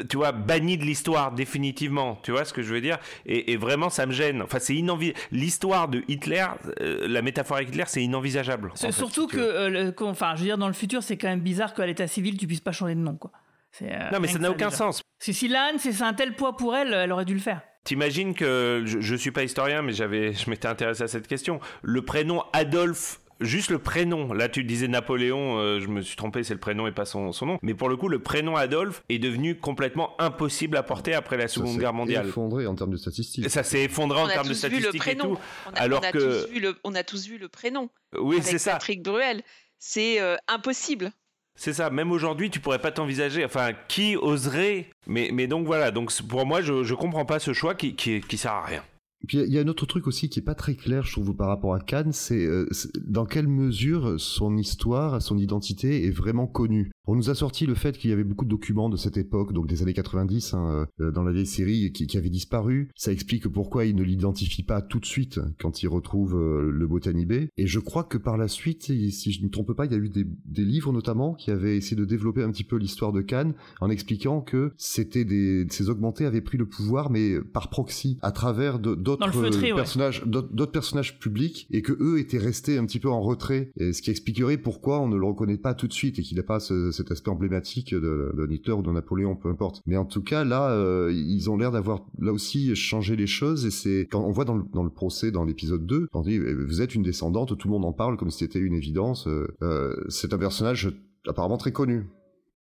tu 0.08 0.16
vois, 0.16 0.32
banni 0.32 0.78
de 0.78 0.84
l'histoire 0.84 1.32
définitivement. 1.32 2.18
Tu 2.22 2.30
vois 2.30 2.44
ce 2.44 2.52
que 2.52 2.62
je 2.62 2.72
veux 2.72 2.80
dire? 2.80 2.98
Et, 3.26 3.56
vraiment, 3.56 3.90
ça 3.90 4.06
me 4.06 4.12
gêne. 4.12 4.42
Enfin, 4.42 4.58
c'est 4.58 4.74
inenvisageable. 4.74 5.28
L'histoire 5.32 5.88
de 5.88 6.02
Hitler, 6.08 6.46
euh, 6.80 7.06
la 7.08 7.22
métaphore 7.22 7.56
avec 7.56 7.68
Hitler, 7.68 7.84
c'est 7.86 8.02
inenvisageable. 8.02 8.72
C'est 8.74 8.92
surtout 8.92 9.26
que, 9.26 9.38
euh, 9.38 9.92
enfin, 10.00 10.34
je 10.34 10.40
veux 10.40 10.46
dire, 10.46 10.58
dans 10.58 10.68
le 10.68 10.74
futur, 10.74 11.02
c'est 11.02 11.16
quand 11.16 11.28
même 11.28 11.40
bizarre 11.40 11.74
qu'à 11.74 11.86
l'état 11.86 12.06
civil, 12.06 12.36
tu 12.36 12.46
puisses 12.46 12.60
pas 12.60 12.72
changer 12.72 12.94
de 12.94 13.00
nom, 13.00 13.16
quoi. 13.16 13.32
non, 13.80 14.20
mais 14.20 14.28
ça 14.28 14.38
n'a 14.38 14.50
aucun 14.50 14.70
sens. 14.70 15.02
Si, 15.18 15.34
si 15.34 15.48
l'âne, 15.48 15.78
c'est 15.78 16.02
un 16.02 16.14
tel 16.14 16.34
poids 16.34 16.56
pour 16.56 16.76
elle, 16.76 16.92
elle 16.92 17.12
aurait 17.12 17.24
dû 17.24 17.34
le 17.34 17.40
faire. 17.40 17.62
T'imagines 17.84 18.34
que 18.34 18.82
je, 18.84 19.00
je 19.00 19.14
suis 19.14 19.30
pas 19.30 19.42
historien, 19.42 19.82
mais 19.82 19.92
j'avais, 19.92 20.32
je 20.32 20.50
m'étais 20.50 20.68
intéressé 20.68 21.04
à 21.04 21.08
cette 21.08 21.26
question. 21.26 21.60
Le 21.82 22.02
prénom 22.02 22.42
Adolphe 22.52 23.20
juste 23.40 23.70
le 23.70 23.78
prénom. 23.78 24.32
Là, 24.32 24.48
tu 24.48 24.64
disais 24.64 24.88
Napoléon, 24.88 25.58
euh, 25.58 25.80
je 25.80 25.88
me 25.88 26.02
suis 26.02 26.16
trompé, 26.16 26.42
c'est 26.42 26.54
le 26.54 26.60
prénom 26.60 26.86
et 26.86 26.92
pas 26.92 27.04
son, 27.04 27.30
nom. 27.42 27.58
Mais 27.62 27.74
pour 27.74 27.88
le 27.88 27.96
coup, 27.96 28.08
le 28.08 28.18
prénom 28.18 28.56
Adolphe 28.56 29.02
est 29.08 29.18
devenu 29.18 29.56
complètement 29.56 30.20
impossible 30.20 30.76
à 30.76 30.82
porter 30.82 31.14
après 31.14 31.36
la 31.36 31.48
Seconde 31.48 31.78
Guerre 31.78 31.94
mondiale. 31.94 32.18
Ça 32.18 32.24
s'est 32.24 32.28
effondré 32.30 32.66
en 32.66 32.74
termes 32.74 32.90
de 32.90 32.96
statistiques. 32.96 33.50
Ça 33.50 33.62
s'est 33.62 33.84
effondré 33.84 34.20
en 34.20 34.28
termes 34.28 34.48
de 34.48 34.54
statistiques 34.54 35.06
et 35.06 35.16
tout. 35.16 35.38
On 35.66 35.70
a, 35.74 35.80
alors 35.80 36.00
que... 36.00 36.18
tous 36.18 36.52
vu 36.52 36.60
le, 36.60 36.76
on 36.84 36.94
a 36.94 37.02
tous 37.02 37.26
vu 37.26 37.38
le 37.38 37.48
prénom. 37.48 37.90
Oui, 38.18 38.38
c'est 38.42 38.58
ça. 38.58 38.72
Patrick 38.72 39.02
Bruel. 39.02 39.42
C'est 39.78 40.20
euh, 40.20 40.36
impossible. 40.48 41.12
C'est 41.54 41.72
ça, 41.72 41.90
même 41.90 42.12
aujourd'hui, 42.12 42.50
tu 42.50 42.60
pourrais 42.60 42.78
pas 42.78 42.92
t'envisager. 42.92 43.44
Enfin, 43.44 43.72
qui 43.88 44.16
oserait? 44.16 44.90
Mais, 45.06 45.30
mais 45.32 45.48
donc 45.48 45.66
voilà, 45.66 45.90
donc 45.90 46.12
pour 46.22 46.46
moi, 46.46 46.62
je, 46.62 46.84
je 46.84 46.94
comprends 46.94 47.24
pas 47.24 47.40
ce 47.40 47.52
choix 47.52 47.74
qui, 47.74 47.96
qui, 47.96 48.20
qui 48.20 48.38
sert 48.38 48.52
à 48.52 48.64
rien. 48.64 48.84
Puis 49.26 49.38
il 49.38 49.52
y 49.52 49.58
a 49.58 49.62
un 49.62 49.68
autre 49.68 49.86
truc 49.86 50.06
aussi 50.06 50.28
qui 50.28 50.38
est 50.38 50.42
pas 50.42 50.54
très 50.54 50.74
clair, 50.74 51.04
je 51.04 51.12
trouve, 51.12 51.34
par 51.34 51.48
rapport 51.48 51.74
à 51.74 51.80
Cannes, 51.80 52.12
c'est 52.12 52.44
euh, 52.44 52.68
dans 53.06 53.26
quelle 53.26 53.48
mesure 53.48 54.18
son 54.18 54.56
histoire, 54.56 55.20
son 55.20 55.36
identité 55.38 56.06
est 56.06 56.10
vraiment 56.10 56.46
connue? 56.46 56.90
On 57.06 57.16
nous 57.16 57.30
a 57.30 57.34
sorti 57.34 57.66
le 57.66 57.74
fait 57.74 57.96
qu'il 57.96 58.10
y 58.10 58.12
avait 58.12 58.22
beaucoup 58.22 58.44
de 58.44 58.50
documents 58.50 58.90
de 58.90 58.96
cette 58.96 59.16
époque, 59.16 59.52
donc 59.52 59.66
des 59.66 59.82
années 59.82 59.94
90, 59.94 60.54
hein, 60.54 60.86
euh, 61.00 61.10
dans 61.10 61.22
la 61.22 61.32
vieille 61.32 61.46
série, 61.46 61.90
qui, 61.90 62.06
qui 62.06 62.18
avaient 62.18 62.28
disparu. 62.28 62.90
Ça 62.94 63.12
explique 63.12 63.48
pourquoi 63.48 63.86
il 63.86 63.96
ne 63.96 64.02
l'identifie 64.02 64.62
pas 64.62 64.82
tout 64.82 65.00
de 65.00 65.06
suite 65.06 65.40
quand 65.58 65.82
il 65.82 65.88
retrouve 65.88 66.36
euh, 66.36 66.70
le 66.70 66.86
Botanibé. 66.86 67.48
Et 67.56 67.66
je 67.66 67.80
crois 67.80 68.04
que 68.04 68.18
par 68.18 68.36
la 68.36 68.46
suite, 68.46 68.84
si 68.84 69.32
je 69.32 69.40
ne 69.40 69.46
me 69.46 69.50
trompe 69.50 69.72
pas, 69.72 69.86
il 69.86 69.92
y 69.92 69.94
a 69.94 69.98
eu 69.98 70.10
des, 70.10 70.64
livres 70.64 70.92
notamment 70.92 71.34
qui 71.34 71.50
avaient 71.50 71.76
essayé 71.76 71.96
de 71.96 72.04
développer 72.04 72.42
un 72.42 72.50
petit 72.50 72.64
peu 72.64 72.76
l'histoire 72.76 73.12
de 73.12 73.22
Cannes 73.22 73.54
en 73.80 73.88
expliquant 73.88 74.42
que 74.42 74.72
c'était 74.76 75.26
ces 75.70 75.88
augmentés 75.88 76.26
avaient 76.26 76.42
pris 76.42 76.58
le 76.58 76.66
pouvoir, 76.66 77.10
mais 77.10 77.40
par 77.40 77.70
proxy, 77.70 78.18
à 78.20 78.32
travers 78.32 78.78
de 78.78 78.94
d'autres 79.16 79.74
personnages, 79.74 80.22
d'autres 80.26 80.72
personnages 80.72 81.18
publics, 81.18 81.66
et 81.70 81.82
que 81.82 81.92
eux 82.00 82.18
étaient 82.18 82.38
restés 82.38 82.78
un 82.78 82.84
petit 82.84 83.00
peu 83.00 83.08
en 83.08 83.20
retrait, 83.20 83.70
et 83.78 83.92
ce 83.92 84.02
qui 84.02 84.10
expliquerait 84.10 84.58
pourquoi 84.58 85.00
on 85.00 85.08
ne 85.08 85.16
le 85.16 85.26
reconnaît 85.26 85.58
pas 85.58 85.74
tout 85.74 85.88
de 85.88 85.92
suite 85.92 86.18
et 86.18 86.22
qu'il 86.22 86.36
n'a 86.36 86.42
pas 86.42 86.60
cet 86.60 87.10
aspect 87.10 87.30
emblématique 87.30 87.94
de, 87.94 88.32
de, 88.36 88.48
Hitler 88.50 88.72
ou 88.72 88.82
de 88.82 88.90
Napoléon, 88.90 89.36
peu 89.36 89.48
importe. 89.48 89.82
Mais 89.86 89.96
en 89.96 90.04
tout 90.04 90.22
cas, 90.22 90.44
là, 90.44 90.70
euh, 90.70 91.12
ils 91.12 91.50
ont 91.50 91.56
l'air 91.56 91.70
d'avoir 91.70 92.06
là 92.18 92.32
aussi 92.32 92.74
changé 92.74 93.16
les 93.16 93.26
choses, 93.26 93.66
et 93.66 93.70
c'est 93.70 94.08
quand 94.10 94.22
on 94.24 94.30
voit 94.30 94.44
dans 94.44 94.56
le, 94.56 94.64
dans 94.72 94.82
le 94.82 94.90
procès, 94.90 95.30
dans 95.30 95.44
l'épisode 95.44 95.86
2, 95.86 96.08
on 96.12 96.22
dit 96.22 96.34
eh, 96.34 96.54
vous 96.54 96.82
êtes 96.82 96.94
une 96.94 97.02
descendante, 97.02 97.56
tout 97.56 97.68
le 97.68 97.72
monde 97.72 97.84
en 97.84 97.92
parle 97.92 98.16
comme 98.16 98.30
si 98.30 98.38
c'était 98.38 98.58
une 98.58 98.74
évidence. 98.74 99.26
Euh, 99.26 99.46
euh, 99.62 99.94
c'est 100.08 100.32
un 100.32 100.38
personnage 100.38 100.90
apparemment 101.26 101.58
très 101.58 101.72
connu. 101.72 102.06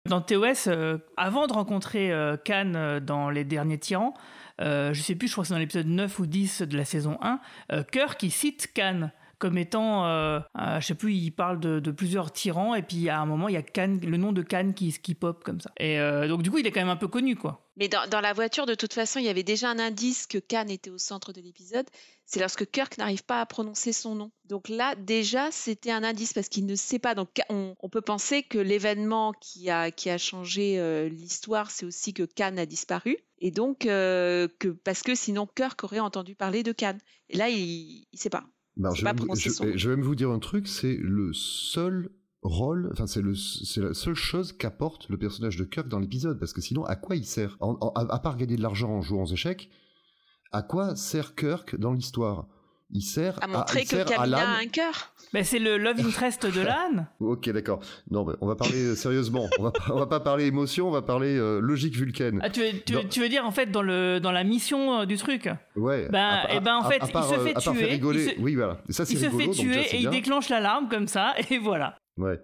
Dans 0.07 0.21
TOS, 0.21 0.69
avant 1.17 1.47
de 1.47 1.53
rencontrer 1.53 2.11
Khan 2.45 2.99
dans 3.01 3.29
Les 3.29 3.43
Derniers 3.43 3.77
Tyrans, 3.77 4.13
euh, 4.61 4.93
je 4.93 5.01
sais 5.01 5.15
plus, 5.15 5.27
je 5.27 5.33
crois 5.33 5.43
que 5.43 5.49
c'est 5.49 5.53
dans 5.53 5.59
l'épisode 5.59 5.87
9 5.87 6.19
ou 6.19 6.25
10 6.25 6.63
de 6.63 6.77
la 6.77 6.85
saison 6.85 7.17
1, 7.21 7.39
euh, 7.71 7.83
Kirk 7.83 8.19
qui 8.19 8.31
cite 8.31 8.71
Khan 8.73 9.11
comme 9.39 9.57
étant, 9.57 10.05
euh, 10.05 10.39
euh, 10.59 10.79
je 10.79 10.85
sais 10.85 10.95
plus, 10.95 11.13
il 11.13 11.31
parle 11.31 11.59
de, 11.59 11.91
plusieurs 11.91 12.31
tyrans 12.31 12.75
et 12.75 12.81
puis 12.81 13.09
à 13.09 13.19
un 13.19 13.25
moment 13.25 13.47
il 13.47 13.53
y 13.53 13.57
a 13.57 13.87
le 13.87 14.17
nom 14.17 14.31
de 14.31 14.41
Khan 14.41 14.71
qui, 14.75 14.93
qui 14.93 15.15
pop 15.15 15.43
comme 15.43 15.59
ça. 15.59 15.71
Et 15.77 15.99
euh, 15.99 16.27
donc 16.27 16.43
du 16.43 16.51
coup 16.51 16.57
il 16.57 16.67
est 16.67 16.71
quand 16.71 16.81
même 16.81 16.89
un 16.89 16.95
peu 16.95 17.07
connu 17.07 17.35
quoi. 17.35 17.63
Mais 17.77 17.87
dans, 17.87 18.21
la 18.21 18.33
voiture 18.33 18.65
de 18.65 18.75
toute 18.75 18.93
façon 18.93 19.19
il 19.19 19.25
y 19.25 19.29
avait 19.29 19.43
déjà 19.43 19.69
un 19.69 19.79
indice 19.79 20.27
que 20.27 20.37
Khan 20.37 20.67
était 20.67 20.89
au 20.89 20.97
centre 20.97 21.33
de 21.33 21.41
l'épisode. 21.41 21.87
C'est 22.25 22.39
lorsque 22.39 22.69
Kirk 22.69 22.97
n'arrive 22.97 23.23
pas 23.23 23.41
à 23.41 23.45
prononcer 23.45 23.93
son 23.93 24.15
nom. 24.15 24.31
Donc 24.45 24.69
là 24.69 24.95
déjà 24.95 25.49
c'était 25.51 25.91
un 25.91 26.03
indice 26.03 26.33
parce 26.33 26.49
qu'il 26.49 26.65
ne 26.65 26.75
sait 26.75 26.99
pas. 26.99 27.15
Donc 27.15 27.29
on, 27.49 27.75
on 27.79 27.89
peut 27.89 28.01
penser 28.01 28.43
que 28.43 28.59
l'événement 28.59 29.33
qui 29.39 29.69
a, 29.69 29.91
qui 29.91 30.09
a 30.09 30.17
changé 30.17 30.79
euh, 30.79 31.09
l'histoire 31.09 31.71
c'est 31.71 31.85
aussi 31.85 32.13
que 32.13 32.23
Khan 32.23 32.57
a 32.57 32.65
disparu. 32.65 33.17
Et 33.39 33.51
donc, 33.51 33.85
euh, 33.85 34.47
parce 34.83 35.03
que 35.03 35.15
sinon 35.15 35.47
Kirk 35.47 35.83
aurait 35.83 35.99
entendu 35.99 36.35
parler 36.35 36.63
de 36.63 36.71
Khan. 36.71 36.97
Et 37.29 37.37
là, 37.37 37.49
il 37.49 38.05
ne 38.11 38.17
sait 38.17 38.29
pas. 38.29 38.43
Je, 38.93 39.89
vais 39.89 39.95
même 39.95 40.05
vous 40.05 40.15
dire 40.15 40.29
un 40.29 40.39
truc, 40.39 40.67
c'est 40.67 40.97
le 40.97 41.33
seul 41.33 42.09
rôle, 42.41 42.89
enfin 42.93 43.07
c'est 43.07 43.21
la 43.21 43.93
seule 43.93 44.15
chose 44.15 44.53
qu'apporte 44.53 45.09
le 45.09 45.17
personnage 45.17 45.57
de 45.57 45.63
Kirk 45.63 45.87
dans 45.87 45.99
l'épisode, 45.99 46.39
parce 46.39 46.53
que 46.53 46.61
sinon 46.61 46.85
à 46.85 46.95
quoi 46.95 47.15
il 47.15 47.25
sert? 47.25 47.57
À, 47.59 48.19
part 48.19 48.37
gagner 48.37 48.55
de 48.55 48.61
l'argent 48.61 48.89
en 48.89 49.01
jouant 49.01 49.23
aux 49.23 49.31
échecs, 49.31 49.69
à 50.51 50.61
quoi 50.61 50.95
sert 50.95 51.35
Kirk 51.35 51.75
dans 51.77 51.93
l'histoire? 51.93 52.47
Il 52.91 53.01
sert 53.01 53.37
à 53.41 53.47
montrer 53.47 53.85
que 53.85 54.03
Camilla 54.03 54.37
a 54.37 54.57
un 54.59 54.67
cœur. 54.67 55.13
Mais 55.33 55.43
c'est 55.43 55.59
le 55.59 55.77
love 55.77 55.99
interest 56.05 56.45
de 56.45 56.61
l'âne. 56.61 57.07
ok, 57.19 57.49
d'accord. 57.49 57.81
Non, 58.09 58.25
mais 58.25 58.33
on 58.39 58.47
va 58.47 58.55
parler 58.55 58.81
euh, 58.81 58.95
sérieusement. 58.95 59.49
On 59.59 59.63
va, 59.63 59.71
va 59.87 60.07
pas 60.07 60.19
parler 60.19 60.45
émotion, 60.45 60.87
on 60.87 60.91
va 60.91 61.01
parler 61.01 61.37
euh, 61.37 61.59
logique 61.59 61.95
vulcaine. 61.95 62.39
Ah, 62.41 62.49
tu, 62.49 62.61
veux, 62.61 63.29
dire 63.29 63.45
en 63.45 63.51
fait 63.51 63.71
dans 63.71 63.81
le 63.81 64.19
dans 64.19 64.31
la 64.31 64.43
mission 64.43 65.01
euh, 65.01 65.05
du 65.05 65.17
truc 65.17 65.49
Ouais. 65.75 66.07
Ben, 66.09 66.43
et 66.49 66.55
eh 66.55 66.59
ben 66.59 66.77
en 66.77 66.89
fait, 66.89 67.01
il 67.03 67.23
se 67.23 67.39
fait 67.39 67.53
tuer. 67.55 67.95
Il 67.95 68.19
se, 68.19 68.39
oui, 68.39 68.55
voilà. 68.55 68.81
ça, 68.89 69.03
il 69.09 69.17
se 69.17 69.29
fait 69.29 69.49
tuer 69.49 69.81
et 69.91 69.99
il 69.99 70.09
déclenche 70.09 70.49
l'alarme 70.49 70.87
comme 70.87 71.07
ça 71.07 71.33
et 71.49 71.57
voilà. 71.57 71.97
Ouais. 72.17 72.39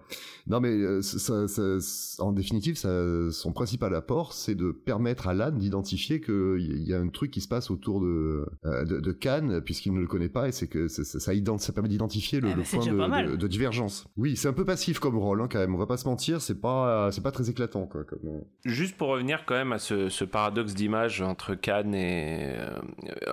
Non, 0.45 0.59
mais 0.59 0.69
euh, 0.69 1.01
ça, 1.01 1.47
ça, 1.47 2.23
en 2.23 2.31
définitive, 2.31 2.75
ça, 2.75 3.31
son 3.31 3.53
principal 3.53 3.95
apport, 3.95 4.33
c'est 4.33 4.55
de 4.55 4.71
permettre 4.71 5.27
à 5.27 5.33
l'âne 5.33 5.57
d'identifier 5.57 6.21
qu'il 6.21 6.83
y 6.85 6.93
a 6.93 6.99
un 6.99 7.07
truc 7.07 7.31
qui 7.31 7.41
se 7.41 7.47
passe 7.47 7.71
autour 7.71 8.01
de, 8.01 8.45
euh, 8.65 8.85
de, 8.85 8.99
de 8.99 9.11
Cannes, 9.11 9.61
puisqu'il 9.61 9.93
ne 9.93 9.99
le 9.99 10.07
connaît 10.07 10.29
pas, 10.29 10.47
et 10.47 10.51
c'est 10.51 10.67
que 10.67 10.87
ça, 10.87 11.03
ça, 11.03 11.19
ça, 11.19 11.73
permet 11.73 11.89
d'identifier 11.89 12.39
le, 12.39 12.49
eh 12.49 12.55
ben, 12.55 12.63
point 12.63 13.23
de, 13.23 13.35
de, 13.35 13.47
divergence. 13.47 14.05
Oui, 14.17 14.35
c'est 14.35 14.47
un 14.47 14.53
peu 14.53 14.65
passif 14.65 14.99
comme 14.99 15.17
rôle, 15.17 15.41
hein, 15.41 15.47
quand 15.49 15.59
même. 15.59 15.73
On 15.73 15.77
va 15.77 15.87
pas 15.87 15.97
se 15.97 16.07
mentir, 16.07 16.41
c'est 16.41 16.59
pas, 16.59 17.11
c'est 17.11 17.23
pas 17.23 17.31
très 17.31 17.49
éclatant, 17.49 17.87
quoi. 17.87 18.03
Comme... 18.03 18.19
Euh. 18.25 18.39
Juste 18.65 18.95
pour 18.97 19.07
revenir 19.09 19.45
quand 19.45 19.55
même 19.55 19.71
à 19.71 19.79
ce, 19.79 20.09
ce 20.09 20.25
paradoxe 20.25 20.75
d'image 20.75 21.21
entre 21.21 21.55
Cannes 21.55 21.95
et, 21.95 22.53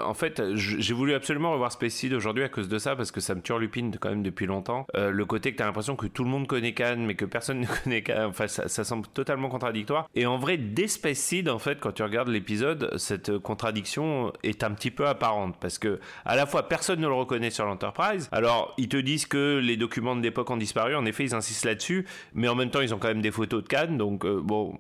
en 0.02 0.14
fait, 0.14 0.42
j'ai 0.54 0.94
voulu 0.94 1.12
absolument 1.12 1.52
revoir 1.52 1.72
Spacey 1.72 2.14
aujourd'hui 2.14 2.44
à 2.44 2.48
cause 2.48 2.68
de 2.68 2.78
ça, 2.78 2.96
parce 2.96 3.10
que 3.10 3.20
ça 3.20 3.34
me 3.34 3.42
turlupine 3.42 3.94
quand 4.00 4.10
même 4.10 4.22
depuis 4.22 4.46
longtemps. 4.46 4.86
le 4.94 5.24
côté 5.24 5.52
que 5.52 5.58
t'as 5.58 5.66
l'impression 5.66 5.96
que 5.96 6.06
tout 6.06 6.24
le 6.24 6.29
monde 6.30 6.46
connaît 6.46 6.72
Cannes, 6.72 7.04
mais 7.04 7.14
que 7.14 7.24
personne 7.24 7.60
ne 7.60 7.66
connaît 7.84 8.02
Cannes, 8.02 8.28
enfin, 8.28 8.48
ça, 8.48 8.84
semble 8.84 9.06
totalement 9.08 9.48
contradictoire. 9.48 10.08
Et 10.14 10.26
en 10.26 10.38
vrai, 10.38 10.56
dès 10.56 10.88
Space 10.88 11.34
en 11.48 11.58
fait, 11.58 11.78
quand 11.80 11.92
tu 11.92 12.02
regardes 12.02 12.28
l'épisode, 12.28 12.96
cette 12.96 13.38
contradiction 13.38 14.32
est 14.42 14.64
un 14.64 14.72
petit 14.72 14.90
peu 14.90 15.06
apparente, 15.06 15.56
parce 15.60 15.78
que 15.78 16.00
à 16.24 16.36
la 16.36 16.46
fois, 16.46 16.68
personne 16.68 17.00
ne 17.00 17.06
le 17.06 17.14
reconnaît 17.14 17.50
sur 17.50 17.66
l'Enterprise. 17.66 18.28
Alors, 18.32 18.74
ils 18.78 18.88
te 18.88 18.96
disent 18.96 19.26
que 19.26 19.58
les 19.62 19.76
documents 19.76 20.16
de 20.16 20.22
l'époque 20.22 20.50
ont 20.50 20.56
disparu, 20.56 20.96
en 20.96 21.04
effet, 21.04 21.24
ils 21.24 21.34
insistent 21.34 21.66
là-dessus, 21.66 22.06
mais 22.34 22.48
en 22.48 22.54
même 22.54 22.70
temps, 22.70 22.80
ils 22.80 22.94
ont 22.94 22.98
quand 22.98 23.08
même 23.08 23.22
des 23.22 23.30
photos 23.30 23.62
de 23.62 23.68
Cannes, 23.68 23.98
donc 23.98 24.24
euh, 24.24 24.40
bon, 24.42 24.78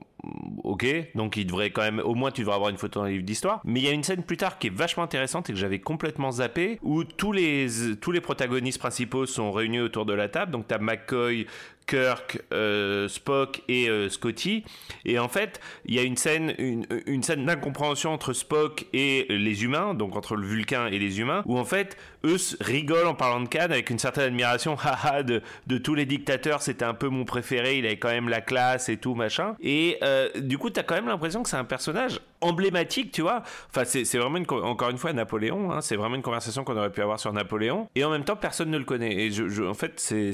ok, 0.64 0.86
donc 1.14 1.36
il 1.36 1.46
devrait 1.46 1.70
quand 1.70 1.82
même, 1.82 2.00
au 2.00 2.14
moins 2.14 2.30
tu 2.30 2.42
devrais 2.42 2.56
avoir 2.56 2.70
une 2.70 2.76
photo 2.76 3.00
dans 3.00 3.06
le 3.06 3.12
livre 3.12 3.24
d'histoire. 3.24 3.60
Mais 3.64 3.80
il 3.80 3.86
y 3.86 3.88
a 3.88 3.92
une 3.92 4.02
scène 4.02 4.22
plus 4.22 4.36
tard 4.36 4.58
qui 4.58 4.68
est 4.68 4.74
vachement 4.74 5.02
intéressante 5.02 5.50
et 5.50 5.52
que 5.52 5.58
j'avais 5.58 5.80
complètement 5.80 6.30
zappé, 6.32 6.78
où 6.82 7.04
tous 7.04 7.32
les, 7.32 7.66
tous 8.00 8.12
les 8.12 8.20
protagonistes 8.20 8.78
principaux 8.78 9.26
sont 9.26 9.52
réunis 9.52 9.80
autour 9.80 10.06
de 10.06 10.12
la 10.12 10.28
table. 10.28 10.52
Donc 10.52 10.68
tu 10.68 10.74
as 10.74 10.78
McCoy, 10.78 11.46
Kirk, 11.90 12.40
euh, 12.52 13.08
Spock 13.08 13.62
et 13.66 13.88
euh, 13.88 14.08
Scotty. 14.08 14.64
Et 15.04 15.18
en 15.18 15.28
fait, 15.28 15.60
il 15.86 15.94
y 15.94 15.98
a 15.98 16.02
une 16.02 16.16
scène, 16.16 16.54
une, 16.58 17.22
scène 17.24 17.44
d'incompréhension 17.44 18.12
entre 18.12 18.32
Spock 18.32 18.86
et 18.92 19.26
les 19.28 19.64
humains, 19.64 19.94
donc 19.94 20.14
entre 20.14 20.36
le 20.36 20.46
Vulcain 20.46 20.86
et 20.86 21.00
les 21.00 21.18
humains, 21.18 21.42
où 21.46 21.58
en 21.58 21.64
fait, 21.64 21.96
eux 22.24 22.36
rigolent 22.60 23.08
en 23.08 23.14
parlant 23.14 23.40
de 23.40 23.48
Khan 23.48 23.64
avec 23.64 23.90
une 23.90 23.98
certaine 23.98 24.24
admiration, 24.24 24.76
haha, 24.84 25.24
de, 25.24 25.42
de 25.66 25.78
tous 25.78 25.96
les 25.96 26.06
dictateurs, 26.06 26.62
c'était 26.62 26.84
un 26.84 26.94
peu 26.94 27.08
mon 27.08 27.24
préféré, 27.24 27.78
il 27.78 27.86
avait 27.86 27.96
quand 27.96 28.10
même 28.10 28.28
la 28.28 28.40
classe 28.40 28.88
et 28.88 28.96
tout, 28.96 29.16
machin. 29.16 29.56
Et 29.60 29.98
euh, 30.04 30.28
du 30.36 30.58
coup, 30.58 30.70
t'as 30.70 30.84
quand 30.84 30.94
même 30.94 31.08
l'impression 31.08 31.42
que 31.42 31.48
c'est 31.48 31.56
un 31.56 31.64
personnage 31.64 32.20
emblématique, 32.40 33.10
tu 33.10 33.22
vois. 33.22 33.42
Enfin, 33.70 33.84
c'est 33.84 34.18
vraiment, 34.18 34.38
encore 34.62 34.90
une 34.90 34.98
fois, 34.98 35.12
Napoléon, 35.12 35.72
hein, 35.72 35.80
c'est 35.80 35.96
vraiment 35.96 36.14
une 36.14 36.22
conversation 36.22 36.62
qu'on 36.62 36.76
aurait 36.76 36.92
pu 36.92 37.02
avoir 37.02 37.18
sur 37.18 37.32
Napoléon. 37.32 37.88
Et 37.96 38.04
en 38.04 38.10
même 38.10 38.24
temps, 38.24 38.36
personne 38.36 38.70
ne 38.70 38.78
le 38.78 38.84
connaît. 38.84 39.26
Et 39.26 39.60
en 39.66 39.74
fait, 39.74 39.94
c'est 39.98 40.32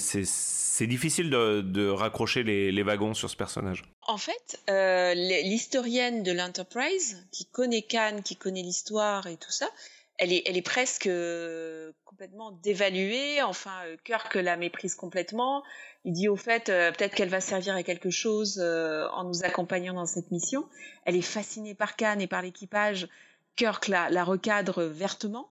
difficile 0.87 1.31
de, 1.31 1.89
raccrocher 1.89 2.43
les, 2.43 2.83
wagons 2.83 3.15
sur 3.15 3.31
ce 3.31 3.37
personnage. 3.37 3.85
En 4.03 4.19
fait, 4.19 4.61
euh, 4.69 5.15
l'historienne 5.15 6.23
de 6.23 6.33
l'Enterprise, 6.33 7.27
qui 7.33 7.47
connaît 7.47 7.83
Khan, 7.83 8.21
qui 8.23 8.37
connaît 8.37 8.63
l'histoire 8.63 9.27
et 9.27 9.37
tout 9.37 9.51
ça, 9.51 9.69
elle 10.19 10.33
est, 10.33 10.63
presque 10.63 11.07
euh, 11.07 11.93
complètement 12.05 12.51
dévaluée. 12.63 13.43
Enfin, 13.43 13.73
euh, 13.87 13.97
Kirk 14.05 14.35
la 14.35 14.57
méprise 14.57 14.95
complètement. 14.95 15.63
Il 16.05 16.13
dit 16.13 16.29
au 16.29 16.37
fait, 16.37 16.67
peut-être 16.67 17.15
qu'elle 17.15 17.29
va 17.29 17.41
servir 17.41 17.75
à 17.75 17.83
quelque 17.83 18.11
chose 18.11 18.61
en 18.61 19.25
nous 19.25 19.45
accompagnant 19.45 19.95
dans 19.95 20.07
cette 20.07 20.31
mission. 20.31 20.69
Elle 21.05 21.17
est 21.17 21.23
fascinée 21.23 21.75
par 21.75 21.97
Khan 21.97 22.19
et 22.21 22.27
par 22.29 22.43
l'équipage. 22.43 23.09
Kirk 23.57 23.89
la, 23.89 24.25
recadre 24.25 24.83
vertement. 24.85 25.51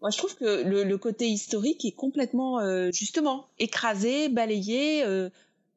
Moi, 0.00 0.10
je 0.10 0.18
trouve 0.18 0.34
que 0.36 0.62
le, 0.62 0.84
le 0.84 0.98
côté 0.98 1.28
historique 1.28 1.84
est 1.84 1.92
complètement, 1.92 2.60
justement, 2.90 3.48
écrasé, 3.58 4.28
balayé, 4.28 5.04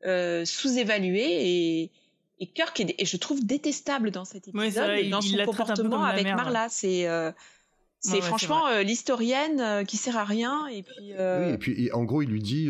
sous-évalué 0.04 1.24
et, 1.24 1.92
et 2.40 2.48
Kirk 2.48 2.80
est, 2.80 2.96
et 2.98 3.06
je 3.06 3.18
trouve 3.18 3.46
détestable 3.46 4.12
dans 4.12 4.26
cet 4.26 4.48
épisode 4.48 4.92
et 4.98 5.10
dans 5.10 5.22
son 5.22 5.38
comportement 5.46 6.04
avec 6.04 6.26
Marla. 6.26 6.68
C'est 6.70 7.08
c'est 8.00 8.22
franchement 8.22 8.68
euh, 8.68 8.84
l'historienne 8.84 9.60
euh, 9.60 9.84
qui 9.84 9.98
sert 9.98 10.18
à 10.18 10.24
rien 10.24 10.68
et 10.68 10.84
puis. 10.84 11.14
Euh, 11.14 11.48
oui, 11.48 11.54
et 11.54 11.58
puis 11.58 11.92
en 11.94 12.04
gros 12.04 12.22
il 12.22 12.30
lui 12.30 12.42
dit 12.42 12.70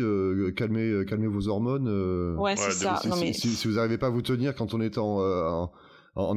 calmez, 0.56 1.04
calmez 1.06 1.26
vos 1.26 1.48
hormones. 1.48 2.36
ouais 2.38 2.56
c'est 2.56 2.72
ça. 2.72 2.98
Si, 3.02 3.08
non, 3.08 3.16
mais... 3.16 3.32
si, 3.32 3.48
vous 3.66 3.74
n'arrivez 3.74 3.98
pas 3.98 4.06
à 4.06 4.10
vous 4.10 4.22
tenir 4.22 4.54
quand 4.54 4.74
on 4.74 4.80
est 4.80 4.98
en, 4.98 5.20
en, 5.20 5.72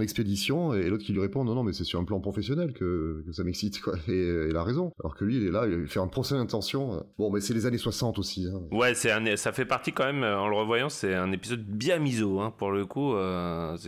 expédition 0.01 0.73
et 0.73 0.89
l'autre 0.89 1.03
qui 1.03 1.13
lui 1.13 1.21
répond 1.21 1.43
non 1.43 1.55
non 1.55 1.63
mais 1.63 1.73
c'est 1.73 1.83
sur 1.83 1.99
un 1.99 2.03
plan 2.03 2.19
professionnel 2.19 2.73
que, 2.73 3.23
que 3.25 3.31
ça 3.31 3.43
m'excite 3.43 3.81
quoi 3.81 3.95
et 4.07 4.47
il 4.49 4.55
a 4.55 4.63
raison 4.63 4.91
alors 4.99 5.15
que 5.15 5.25
lui 5.25 5.37
il 5.37 5.47
est 5.47 5.51
là 5.51 5.65
il 5.67 5.87
fait 5.87 5.99
un 5.99 6.07
procès 6.07 6.35
d'intention 6.35 7.05
bon 7.17 7.31
mais 7.31 7.41
c'est 7.41 7.53
les 7.53 7.65
années 7.65 7.77
60 7.77 8.17
aussi 8.19 8.47
hein. 8.47 8.61
ouais 8.71 8.93
c'est 8.95 9.11
ça 9.37 9.51
fait 9.51 9.65
partie 9.65 9.91
quand 9.91 10.05
même 10.05 10.23
en 10.23 10.47
le 10.47 10.55
revoyant 10.55 10.89
c'est 10.89 11.13
un 11.13 11.31
épisode 11.31 11.63
bien 11.63 11.99
miso 11.99 12.39
hein, 12.39 12.53
pour 12.57 12.71
le 12.71 12.85
coup 12.85 13.13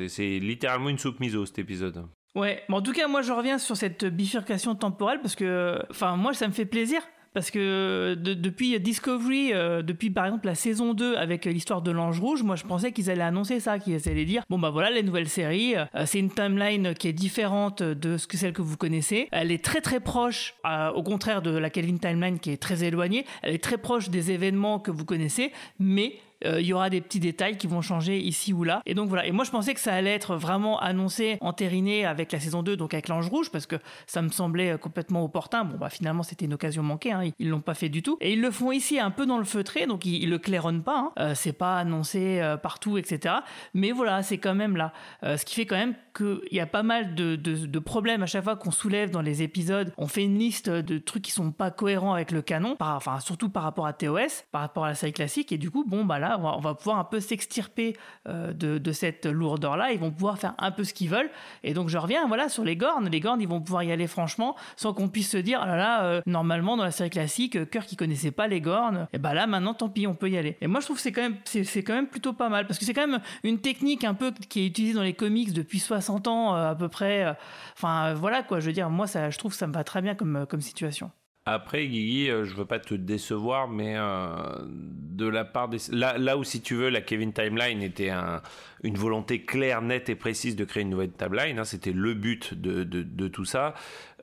c'est 0.07 0.39
littéralement 0.39 0.89
une 0.89 0.99
soupe 0.99 1.19
miso 1.19 1.45
cet 1.45 1.59
épisode 1.59 2.03
Ouais, 2.35 2.63
mais 2.67 2.75
en 2.75 2.81
tout 2.81 2.93
cas, 2.93 3.07
moi 3.07 3.21
je 3.21 3.31
reviens 3.31 3.59
sur 3.59 3.77
cette 3.77 4.05
bifurcation 4.05 4.73
temporelle 4.73 5.19
parce 5.21 5.35
que, 5.35 5.79
enfin, 5.91 6.15
moi 6.15 6.33
ça 6.33 6.47
me 6.47 6.53
fait 6.53 6.65
plaisir. 6.65 7.01
Parce 7.34 7.49
que 7.49 8.15
depuis 8.15 8.79
Discovery, 8.79 9.53
euh, 9.53 9.81
depuis 9.81 10.11
par 10.11 10.25
exemple 10.25 10.45
la 10.45 10.55
saison 10.55 10.93
2 10.93 11.15
avec 11.15 11.45
l'histoire 11.45 11.81
de 11.81 11.89
l'Ange 11.91 12.19
Rouge, 12.19 12.43
moi 12.43 12.55
je 12.55 12.63
pensais 12.63 12.91
qu'ils 12.91 13.09
allaient 13.09 13.21
annoncer 13.23 13.59
ça, 13.59 13.79
qu'ils 13.79 14.07
allaient 14.07 14.25
dire 14.25 14.43
bon 14.49 14.59
bah 14.59 14.69
voilà 14.69 14.91
les 14.91 15.01
nouvelles 15.01 15.29
séries, 15.29 15.75
euh, 15.75 15.86
c'est 16.05 16.19
une 16.19 16.29
timeline 16.29 16.93
qui 16.93 17.07
est 17.07 17.13
différente 17.13 17.81
de 17.81 18.17
ce 18.17 18.27
que 18.27 18.38
celle 18.38 18.53
que 18.53 18.61
vous 18.61 18.77
connaissez. 18.77 19.29
Elle 19.31 19.51
est 19.51 19.63
très 19.63 19.81
très 19.81 19.99
proche, 19.99 20.55
euh, 20.67 20.91
au 20.91 21.01
contraire 21.01 21.41
de 21.41 21.57
la 21.57 21.69
Kelvin 21.69 21.97
timeline 21.97 22.39
qui 22.39 22.51
est 22.51 22.61
très 22.61 22.84
éloignée. 22.84 23.25
Elle 23.41 23.55
est 23.55 23.63
très 23.63 23.77
proche 23.77 24.09
des 24.09 24.31
événements 24.31 24.79
que 24.79 24.91
vous 24.91 25.05
connaissez, 25.05 25.51
mais 25.79 26.13
euh, 26.45 26.61
il 26.61 26.67
y 26.67 26.73
aura 26.73 26.89
des 26.89 27.01
petits 27.01 27.19
détails 27.19 27.57
qui 27.57 27.67
vont 27.67 27.81
changer 27.81 28.19
ici 28.19 28.53
ou 28.53 28.63
là. 28.63 28.81
Et 28.85 28.93
donc 28.93 29.09
voilà. 29.09 29.25
Et 29.25 29.31
moi, 29.31 29.45
je 29.45 29.51
pensais 29.51 29.73
que 29.73 29.79
ça 29.79 29.93
allait 29.93 30.13
être 30.13 30.35
vraiment 30.35 30.79
annoncé, 30.79 31.37
entériné 31.41 32.05
avec 32.05 32.31
la 32.31 32.39
saison 32.39 32.63
2, 32.63 32.77
donc 32.77 32.93
avec 32.93 33.07
l'Ange 33.07 33.29
Rouge, 33.29 33.49
parce 33.51 33.65
que 33.65 33.75
ça 34.07 34.21
me 34.21 34.29
semblait 34.29 34.71
euh, 34.71 34.77
complètement 34.77 35.23
opportun. 35.23 35.65
Bon, 35.65 35.77
bah 35.77 35.89
finalement, 35.89 36.23
c'était 36.23 36.45
une 36.45 36.53
occasion 36.53 36.83
manquée. 36.83 37.11
Hein. 37.11 37.31
Ils 37.39 37.49
l'ont 37.49 37.61
pas 37.61 37.73
fait 37.73 37.89
du 37.89 38.01
tout. 38.01 38.17
Et 38.21 38.33
ils 38.33 38.41
le 38.41 38.51
font 38.51 38.71
ici 38.71 38.99
un 38.99 39.11
peu 39.11 39.25
dans 39.25 39.37
le 39.37 39.43
feutré, 39.43 39.87
donc 39.87 40.05
ils, 40.05 40.29
le 40.29 40.37
claironnent 40.37 40.83
pas. 40.83 40.97
Hein. 40.97 41.11
Euh, 41.19 41.35
c'est 41.35 41.53
pas 41.53 41.77
annoncé 41.77 42.41
partout, 42.61 42.97
etc. 42.97 43.35
Mais 43.73 43.91
voilà, 43.91 44.23
c'est 44.23 44.37
quand 44.37 44.55
même 44.55 44.77
là. 44.77 44.93
ce 45.23 45.43
qui 45.45 45.55
fait 45.55 45.65
quand 45.65 45.75
même 45.75 45.95
qu'il 46.15 46.39
y 46.51 46.59
a 46.59 46.65
pas 46.65 46.83
mal 46.83 47.15
de, 47.15 47.79
problèmes 47.79 48.23
à 48.23 48.25
chaque 48.25 48.43
fois 48.43 48.55
qu'on 48.55 48.71
soulève 48.71 49.09
dans 49.09 49.21
les 49.21 49.41
épisodes. 49.41 49.91
On 49.97 50.07
fait 50.07 50.23
une 50.23 50.37
liste 50.37 50.69
de 50.69 50.97
trucs 50.97 51.23
qui 51.23 51.31
sont 51.31 51.51
pas 51.51 51.71
cohérents 51.71 52.13
avec 52.13 52.31
le 52.31 52.41
canon, 52.41 52.75
enfin 52.79 53.19
surtout 53.19 53.49
par 53.49 53.63
rapport 53.63 53.87
à 53.87 53.93
TOS, 53.93 54.45
par 54.51 54.61
rapport 54.61 54.85
à 54.85 54.89
la 54.89 54.95
série 54.95 55.13
classique. 55.13 55.51
Et 55.51 55.57
du 55.57 55.71
coup, 55.71 55.83
bon, 55.85 56.05
bah 56.05 56.19
là, 56.19 56.32
on 56.38 56.59
va, 56.59 56.73
pouvoir 56.75 56.99
un 56.99 57.03
peu 57.03 57.19
s'extirper 57.19 57.95
euh, 58.27 58.53
de, 58.53 58.91
cette 58.91 59.25
lourdeur-là. 59.25 59.91
Ils 59.91 59.99
vont 59.99 60.11
pouvoir 60.11 60.38
faire 60.38 60.53
un 60.57 60.71
peu 60.71 60.84
ce 60.84 60.93
qu'ils 60.93 61.09
veulent. 61.09 61.29
Et 61.63 61.73
donc, 61.73 61.89
je 61.89 61.97
reviens 61.97 62.27
voilà, 62.27 62.49
sur 62.49 62.63
les 62.63 62.75
Gornes. 62.75 63.09
Les 63.09 63.19
Gornes, 63.19 63.41
ils 63.41 63.47
vont 63.47 63.61
pouvoir 63.61 63.84
y 63.84 63.91
aller 63.91 64.07
franchement, 64.07 64.55
sans 64.75 64.93
qu'on 64.93 65.09
puisse 65.09 65.31
se 65.31 65.38
dire, 65.38 65.59
ah 65.61 65.67
là 65.67 65.75
là, 65.75 66.03
euh, 66.03 66.21
normalement, 66.25 66.77
dans 66.77 66.84
la 66.84 66.91
série 66.91 67.09
classique, 67.09 67.69
Kirk 67.69 67.88
qui 67.88 67.95
connaissait 67.95 68.31
pas 68.31 68.47
les 68.47 68.61
Gornes, 68.61 69.07
et 69.13 69.17
bah 69.17 69.34
là, 69.34 69.47
maintenant, 69.47 69.73
tant 69.73 69.89
pis, 69.89 70.07
on 70.07 70.15
peut 70.15 70.29
y 70.29 70.38
aller. 70.38 70.57
Et 70.61 70.67
moi, 70.67 70.79
je 70.79 70.86
trouve 70.86 70.97
que 70.97 71.01
c'est 71.01 71.11
quand, 71.11 71.21
même, 71.21 71.38
c'est, 71.45 71.84
quand 71.84 71.93
même 71.93 72.07
plutôt 72.07 72.34
pas 72.34 72.49
mal, 72.49 72.67
parce 72.67 72.79
que 72.79 72.86
c'est 72.86 72.93
quand 72.93 73.07
même 73.07 73.21
une 73.43 73.59
technique 73.59 74.03
un 74.03 74.13
peu 74.13 74.31
qui 74.49 74.61
est 74.61 74.67
utilisée 74.67 74.93
dans 74.93 75.03
les 75.03 75.13
comics 75.13 75.53
depuis 75.53 75.79
60 75.79 76.27
ans 76.27 76.55
euh, 76.55 76.71
à 76.71 76.75
peu 76.75 76.89
près. 76.89 77.36
Enfin, 77.75 78.13
voilà 78.13 78.43
quoi, 78.43 78.59
je 78.59 78.67
veux 78.67 78.73
dire, 78.73 78.89
moi, 78.89 79.07
ça, 79.07 79.29
je 79.29 79.38
trouve 79.38 79.51
que 79.51 79.57
ça 79.57 79.67
me 79.67 79.73
va 79.73 79.84
très 79.84 80.01
bien 80.01 80.15
comme, 80.15 80.45
comme 80.47 80.61
situation. 80.61 81.11
Après, 81.45 81.87
Guigui, 81.87 82.29
euh, 82.29 82.45
je 82.45 82.55
veux 82.55 82.65
pas 82.65 82.79
te 82.79 82.93
décevoir, 82.93 83.67
mais 83.67 83.95
euh, 83.97 84.35
de 84.65 85.27
la 85.27 85.43
part 85.43 85.67
des... 85.67 85.77
Là, 85.89 86.17
là 86.17 86.37
où, 86.37 86.45
si 86.45 86.61
tu 86.61 86.75
veux, 86.75 86.89
la 86.89 87.01
Kevin 87.01 87.33
Timeline 87.33 87.81
était 87.81 88.09
un, 88.09 88.41
une 88.84 88.95
volonté 88.95 89.41
claire, 89.41 89.81
nette 89.81 90.09
et 90.09 90.15
précise 90.15 90.55
de 90.55 90.65
créer 90.65 90.84
une 90.84 90.89
nouvelle 90.89 91.11
timeline, 91.11 91.59
hein, 91.59 91.65
c'était 91.65 91.93
le 91.93 92.13
but 92.13 92.53
de, 92.53 92.84
de, 92.84 93.01
de 93.01 93.27
tout 93.27 93.45
ça. 93.45 93.73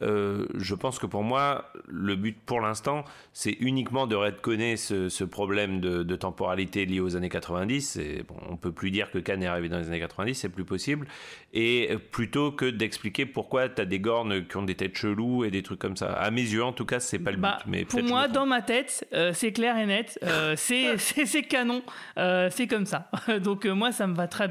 Euh, 0.03 0.47
je 0.55 0.75
pense 0.75 0.99
que 0.99 1.07
pour 1.07 1.23
moi, 1.23 1.71
le 1.87 2.17
but 2.17 2.39
pour 2.47 2.61
l'instant, 2.61 3.05
c'est 3.33 3.57
uniquement 3.61 4.07
de 4.07 4.17
redconner 4.17 4.77
ce, 4.77 5.09
ce 5.09 5.25
problème 5.25 5.81
de, 5.81 6.03
de, 6.03 6.17
temporalité 6.17 6.87
lié 6.87 7.01
aux 7.01 7.17
années 7.17 7.29
90. 7.29 7.97
Et 7.97 8.25
bon, 8.27 8.37
on 8.49 8.57
peut 8.57 8.73
plus 8.73 8.91
dire 8.91 9.11
que 9.11 9.19
Khan 9.19 9.41
est 9.41 9.47
arrivé 9.47 9.69
dans 9.69 9.79
les 9.79 9.89
années 9.89 10.01
90, 10.01 10.35
c'est 10.35 10.49
plus 10.49 10.65
possible. 10.65 11.07
Et 11.53 11.91
plutôt 12.13 12.53
que 12.53 12.65
d'expliquer 12.65 13.27
pourquoi 13.27 13.69
tu 13.69 13.83
as 13.83 13.85
des 13.85 14.01
gornes 14.01 14.47
qui 14.47 14.57
ont 14.57 14.63
des 14.63 14.75
têtes 14.75 14.97
cheloues 14.97 15.45
et 15.45 15.51
des 15.51 15.63
trucs 15.63 15.81
comme 15.81 15.97
ça. 15.97 16.13
À 16.13 16.31
mes 16.31 16.43
yeux, 16.43 16.65
en 16.65 16.73
tout 16.73 16.87
cas, 16.87 17.01
c'est 17.01 17.19
pas 17.19 17.33
le 17.33 17.37
bah, 17.37 17.59
but. 17.65 17.71
Mais 17.71 17.85
pour 17.85 18.03
moi, 18.03 18.29
dans 18.29 18.47
ma 18.47 18.63
tête, 18.63 19.07
euh, 19.13 19.33
c'est 19.35 19.53
clair 19.53 19.77
et 19.77 19.87
net. 19.87 20.19
Euh, 20.23 20.55
c'est 20.57 21.43
canon. 21.49 21.83
Euh, 22.17 22.49
c'est 22.51 22.67
comme 22.67 22.87
ça. 22.87 23.11
Donc 23.43 23.67
moi, 23.67 23.93
ça 23.93 24.07
me 24.07 24.15
va 24.15 24.29
très 24.29 24.49
bien. 24.49 24.50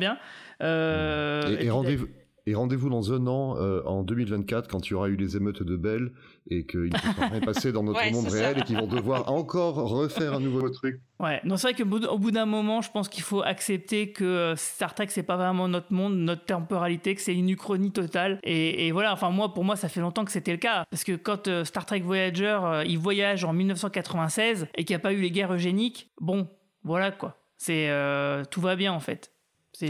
Et, 0.62 1.66
et 1.66 1.70
rendez-vous 1.70 2.08
et 2.50 2.56
rendez-vous 2.56 2.90
dans 2.90 3.14
un 3.14 3.28
an, 3.28 3.58
euh, 3.58 3.84
en 3.86 4.02
2024, 4.02 4.68
quand 4.68 4.88
il 4.88 4.92
y 4.92 4.94
aura 4.96 5.10
eu 5.10 5.16
les 5.16 5.38
émeutes 5.38 5.62
de 5.62 5.78
Belle 5.78 6.12
et 6.50 6.66
qu'il 6.66 6.86
ne 6.86 6.90
peut 6.90 7.22
rien 7.32 7.42
passer 7.42 7.72
dans 7.72 7.84
notre 7.84 8.12
monde 8.12 8.28
réel 8.28 8.58
et 8.58 8.62
qu'ils 8.64 8.78
vont 8.78 8.88
devoir 8.88 9.32
encore 9.32 9.76
refaire 9.76 10.34
un 10.34 10.40
nouveau 10.40 10.68
truc. 10.70 11.00
Ouais, 11.20 11.42
non, 11.44 11.58
c'est 11.58 11.72
vrai 11.72 11.76
qu'au 11.76 12.18
bout 12.18 12.32
d'un 12.32 12.48
moment, 12.48 12.82
je 12.82 12.90
pense 12.90 13.08
qu'il 13.08 13.22
faut 13.22 13.44
accepter 13.44 14.12
que 14.12 14.24
euh, 14.24 14.56
Star 14.56 14.96
Trek, 14.96 15.08
c'est 15.10 15.22
pas 15.22 15.38
vraiment 15.38 15.68
notre 15.68 15.94
monde, 15.94 16.18
notre 16.18 16.46
temporalité, 16.46 17.14
que 17.14 17.22
c'est 17.22 17.36
une 17.36 17.50
uchronie 17.50 17.92
totale. 17.92 18.40
Et, 18.42 18.92
voilà, 18.92 19.14
enfin, 19.14 19.30
moi, 19.30 19.54
pour 19.54 19.64
moi, 19.64 19.76
ça 19.76 19.88
fait 19.88 20.02
longtemps 20.02 20.26
que 20.26 20.32
c'était 20.32 20.54
le 20.54 20.58
cas. 20.58 20.86
Parce 20.90 21.04
que 21.04 21.16
quand 21.16 21.48
euh, 21.48 21.64
Star 21.66 21.86
Trek 21.86 22.00
Voyager, 22.00 22.60
il 22.88 22.98
voyage 22.98 23.44
en 23.44 23.54
1996 23.54 24.68
et 24.74 24.86
qu'il 24.86 24.96
n'y 24.96 25.00
a 25.00 25.04
pas 25.04 25.14
eu 25.14 25.22
les 25.22 25.30
guerres 25.30 25.54
eugéniques, 25.54 26.10
bon, 26.20 26.48
voilà 26.84 27.12
quoi. 27.12 27.36
C'est 27.58 27.92
tout 28.50 28.62
va 28.62 28.78
bien 28.78 28.94
en 28.94 29.02
fait. 29.02 29.34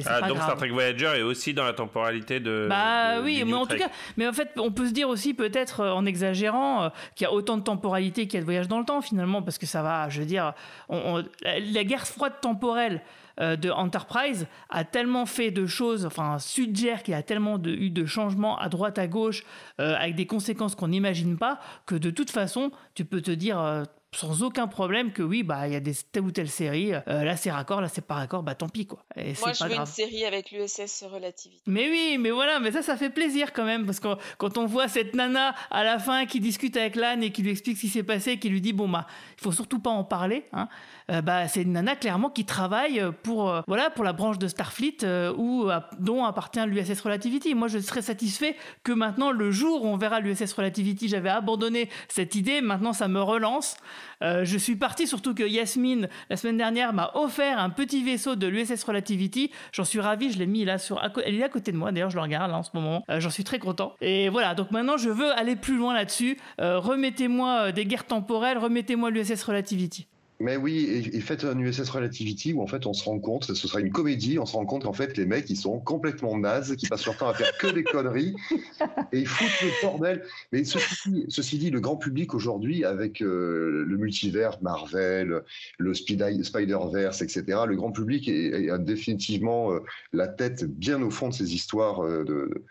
Ah, 0.06 0.28
donc 0.28 0.38
Star 0.38 0.56
Trek 0.56 0.70
Voyager 0.70 1.12
est 1.18 1.22
aussi 1.22 1.54
dans 1.54 1.64
la 1.64 1.74
temporalité 1.74 2.40
de. 2.40 2.68
Bah 2.70 3.22
oui, 3.22 3.44
mais 3.46 3.54
en 3.54 3.66
tout 3.66 3.78
cas, 3.78 3.90
mais 4.18 4.28
en 4.28 4.34
fait, 4.34 4.52
on 4.58 4.72
peut 4.72 4.88
se 4.88 4.94
dire 4.94 5.10
aussi 5.10 5.34
peut-être 5.34 5.82
euh, 5.82 5.92
en 5.92 6.06
exagérant 6.06 6.84
euh, 6.84 6.90
qu'il 7.16 7.26
y 7.26 7.28
a 7.28 7.34
autant 7.34 7.58
de 7.58 7.64
temporalité 7.64 8.28
qu'il 8.28 8.36
y 8.36 8.38
a 8.38 8.42
de 8.42 8.46
voyage 8.46 8.68
dans 8.68 8.80
le 8.80 8.86
temps 8.86 9.02
finalement, 9.02 9.42
parce 9.42 9.58
que 9.58 9.66
ça 9.66 9.82
va, 9.82 10.10
je 10.10 10.20
veux 10.20 10.26
dire, 10.26 10.54
la 10.90 11.84
guerre 11.84 12.08
froide 12.08 12.34
temporelle 12.42 13.02
euh, 13.40 13.56
de 13.56 13.70
Enterprise 13.70 14.48
a 14.70 14.84
tellement 14.84 15.26
fait 15.26 15.52
de 15.52 15.66
choses, 15.66 16.06
enfin 16.06 16.40
suggère 16.40 17.04
qu'il 17.04 17.14
y 17.14 17.18
a 17.18 17.24
tellement 17.24 17.58
de, 17.58 17.72
eu 17.72 17.90
de 17.90 18.06
changements 18.06 18.58
à 18.60 18.70
droite 18.70 19.00
à 19.00 19.08
gauche 19.08 19.44
avec 19.78 20.16
des 20.16 20.26
conséquences 20.26 20.76
qu'on 20.76 20.90
n'imagine 20.90 21.38
pas 21.38 21.60
que 21.86 21.96
de 21.96 22.10
toute 22.10 22.32
façon, 22.32 22.72
tu 22.96 23.06
peux 23.06 23.22
te 23.22 23.32
dire 23.32 23.86
sans 24.12 24.42
aucun 24.42 24.68
problème 24.68 25.12
que 25.12 25.22
oui, 25.22 25.44
bah 25.44 25.68
il 25.68 25.74
y 25.74 25.76
a 25.76 25.80
des 25.80 25.94
telle 25.94 26.24
ou 26.24 26.32
telle 26.32 26.50
série, 26.50 26.94
euh, 26.94 27.24
là 27.24 27.38
c'est 27.38 27.52
raccord, 27.52 27.80
là 27.80 27.88
c'est 27.88 28.06
pas 28.06 28.16
raccord, 28.16 28.42
bah 28.42 28.56
tant 28.56 28.68
pis 28.68 28.88
quoi. 28.88 29.06
Et 29.16 29.34
Moi 29.40 29.54
je 29.54 29.64
veux 29.64 29.76
une 29.76 29.86
série 29.86 30.26
avec 30.26 30.52
l'USS 30.52 31.04
Relativity. 31.04 31.62
Mais 31.68 31.88
oui, 31.90 32.18
mais 32.20 32.32
voilà, 32.32 32.60
mais 32.60 32.72
ça 32.72 32.82
ça 32.82 32.98
fait 32.98 33.12
plaisir 33.12 33.54
quand 33.54 33.66
même 33.66 33.86
parce 33.86 34.00
que 34.00 34.08
quand 34.40 34.58
on 34.58 34.66
voit 34.66 34.88
cette 34.88 35.14
nana 35.14 35.54
à 35.70 35.84
la 35.84 36.00
fin 36.00 36.26
qui 36.26 36.40
discute 36.40 36.76
avec 36.76 36.96
l'âne 36.96 37.22
et 37.22 37.32
qui 37.32 37.44
lui 37.44 37.52
explique 37.52 37.78
ce 37.78 37.82
qui 37.82 37.88
s'est 37.88 38.04
passé, 38.04 38.40
qui 38.40 38.50
lui 38.50 38.62
dit 38.62 38.74
bon 38.74 38.90
bah 38.90 39.06
il 39.38 39.44
faut 39.44 39.52
surtout 39.52 39.80
pas 39.80 39.92
en 39.92 40.04
parler, 40.04 40.46
hein, 40.54 40.70
euh, 41.12 41.22
bah 41.22 41.48
c'est 41.48 41.62
une 41.62 41.74
nana 41.74 41.96
clairement 41.96 42.32
qui 42.32 42.46
travaille 42.46 43.04
pour 43.22 43.50
euh, 43.50 43.62
voilà 43.68 43.92
pour 43.92 44.04
la 44.04 44.14
branche 44.14 44.40
de 44.40 44.48
Starfleet 44.48 45.06
où 45.38 45.70
dont 46.00 46.26
appartient 46.26 46.66
l'USS 46.66 47.02
Relativity. 47.02 47.54
Moi 47.54 47.68
je 47.68 47.78
serais 47.78 48.02
satisfait 48.02 48.56
que 48.84 48.92
maintenant 48.92 49.32
le 49.32 49.52
jour 49.52 49.84
où 49.84 49.88
on 49.88 49.98
verra 49.98 50.20
l'USS 50.20 50.52
Relativity, 50.54 51.10
j'avais 51.10 51.30
abandonné 51.30 51.90
cette 52.08 52.34
idée, 52.34 52.62
maintenant 52.62 52.94
ça 52.94 53.08
me 53.08 53.22
relance. 53.22 53.78
Euh, 54.22 54.46
je 54.46 54.58
suis 54.58 54.76
parti, 54.76 55.08
surtout 55.08 55.34
que 55.34 55.44
Yasmine, 55.44 56.10
la 56.30 56.38
semaine 56.38 56.58
dernière, 56.58 56.94
m'a 56.94 57.12
offert 57.16 57.60
un 57.60 57.70
petit 57.70 58.04
vaisseau 58.04 58.36
de 58.36 58.48
l'USS 58.48 58.84
Relativity. 58.84 59.52
J'en 59.72 59.86
suis 59.86 60.00
ravi, 60.00 60.32
je 60.32 60.40
l'ai 60.40 60.48
mis 60.48 60.66
là 60.66 60.78
sur. 60.78 61.02
Elle 61.26 61.36
est 61.36 61.44
à 61.44 61.50
côté 61.50 61.72
de 61.72 61.78
moi, 61.78 61.92
d'ailleurs, 61.92 62.10
je 62.10 62.16
le 62.16 62.22
regarde 62.22 62.52
là 62.52 62.58
en 62.58 62.64
ce 62.64 62.72
moment. 62.74 63.04
Euh, 63.10 63.20
j'en 63.20 63.30
suis 63.30 63.44
très 63.44 63.60
content. 63.60 63.96
Et 64.02 64.30
voilà, 64.30 64.56
donc 64.56 64.72
maintenant, 64.72 64.98
je 64.98 65.10
veux 65.10 65.32
aller 65.32 65.56
plus 65.56 65.78
loin 65.78 65.94
là-dessus. 65.94 66.38
Euh, 66.60 66.80
remettez-moi 66.80 67.72
des 67.72 67.86
guerres 67.86 68.06
temporelles, 68.06 68.58
remettez-moi 68.58 69.10
l'USS 69.10 69.44
Relativity. 69.44 70.09
Mais 70.42 70.56
oui, 70.56 71.10
et, 71.14 71.20
faites 71.20 71.44
un 71.44 71.60
USS 71.60 71.90
Relativity 71.90 72.54
où 72.54 72.62
en 72.62 72.68
fait 72.68 72.86
on 72.86 72.94
se 72.94 73.04
rend 73.04 73.20
compte, 73.20 73.44
ce 73.44 73.68
sera 73.68 73.82
une 73.82 73.92
comédie, 73.92 74.40
on 74.40 74.46
se 74.46 74.54
rend 74.54 74.66
compte 74.66 74.84
qu'en 74.84 74.94
fait 74.94 75.18
les 75.18 75.26
mecs 75.26 75.50
ils 75.50 75.58
sont 75.58 75.80
complètement 75.80 76.38
nazes, 76.38 76.78
qui 76.78 76.88
passent 76.88 77.06
leur 77.06 77.18
temps 77.18 77.28
à 77.28 77.34
faire 77.34 77.52
que 77.58 77.68
des 77.68 77.84
conneries 77.84 78.34
et 79.12 79.20
ils 79.20 79.28
foutent 79.28 79.62
le 79.62 79.82
bordel. 79.82 80.24
Mais 80.54 80.64
ceci, 80.64 81.58
dit, 81.58 81.70
le 81.70 81.82
grand 81.82 81.98
public 81.98 82.34
aujourd'hui 82.34 82.86
avec 82.86 83.22
euh, 83.22 83.84
le 83.86 83.98
multivers 83.98 84.58
Marvel, 84.62 85.44
le 85.78 85.94
Spider-Verse, 85.94 87.22
etc., 87.22 87.44
le 87.68 87.76
grand 87.76 87.92
public 87.92 88.30
a 88.30 88.78
définitivement 88.78 89.74
euh, 89.74 89.80
la 90.14 90.30
tête 90.30 90.64
bien 90.64 91.02
au 91.02 91.10
fond 91.10 91.28
de 91.28 91.34
ces 91.34 91.54
histoires 91.54 92.06
euh, 92.06 92.24
de 92.24 92.64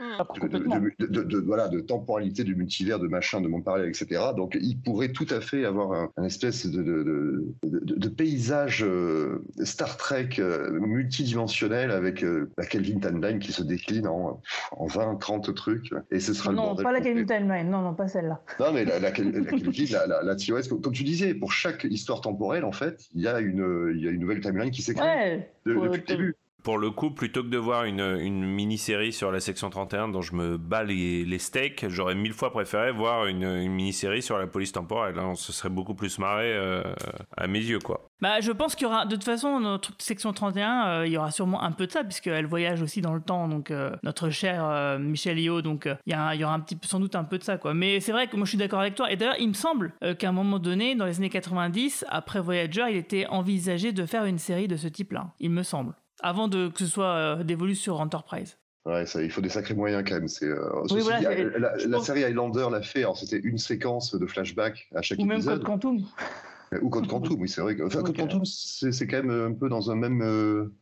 de, 0.00 1.22
de, 1.22 1.38
voilà, 1.38 1.68
de 1.68 1.80
temporalité, 1.80 2.44
du 2.44 2.54
multivers, 2.54 2.98
de 2.98 3.08
machin, 3.08 3.40
de 3.40 3.48
monde 3.48 3.64
parallèle, 3.64 3.88
etc. 3.88 4.22
Donc, 4.36 4.56
il 4.60 4.78
pourrait 4.78 5.12
tout 5.12 5.26
à 5.30 5.40
fait 5.40 5.64
avoir 5.64 6.08
un, 6.16 6.24
espèce 6.24 6.66
de, 6.66 7.54
de, 7.62 8.08
paysage 8.08 8.82
euh, 8.82 9.44
Star 9.62 9.96
Trek 9.96 10.30
euh, 10.38 10.78
multidimensionnel 10.80 11.90
avec 11.90 12.24
euh, 12.24 12.50
la 12.58 12.66
Kelvin 12.66 12.98
Timeline 12.98 13.38
qui 13.38 13.52
se 13.52 13.62
décline 13.62 14.06
en, 14.06 14.40
en 14.72 14.86
20, 14.86 15.16
30 15.16 15.54
trucs. 15.54 15.92
Et 16.10 16.20
ce 16.20 16.34
sera 16.34 16.52
non, 16.52 16.74
pas 16.74 16.92
la 16.92 17.00
Kelvin 17.00 17.24
Timeline, 17.24 17.70
non, 17.70 17.82
non, 17.82 17.94
pas 17.94 18.08
celle-là. 18.08 18.40
Non, 18.58 18.72
mais 18.72 18.84
la, 18.84 18.98
la, 18.98 19.10
Kelvin, 19.12 19.44
la, 19.92 20.06
la, 20.06 20.22
la 20.22 20.36
TOS, 20.36 20.68
comme 20.68 20.92
tu 20.92 21.04
disais, 21.04 21.34
pour 21.34 21.52
chaque 21.52 21.84
histoire 21.84 22.20
temporelle, 22.20 22.64
en 22.64 22.72
fait, 22.72 23.06
il 23.14 23.22
y 23.22 23.28
a 23.28 23.40
une, 23.40 23.92
il 23.94 24.02
y 24.02 24.08
a 24.08 24.10
une 24.10 24.20
nouvelle 24.20 24.40
timeline 24.40 24.70
qui 24.70 24.82
s'écrit 24.82 25.04
ouais, 25.04 25.50
depuis 25.66 26.00
le 26.00 26.06
début. 26.06 26.36
Pour 26.62 26.78
le 26.78 26.90
coup, 26.90 27.10
plutôt 27.10 27.42
que 27.42 27.48
de 27.48 27.56
voir 27.56 27.84
une, 27.84 28.44
mini-série 28.44 29.12
sur 29.12 29.32
la 29.32 29.40
section 29.40 29.70
31 29.70 30.08
dont 30.08 30.22
je 30.22 30.34
me 30.34 30.58
bats 30.58 30.82
les, 30.82 31.38
steaks, 31.38 31.86
j'aurais 31.88 32.14
mille 32.14 32.32
fois 32.32 32.50
préféré 32.50 32.92
voir 32.92 33.26
une, 33.26 33.68
mini-série 33.68 34.22
sur 34.22 34.38
la 34.38 34.46
police 34.46 34.72
temporelle. 34.72 35.14
Là, 35.16 35.26
on 35.26 35.34
se 35.34 35.52
serait 35.52 35.70
beaucoup 35.70 35.94
plus 35.94 36.18
marré 36.18 36.52
euh, 36.52 36.82
à 37.36 37.46
mes 37.46 37.60
yeux, 37.60 37.78
quoi. 37.78 38.06
Bah, 38.20 38.40
je 38.40 38.52
pense 38.52 38.74
qu'il 38.74 38.86
y 38.86 38.90
aura, 38.90 39.06
de 39.06 39.14
toute 39.14 39.24
façon, 39.24 39.60
notre 39.60 39.92
section 39.98 40.34
31, 40.34 40.88
euh, 40.88 41.06
il 41.06 41.12
y 41.12 41.16
aura 41.16 41.30
sûrement 41.30 41.62
un 41.62 41.72
peu 41.72 41.86
de 41.86 41.92
ça, 41.92 42.04
puisqu'elle 42.04 42.44
voyage 42.44 42.82
aussi 42.82 43.00
dans 43.00 43.14
le 43.14 43.22
temps, 43.22 43.48
donc 43.48 43.70
euh, 43.70 43.92
notre 44.02 44.28
cher 44.28 44.98
Michel 44.98 45.38
Io, 45.38 45.62
donc 45.62 45.88
il 46.06 46.10
y, 46.10 46.14
a, 46.14 46.34
il 46.34 46.40
y, 46.40 46.44
aura 46.44 46.52
un 46.52 46.60
petit, 46.60 46.76
sans 46.82 47.00
doute 47.00 47.16
un 47.16 47.24
peu 47.24 47.38
de 47.38 47.44
ça, 47.44 47.56
quoi. 47.56 47.72
Mais 47.72 48.00
c'est 48.00 48.12
vrai 48.12 48.26
que 48.26 48.36
moi 48.36 48.44
je 48.44 48.50
suis 48.50 48.58
d'accord 48.58 48.80
avec 48.80 48.94
toi. 48.94 49.10
Et 49.10 49.16
d'ailleurs, 49.16 49.36
il 49.38 49.48
me 49.48 49.54
semble 49.54 49.94
qu'à 50.18 50.28
un 50.28 50.32
moment 50.32 50.58
donné, 50.58 50.94
dans 50.94 51.06
les 51.06 51.16
années 51.16 51.30
90, 51.30 52.04
après 52.08 52.40
Voyager, 52.40 52.84
il 52.90 52.96
était 52.96 53.26
envisagé 53.26 53.92
de 53.92 54.04
faire 54.04 54.26
une 54.26 54.38
série 54.38 54.68
de 54.68 54.76
ce 54.76 54.88
type-là. 54.88 55.32
Il 55.40 55.50
me 55.50 55.62
semble 55.62 55.94
avant 56.22 56.48
de, 56.48 56.68
que 56.68 56.80
ce 56.80 56.86
soit 56.86 57.14
euh, 57.14 57.42
dévolu 57.42 57.74
sur 57.74 58.00
Enterprise. 58.00 58.58
Ouais, 58.86 59.04
ça, 59.04 59.22
il 59.22 59.30
faut 59.30 59.42
des 59.42 59.50
sacrés 59.50 59.74
moyens 59.74 60.02
quand 60.06 60.14
même. 60.14 60.28
C'est, 60.28 60.46
euh, 60.46 60.58
la, 61.58 62.00
série 62.00 62.24
Highlander 62.24 62.68
l'a 62.70 62.80
fait. 62.80 63.00
Alors 63.00 63.18
c'était 63.18 63.38
une 63.38 63.58
séquence 63.58 64.14
de 64.14 64.26
flashback 64.26 64.88
à 64.94 65.02
chaque 65.02 65.18
épisode. 65.20 65.38
Ou 65.38 65.48
même 65.48 65.58
Code 65.58 65.64
Quantum. 65.64 66.04
Ou 66.80 66.88
Code 66.88 67.08
Quantum, 67.08 67.40
oui, 67.40 67.48
c'est 67.48 67.60
vrai. 67.60 67.76
Enfin, 67.84 68.02
Code 68.02 68.16
Quantum, 68.16 68.44
c'est, 68.44 69.06
quand 69.06 69.22
même 69.22 69.30
un 69.30 69.52
peu 69.52 69.68
dans 69.68 69.90
un 69.90 69.96
même. 69.96 70.22
Euh, 70.22 70.72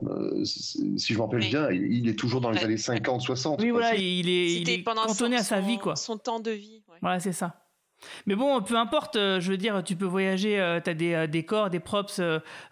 si 0.45 0.99
je 0.99 1.15
me 1.15 1.23
rappelle 1.23 1.41
bien, 1.41 1.71
il, 1.71 2.09
est 2.09 2.19
toujours 2.19 2.41
dans 2.41 2.51
les 2.51 2.63
années 2.63 2.77
50, 2.77 3.21
60. 3.23 3.61
Oui, 3.61 3.71
voilà, 3.71 3.95
il 3.95 4.29
est, 4.29 4.61
il 4.61 4.71
est 4.71 4.85
cantonné 4.85 5.37
à 5.37 5.43
sa 5.43 5.61
vie, 5.61 5.79
quoi. 5.79 5.97
Son 5.97 6.19
temps 6.19 6.41
de 6.41 6.51
vie. 6.51 6.83
Voilà, 7.01 7.19
c'est 7.21 7.33
ça. 7.33 7.68
Mais 8.27 8.35
bon, 8.35 8.61
peu 8.63 8.77
importe, 8.77 9.17
euh, 9.17 9.41
je 9.41 9.51
veux 9.51 9.57
dire, 9.57 9.83
tu 9.83 9.97
peux 9.97 10.05
voyager, 10.05 10.61
euh, 10.61 10.81
tu 10.81 10.91
as 10.91 10.95
des 10.95 11.29
décors, 11.29 11.67
euh, 11.67 11.69
des 11.69 11.81
props, 11.81 12.21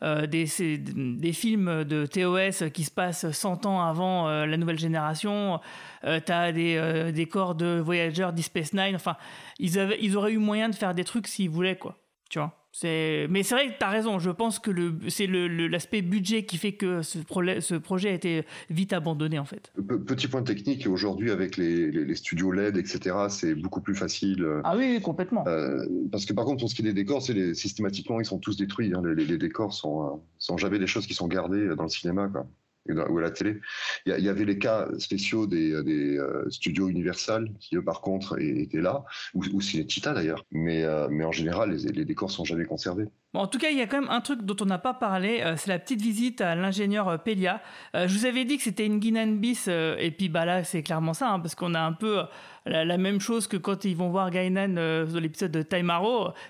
des, 0.02 0.46
des, 0.48 1.32
films 1.32 1.84
de 1.84 2.06
TOS 2.06 2.70
qui 2.70 2.84
se 2.84 2.90
passent 2.90 3.30
100 3.30 3.66
ans 3.66 3.82
avant 3.82 4.28
la 4.28 4.56
nouvelle 4.56 4.78
génération, 4.78 5.60
tu 6.02 6.32
as 6.32 6.52
des 6.52 7.12
décors 7.12 7.54
de 7.54 7.80
Voyager, 7.84 8.28
Space 8.38 8.72
Nine, 8.72 8.94
enfin, 8.94 9.16
ils, 9.58 9.78
avaient, 9.78 9.98
ils 10.00 10.16
auraient 10.16 10.32
eu 10.32 10.38
moyen 10.38 10.68
de 10.68 10.74
faire 10.74 10.94
des 10.94 11.04
trucs 11.04 11.26
s'ils 11.26 11.50
voulaient, 11.50 11.76
quoi. 11.76 11.96
Tu 12.30 12.38
vois? 12.38 12.52
Mais 12.84 13.42
c'est 13.42 13.54
vrai 13.54 13.68
que 13.68 13.78
tu 13.78 13.84
as 13.84 13.90
raison. 13.90 14.18
Je 14.18 14.30
pense 14.30 14.58
que 14.58 14.70
c'est 15.08 15.26
l'aspect 15.26 16.02
budget 16.02 16.44
qui 16.44 16.56
fait 16.56 16.72
que 16.72 17.02
ce, 17.02 17.18
ce, 17.60 17.74
projet 17.74 18.10
a 18.10 18.12
été 18.12 18.44
vite 18.70 18.92
abandonné 18.92 19.38
en 19.38 19.44
fait. 19.44 19.72
Petit 20.06 20.28
point 20.28 20.42
technique, 20.42 20.86
aujourd'hui 20.86 21.30
avec 21.30 21.56
les, 21.56 22.14
studios 22.14 22.52
LED, 22.52 22.76
etc., 22.76 23.16
c'est 23.28 23.54
beaucoup 23.54 23.80
plus 23.80 23.94
facile. 23.94 24.42
Euh, 24.42 24.60
ah 24.64 24.76
oui, 24.76 25.00
complètement. 25.02 25.44
Euh, 25.46 25.84
parce 26.10 26.24
que 26.24 26.32
par 26.32 26.44
contre, 26.44 26.60
pour 26.60 26.70
ce 26.70 26.74
qui 26.74 26.82
est 26.82 26.84
des 26.84 26.92
décors, 26.92 27.22
c'est 27.22 27.54
systématiquement, 27.54 28.20
ils 28.20 28.26
sont 28.26 28.38
tous 28.38 28.56
détruits. 28.56 28.92
Hein. 28.94 29.02
Les, 29.04 29.38
décors 29.38 29.72
sont, 29.72 30.06
euh, 30.06 30.10
sont 30.38 30.56
jamais 30.56 30.78
des 30.78 30.86
choses 30.86 31.06
qui 31.06 31.14
sont 31.14 31.28
gardées 31.28 31.74
dans 31.76 31.84
le 31.84 31.88
cinéma. 31.88 32.28
Quoi 32.28 32.46
ou 32.88 33.18
à 33.18 33.20
la 33.20 33.30
télé. 33.30 33.60
Il 34.06 34.18
y, 34.18 34.28
avait 34.28 34.44
les 34.44 34.58
cas 34.58 34.88
spéciaux 34.98 35.46
des, 35.46 35.82
des 35.82 36.18
studios 36.50 36.88
Universal 36.88 37.50
qui, 37.60 37.76
eux, 37.76 37.84
par 37.84 38.00
contre, 38.00 38.38
étaient 38.40 38.80
là, 38.80 39.04
ou, 39.34 39.44
ou 39.52 39.60
Cinecittà 39.60 40.14
d'ailleurs. 40.14 40.44
Mais, 40.50 40.84
mais 41.10 41.24
en 41.24 41.32
général, 41.32 41.72
les, 41.72 41.92
les 41.92 42.04
décors 42.04 42.30
sont 42.30 42.44
jamais 42.44 42.64
conservés 42.64 43.06
en 43.36 43.46
tout 43.46 43.58
cas, 43.58 43.70
il 43.70 43.78
y 43.78 43.82
a 43.82 43.86
quand 43.86 44.00
même 44.00 44.10
un 44.10 44.20
truc 44.20 44.42
dont 44.42 44.56
on 44.60 44.66
n'a 44.66 44.78
pas 44.78 44.94
parlé, 44.94 45.40
euh, 45.42 45.56
c'est 45.56 45.68
la 45.68 45.78
petite 45.78 46.00
visite 46.00 46.40
à 46.40 46.54
l'ingénieur 46.54 47.08
euh, 47.08 47.18
Pelia. 47.18 47.60
Euh, 47.94 48.08
je 48.08 48.18
vous 48.18 48.26
avais 48.26 48.44
dit 48.44 48.56
que 48.56 48.62
c'était 48.62 48.86
une 48.86 48.98
Guinan 48.98 49.26
bis, 49.36 49.68
et 49.68 50.10
puis 50.16 50.28
bah 50.28 50.44
là, 50.44 50.64
c'est 50.64 50.82
clairement 50.82 51.14
ça, 51.14 51.30
hein, 51.30 51.40
parce 51.40 51.54
qu'on 51.54 51.74
a 51.74 51.80
un 51.80 51.92
peu 51.92 52.22
la, 52.64 52.96
même 52.96 53.20
chose 53.20 53.46
que 53.46 53.56
quand 53.56 53.84
ils 53.84 53.96
vont 53.96 54.08
voir 54.08 54.30
Gainan 54.30 54.68
dans 54.68 55.20
l'épisode 55.20 55.52
de 55.52 55.62
Time. 55.62 55.92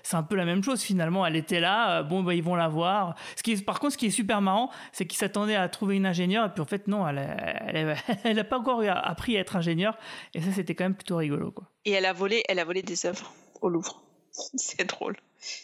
C'est 0.03 0.17
un 0.17 0.23
peu 0.23 0.35
la 0.35 0.45
même 0.45 0.63
chose 0.63 0.81
finalement. 0.81 1.25
Elle 1.25 1.35
était 1.35 1.59
là, 1.59 2.01
bon, 2.03 2.23
bah, 2.23 2.33
ils 2.33 2.43
vont 2.43 2.55
la 2.55 2.67
voir. 2.67 3.15
Ce 3.35 3.43
qui 3.43 3.55
par 3.57 3.79
contre, 3.79 3.93
ce 3.93 3.97
qui 3.97 4.07
est 4.07 4.11
super 4.11 4.41
marrant, 4.41 4.71
c'est 4.91 5.05
qu'ils 5.05 5.19
s'attendaient 5.19 5.55
à 5.55 5.67
trouver 5.69 5.95
une 5.95 6.05
ingénieure, 6.05 6.45
et 6.45 6.49
puis 6.49 6.61
en 6.61 6.65
fait, 6.65 6.87
non, 6.87 7.07
elle 7.07 7.95
n'a 8.35 8.43
pas 8.43 8.57
encore 8.57 8.83
appris 8.87 9.37
à 9.37 9.41
être 9.41 9.55
ingénieure, 9.55 9.97
et 10.33 10.41
ça, 10.41 10.51
c'était 10.51 10.75
quand 10.75 10.85
même 10.85 10.95
plutôt 10.95 11.17
rigolo. 11.17 11.53
Et 11.85 11.91
elle 11.91 12.05
a 12.05 12.13
volé, 12.13 12.43
elle 12.47 12.59
a 12.59 12.65
volé 12.65 12.81
des 12.81 13.05
œuvres 13.05 13.31
au 13.61 13.69
Louvre. 13.69 14.01
c'est 14.31 14.85
drôle. 14.85 15.15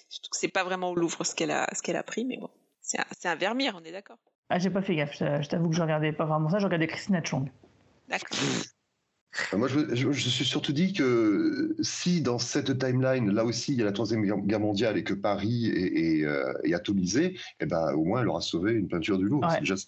Surtout 0.10 0.30
que 0.30 0.38
c'est 0.38 0.48
pas 0.48 0.64
vraiment 0.64 0.92
au 0.92 0.96
Louvre 0.96 1.26
ce 1.26 1.36
qu'elle 1.36 1.52
a, 1.52 1.68
ce 1.74 1.82
qu'elle 1.82 1.96
a 1.96 2.04
pris, 2.04 2.26
mais 2.26 2.38
bon, 2.38 2.50
c'est 2.82 3.00
un, 3.00 3.32
un, 3.32 3.36
Vermeer, 3.36 3.72
on 3.76 3.84
est 3.84 3.92
d'accord. 3.92 4.18
Ah, 4.50 4.60
j'ai 4.60 4.70
pas 4.70 4.82
fait 4.82 4.96
gaffe. 4.96 5.18
Je, 5.18 5.48
t'avoue 5.48 5.70
que 5.70 5.76
je 5.76 5.82
regardais 5.82 6.12
pas 6.12 6.26
vraiment 6.26 6.50
ça. 6.50 6.60
Je 6.60 6.66
regardais 6.66 6.88
Christina 6.88 7.24
Chong. 7.24 7.50
D'accord. 8.10 8.38
Euh, 9.54 9.58
moi, 9.58 9.68
je, 9.68 9.96
je, 9.96 10.08
me 10.08 10.14
suis 10.14 10.46
surtout 10.46 10.74
dit 10.74 10.94
que 10.94 11.76
si 11.82 12.22
dans 12.22 12.38
cette 12.38 12.78
timeline, 12.78 13.32
là 13.32 13.46
aussi, 13.46 13.72
il 13.72 13.80
y 13.80 13.82
a 13.82 13.86
la 13.86 13.92
troisième 13.92 14.24
guerre 14.46 14.60
mondiale 14.60 14.98
et 14.98 15.04
que 15.04 15.14
Paris 15.14 15.68
est, 15.68 16.20
est, 16.20 16.26
euh, 16.26 16.54
est 16.64 16.74
atomisé, 16.74 17.40
eh 17.60 17.66
ben, 17.66 17.94
au 17.94 18.04
moins, 18.04 18.22
elle 18.22 18.28
aura 18.28 18.42
sauvé 18.42 18.74
une 18.74 18.88
peinture 18.88 19.18
du 19.18 19.26
Louvre. 19.26 19.48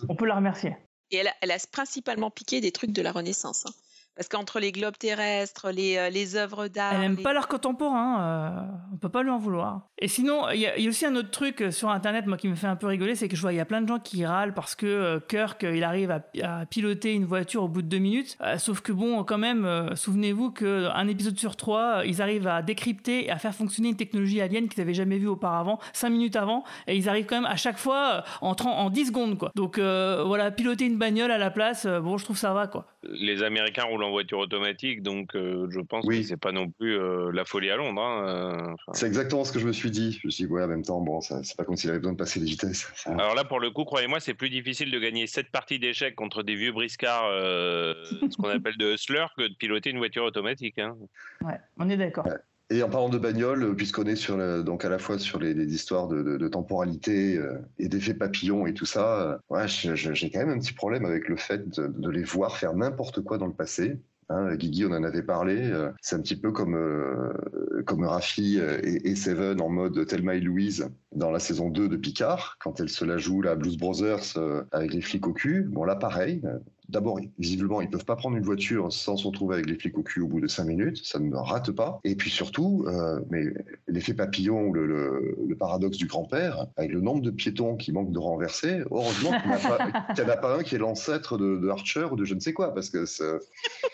On 0.10 0.16
peut 0.16 0.26
la 0.26 0.36
remercier. 0.36 0.76
Et 1.12 1.18
elle 1.18 1.28
a, 1.28 1.34
elle 1.42 1.52
a, 1.52 1.58
principalement 1.72 2.32
piqué 2.32 2.62
des 2.62 2.72
trucs 2.72 2.92
de 2.92 3.02
la 3.04 3.12
Renaissance. 3.12 3.66
Hein. 3.68 3.74
Parce 4.16 4.30
qu'entre 4.30 4.62
les 4.62 4.72
globes 4.72 4.98
terrestres, 4.98 5.72
les, 5.72 5.98
euh, 5.98 6.10
les 6.10 6.38
œuvres 6.38 6.70
d'art. 6.70 6.94
Elle 6.94 7.02
n'aime 7.02 7.18
pas 7.22 7.34
l'art 7.34 7.50
contemporain, 7.50 8.22
euh, 8.22 8.62
on 8.94 8.98
peut 8.98 9.10
pas 9.10 9.24
lui 9.24 9.30
en 9.30 9.38
vouloir. 9.38 9.82
Et 10.00 10.08
sinon, 10.08 10.50
il 10.52 10.62
y, 10.62 10.68
a 10.68 10.90
aussi 10.90 11.06
un 11.06 11.16
autre 11.18 11.32
truc 11.32 11.62
euh, 11.62 11.72
sur 11.72 11.90
internet, 11.90 12.26
moi, 12.26 12.38
qui 12.38 12.48
me 12.48 12.56
fait 12.56 12.68
un 12.68 12.78
peu 12.78 12.88
rigoler, 12.88 13.16
c'est 13.16 13.28
que 13.28 13.36
je 13.36 13.42
vois, 13.42 13.52
il 13.52 13.58
y 13.58 13.62
a 13.62 13.66
plein 13.66 13.82
de 13.82 13.88
gens 13.90 14.00
qui 14.00 14.26
râlent 14.26 14.54
parce 14.54 14.76
que 14.76 15.20
Kirk, 15.28 15.64
il 15.64 15.84
arrive 15.84 16.12
à, 16.12 16.22
piloter 16.70 17.14
une 17.14 17.26
voiture 17.26 17.64
au 17.64 17.68
bout 17.68 17.82
de 17.82 17.88
deux 17.88 17.98
minutes. 17.98 18.38
sauf 18.58 18.82
que 18.82 18.92
bon, 18.92 19.24
quand 19.24 19.38
même, 19.38 19.90
souvenez-vous 19.96 20.52
qu'un 20.52 21.08
épisode 21.08 21.38
sur 21.38 21.56
trois, 21.56 22.04
ils 22.06 22.22
arrivent 22.22 22.48
à 22.48 22.62
décrypter 22.62 23.26
et 23.26 23.32
à 23.32 23.38
faire 23.38 23.54
fonctionner 23.54 23.90
une 23.90 23.96
technologie 23.98 24.42
alien 24.42 24.68
qu'ils 24.70 24.82
n'avaient 24.82 24.94
jamais 24.94 25.18
vue 25.18 25.28
auparavant, 25.28 25.80
cinq 25.94 26.10
minutes 26.10 26.36
avant, 26.36 26.64
et 26.88 26.96
ils 26.96 27.10
arrivent 27.10 27.26
quand 27.26 27.36
même 27.36 27.46
à 27.46 27.56
chaque 27.56 27.78
fois 27.78 28.24
en, 28.42 28.54
en 28.54 28.90
10 28.90 29.08
secondes, 29.08 29.38
quoi. 29.38 29.52
Donc 29.56 29.78
voilà, 29.78 30.52
piloter 30.52 30.86
une 30.86 30.98
bagnole 30.98 31.32
à 31.32 31.38
la 31.38 31.52
place, 31.52 31.86
bon, 31.86 32.18
je 32.18 32.24
trouve 32.24 32.38
ça 32.38 32.54
va, 32.54 32.68
quoi. 32.68 32.88
Les 33.04 33.44
Américains 33.44 33.84
roulent 33.84 34.05
en 34.06 34.12
voiture 34.12 34.40
automatique, 34.40 35.02
donc 35.02 35.36
euh, 35.36 35.68
je 35.70 35.80
pense 35.80 36.06
oui. 36.06 36.22
que 36.22 36.28
c'est 36.28 36.38
pas 36.38 36.52
non 36.52 36.70
plus 36.70 36.98
euh, 36.98 37.32
la 37.32 37.46
folie 37.46 37.70
à 37.70 37.76
Londres. 37.76 38.02
Hein, 38.02 38.28
euh, 38.28 38.94
c'est 38.94 39.08
exactement 39.08 39.44
ce 39.44 39.52
que 39.52 39.60
je 39.60 39.68
me 39.68 39.74
suis 39.74 39.92
dit. 39.92 40.20
Je 40.22 40.28
me 40.28 40.32
suis 40.32 40.46
dit, 40.46 40.52
ouais, 40.52 40.64
en 40.64 40.68
même 40.68 40.84
temps, 40.84 41.02
bon, 41.02 41.22
c'est 41.22 41.58
pas 41.58 41.64
comme 41.64 41.76
s'il 41.76 41.90
avait 41.90 42.00
besoin 42.00 42.14
de 42.14 42.18
passer 42.18 42.40
les 42.40 42.46
vitesses. 42.46 42.92
Alors 43.06 43.36
là, 43.36 43.44
pour 43.44 43.60
le 43.60 43.72
coup, 43.72 43.84
croyez-moi, 43.84 44.20
c'est 44.20 44.34
plus 44.34 44.50
difficile 44.50 44.92
de 44.92 45.00
gagner 45.00 45.28
cette 45.28 45.52
partie 45.52 45.80
d'échecs 45.80 46.16
contre 46.16 46.44
des 46.44 46.56
vieux 46.56 46.72
briscards, 46.72 47.30
ce 47.32 48.38
qu'on 48.38 48.50
appelle 48.50 48.78
de 48.78 48.94
hustler, 48.94 49.26
que 49.38 49.44
de 49.44 49.56
piloter 49.56 49.90
une 49.90 49.98
voiture 49.98 50.24
automatique. 50.24 50.80
Hein. 50.80 50.96
Ouais, 51.42 51.60
on 51.78 51.90
est 51.90 51.98
d'accord. 51.98 52.28
Et 52.72 52.82
en 52.82 52.90
parlant 52.90 53.10
de 53.10 53.20
bagnole, 53.20 53.76
puisqu'on 53.76 54.06
est 54.06 54.32
donc 54.64 54.86
à 54.86 54.90
la 54.90 54.98
fois 54.98 55.20
sur 55.20 55.40
les, 55.40 55.54
histoires 55.74 56.08
de, 56.08 56.48
temporalité 56.48 57.40
et 57.78 57.88
d'effets 57.88 58.16
papillons 58.16 58.66
et 58.66 58.74
tout 58.74 58.88
ça, 58.88 59.40
ouais, 59.50 59.68
j'ai 59.68 60.32
quand 60.32 60.40
même 60.40 60.50
un 60.50 60.60
petit 60.60 60.74
problème 60.74 61.06
avec 61.06 61.30
le 61.30 61.36
fait 61.36 61.70
de 61.80 62.10
les 62.10 62.24
voir 62.24 62.58
faire 62.58 62.74
n'importe 62.74 63.22
quoi 63.22 63.38
dans 63.38 63.46
le 63.46 63.54
passé. 63.54 64.00
Hein, 64.30 64.56
Guigui, 64.56 64.86
on 64.86 64.92
en 64.92 65.04
avait 65.04 65.24
parlé. 65.24 65.72
Euh, 65.72 65.92
c'est 66.02 66.16
un 66.16 66.22
petit 66.22 66.36
peu 66.36 66.52
comme, 66.52 66.76
euh, 66.76 67.84
comme 67.86 68.04
Rafi 68.06 68.58
et, 68.58 69.16
Seven 69.16 69.62
en 69.62 69.70
mode 69.70 70.06
Thelma 70.08 70.36
et 70.36 70.40
Louise 70.40 70.90
dans 71.12 71.32
la 71.32 71.40
saison 71.40 71.70
2 71.70 71.88
de 71.88 71.98
Picard, 71.98 72.58
quand 72.60 72.80
elle 72.80 72.90
se 72.90 73.06
la 73.06 73.18
joue, 73.18 73.42
la 73.42 73.56
Blues 73.56 73.78
Brothers, 73.78 74.38
euh, 74.38 74.64
avec 74.72 74.94
les 74.94 75.02
flics 75.02 75.28
au 75.28 75.34
cul. 75.34 75.64
Bon, 75.70 75.84
là, 75.84 75.96
pareil. 75.96 76.42
D'abord, 76.90 77.20
visiblement, 77.40 77.82
ils 77.82 77.90
peuvent 77.90 78.06
pas 78.06 78.16
prendre 78.16 78.38
une 78.38 78.44
voiture 78.44 78.92
sans 78.92 79.18
se 79.18 79.28
retrouver 79.28 79.56
avec 79.56 79.68
les 79.68 79.76
flics 79.76 79.98
au 79.98 80.04
cul 80.04 80.22
au 80.22 80.28
bout 80.28 80.40
de 80.40 80.48
cinq 80.48 80.66
minutes. 80.66 81.02
Ça 81.04 81.20
ne 81.20 81.36
rate 81.36 81.72
pas. 81.72 82.00
Et 82.04 82.16
puis 82.16 82.30
surtout, 82.30 82.86
euh, 82.88 83.20
mais 83.30 83.46
l'effet 83.88 84.14
papillon, 84.14 84.72
le, 84.72 84.86
le, 84.86 85.38
le, 85.48 85.56
paradoxe 85.56 85.98
du 85.98 86.08
grand-père, 86.08 86.68
avec 86.78 86.92
le 86.92 87.02
nombre 87.02 87.22
de 87.22 87.32
piétons 87.32 87.76
qui 87.76 87.92
manquent 87.92 88.12
de 88.12 88.20
renverser, 88.20 88.82
heureusement 88.92 89.32
qu'il 89.40 89.50
n'y 89.50 89.56
en, 89.56 90.34
a 90.34 90.38
pas 90.38 90.56
un 90.60 90.64
qui 90.64 90.76
est 90.76 90.80
l'ancêtre 90.80 91.38
de, 91.38 91.58
de, 91.58 91.70
Archer 91.70 92.08
ou 92.12 92.16
de 92.16 92.26
je 92.26 92.34
ne 92.34 92.40
sais 92.40 92.54
quoi, 92.54 92.74
parce 92.74 92.90
que 92.90 93.06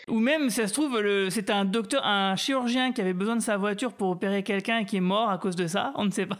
ou 0.08 0.18
même, 0.18 0.50
ça 0.50 0.66
se 0.66 0.72
trouve, 0.72 1.00
c'est 1.30 1.50
un 1.50 1.64
docteur, 1.64 2.04
un 2.04 2.36
chirurgien 2.36 2.92
qui 2.92 3.00
avait 3.00 3.12
besoin 3.12 3.36
de 3.36 3.42
sa 3.42 3.56
voiture 3.56 3.92
pour 3.92 4.10
opérer 4.10 4.42
quelqu'un 4.42 4.78
et 4.78 4.84
qui 4.84 4.96
est 4.96 5.00
mort 5.00 5.30
à 5.30 5.38
cause 5.38 5.56
de 5.56 5.66
ça. 5.66 5.92
On 5.96 6.04
ne 6.04 6.10
sait 6.10 6.26
pas. 6.26 6.38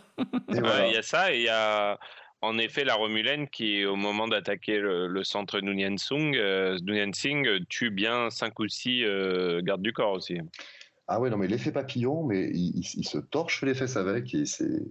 Il 0.48 0.60
voilà. 0.60 0.88
y 0.88 0.96
a 0.96 1.02
ça 1.02 1.32
et 1.32 1.38
il 1.38 1.44
y 1.44 1.48
a 1.48 1.98
en 2.42 2.58
effet, 2.58 2.84
la 2.84 2.94
Romulaine 2.94 3.48
qui, 3.48 3.86
au 3.86 3.94
moment 3.94 4.26
d'attaquer 4.26 4.78
le, 4.78 5.22
centre 5.24 5.60
Nunyan 5.60 5.96
Sung, 5.96 6.34
euh, 6.36 6.76
Singh, 7.12 7.48
tue 7.68 7.90
bien 7.90 8.30
5 8.30 8.58
ou 8.58 8.68
6 8.68 9.04
euh, 9.04 9.62
gardes 9.62 9.82
du 9.82 9.92
corps 9.92 10.12
aussi. 10.12 10.38
Ah 11.06 11.20
ouais, 11.20 11.30
non, 11.30 11.36
mais 11.36 11.46
l'effet 11.46 11.70
papillon, 11.70 12.24
mais 12.24 12.50
il, 12.52 12.78
il, 12.78 13.06
se 13.06 13.18
torche 13.18 13.62
les 13.62 13.74
fesses 13.74 13.96
avec 13.96 14.34
et 14.34 14.44
c'est. 14.44 14.82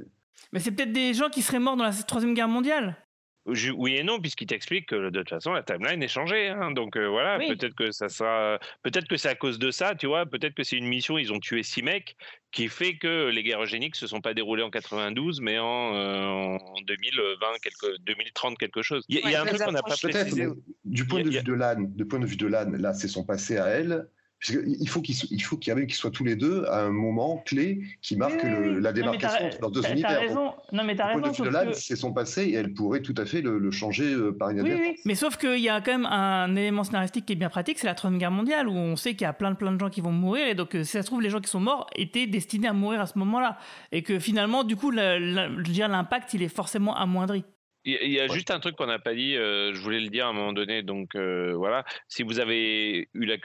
Mais 0.53 0.59
c'est 0.59 0.71
peut-être 0.71 0.93
des 0.93 1.13
gens 1.13 1.29
qui 1.29 1.41
seraient 1.41 1.59
morts 1.59 1.75
dans 1.75 1.83
la 1.83 1.93
Troisième 1.93 2.33
Guerre 2.33 2.47
mondiale 2.47 2.97
oui 3.45 3.95
et 3.95 4.03
non, 4.03 4.19
puisqu'il 4.19 4.45
t'explique 4.45 4.87
que 4.87 5.09
de 5.09 5.19
toute 5.19 5.29
façon 5.29 5.53
la 5.53 5.63
timeline 5.63 6.01
est 6.03 6.07
changée. 6.07 6.49
Hein. 6.49 6.71
donc 6.71 6.95
euh, 6.95 7.07
voilà, 7.07 7.39
peut-être 7.39 7.75
que 7.75 7.91
ça 7.91 8.07
sera, 8.07 8.59
peut-être 8.83 9.07
que 9.07 9.17
c'est 9.17 9.29
à 9.29 9.35
cause 9.35 9.57
de 9.57 9.71
ça, 9.71 9.95
tu 9.95 10.07
vois. 10.07 10.25
Peut-être 10.25 10.53
que 10.53 10.63
c'est 10.63 10.77
une 10.77 10.87
mission, 10.87 11.17
ils 11.17 11.33
ont 11.33 11.39
tué 11.39 11.63
six 11.63 11.81
mecs, 11.81 12.15
qui 12.51 12.67
fait 12.67 12.97
que 12.97 13.29
les 13.29 13.43
guerres 13.43 13.63
eugéniques 13.63 13.95
se 13.95 14.07
sont 14.07 14.21
pas 14.21 14.33
déroulées 14.33 14.63
en 14.63 14.69
92, 14.69 15.41
mais 15.41 15.57
en, 15.57 15.95
euh, 15.95 16.57
en 16.57 16.81
2020, 16.85 17.47
quelque, 17.63 17.97
2030 18.01 18.57
quelque 18.57 18.81
chose. 18.81 19.03
Il 19.09 19.17
y, 19.17 19.35
a 19.35 19.41
un 19.41 19.45
truc 19.45 19.61
qu'on 19.61 19.71
n'a 19.71 19.81
pas 19.81 19.95
précisé. 19.95 20.47
Du 20.85 21.07
point 21.07 21.23
de 21.23 21.29
vue 21.29 21.43
de 21.43 21.53
l'âne, 21.53 21.95
de 21.95 22.03
point 22.03 22.19
de 22.19 22.25
vue 22.25 22.37
de 22.37 22.47
l'âne, 22.47 22.77
là 22.77 22.93
c'est 22.93 23.07
son 23.07 23.23
passé 23.23 23.57
à 23.57 23.67
elle 23.67 24.07
il 24.49 24.89
faut 24.89 25.01
qu'il 25.01 25.15
il 25.29 25.39
faut 25.41 25.57
qu'il 25.57 25.73
qu'ils 25.85 25.93
soient 25.93 26.11
tous 26.11 26.23
les 26.23 26.35
deux 26.35 26.65
à 26.65 26.81
un 26.81 26.89
moment 26.89 27.43
clé 27.45 27.81
qui 28.01 28.15
marque 28.15 28.43
le, 28.43 28.79
la 28.79 28.91
démarcation 28.91 29.45
entre 29.45 29.61
leurs 29.61 29.71
deux 29.71 29.85
univers. 29.87 30.19
Raison. 30.19 30.53
Non, 30.71 30.83
mais 30.83 30.95
t'as 30.95 31.13
raison. 31.13 31.43
De 31.43 31.73
c'est 31.73 31.95
son 31.95 32.11
passé 32.11 32.43
et 32.45 32.53
elle 32.53 32.73
pourrait 32.73 33.01
tout 33.01 33.13
à 33.17 33.25
fait 33.25 33.41
le, 33.41 33.71
changer 33.71 34.13
euh, 34.13 34.31
par 34.31 34.49
une 34.49 34.61
oui, 34.61 34.73
oui, 34.73 34.95
mais 35.05 35.15
sauf 35.15 35.37
qu'il 35.37 35.59
y 35.59 35.69
a 35.69 35.79
quand 35.81 35.91
même 35.91 36.05
un 36.05 36.55
élément 36.55 36.83
scénaristique 36.83 37.25
qui 37.25 37.33
est 37.33 37.37
bien 37.37 37.49
pratique, 37.49 37.79
c'est 37.79 37.87
la 37.87 37.95
Troisième 37.95 38.19
Guerre 38.19 38.31
mondiale 38.31 38.67
où 38.67 38.73
on 38.73 38.95
sait 38.95 39.11
qu'il 39.11 39.21
y 39.21 39.25
a 39.25 39.33
plein 39.33 39.51
de 39.51 39.55
plein 39.55 39.71
de 39.71 39.79
gens 39.79 39.89
qui 39.89 40.01
vont 40.01 40.11
mourir 40.11 40.47
et 40.47 40.55
donc 40.55 40.75
euh, 40.75 40.83
si 40.83 40.91
ça 40.91 41.01
se 41.01 41.07
trouve 41.07 41.21
les 41.21 41.29
gens 41.29 41.39
qui 41.39 41.49
sont 41.49 41.59
morts 41.59 41.87
étaient 41.95 42.27
destinés 42.27 42.67
à 42.67 42.73
mourir 42.73 43.01
à 43.01 43.05
ce 43.05 43.17
moment-là 43.19 43.57
et 43.91 44.01
que 44.01 44.19
finalement 44.19 44.63
du 44.63 44.75
coup 44.75 44.91
l'impact 44.91 46.33
il 46.33 46.41
est 46.41 46.53
forcément 46.53 46.95
amoindri. 46.95 47.45
Il 47.83 48.11
y 48.11 48.19
a 48.19 48.27
juste 48.27 48.51
un 48.51 48.59
truc 48.59 48.75
qu'on 48.75 48.85
n'a 48.85 48.99
pas 48.99 49.15
dit, 49.15 49.35
euh, 49.35 49.73
je 49.73 49.81
voulais 49.81 49.99
le 49.99 50.09
dire 50.09 50.27
à 50.27 50.29
un 50.29 50.33
moment 50.33 50.53
donné, 50.53 50.83
donc 50.83 51.15
euh, 51.15 51.53
voilà, 51.55 51.83
si 52.07 52.21
vous 52.21 52.39
avez 52.39 53.09
eu 53.15 53.25
la, 53.25 53.37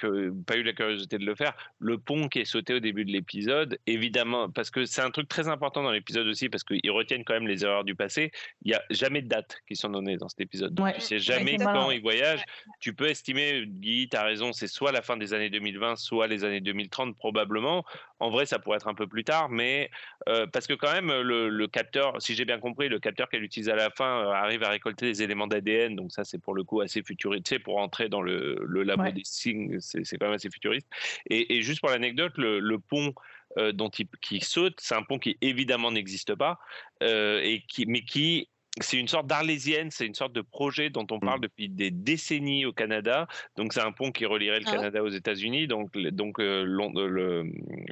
pas 0.47 0.57
eu 0.57 0.63
la 0.63 0.75
curiosité 0.75 1.17
de 1.17 1.25
le 1.25 1.35
faire, 1.35 1.55
le 1.79 1.97
pont 1.97 2.29
qui 2.29 2.41
est 2.41 2.45
sauté 2.45 2.75
au 2.75 2.81
début 2.81 3.07
de 3.07 3.13
l'épisode, 3.13 3.79
évidemment, 3.87 4.51
parce 4.51 4.71
que 4.71 4.85
c'est 4.85 5.01
un 5.01 5.11
truc 5.11 5.29
très 5.29 5.49
important 5.49 5.83
dans 5.83 5.91
l'épisode 5.91 6.27
aussi, 6.27 6.51
parce 6.51 6.65
qu'ils 6.65 6.91
retiennent 6.91 7.25
quand 7.25 7.33
même 7.33 7.47
les 7.47 7.65
erreurs 7.65 7.85
du 7.85 7.95
passé, 7.95 8.31
il 8.63 8.69
n'y 8.69 8.75
a 8.75 8.83
jamais 8.91 9.23
de 9.23 9.29
dates 9.29 9.57
qui 9.67 9.75
sont 9.75 9.89
données 9.89 10.19
dans 10.19 10.29
cet 10.29 10.43
épisode, 10.43 10.75
donc 10.75 10.93
tu 10.95 11.01
sais 11.01 11.19
jamais 11.19 11.57
quand 11.57 11.91
ils 11.91 12.03
voyagent, 12.03 12.45
tu 12.79 12.95
peux 12.95 13.09
estimer, 13.09 13.65
Guy, 13.67 14.11
tu 14.11 14.19
as 14.19 14.23
raison, 14.23 14.53
c'est 14.53 14.69
soit 14.69 14.93
la 14.93 15.01
fin 15.01 15.17
des 15.17 15.33
années 15.33 15.51
2020, 15.51 15.97
soit 15.97 16.27
les 16.27 16.45
années 16.45 16.61
2030 16.61 17.17
probablement, 17.17 17.85
en 18.21 18.29
vrai 18.29 18.45
ça 18.45 18.59
pourrait 18.59 18.77
être 18.77 18.89
un 18.89 18.95
peu 18.95 19.07
plus 19.07 19.25
tard, 19.25 19.49
mais 19.49 19.91
euh, 20.29 20.47
parce 20.47 20.67
que 20.67 20.75
quand 20.75 20.93
même 20.93 21.09
le, 21.23 21.49
le 21.49 21.67
capteur, 21.69 22.21
si 22.21 22.35
j'ai 22.35 22.45
bien 22.45 22.59
compris, 22.59 22.91
le 22.91 22.99
capteur 22.99 23.31
qu'elle 23.31 23.43
utilise 23.43 23.71
à 23.71 23.77
la 23.77 23.89
fin, 23.89 24.26
euh, 24.26 24.26
arrive 24.31 24.63
à 24.63 24.69
récolter 24.69 25.07
des 25.07 25.23
éléments 25.23 25.47
d'ADN, 25.47 25.97
donc 25.97 26.13
ça 26.13 26.25
c'est 26.25 26.39
pour 26.39 26.55
le 26.55 26.65
coup 26.65 26.81
assez 26.81 27.03
futuriste, 27.03 27.59
pour 27.63 27.79
entrer 27.79 28.09
dans 28.09 28.23
le, 28.23 28.59
le 28.67 28.83
labo 28.83 29.11
des 29.11 29.23
signes, 29.25 29.79
c'est 29.81 30.05
quand 30.19 30.27
même 30.27 30.35
assez 30.35 30.51
futuriste. 30.51 30.87
Et, 31.29 31.63
juste 31.63 31.81
pour 31.81 31.91
l'anecdote, 31.91 32.33
le, 32.37 32.79
pont 32.79 33.15
euh, 33.59 33.73
dont 33.73 33.89
il, 33.89 34.07
qui 34.21 34.41
saute, 34.41 34.79
c'est 34.79 34.95
un 34.95 35.03
pont 35.03 35.19
qui 35.19 35.37
évidemment 35.41 35.91
n'existe 35.91 36.35
pas, 36.35 36.59
euh, 37.03 37.41
et 37.43 37.63
qui, 37.69 37.87
mais 37.87 38.03
qui 38.03 38.49
c'est 38.81 38.99
une 38.99 39.09
sorte 39.09 39.27
d'arlésienne, 39.27 39.91
c'est 39.91 40.05
une 40.05 40.15
sorte 40.15 40.33
de 40.33 40.43
projet 40.43 40.91
dont 40.91 41.07
on 41.11 41.19
parle 41.19 41.39
mmh. 41.39 41.43
depuis 41.43 41.69
des 41.69 41.91
décennies 41.91 42.67
au 42.67 42.73
Canada. 42.73 43.27
Donc 43.57 43.73
c'est 43.73 43.81
un 43.81 43.93
pont 43.93 44.13
qui 44.13 44.27
relierait 44.27 44.61
le 44.61 44.67
ah 44.69 44.73
Canada 44.73 45.03
aux 45.03 45.09
États-Unis, 45.09 45.67
donc 45.67 45.97
donc 45.97 46.39
euh, 46.41 46.67
euh, 46.97 47.45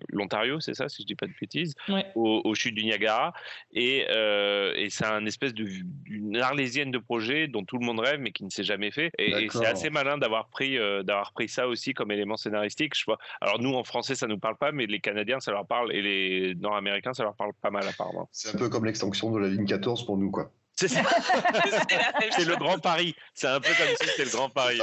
l'Ontario, 0.09 0.61
c'est 0.61 0.74
ça, 0.74 0.89
si 0.89 1.03
je 1.03 1.07
dis 1.07 1.14
pas 1.14 1.26
de 1.26 1.32
bêtises, 1.41 1.74
au, 2.14 2.43
au, 2.45 2.55
chute 2.55 2.74
du 2.74 2.85
Niagara. 2.85 3.32
Et, 3.72 4.07
euh, 4.11 4.74
et 4.76 4.91
c'est 4.91 5.07
un 5.07 5.24
espèce 5.24 5.55
de 5.55 5.66
une 6.07 6.37
arlésienne 6.37 6.91
de 6.91 6.99
projet 6.99 7.49
dont 7.49 7.64
tout 7.64 7.78
le 7.78 7.87
monde 7.87 8.01
rêve 8.01 8.20
mais 8.20 8.32
qui 8.32 8.45
ne 8.45 8.51
s'est 8.51 8.64
jamais 8.64 8.91
fait. 8.91 9.11
Et, 9.18 9.49
c'est 9.51 9.66
assez 9.66 9.91
malin 9.91 10.18
d'avoir 10.18 10.49
pris 10.49 10.76
d'avoir 10.76 11.32
pris 11.32 11.49
ça 11.49 11.66
aussi 11.66 11.95
comme 11.95 12.11
élément 12.11 12.37
scénaristique. 12.37 12.97
Je 12.99 13.05
vois. 13.07 13.18
Alors 13.41 13.59
nous 13.59 13.72
en 13.72 13.85
français 13.85 14.14
ça 14.14 14.26
nous 14.26 14.39
parle 14.39 14.57
pas, 14.57 14.70
mais 14.70 14.87
les 14.87 15.01
Canadiens 15.01 15.41
ça 15.41 15.51
leur 15.51 15.66
parle 15.66 15.93
et 15.93 16.03
les 16.03 16.55
Nord-Américains 16.57 17.14
ça 17.14 17.22
leur 17.22 17.35
parle 17.37 17.53
pas 17.62 17.70
mal 17.70 17.87
apparemment. 17.89 18.28
C'est 18.32 18.55
un 18.55 18.59
peu 18.59 18.68
comme 18.68 18.85
l'extension 18.85 19.30
de 19.30 19.39
la 19.39 19.49
ligne 19.49 19.64
14 19.64 20.05
pour 20.05 20.18
nous 20.18 20.30
quoi. 20.30 20.51
C'est 20.81 22.45
le 22.45 22.57
grand 22.57 22.79
Paris. 22.79 23.14
C'est 23.35 23.47
un 23.47 23.61
peu 23.61 23.68
comme 23.68 23.87
si 24.01 24.09
c'était 24.09 24.25
le 24.25 24.31
grand 24.31 24.49
Paris. 24.49 24.81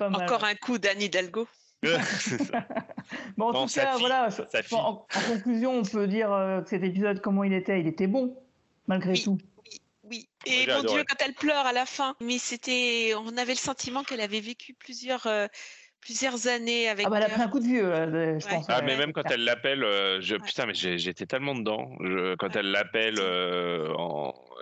Encore 0.00 0.44
un 0.44 0.54
coup 0.54 0.78
d'Anne 0.78 1.02
Hidalgo. 1.02 1.48
bon, 3.36 3.48
en 3.48 3.66
tout 3.66 3.74
cas, 3.74 3.96
voilà. 3.98 4.28
en, 4.70 5.06
conclusion, 5.26 5.78
on 5.78 5.82
peut 5.82 6.06
dire 6.06 6.32
euh, 6.32 6.60
que 6.60 6.70
cet 6.70 6.84
épisode, 6.84 7.20
comment 7.20 7.42
il 7.42 7.52
était, 7.52 7.80
il 7.80 7.88
était 7.88 8.06
bon, 8.06 8.36
malgré 8.86 9.14
tout. 9.14 9.36
Oui, 9.64 9.80
oui. 10.04 10.28
Et 10.46 10.68
mon 10.68 10.82
Dieu, 10.84 11.02
quand 11.08 11.16
elle 11.24 11.34
pleure 11.34 11.66
à 11.66 11.72
la 11.72 11.84
fin, 11.84 12.14
mais 12.20 12.38
c'était, 12.38 13.14
on 13.16 13.36
avait 13.36 13.54
le 13.54 13.58
sentiment 13.58 14.04
qu'elle 14.04 14.20
avait 14.20 14.40
vécu 14.40 14.74
plusieurs. 14.74 15.26
Euh, 15.26 15.48
plusieurs 16.02 16.48
années 16.48 16.88
avec. 16.88 17.06
Ah 17.06 17.10
bah 17.10 17.16
elle 17.18 17.24
a 17.24 17.28
pris 17.30 17.40
un 17.40 17.48
coup 17.48 17.60
de 17.60 17.64
vieux, 17.64 17.86
euh, 17.86 18.38
je 18.38 18.46
pense. 18.46 18.66
Ah 18.68 18.82
mais 18.82 18.96
même 18.96 19.12
quand 19.12 19.30
elle 19.30 19.44
l'appelle, 19.44 19.82
euh, 19.84 20.20
je... 20.20 20.36
putain 20.36 20.66
mais 20.66 20.74
j'étais 20.74 21.24
tellement 21.24 21.54
dedans. 21.54 21.90
Quand 22.38 22.54
elle 22.54 22.70
l'appelle 22.70 23.18
euh, 23.18 23.88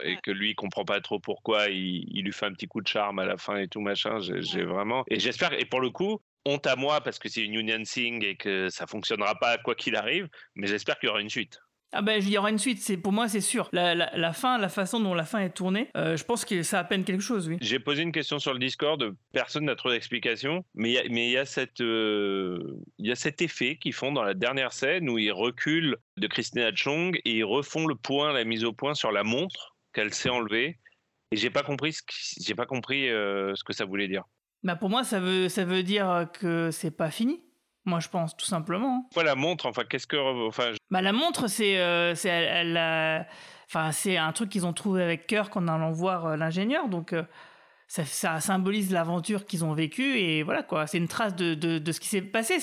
et 0.04 0.16
que 0.22 0.30
lui 0.30 0.50
il 0.50 0.54
comprend 0.54 0.84
pas 0.84 1.00
trop 1.00 1.18
pourquoi, 1.18 1.68
il... 1.68 2.06
il, 2.14 2.24
lui 2.24 2.32
fait 2.32 2.46
un 2.46 2.52
petit 2.52 2.68
coup 2.68 2.80
de 2.80 2.86
charme 2.86 3.18
à 3.18 3.24
la 3.24 3.36
fin 3.36 3.56
et 3.56 3.66
tout 3.66 3.80
machin. 3.80 4.18
J'ai 4.20 4.62
vraiment 4.62 5.04
et 5.08 5.18
j'espère 5.18 5.52
et 5.52 5.64
pour 5.64 5.80
le 5.80 5.90
coup. 5.90 6.20
Honte 6.46 6.66
à 6.66 6.74
moi 6.74 7.02
parce 7.02 7.18
que 7.18 7.28
c'est 7.28 7.42
une 7.42 7.52
Union 7.52 7.84
Sing 7.84 8.24
et 8.24 8.34
que 8.34 8.70
ça 8.70 8.86
fonctionnera 8.86 9.34
pas 9.34 9.58
quoi 9.58 9.74
qu'il 9.74 9.94
arrive, 9.94 10.26
mais 10.54 10.68
j'espère 10.68 10.98
qu'il 10.98 11.08
y 11.08 11.10
aura 11.10 11.20
une 11.20 11.28
suite. 11.28 11.60
Ah 11.92 12.02
ben, 12.02 12.22
il 12.22 12.28
y 12.28 12.38
aura 12.38 12.50
une 12.50 12.58
suite, 12.58 12.80
c'est 12.80 12.96
pour 12.96 13.12
moi 13.12 13.28
c'est 13.28 13.40
sûr. 13.40 13.68
La, 13.72 13.94
la, 13.94 14.32
fin, 14.32 14.58
la 14.58 14.68
façon 14.68 15.00
dont 15.00 15.14
la 15.14 15.24
fin 15.24 15.40
est 15.40 15.50
tournée, 15.50 15.88
euh, 15.96 16.16
je 16.16 16.24
pense 16.24 16.44
que 16.44 16.62
ça 16.62 16.78
a 16.78 16.80
à 16.82 16.84
peine 16.84 17.04
quelque 17.04 17.22
chose, 17.22 17.48
oui. 17.48 17.56
J'ai 17.60 17.80
posé 17.80 18.02
une 18.02 18.12
question 18.12 18.38
sur 18.38 18.52
le 18.52 18.60
Discord, 18.60 19.14
personne 19.32 19.64
n'a 19.64 19.74
trop 19.74 19.90
d'explication, 19.90 20.64
mais 20.74 20.92
il 20.92 21.30
y 21.30 21.36
a, 21.36 21.44
cette, 21.44 21.80
euh, 21.80 22.78
il 22.98 23.08
y 23.08 23.12
a 23.12 23.16
cet 23.16 23.42
effet 23.42 23.76
qu'ils 23.76 23.92
font 23.92 24.12
dans 24.12 24.22
la 24.22 24.34
dernière 24.34 24.72
scène 24.72 25.08
où 25.08 25.18
ils 25.18 25.32
reculent 25.32 25.96
de 26.16 26.26
Christina 26.26 26.70
Chong 26.74 27.20
et 27.24 27.38
ils 27.38 27.44
refont 27.44 27.86
le 27.86 27.96
point, 27.96 28.32
la 28.32 28.44
mise 28.44 28.64
au 28.64 28.72
point 28.72 28.94
sur 28.94 29.10
la 29.10 29.24
montre 29.24 29.76
qu'elle 29.92 30.14
s'est 30.14 30.30
enlevée. 30.30 30.78
Et 31.32 31.36
j'ai 31.36 31.50
pas 31.50 31.62
compris 31.62 31.92
ce 31.92 32.02
j'ai 32.40 32.54
pas 32.54 32.66
compris 32.66 33.08
euh, 33.08 33.54
ce 33.54 33.64
que 33.64 33.72
ça 33.72 33.84
voulait 33.84 34.08
dire. 34.08 34.24
Bah 34.62 34.76
pour 34.76 34.90
moi, 34.90 35.04
ça 35.04 35.20
veut, 35.20 35.48
ça 35.48 35.64
veut 35.64 35.82
dire 35.82 36.28
que 36.38 36.70
c'est 36.70 36.90
pas 36.90 37.10
fini. 37.10 37.42
Moi, 37.90 37.98
je 37.98 38.08
pense 38.08 38.36
tout 38.36 38.46
simplement. 38.46 39.08
Quoi 39.12 39.24
la 39.24 39.34
montre 39.34 39.66
Enfin, 39.66 39.82
qu'est-ce 39.82 40.06
que 40.06 40.46
enfin 40.46 40.70
Bah 40.92 41.02
la 41.02 41.12
montre, 41.12 41.48
c'est 41.48 41.76
euh, 41.78 42.14
c'est 42.14 42.28
elle, 42.28 42.76
enfin 43.66 43.90
c'est 43.90 44.16
un 44.16 44.30
truc 44.30 44.48
qu'ils 44.48 44.64
ont 44.64 44.72
trouvé 44.72 45.02
avec 45.02 45.26
cœur 45.26 45.50
en 45.56 45.66
allant 45.66 45.90
voir 45.90 46.26
euh, 46.26 46.36
l'ingénieur, 46.36 46.88
donc. 46.88 47.12
Euh, 47.12 47.24
ça, 47.88 48.04
ça, 48.04 48.38
symbolise 48.38 48.92
l'aventure 48.92 49.46
qu'ils 49.46 49.64
ont 49.64 49.74
vécue 49.74 50.16
et 50.16 50.44
voilà 50.44 50.62
quoi, 50.62 50.86
c'est 50.86 50.98
une 50.98 51.08
trace 51.08 51.34
de, 51.34 51.54
de, 51.54 51.80
de 51.80 51.90
ce 51.90 51.98
qui 51.98 52.06
s'est 52.06 52.22
passé. 52.22 52.58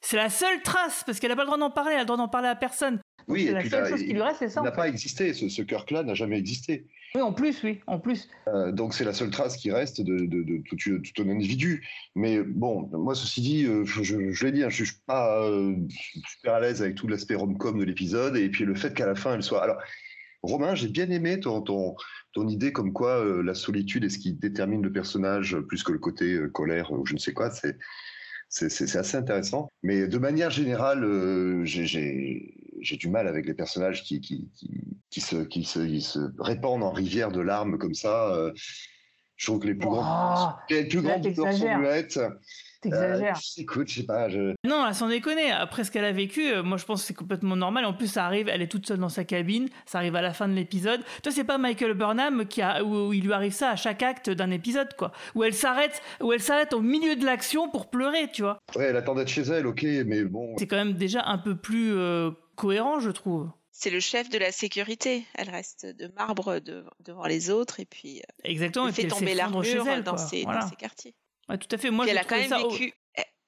C'est 0.00 0.16
la 0.16 0.28
seule 0.28 0.60
trace 0.62 1.04
parce 1.06 1.20
qu'elle 1.20 1.30
n'a 1.30 1.36
pas 1.36 1.42
le 1.42 1.46
droit 1.46 1.58
d'en 1.58 1.70
parler, 1.70 1.92
elle 1.92 1.98
a 1.98 2.00
le 2.00 2.06
droit 2.06 2.16
d'en 2.16 2.26
parer 2.26 2.48
à 2.48 2.56
personne. 2.56 2.98
Oui, 3.28 3.46
c'est 3.46 3.52
la 3.52 3.64
seule 3.64 3.88
chose 3.88 4.02
qui 4.02 4.12
lui 4.12 4.22
reste, 4.22 4.38
c'est 4.40 4.48
ça. 4.48 4.60
Il 4.60 4.64
n'a 4.64 4.72
pas 4.72 4.88
existé, 4.88 5.32
ce, 5.34 5.48
ce 5.48 5.62
Kirk-là 5.62 6.02
n'a 6.02 6.14
jamais 6.14 6.38
existé. 6.38 6.86
Oui, 7.14 7.20
en 7.20 7.32
plus, 7.32 7.62
oui, 7.62 7.80
en 7.86 7.98
plus. 7.98 8.28
Euh, 8.48 8.72
donc 8.72 8.94
c'est 8.94 9.04
la 9.04 9.12
seule 9.12 9.30
trace 9.30 9.56
qui 9.56 9.70
reste 9.70 10.00
de, 10.00 10.24
de, 10.26 10.42
de, 10.42 10.62
tout, 10.66 11.22
un 11.22 11.28
individu. 11.28 11.86
Mais 12.14 12.42
bon, 12.42 12.88
moi, 12.92 13.14
ceci 13.14 13.42
dit, 13.42 13.64
euh, 13.66 13.84
je, 13.84 14.02
je, 14.02 14.44
l'ai 14.44 14.52
dit, 14.52 14.64
hein, 14.64 14.70
je 14.70 14.84
suis 14.84 14.96
pas 15.06 15.44
euh, 15.44 15.76
super 16.26 16.54
à 16.54 16.60
l'aise 16.60 16.80
avec 16.80 16.94
tout 16.94 17.08
l'aspect 17.08 17.34
rom-com 17.34 17.78
de 17.78 17.84
l'épisode, 17.84 18.36
et 18.36 18.48
puis 18.48 18.64
le 18.64 18.74
fait 18.74 18.94
qu'à 18.94 19.06
la 19.06 19.14
fin, 19.14 19.34
elle 19.34 19.42
soit... 19.42 19.62
Alors, 19.62 19.78
Romain, 20.42 20.74
j'ai 20.74 20.88
bien 20.88 21.08
aimé 21.10 21.38
ton, 21.38 21.60
ton, 21.62 21.94
ton, 22.32 22.48
idée 22.48 22.72
comme 22.72 22.92
quoi 22.92 23.24
la 23.44 23.54
solitude 23.54 24.02
est 24.02 24.08
ce 24.08 24.18
qui 24.18 24.32
détermine 24.32 24.82
le 24.82 24.90
personnage, 24.90 25.56
plus 25.68 25.84
que 25.84 25.92
le 25.92 26.00
côté 26.00 26.36
colère 26.52 26.90
ou 26.90 27.06
je 27.06 27.14
ne 27.14 27.18
sais 27.18 27.32
quoi, 27.32 27.52
c'est 27.52 27.76
c'est 28.52 28.96
assez 28.96 29.16
intéressant. 29.16 29.72
Mais 29.82 30.06
de 30.06 30.18
manière 30.18 30.50
générale, 30.50 31.04
euh, 31.04 31.64
j'ai 32.82 32.96
du 32.96 33.08
mal 33.08 33.28
avec 33.28 33.46
les 33.46 33.54
personnages 33.54 34.02
qui, 34.02 34.20
qui, 34.20 34.50
qui, 35.10 35.20
se, 35.20 35.36
qui, 35.44 35.64
se, 35.64 36.00
se, 36.00 36.18
répandent 36.38 36.82
en 36.82 36.92
rivière 36.92 37.30
de 37.30 37.40
larmes 37.40 37.78
comme 37.78 37.94
ça. 37.94 38.34
Euh, 38.34 38.52
je 39.36 39.46
trouve 39.46 39.60
que 39.60 39.66
les 39.66 39.74
plus 39.74 39.88
grands, 39.88 40.50
oh, 40.50 40.54
les 40.70 40.84
plus 40.84 41.02
grands 41.02 41.20
sont 41.52 41.78
muettes. 41.78 42.20
T'exagères. 42.82 43.36
Euh, 43.36 43.60
écoute, 43.60 43.88
je 43.88 44.00
sais 44.00 44.06
pas. 44.06 44.28
Je... 44.28 44.54
Non, 44.64 44.92
sans 44.92 45.08
déconner. 45.08 45.52
Après 45.52 45.84
ce 45.84 45.90
qu'elle 45.92 46.04
a 46.04 46.12
vécu, 46.12 46.48
euh, 46.50 46.64
moi 46.64 46.76
je 46.76 46.84
pense 46.84 47.00
que 47.00 47.06
c'est 47.06 47.14
complètement 47.14 47.54
normal. 47.54 47.84
En 47.84 47.92
plus, 47.92 48.08
ça 48.08 48.26
arrive, 48.26 48.48
elle 48.48 48.60
est 48.60 48.68
toute 48.68 48.86
seule 48.86 48.98
dans 48.98 49.08
sa 49.08 49.24
cabine. 49.24 49.68
Ça 49.86 49.98
arrive 49.98 50.16
à 50.16 50.22
la 50.22 50.32
fin 50.32 50.48
de 50.48 50.54
l'épisode. 50.54 51.00
Toi, 51.22 51.30
c'est 51.30 51.44
pas 51.44 51.58
Michael 51.58 51.94
Burnham 51.94 52.44
qui 52.46 52.60
a, 52.60 52.84
où, 52.84 53.12
il 53.12 53.24
lui 53.24 53.32
arrive 53.32 53.52
ça 53.52 53.70
à 53.70 53.76
chaque 53.76 54.02
acte 54.02 54.30
d'un 54.30 54.50
épisode, 54.50 54.94
quoi. 54.96 55.12
Où 55.36 55.44
elle 55.44 55.54
s'arrête, 55.54 56.02
où 56.20 56.32
elle 56.32 56.42
s'arrête 56.42 56.72
au 56.72 56.80
milieu 56.80 57.14
de 57.14 57.24
l'action 57.24 57.68
pour 57.68 57.88
pleurer, 57.88 58.30
tu 58.32 58.42
vois. 58.42 58.58
Ouais, 58.74 58.86
elle 58.86 58.96
attend 58.96 59.14
d'être 59.14 59.28
chez 59.28 59.42
elle, 59.42 59.66
ok, 59.66 59.84
mais 60.06 60.24
bon. 60.24 60.56
C'est 60.58 60.66
quand 60.66 60.76
même 60.76 60.94
déjà 60.94 61.24
un 61.26 61.38
peu 61.38 61.54
plus 61.56 61.94
euh, 61.94 62.30
cohérent, 62.56 63.00
je 63.00 63.10
trouve. 63.10 63.50
C'est 63.70 63.90
le 63.90 64.00
chef 64.00 64.28
de 64.28 64.38
la 64.38 64.52
sécurité. 64.52 65.24
Elle 65.34 65.50
reste 65.50 65.86
de 65.86 66.08
marbre 66.08 66.60
devant 67.00 67.24
les 67.24 67.50
autres 67.50 67.80
et 67.80 67.84
puis. 67.84 68.22
Exactement. 68.44 68.88
Elle 68.88 68.94
fait 68.94 69.08
tomber 69.08 69.34
l'armure 69.34 70.02
dans, 70.02 70.16
ses, 70.16 70.44
dans 70.44 70.68
ses 70.68 70.76
quartiers. 70.76 71.14
Ouais, 71.48 71.58
tout 71.58 71.68
à 71.74 71.78
fait. 71.78 71.90
Moi, 71.90 72.06
elle 72.08 72.18
a 72.18 72.24
quand 72.24 72.36
même 72.36 72.70
vécu 72.70 72.94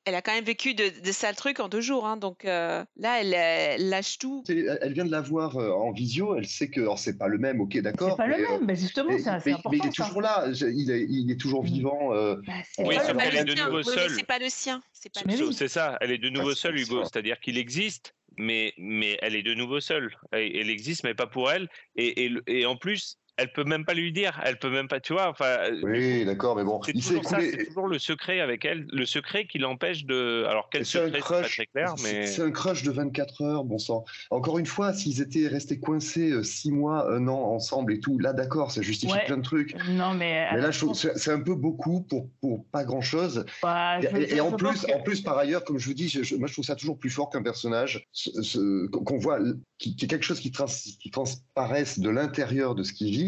elle 0.06 0.14
a 0.14 0.22
quand 0.22 0.32
même 0.32 0.44
vécu 0.44 0.74
de, 0.74 0.90
sales 1.12 1.34
trucs 1.34 1.60
en 1.60 1.68
deux 1.68 1.80
jours. 1.80 2.06
Hein, 2.06 2.16
donc 2.16 2.44
euh, 2.44 2.84
là, 2.96 3.22
elle, 3.22 3.88
lâche 3.88 4.18
tout. 4.18 4.44
Elle 4.48 4.92
vient 4.92 5.04
de 5.04 5.10
la 5.10 5.20
voir 5.20 5.56
euh, 5.56 5.70
en 5.70 5.92
visio. 5.92 6.36
Elle 6.36 6.46
sait 6.46 6.68
que 6.68 6.86
c'est 6.96 7.16
pas 7.16 7.28
le 7.28 7.38
même. 7.38 7.60
Ok, 7.60 7.78
d'accord. 7.78 8.10
C'est 8.10 8.16
pas 8.16 8.26
le 8.26 8.36
même. 8.36 8.64
mais 8.64 8.76
justement, 8.76 9.16
c'est 9.18 9.28
important. 9.28 9.70
Mais 9.70 9.78
il 9.78 9.86
est 9.86 9.94
toujours 9.94 10.20
là. 10.20 10.46
Il 10.48 10.90
est, 10.90 11.06
il 11.08 11.30
est 11.30 11.40
toujours 11.40 11.62
vivant. 11.62 12.12
Euh... 12.12 12.36
Bah, 12.46 12.52
oui, 12.78 12.96
est 12.96 13.44
de 13.44 13.64
nouveau 13.64 13.82
seule. 13.82 14.10
C'est 14.10 14.26
pas 14.26 14.38
le 14.38 14.48
sien. 14.48 14.82
C'est 14.92 15.68
ça. 15.68 15.96
Elle 16.00 16.12
est 16.12 16.18
de 16.18 16.28
nouveau 16.28 16.54
seule, 16.54 16.78
Hugo. 16.78 17.02
C'est-à-dire 17.04 17.40
qu'il 17.40 17.56
existe, 17.56 18.14
mais, 18.36 18.74
mais 18.78 19.18
elle 19.22 19.36
est 19.36 19.42
de 19.42 19.54
nouveau 19.54 19.80
seule. 19.80 20.14
Elle, 20.32 20.70
existe, 20.70 21.04
mais 21.04 21.14
pas 21.14 21.26
pour 21.26 21.50
elle. 21.50 21.68
Et, 21.96 22.26
et, 22.26 22.32
et 22.46 22.66
en 22.66 22.76
plus, 22.76 23.18
elle 23.36 23.52
peut 23.52 23.64
même 23.64 23.84
pas 23.84 23.94
lui 23.94 24.12
dire, 24.12 24.40
elle 24.44 24.58
peut 24.58 24.70
même 24.70 24.86
pas, 24.86 25.00
tu 25.00 25.12
vois. 25.12 25.28
Enfin, 25.28 25.44
euh, 25.44 25.80
oui, 25.82 26.24
d'accord, 26.24 26.54
mais 26.56 26.62
bon, 26.62 26.80
c'est 26.82 26.92
toujours, 26.92 27.24
ça, 27.24 27.38
c'est 27.40 27.66
toujours 27.66 27.88
le 27.88 27.98
secret 27.98 28.40
avec 28.40 28.64
elle, 28.64 28.86
le 28.92 29.06
secret 29.06 29.46
qui 29.46 29.58
l'empêche 29.58 30.04
de. 30.04 30.44
Alors 30.48 30.68
quel 30.70 30.86
secret, 30.86 31.10
c'est 31.12 31.34
pas 31.34 31.42
très 31.42 31.66
clair, 31.66 31.94
mais 32.02 32.26
c'est 32.26 32.42
un 32.42 32.52
crush 32.52 32.84
de 32.84 32.92
24 32.92 33.42
heures, 33.42 33.64
bon 33.64 33.78
sang. 33.78 34.04
Encore 34.30 34.58
une 34.58 34.66
fois, 34.66 34.92
s'ils 34.92 35.20
étaient 35.20 35.48
restés 35.48 35.80
coincés 35.80 36.42
6 36.42 36.68
euh, 36.68 36.72
mois, 36.72 37.12
un 37.12 37.26
an 37.26 37.40
ensemble 37.40 37.92
et 37.92 38.00
tout, 38.00 38.18
là, 38.18 38.32
d'accord, 38.32 38.70
ça 38.70 38.82
justifie 38.82 39.18
plein 39.26 39.38
de 39.38 39.42
trucs. 39.42 39.74
Non, 39.88 40.14
mais. 40.14 40.46
Mais 40.52 40.60
là, 40.60 40.70
c'est 40.72 41.32
un 41.32 41.40
peu 41.40 41.54
beaucoup 41.54 42.02
pour 42.02 42.28
pour 42.40 42.64
pas 42.66 42.84
grand 42.84 43.00
chose. 43.00 43.44
Bah, 43.62 44.00
et, 44.00 44.40
en 44.40 44.52
plus, 44.52 44.86
en 44.94 45.00
plus, 45.02 45.22
par 45.22 45.38
ailleurs, 45.38 45.64
comme 45.64 45.78
je 45.78 45.86
vous 45.86 45.94
dis, 45.94 46.12
moi, 46.38 46.46
je 46.46 46.52
trouve 46.52 46.64
ça 46.64 46.76
toujours 46.76 46.98
plus 46.98 47.10
fort 47.10 47.30
qu'un 47.30 47.42
personnage 47.42 48.06
qu'on 48.12 49.18
voit, 49.18 49.38
qui, 49.78 49.96
qui, 49.96 50.04
est 50.04 50.08
quelque 50.08 50.24
chose 50.24 50.40
qui, 50.40 50.52
trans, 50.52 50.66
qui 50.66 51.10
transparaisse 51.10 51.98
de 51.98 52.08
l'intérieur 52.10 52.74
de 52.74 52.82
ce 52.82 52.92
qu'il 52.92 53.10
vit 53.10 53.23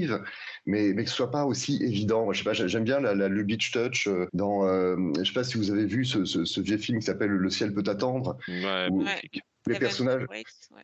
mais, 0.66 0.92
mais 0.94 1.04
que 1.04 1.10
ce 1.10 1.16
soit 1.16 1.30
pas 1.30 1.44
aussi 1.44 1.82
évident. 1.82 2.32
Je 2.32 2.38
sais 2.38 2.44
pas, 2.44 2.52
j'aime 2.52 2.84
bien 2.84 3.00
la, 3.00 3.14
la 3.14 3.28
Lubitsch 3.28 3.70
Touch 3.70 4.08
euh, 4.08 4.26
dans, 4.32 4.66
euh, 4.66 4.96
je 5.18 5.24
sais 5.24 5.32
pas 5.32 5.44
si 5.44 5.56
vous 5.56 5.70
avez 5.70 5.86
vu 5.86 6.04
ce, 6.04 6.24
ce, 6.24 6.60
vieux 6.60 6.78
film 6.78 6.98
qui 6.98 7.06
s'appelle 7.06 7.30
Le 7.30 7.50
ciel 7.50 7.72
peut 7.72 7.84
attendre. 7.86 8.36
où, 8.90 9.04
les 9.66 9.78
personnages, 9.78 10.26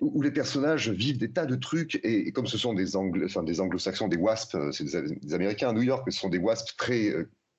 où 0.01 0.23
les 0.23 0.31
personnages 0.31 0.91
vivent 0.91 1.19
des 1.19 1.31
tas 1.31 1.47
de 1.47 1.57
trucs 1.57 2.01
et, 2.03 2.33
comme 2.33 2.47
ce 2.47 2.59
sont 2.59 2.75
des 2.75 2.97
anglo, 2.97 3.25
enfin 3.25 3.43
des 3.43 3.61
anglo-saxons, 3.61 4.09
des 4.09 4.17
wasps, 4.17 4.55
euh, 4.55 4.73
c'est 4.73 4.85
des, 4.85 5.35
Américains 5.35 5.71
à 5.71 5.73
New 5.73 5.83
York, 5.83 6.03
mais 6.07 6.13
ce 6.13 6.21
sont 6.21 6.29
des 6.29 6.39
wasps 6.39 6.77
très 6.77 7.13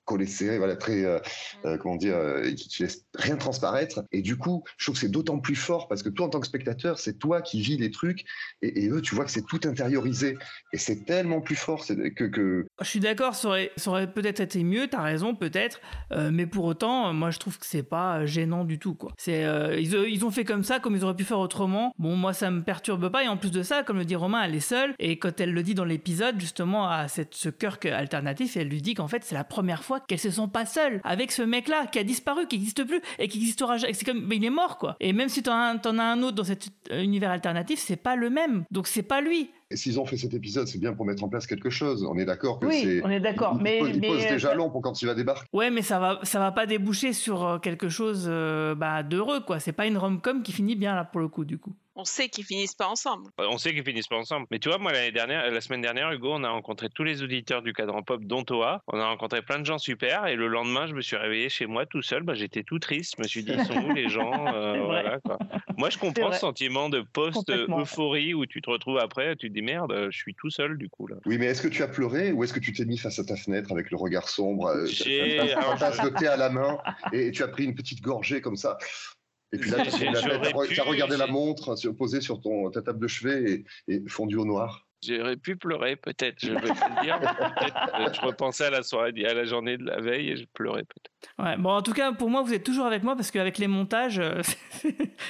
collé 0.05 0.25
serré, 0.25 0.57
voilà, 0.57 0.75
très, 0.75 1.05
euh, 1.05 1.17
mm. 1.17 1.67
euh, 1.67 1.77
comment 1.77 1.95
dire, 1.95 2.15
euh, 2.15 2.51
qui, 2.53 2.83
laisse 2.83 3.05
rien 3.15 3.37
transparaître. 3.37 4.03
Et 4.11 4.21
du 4.21 4.37
coup, 4.37 4.63
je 4.77 4.85
trouve 4.85 4.95
que 4.95 5.01
c'est 5.01 5.11
d'autant 5.11 5.39
plus 5.39 5.55
fort 5.55 5.87
parce 5.87 6.03
que 6.03 6.09
toi, 6.09 6.27
en 6.27 6.29
tant 6.29 6.39
que 6.39 6.47
spectateur, 6.47 6.99
c'est 6.99 7.17
toi 7.19 7.41
qui 7.41 7.61
vis 7.61 7.77
les 7.77 7.91
trucs 7.91 8.25
et, 8.61 8.89
eux, 8.89 9.01
tu 9.01 9.15
vois 9.15 9.25
que 9.25 9.31
c'est 9.31 9.45
tout 9.45 9.61
intériorisé. 9.65 10.37
Et 10.73 10.77
c'est 10.77 11.05
tellement 11.05 11.41
plus 11.41 11.55
fort 11.55 11.85
que, 11.85 12.25
que... 12.25 12.65
Je 12.81 12.87
suis 12.87 12.99
d'accord, 12.99 13.35
ça 13.35 13.47
aurait, 13.47 13.71
ça 13.77 13.91
aurait 13.91 14.11
peut-être 14.11 14.39
été 14.39 14.63
mieux, 14.63 14.87
t'as 14.87 15.01
raison, 15.01 15.35
peut-être. 15.35 15.79
mais 16.31 16.45
pour 16.45 16.65
autant, 16.65 17.13
moi, 17.13 17.31
je 17.31 17.39
trouve 17.39 17.57
que 17.57 17.65
c'est 17.65 17.83
pas 17.83 18.25
gênant 18.25 18.65
du 18.65 18.79
tout, 18.79 18.95
quoi. 18.95 19.11
C'est, 19.17 19.43
ils, 19.79 19.93
ils, 19.93 20.25
ont 20.25 20.31
fait 20.31 20.45
comme 20.45 20.63
ça, 20.63 20.79
comme 20.79 20.95
ils 20.95 21.03
auraient 21.03 21.15
pu 21.15 21.23
faire 21.23 21.39
autrement. 21.39 21.93
Bon, 21.97 22.15
moi, 22.15 22.33
ça 22.33 22.51
me 22.51 22.63
perturbe 22.63 23.09
pas. 23.09 23.23
Et 23.23 23.27
en 23.27 23.37
plus 23.37 23.51
de 23.51 23.63
ça, 23.63 23.83
comme 23.83 23.97
le 23.97 24.05
dit 24.05 24.15
Romain, 24.15 24.43
elle 24.43 24.55
est 24.55 24.59
seule. 24.59 24.93
Et 24.99 25.17
quand 25.17 25.39
elle 25.39 25.53
le 25.53 25.63
dit 25.63 25.75
dans 25.75 25.85
l'épisode, 25.85 26.39
justement, 26.39 26.89
à 26.89 27.07
cette, 27.07 27.35
ce 27.35 27.49
Kirk 27.49 27.85
alternatif, 27.85 28.57
elle 28.57 28.67
lui 28.67 28.81
dit 28.81 28.93
qu'en 28.93 29.07
fait, 29.07 29.23
c'est 29.23 29.35
la 29.35 29.43
première 29.43 29.83
fois 29.83 29.92
qu'elles 29.99 30.19
se 30.19 30.31
sont 30.31 30.47
pas 30.47 30.65
seules 30.65 31.01
avec 31.03 31.31
ce 31.31 31.41
mec-là 31.41 31.87
qui 31.87 31.99
a 31.99 32.03
disparu, 32.03 32.47
qui 32.47 32.57
n'existe 32.57 32.83
plus 32.83 33.01
et 33.19 33.27
qui 33.27 33.39
existera 33.39 33.77
jamais. 33.77 33.93
C'est 33.93 34.05
comme, 34.05 34.25
mais 34.25 34.37
il 34.37 34.45
est 34.45 34.49
mort 34.49 34.77
quoi. 34.77 34.95
Et 34.99 35.13
même 35.13 35.29
si 35.29 35.43
t'en 35.43 35.53
as, 35.53 35.87
en 35.87 35.99
as 35.99 36.03
un 36.03 36.21
autre 36.23 36.35
dans 36.35 36.43
cet 36.43 36.69
euh, 36.91 37.01
univers 37.01 37.31
alternatif, 37.31 37.79
c'est 37.79 37.95
pas 37.95 38.15
le 38.15 38.29
même. 38.29 38.65
Donc 38.71 38.87
c'est 38.87 39.03
pas 39.03 39.21
lui. 39.21 39.49
Et 39.71 39.75
s'ils 39.75 39.99
ont 39.99 40.05
fait 40.05 40.17
cet 40.17 40.33
épisode, 40.35 40.67
c'est 40.67 40.77
bien 40.77 40.93
pour 40.93 41.05
mettre 41.05 41.23
en 41.23 41.29
place 41.29 41.47
quelque 41.47 41.71
chose. 41.71 42.05
On 42.07 42.17
est 42.17 42.25
d'accord 42.25 42.59
que 42.59 42.67
oui, 42.67 42.81
c'est. 42.83 43.01
on 43.03 43.09
est 43.09 43.19
d'accord. 43.19 43.55
Mais, 43.55 43.79
il 43.79 44.01
pose, 44.01 44.21
des 44.21 44.37
jalons 44.37 44.69
pour 44.69 44.81
quand 44.81 45.01
il 45.01 45.05
va 45.05 45.15
débarquer. 45.15 45.47
Ouais, 45.51 45.71
mais 45.71 45.81
ça 45.81 45.99
va, 45.99 46.19
ça 46.21 46.37
va 46.37 46.51
pas 46.51 46.67
déboucher 46.67 47.11
sur 47.11 47.43
euh, 47.43 47.57
quelque 47.57 47.89
chose 47.89 48.25
euh, 48.27 48.75
bah, 48.75 49.01
d'heureux, 49.01 49.39
quoi. 49.39 49.59
C'est 49.59 49.71
pas 49.71 49.87
une 49.87 49.97
rom-com 49.97 50.43
qui 50.43 50.51
finit 50.51 50.75
bien 50.75 50.93
là 50.93 51.05
pour 51.05 51.21
le 51.21 51.27
coup, 51.27 51.43
du 51.43 51.57
coup 51.57 51.73
on 51.95 52.05
sait 52.05 52.29
qu'ils 52.29 52.45
finissent 52.45 52.75
pas 52.75 52.87
ensemble. 52.87 53.29
On 53.37 53.57
sait 53.57 53.73
qu'ils 53.73 53.83
finissent 53.83 54.07
pas 54.07 54.17
ensemble. 54.17 54.47
Mais 54.51 54.59
tu 54.59 54.69
vois, 54.69 54.77
moi, 54.77 54.91
l'année 54.91 55.11
dernière, 55.11 55.49
la 55.49 55.61
semaine 55.61 55.81
dernière, 55.81 56.11
Hugo, 56.11 56.31
on 56.33 56.43
a 56.43 56.49
rencontré 56.49 56.89
tous 56.89 57.03
les 57.03 57.21
auditeurs 57.21 57.61
du 57.61 57.73
cadran 57.73 58.01
pop, 58.01 58.23
dont 58.23 58.43
Toa. 58.43 58.81
On 58.87 58.99
a 58.99 59.07
rencontré 59.07 59.41
plein 59.41 59.59
de 59.59 59.65
gens 59.65 59.77
super. 59.77 60.25
Et 60.27 60.35
le 60.35 60.47
lendemain, 60.47 60.87
je 60.87 60.93
me 60.93 61.01
suis 61.01 61.15
réveillé 61.15 61.49
chez 61.49 61.65
moi 61.65 61.85
tout 61.85 62.01
seul. 62.01 62.23
Bah, 62.23 62.33
j'étais 62.33 62.63
tout 62.63 62.79
triste. 62.79 63.13
Je 63.17 63.23
me 63.23 63.27
suis 63.27 63.43
dit, 63.43 63.53
ils 63.53 63.65
sont 63.65 63.75
où 63.75 63.93
les 63.93 64.09
gens 64.09 64.47
euh, 64.47 64.81
voilà, 64.85 65.19
quoi. 65.19 65.37
Moi, 65.77 65.89
je 65.89 65.97
comprends 65.97 66.31
ce 66.31 66.39
sentiment 66.39 66.89
de 66.89 67.01
post-euphorie 67.01 68.33
où 68.33 68.45
tu 68.45 68.61
te 68.61 68.69
retrouves 68.69 68.99
après, 68.99 69.35
tu 69.35 69.49
te 69.49 69.53
dis 69.53 69.61
merde, 69.61 69.93
je 70.11 70.17
suis 70.17 70.35
tout 70.35 70.49
seul 70.49 70.77
du 70.77 70.89
coup. 70.89 71.07
Là. 71.07 71.15
Oui, 71.25 71.37
mais 71.37 71.47
est-ce 71.47 71.61
que 71.61 71.67
tu 71.67 71.83
as 71.83 71.87
pleuré 71.87 72.31
ou 72.31 72.43
est-ce 72.43 72.53
que 72.53 72.59
tu 72.59 72.73
t'es 72.73 72.85
mis 72.85 72.97
face 72.97 73.19
à 73.19 73.23
ta 73.23 73.35
fenêtre 73.35 73.71
avec 73.71 73.91
le 73.91 73.97
regard 73.97 74.29
sombre, 74.29 74.67
euh, 74.67 74.85
un 74.85 75.77
tasse 75.77 76.01
de 76.01 76.09
thé 76.09 76.27
à 76.27 76.37
la 76.37 76.49
main 76.49 76.77
et 77.11 77.31
tu 77.31 77.43
as 77.43 77.47
pris 77.47 77.65
une 77.65 77.75
petite 77.75 78.01
gorgée 78.01 78.41
comme 78.41 78.55
ça? 78.55 78.77
Et 79.53 79.57
puis 79.57 79.69
là, 79.69 79.85
tu 80.69 80.79
as 80.79 80.83
regardé 80.83 81.15
la 81.15 81.27
montre 81.27 81.75
posée 81.91 82.21
sur 82.21 82.41
ton, 82.41 82.69
ta 82.71 82.81
table 82.81 82.99
de 82.99 83.07
chevet 83.07 83.65
et, 83.87 83.93
et 83.93 84.03
fondu 84.07 84.35
au 84.35 84.45
noir. 84.45 84.85
J'aurais 85.05 85.35
pu 85.35 85.57
pleurer, 85.57 85.95
peut-être, 85.95 86.37
je 86.39 86.53
vais 86.53 86.61
pas 86.61 86.67
le 86.67 87.03
dire. 87.03 87.19
Euh, 87.19 88.13
je 88.13 88.21
repensais 88.21 88.65
à 88.65 88.69
la 88.69 88.83
soirée, 88.83 89.13
à 89.25 89.33
la 89.33 89.43
journée 89.43 89.77
de 89.77 89.83
la 89.83 89.99
veille 89.99 90.29
et 90.29 90.37
je 90.37 90.45
pleurais 90.53 90.83
peut-être. 90.83 91.11
Ouais, 91.37 91.57
bon, 91.57 91.71
en 91.71 91.81
tout 91.81 91.93
cas, 91.93 92.13
pour 92.13 92.29
moi, 92.29 92.41
vous 92.41 92.53
êtes 92.53 92.63
toujours 92.63 92.85
avec 92.85 93.03
moi 93.03 93.15
parce 93.15 93.29
qu'avec 93.29 93.57
les 93.57 93.67
montages, 93.67 94.19
euh, 94.19 94.41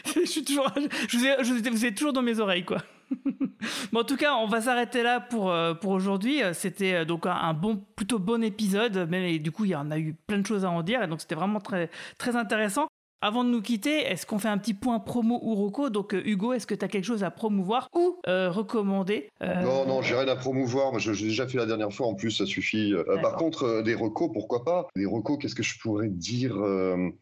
je 0.06 0.26
suis 0.26 0.44
toujours, 0.44 0.72
je 1.10 1.18
vous, 1.18 1.26
ai, 1.26 1.70
vous 1.70 1.86
êtes 1.86 1.96
toujours 1.96 2.14
dans 2.14 2.22
mes 2.22 2.40
oreilles, 2.40 2.66
quoi. 2.66 2.78
bon, 3.92 4.02
en 4.02 4.04
tout 4.04 4.18
cas, 4.18 4.36
on 4.36 4.48
va 4.48 4.62
s'arrêter 4.62 5.02
là 5.02 5.20
pour, 5.20 5.52
euh, 5.52 5.74
pour 5.74 5.92
aujourd'hui. 5.92 6.42
C'était 6.54 7.06
donc 7.06 7.26
un, 7.26 7.54
bon, 7.54 7.84
plutôt 7.96 8.20
bon 8.20 8.44
épisode, 8.44 9.08
mais 9.10 9.40
du 9.40 9.52
coup, 9.52 9.66
il 9.66 9.72
y 9.72 9.76
en 9.76 9.90
a 9.90 9.98
eu 9.98 10.14
plein 10.28 10.38
de 10.38 10.46
choses 10.46 10.66
à 10.66 10.70
en 10.70 10.84
dire, 10.84 11.02
et 11.02 11.08
donc 11.08 11.22
c'était 11.22 11.36
vraiment 11.36 11.60
très, 11.60 11.90
très 12.20 12.36
intéressant. 12.36 12.88
Avant 13.24 13.46
de 13.46 13.50
nous 13.50 13.62
quitter, 13.62 14.02
est-ce 14.02 14.26
qu'on 14.26 14.38
fait 14.38 14.50
un 14.50 14.58
petit 14.58 14.74
point 14.74 15.00
promo 15.00 15.40
ou 15.42 15.56
reco? 15.56 15.90
Donc 15.90 16.14
euh, 16.14 16.22
Hugo, 16.26 16.52
est-ce 16.52 16.68
que 16.68 16.76
tu 16.76 16.84
as 16.84 16.90
quelque 16.90 17.06
chose 17.06 17.24
à 17.24 17.32
promouvoir 17.32 17.88
ou 17.96 18.18
euh, 18.28 18.52
recommander 18.52 19.30
euh, 19.42 19.62
Non, 19.62 19.88
non, 19.88 20.02
j'ai 20.02 20.14
rien 20.14 20.28
à 20.28 20.36
promouvoir. 20.36 21.00
J'ai 21.00 21.14
déjà 21.14 21.48
fait 21.48 21.58
la 21.58 21.66
dernière 21.66 21.94
fois, 21.94 22.08
en 22.08 22.16
plus, 22.16 22.32
ça 22.32 22.46
suffit. 22.46 22.94
par 23.22 23.38
contre, 23.38 23.82
des 23.82 23.96
recos, 23.96 24.30
pourquoi 24.34 24.66
pas? 24.66 24.90
Des 24.98 25.06
recos, 25.06 25.38
qu'est-ce 25.40 25.56
que 25.56 25.64
je 25.64 25.80
pourrais 25.80 26.10
dire 26.10 26.56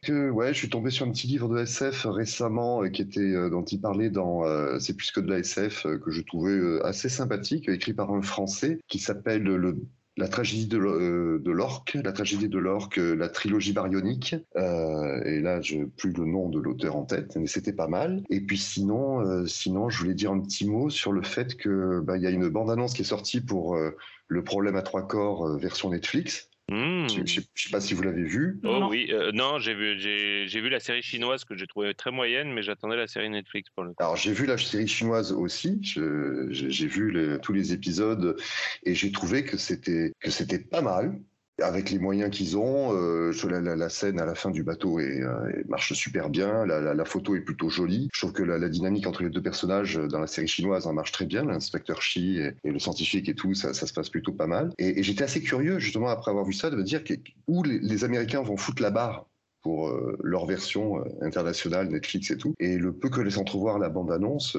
Que 0.02 0.32
ouais, 0.32 0.56
je 0.56 0.57
suis 0.57 0.69
tombé 0.72 0.90
sur 0.90 1.06
un 1.06 1.11
petit 1.11 1.28
livre 1.28 1.48
de 1.49 1.61
SF 1.61 2.07
récemment 2.10 2.82
qui 2.90 3.03
était 3.03 3.49
dont 3.52 3.64
il 3.64 3.80
parlait 3.80 4.10
dans 4.10 4.41
C'est 4.80 4.98
plus 4.98 5.11
que 5.11 5.19
de 5.19 5.30
la 5.30 5.38
SF 5.38 5.84
que 5.84 6.10
je 6.10 6.22
trouvais 6.22 6.82
assez 6.84 7.10
sympathique, 7.10 7.69
écrit 7.69 7.94
par 7.94 8.11
un 8.11 8.23
Français 8.23 8.80
qui 8.88 8.98
s'appelle 8.98 9.44
le 9.44 9.78
la 10.18 10.28
tragédie 10.28 10.68
de 10.68 10.78
l'orque, 10.78 11.98
la 12.04 12.12
tragédie 12.12 12.50
de 12.50 12.58
l'orque, 12.58 12.98
la 12.98 13.30
trilogie 13.30 13.74
baryonique. 13.74 14.36
Euh, 14.58 15.24
et 15.24 15.40
là, 15.40 15.62
je 15.62 15.86
plus 15.86 16.12
le 16.12 16.26
nom 16.26 16.50
de 16.50 16.60
l'auteur 16.60 16.96
en 16.96 17.06
tête, 17.06 17.38
mais 17.38 17.48
c'était 17.48 17.74
pas 17.74 17.88
mal. 17.88 18.24
Et 18.30 18.42
puis 18.42 18.58
sinon, 18.58 19.22
euh, 19.22 19.46
sinon, 19.46 19.90
je 19.90 20.00
voulais 20.00 20.14
dire 20.14 20.32
un 20.32 20.40
petit 20.40 20.68
mot 20.68 20.90
sur 20.90 21.12
le 21.12 21.24
fait 21.24 21.56
que 21.56 22.02
bah, 22.02 22.18
il 22.18 22.24
y 22.24 22.28
a 22.28 22.30
une 22.30 22.50
bande-annonce 22.50 22.94
qui 22.94 23.04
est 23.04 23.06
sortie 23.06 23.42
pour 23.42 23.76
euh, 23.76 23.96
le 24.28 24.44
problème 24.44 24.76
à 24.76 24.82
trois 24.82 25.08
corps 25.08 25.58
version 25.58 25.90
Netflix. 25.90 26.51
Hmm. 26.72 27.06
Je 27.10 27.19
ne 27.19 27.26
sais 27.26 27.69
pas 27.69 27.81
si 27.81 27.93
vous 27.93 28.02
l'avez 28.02 28.23
vu. 28.23 28.61
Oh 28.64 28.88
oui, 28.89 29.10
euh, 29.11 29.34
non, 29.34 29.60
j'ai 29.60 29.73
vu, 29.73 29.99
j'ai, 29.99 30.61
vu 30.61 30.69
la 30.69 30.80
série 30.80 31.02
chinoise 31.02 31.43
que 31.43 31.53
j'ai 31.57 31.68
trouvée 31.68 31.93
très 31.93 32.11
moyenne, 32.11 32.53
mais 32.53 32.64
j'attendais 32.64 32.95
la 32.95 33.07
série 33.07 33.30
Netflix 33.30 33.69
pour 33.72 33.84
le 33.84 33.89
coup. 33.89 33.98
Alors 33.99 34.15
j'ai 34.15 34.31
vu 34.31 34.45
la 34.45 34.57
série 34.57 34.88
chinoise 34.88 35.34
aussi, 35.34 35.80
j'ai 35.81 36.88
vu 36.88 37.38
tous 37.41 37.52
les 37.52 37.73
épisodes 37.73 38.38
et 38.85 38.95
j'ai 38.95 39.11
trouvé 39.11 39.43
que 39.43 39.57
c'était 39.57 40.14
que 40.22 40.31
c'était 40.31 40.60
pas 40.60 40.81
mal 40.81 41.19
avec 41.62 41.90
les 41.90 42.00
moyens 42.00 42.30
qu'ils 42.36 42.58
ont, 42.58 42.94
euh, 42.94 43.32
la, 43.50 43.90
scène 43.90 44.20
à 44.20 44.26
la 44.26 44.36
fin 44.36 44.52
du 44.52 44.64
bateau 44.64 45.00
est, 45.00 45.22
euh, 45.22 45.64
marche 45.68 45.94
super 45.94 46.30
bien, 46.30 46.66
la, 46.66 47.06
photo 47.06 47.36
est 47.36 47.42
plutôt 47.42 47.70
jolie. 47.70 48.10
Je 48.14 48.22
trouve 48.22 48.34
que 48.34 48.44
la, 48.44 48.70
dynamique 48.70 49.08
entre 49.08 49.24
les 49.24 49.30
deux 49.30 49.42
personnages 49.42 49.96
dans 49.96 50.20
la 50.20 50.28
série 50.28 50.48
chinoise 50.48 50.88
en 50.88 50.94
marche 50.94 51.12
très 51.12 51.26
bien, 51.26 51.46
l'inspecteur 51.46 52.02
Shi 52.02 52.40
et, 52.40 52.72
le 52.72 52.80
scientifique 52.80 53.30
et 53.30 53.36
tout, 53.36 53.54
ça, 53.54 53.74
se 53.74 53.94
passe 53.94 54.10
plutôt 54.10 54.34
pas 54.34 54.48
mal. 54.48 54.72
Et, 54.78 55.04
j'étais 55.04 55.24
assez 55.24 55.42
curieux 55.42 55.80
justement 55.80 56.10
après 56.10 56.32
avoir 56.32 56.46
vu 56.46 56.54
ça 56.54 56.70
de 56.70 56.76
me 56.76 56.84
dire 56.84 57.02
où 57.48 57.64
les, 57.64 58.04
Américains 58.04 58.42
vont 58.42 58.58
foutre 58.58 58.82
la 58.82 58.90
barre 58.90 59.28
pour 59.62 59.90
euh, 59.90 60.18
leur 60.24 60.48
version 60.48 61.04
internationale, 61.22 61.88
Netflix 61.90 62.32
et 62.32 62.38
tout. 62.38 62.56
Et 62.60 62.78
le 62.78 62.94
peu 62.94 63.10
que 63.10 63.22
laisse 63.22 63.38
entrevoir 63.38 63.78
la 63.78 63.90
bande-annonce, 63.90 64.58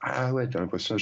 ah 0.00 0.32
ouais, 0.34 0.48
j'ai 0.50 0.58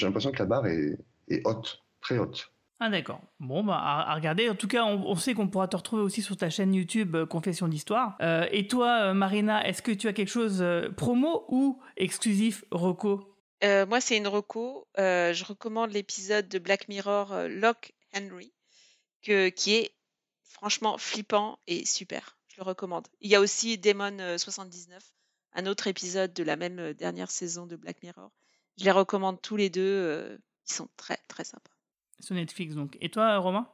l'impression 0.06 0.30
que 0.30 0.38
la 0.38 0.44
barre 0.44 0.66
est 0.66 0.98
haute, 1.44 1.82
très 2.02 2.18
haute. 2.18 2.53
Ah 2.86 2.90
d'accord. 2.90 3.22
Bon, 3.40 3.64
bah 3.64 3.78
à, 3.78 4.14
regarder. 4.14 4.50
En 4.50 4.54
tout 4.54 4.68
cas, 4.68 4.84
on, 4.84 5.16
sait 5.16 5.32
qu'on 5.32 5.48
pourra 5.48 5.68
te 5.68 5.76
retrouver 5.76 6.02
aussi 6.02 6.20
sur 6.20 6.36
ta 6.36 6.50
chaîne 6.50 6.74
YouTube 6.74 7.16
euh, 7.16 7.24
Confession 7.24 7.66
d'Histoire. 7.66 8.14
Euh, 8.20 8.46
et 8.50 8.68
toi, 8.68 9.04
euh, 9.04 9.14
Marina, 9.14 9.66
est-ce 9.66 9.80
que 9.80 9.90
tu 9.90 10.06
as 10.06 10.12
quelque 10.12 10.28
chose 10.28 10.62
promo 10.94 11.46
ou 11.48 11.80
exclusif 11.96 12.62
Rocco 12.70 13.38
Moi, 13.62 14.02
c'est 14.02 14.18
une 14.18 14.28
Rocco. 14.28 14.86
je 14.98 15.44
recommande 15.46 15.92
l'épisode 15.92 16.46
de 16.46 16.58
Black 16.58 16.88
Mirror 16.88 17.48
Locke 17.48 17.94
Henry, 18.14 18.52
qui 19.22 19.74
est 19.74 19.94
franchement 20.42 20.98
flippant 20.98 21.58
et 21.66 21.86
super. 21.86 22.36
Je 22.48 22.56
le 22.58 22.64
recommande. 22.64 23.08
Il 23.22 23.30
y 23.30 23.34
a 23.34 23.40
aussi 23.40 23.78
Demon 23.78 24.36
79, 24.36 25.02
un 25.54 25.64
autre 25.64 25.86
épisode 25.86 26.34
de 26.34 26.42
la 26.42 26.56
même 26.56 26.92
dernière 26.92 27.30
saison 27.30 27.64
de 27.64 27.76
Black 27.76 28.02
Mirror. 28.02 28.30
Je 28.76 28.84
les 28.84 28.90
recommande 28.90 29.40
tous 29.40 29.56
les 29.56 29.70
deux. 29.70 30.38
ils 30.68 30.74
sont 30.74 30.90
très 30.98 31.16
très 31.28 31.44
sympas. 31.44 31.73
Sur 32.24 32.34
Netflix, 32.36 32.74
donc. 32.74 32.96
Et 33.02 33.10
toi, 33.10 33.36
Romain? 33.36 33.68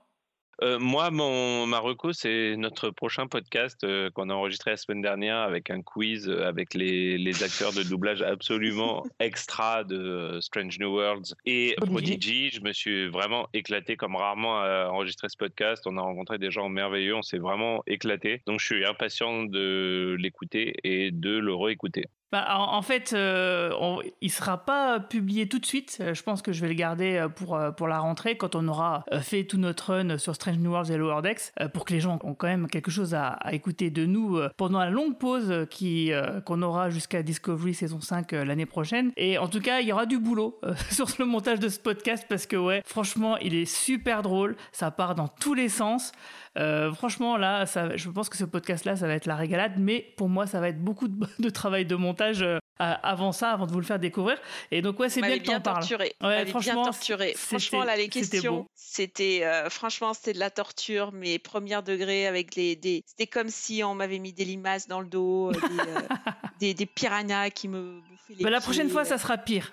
Euh, 0.62 0.78
moi, 0.78 1.10
mon 1.10 1.66
Marocco, 1.66 2.12
c'est 2.12 2.54
notre 2.56 2.90
prochain 2.90 3.26
podcast 3.26 3.82
euh, 3.84 4.10
qu'on 4.10 4.28
a 4.28 4.34
enregistré 4.34 4.72
la 4.72 4.76
semaine 4.76 5.00
dernière 5.00 5.38
avec 5.38 5.70
un 5.70 5.80
quiz 5.80 6.28
euh, 6.28 6.46
avec 6.46 6.74
les, 6.74 7.16
les 7.16 7.42
acteurs 7.42 7.72
de 7.72 7.82
doublage 7.82 8.20
absolument 8.20 9.04
extra 9.20 9.84
de 9.84 10.38
Strange 10.42 10.78
New 10.78 10.92
Worlds 10.92 11.34
et 11.46 11.74
Prodigy. 11.78 12.50
Je 12.50 12.60
me 12.60 12.72
suis 12.74 13.08
vraiment 13.08 13.48
éclaté 13.54 13.96
comme 13.96 14.16
rarement 14.16 14.60
à 14.60 14.88
enregistrer 14.90 15.28
ce 15.30 15.36
podcast. 15.38 15.86
On 15.86 15.96
a 15.96 16.02
rencontré 16.02 16.36
des 16.36 16.50
gens 16.50 16.68
merveilleux, 16.68 17.14
on 17.14 17.22
s'est 17.22 17.38
vraiment 17.38 17.82
éclaté. 17.86 18.42
Donc, 18.46 18.60
je 18.60 18.66
suis 18.66 18.84
impatient 18.84 19.44
de 19.44 20.16
l'écouter 20.18 20.74
et 20.84 21.10
de 21.10 21.38
le 21.38 21.54
réécouter. 21.54 22.04
Bah, 22.32 22.46
en, 22.56 22.82
fait, 22.82 23.12
euh, 23.12 23.72
il 24.20 24.26
ne 24.26 24.32
sera 24.32 24.58
pas 24.58 25.00
publié 25.00 25.48
tout 25.48 25.58
de 25.58 25.66
suite. 25.66 25.98
Euh, 26.00 26.14
je 26.14 26.22
pense 26.22 26.42
que 26.42 26.52
je 26.52 26.60
vais 26.60 26.68
le 26.68 26.74
garder 26.74 27.16
euh, 27.16 27.28
pour, 27.28 27.58
pour 27.76 27.88
la 27.88 27.98
rentrée 27.98 28.36
quand 28.36 28.54
on 28.54 28.68
aura 28.68 29.04
fait 29.22 29.44
tout 29.44 29.58
notre 29.58 29.94
run 29.94 30.16
sur 30.18 30.36
Strange 30.36 30.58
New 30.58 30.70
Worlds 30.70 30.92
et 30.92 30.96
Lower 30.96 31.22
Decks 31.22 31.52
pour 31.74 31.84
que 31.84 31.92
les 31.92 32.00
gens 32.00 32.18
ont 32.22 32.34
quand 32.34 32.46
même 32.46 32.68
quelque 32.68 32.90
chose 32.90 33.14
à, 33.14 33.38
écouter 33.52 33.90
de 33.90 34.06
nous 34.06 34.38
pendant 34.56 34.78
la 34.78 34.90
longue 34.90 35.18
pause 35.18 35.66
qui, 35.70 36.12
qu'on 36.44 36.62
aura 36.62 36.90
jusqu'à 36.90 37.22
Discovery 37.22 37.74
saison 37.74 38.00
5 38.00 38.32
l'année 38.32 38.66
prochaine. 38.66 39.12
Et 39.16 39.38
en 39.38 39.48
tout 39.48 39.60
cas, 39.60 39.80
il 39.80 39.88
y 39.88 39.92
aura 39.92 40.06
du 40.06 40.18
boulot 40.18 40.60
sur 40.90 41.06
le 41.18 41.24
montage 41.24 41.58
de 41.58 41.68
ce 41.68 41.80
podcast 41.80 42.26
parce 42.28 42.46
que, 42.46 42.56
ouais, 42.56 42.82
franchement, 42.84 43.36
il 43.38 43.54
est 43.54 43.66
super 43.66 44.22
drôle. 44.22 44.56
Ça 44.72 44.90
part 44.90 45.14
dans 45.14 45.28
tous 45.28 45.54
les 45.54 45.68
sens. 45.68 46.12
Euh, 46.58 46.92
franchement, 46.92 47.36
là, 47.36 47.64
ça, 47.64 47.96
je 47.96 48.08
pense 48.08 48.28
que 48.28 48.36
ce 48.36 48.44
podcast-là, 48.44 48.96
ça 48.96 49.06
va 49.06 49.14
être 49.14 49.26
la 49.26 49.36
régalade, 49.36 49.74
mais 49.78 50.12
pour 50.16 50.28
moi, 50.28 50.46
ça 50.46 50.60
va 50.60 50.68
être 50.68 50.82
beaucoup 50.82 51.06
de, 51.06 51.50
travail 51.50 51.86
de 51.86 51.94
montage 51.94 52.42
euh, 52.42 52.58
avant 52.78 53.30
ça, 53.30 53.52
avant 53.52 53.66
de 53.66 53.72
vous 53.72 53.78
le 53.78 53.84
faire 53.84 54.00
découvrir. 54.00 54.36
Et 54.72 54.82
donc, 54.82 54.98
ouais, 54.98 55.08
c'est 55.08 55.20
bien 55.20 55.38
que 55.38 55.44
bien 55.44 55.60
torturé. 55.60 56.14
Ouais, 56.20 56.44
franchement, 56.46 56.82
bien 56.82 56.84
torturé. 56.84 57.34
Franchement, 57.36 57.84
là, 57.84 57.96
les 57.96 58.08
questions, 58.08 58.66
c'était 58.74 59.44
euh, 59.44 59.70
franchement, 59.70 60.12
c'était 60.12 60.32
de 60.32 60.40
la 60.40 60.50
torture, 60.50 61.12
mais 61.12 61.38
premier 61.38 61.80
degré 61.82 62.26
avec 62.26 62.56
les. 62.56 62.74
Des, 62.74 63.04
c'était 63.06 63.28
comme 63.28 63.48
si 63.48 63.84
on 63.84 63.94
m'avait 63.94 64.18
mis 64.18 64.32
des 64.32 64.44
limaces 64.44 64.88
dans 64.88 65.00
le 65.00 65.06
dos, 65.06 65.52
des, 66.60 66.74
des, 66.74 66.86
piranhas 66.86 67.50
qui 67.50 67.68
me 67.68 68.00
bouffaient 68.00 68.34
les. 68.34 68.44
Bah, 68.44 68.50
la 68.50 68.60
prochaine 68.60 68.90
fois, 68.90 69.04
ça 69.04 69.18
sera 69.18 69.38
pire. 69.38 69.70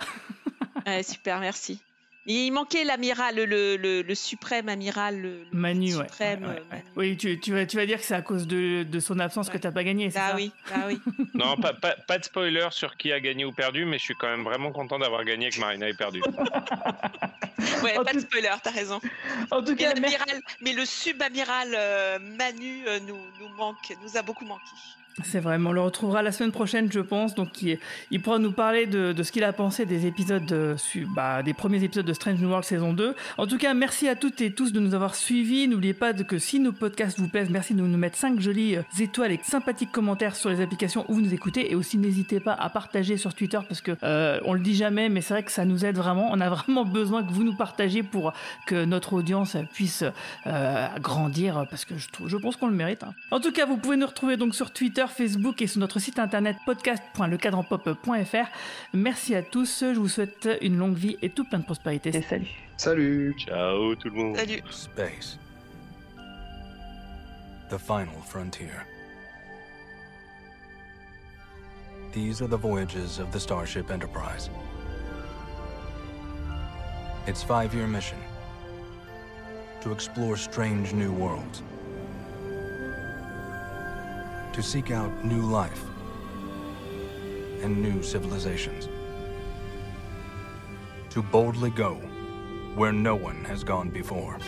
ouais, 0.85 1.01
super, 1.01 1.39
merci. 1.39 1.79
Il 2.29 2.51
manquait 2.51 2.83
l'amiral, 2.83 3.37
le, 3.37 3.77
le, 3.77 4.01
le, 4.01 4.15
suprême 4.15 4.67
amiral. 4.67 5.21
Le, 5.21 5.45
Manu, 5.53 5.93
suprême, 5.93 6.43
ouais, 6.43 6.61
euh, 6.73 6.79
Oui, 6.97 7.15
tu, 7.15 7.39
tu, 7.39 7.53
vas, 7.53 7.65
tu 7.65 7.77
vas 7.77 7.85
dire 7.85 7.99
que 7.99 8.03
c'est 8.03 8.15
à 8.15 8.21
cause 8.21 8.47
de, 8.47 8.83
de 8.83 8.99
son 8.99 9.17
absence 9.19 9.49
que 9.49 9.57
tu 9.57 9.65
n'as 9.65 9.71
pas 9.71 9.85
gagné, 9.85 10.11
c'est 10.11 10.19
ah 10.19 10.31
ça 10.31 10.35
oui, 10.35 10.51
ah 10.73 10.87
oui. 10.87 10.99
non, 11.33 11.55
pas, 11.55 11.71
pas, 11.71 11.95
pas, 12.05 12.17
de 12.17 12.25
spoiler 12.25 12.67
sur 12.71 12.97
qui 12.97 13.13
a 13.13 13.21
gagné 13.21 13.45
ou 13.45 13.53
perdu, 13.53 13.85
mais 13.85 13.97
je 13.97 14.03
suis 14.03 14.15
quand 14.15 14.27
même 14.27 14.43
vraiment 14.43 14.73
content 14.73 14.99
d'avoir 14.99 15.23
gagné 15.23 15.47
et 15.47 15.49
que 15.51 15.59
Marina 15.61 15.87
ait 15.87 15.93
perdu. 15.93 16.21
ouais, 17.83 17.95
pas 18.03 18.13
de 18.13 18.19
spoiler, 18.19 18.51
t'as 18.61 18.71
raison. 18.71 18.99
En 19.49 19.63
tout 19.63 19.77
cas, 19.77 19.93
mais 20.61 20.73
le 20.73 20.83
subamiral 20.83 21.69
euh, 21.73 22.19
Manu 22.19 22.83
euh, 22.87 22.99
nous, 23.07 23.19
nous 23.39 23.49
manque, 23.55 23.95
nous 24.03 24.17
a 24.17 24.21
beaucoup 24.21 24.45
manqué. 24.45 24.63
C'est 25.23 25.39
vrai, 25.39 25.57
on 25.59 25.71
le 25.71 25.81
retrouvera 25.81 26.21
la 26.21 26.31
semaine 26.31 26.51
prochaine, 26.51 26.91
je 26.91 26.99
pense. 26.99 27.33
Donc, 27.33 27.63
il, 27.63 28.21
pourra 28.21 28.37
nous 28.37 28.51
parler 28.51 28.85
de, 28.85 29.15
ce 29.23 29.31
qu'il 29.31 29.43
a 29.43 29.51
pensé 29.51 29.87
des 29.87 30.05
épisodes, 30.05 30.45
de, 30.45 30.75
bah, 31.15 31.41
des 31.41 31.55
premiers 31.55 31.83
épisodes 31.83 32.05
de 32.05 32.13
Strange 32.13 32.39
New 32.39 32.47
World 32.47 32.63
saison 32.63 32.93
2. 32.93 33.15
En 33.39 33.47
tout 33.47 33.57
cas, 33.57 33.73
merci 33.73 34.07
à 34.07 34.15
toutes 34.15 34.41
et 34.41 34.51
tous 34.51 34.71
de 34.71 34.79
nous 34.79 34.93
avoir 34.93 35.15
suivis. 35.15 35.67
N'oubliez 35.67 35.95
pas 35.95 36.13
que 36.13 36.37
si 36.37 36.59
nos 36.59 36.71
podcasts 36.71 37.19
vous 37.19 37.27
plaisent, 37.27 37.49
merci 37.49 37.73
de 37.73 37.81
nous 37.81 37.97
mettre 37.97 38.15
5 38.15 38.39
jolies 38.39 38.75
euh, 38.75 38.83
étoiles 38.99 39.31
et 39.31 39.39
sympathiques 39.41 39.91
commentaires 39.91 40.35
sur 40.35 40.51
les 40.51 40.61
applications 40.61 41.03
où 41.09 41.15
vous 41.15 41.21
nous 41.21 41.33
écoutez. 41.33 41.71
Et 41.71 41.75
aussi, 41.75 41.97
n'hésitez 41.97 42.39
pas 42.39 42.53
à 42.53 42.69
partager 42.69 43.17
sur 43.17 43.33
Twitter 43.33 43.59
parce 43.67 43.81
que 43.81 43.93
euh, 44.03 44.39
on 44.45 44.53
le 44.53 44.59
dit 44.59 44.75
jamais, 44.75 45.09
mais 45.09 45.21
c'est 45.21 45.33
vrai 45.33 45.43
que 45.43 45.51
ça 45.51 45.65
nous 45.65 45.83
aide 45.83 45.97
vraiment. 45.97 46.29
On 46.31 46.39
a 46.39 46.49
vraiment 46.51 46.85
besoin 46.85 47.23
que 47.23 47.31
vous 47.31 47.43
nous 47.43 47.55
partagiez 47.55 48.03
pour 48.03 48.33
que 48.67 48.85
notre 48.85 49.13
audience 49.13 49.57
puisse 49.73 50.03
euh, 50.45 50.87
grandir 50.99 51.65
parce 51.71 51.85
que 51.85 51.97
je, 51.97 52.07
je 52.27 52.37
pense 52.37 52.55
qu'on 52.55 52.67
le 52.67 52.75
mérite. 52.75 53.03
Hein. 53.03 53.15
En 53.31 53.39
tout 53.39 53.51
cas, 53.51 53.65
vous 53.65 53.77
pouvez 53.77 53.97
nous 53.97 54.05
retrouver 54.05 54.37
donc 54.37 54.53
sur 54.53 54.69
Twitter 54.69 55.06
Facebook 55.11 55.61
et 55.61 55.67
sur 55.67 55.79
notre 55.79 55.99
site 55.99 56.19
internet 56.19 56.55
podcast.lecadranpop.fr. 56.65 58.47
Merci 58.93 59.35
à 59.35 59.41
tous, 59.41 59.83
je 59.93 59.99
vous 59.99 60.07
souhaite 60.07 60.49
une 60.61 60.77
longue 60.77 60.95
vie 60.95 61.17
et 61.21 61.29
tout 61.29 61.43
plein 61.45 61.59
de 61.59 61.65
prospérité. 61.65 62.09
Et 62.09 62.21
salut. 62.21 62.47
Salut. 62.77 63.35
Ciao 63.37 63.95
tout 63.95 64.09
le 64.09 64.15
monde. 64.15 64.37
Salut. 64.37 64.61
Space. 64.69 65.37
The 67.69 67.77
final 67.77 68.21
frontier. 68.25 68.71
These 72.13 72.41
are 72.41 72.47
the 72.47 72.57
voyages 72.57 73.19
of 73.19 73.31
the 73.31 73.39
Starship 73.39 73.91
Enterprise. 73.91 74.49
Its 77.27 77.43
five-year 77.43 77.87
mission 77.87 78.17
to 79.81 79.91
explore 79.91 80.37
strange 80.37 80.93
new 80.93 81.11
worlds. 81.11 81.61
To 84.57 84.63
seek 84.63 84.89
out 84.89 85.23
new 85.23 85.43
life 85.43 85.85
and 87.61 87.79
new 87.79 88.01
civilizations. 88.01 88.89
To 91.11 91.21
boldly 91.21 91.69
go 91.69 91.93
where 92.73 92.91
no 92.91 93.15
one 93.15 93.45
has 93.45 93.63
gone 93.63 93.91
before. 93.91 94.39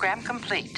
Program 0.00 0.22
complete. 0.22 0.69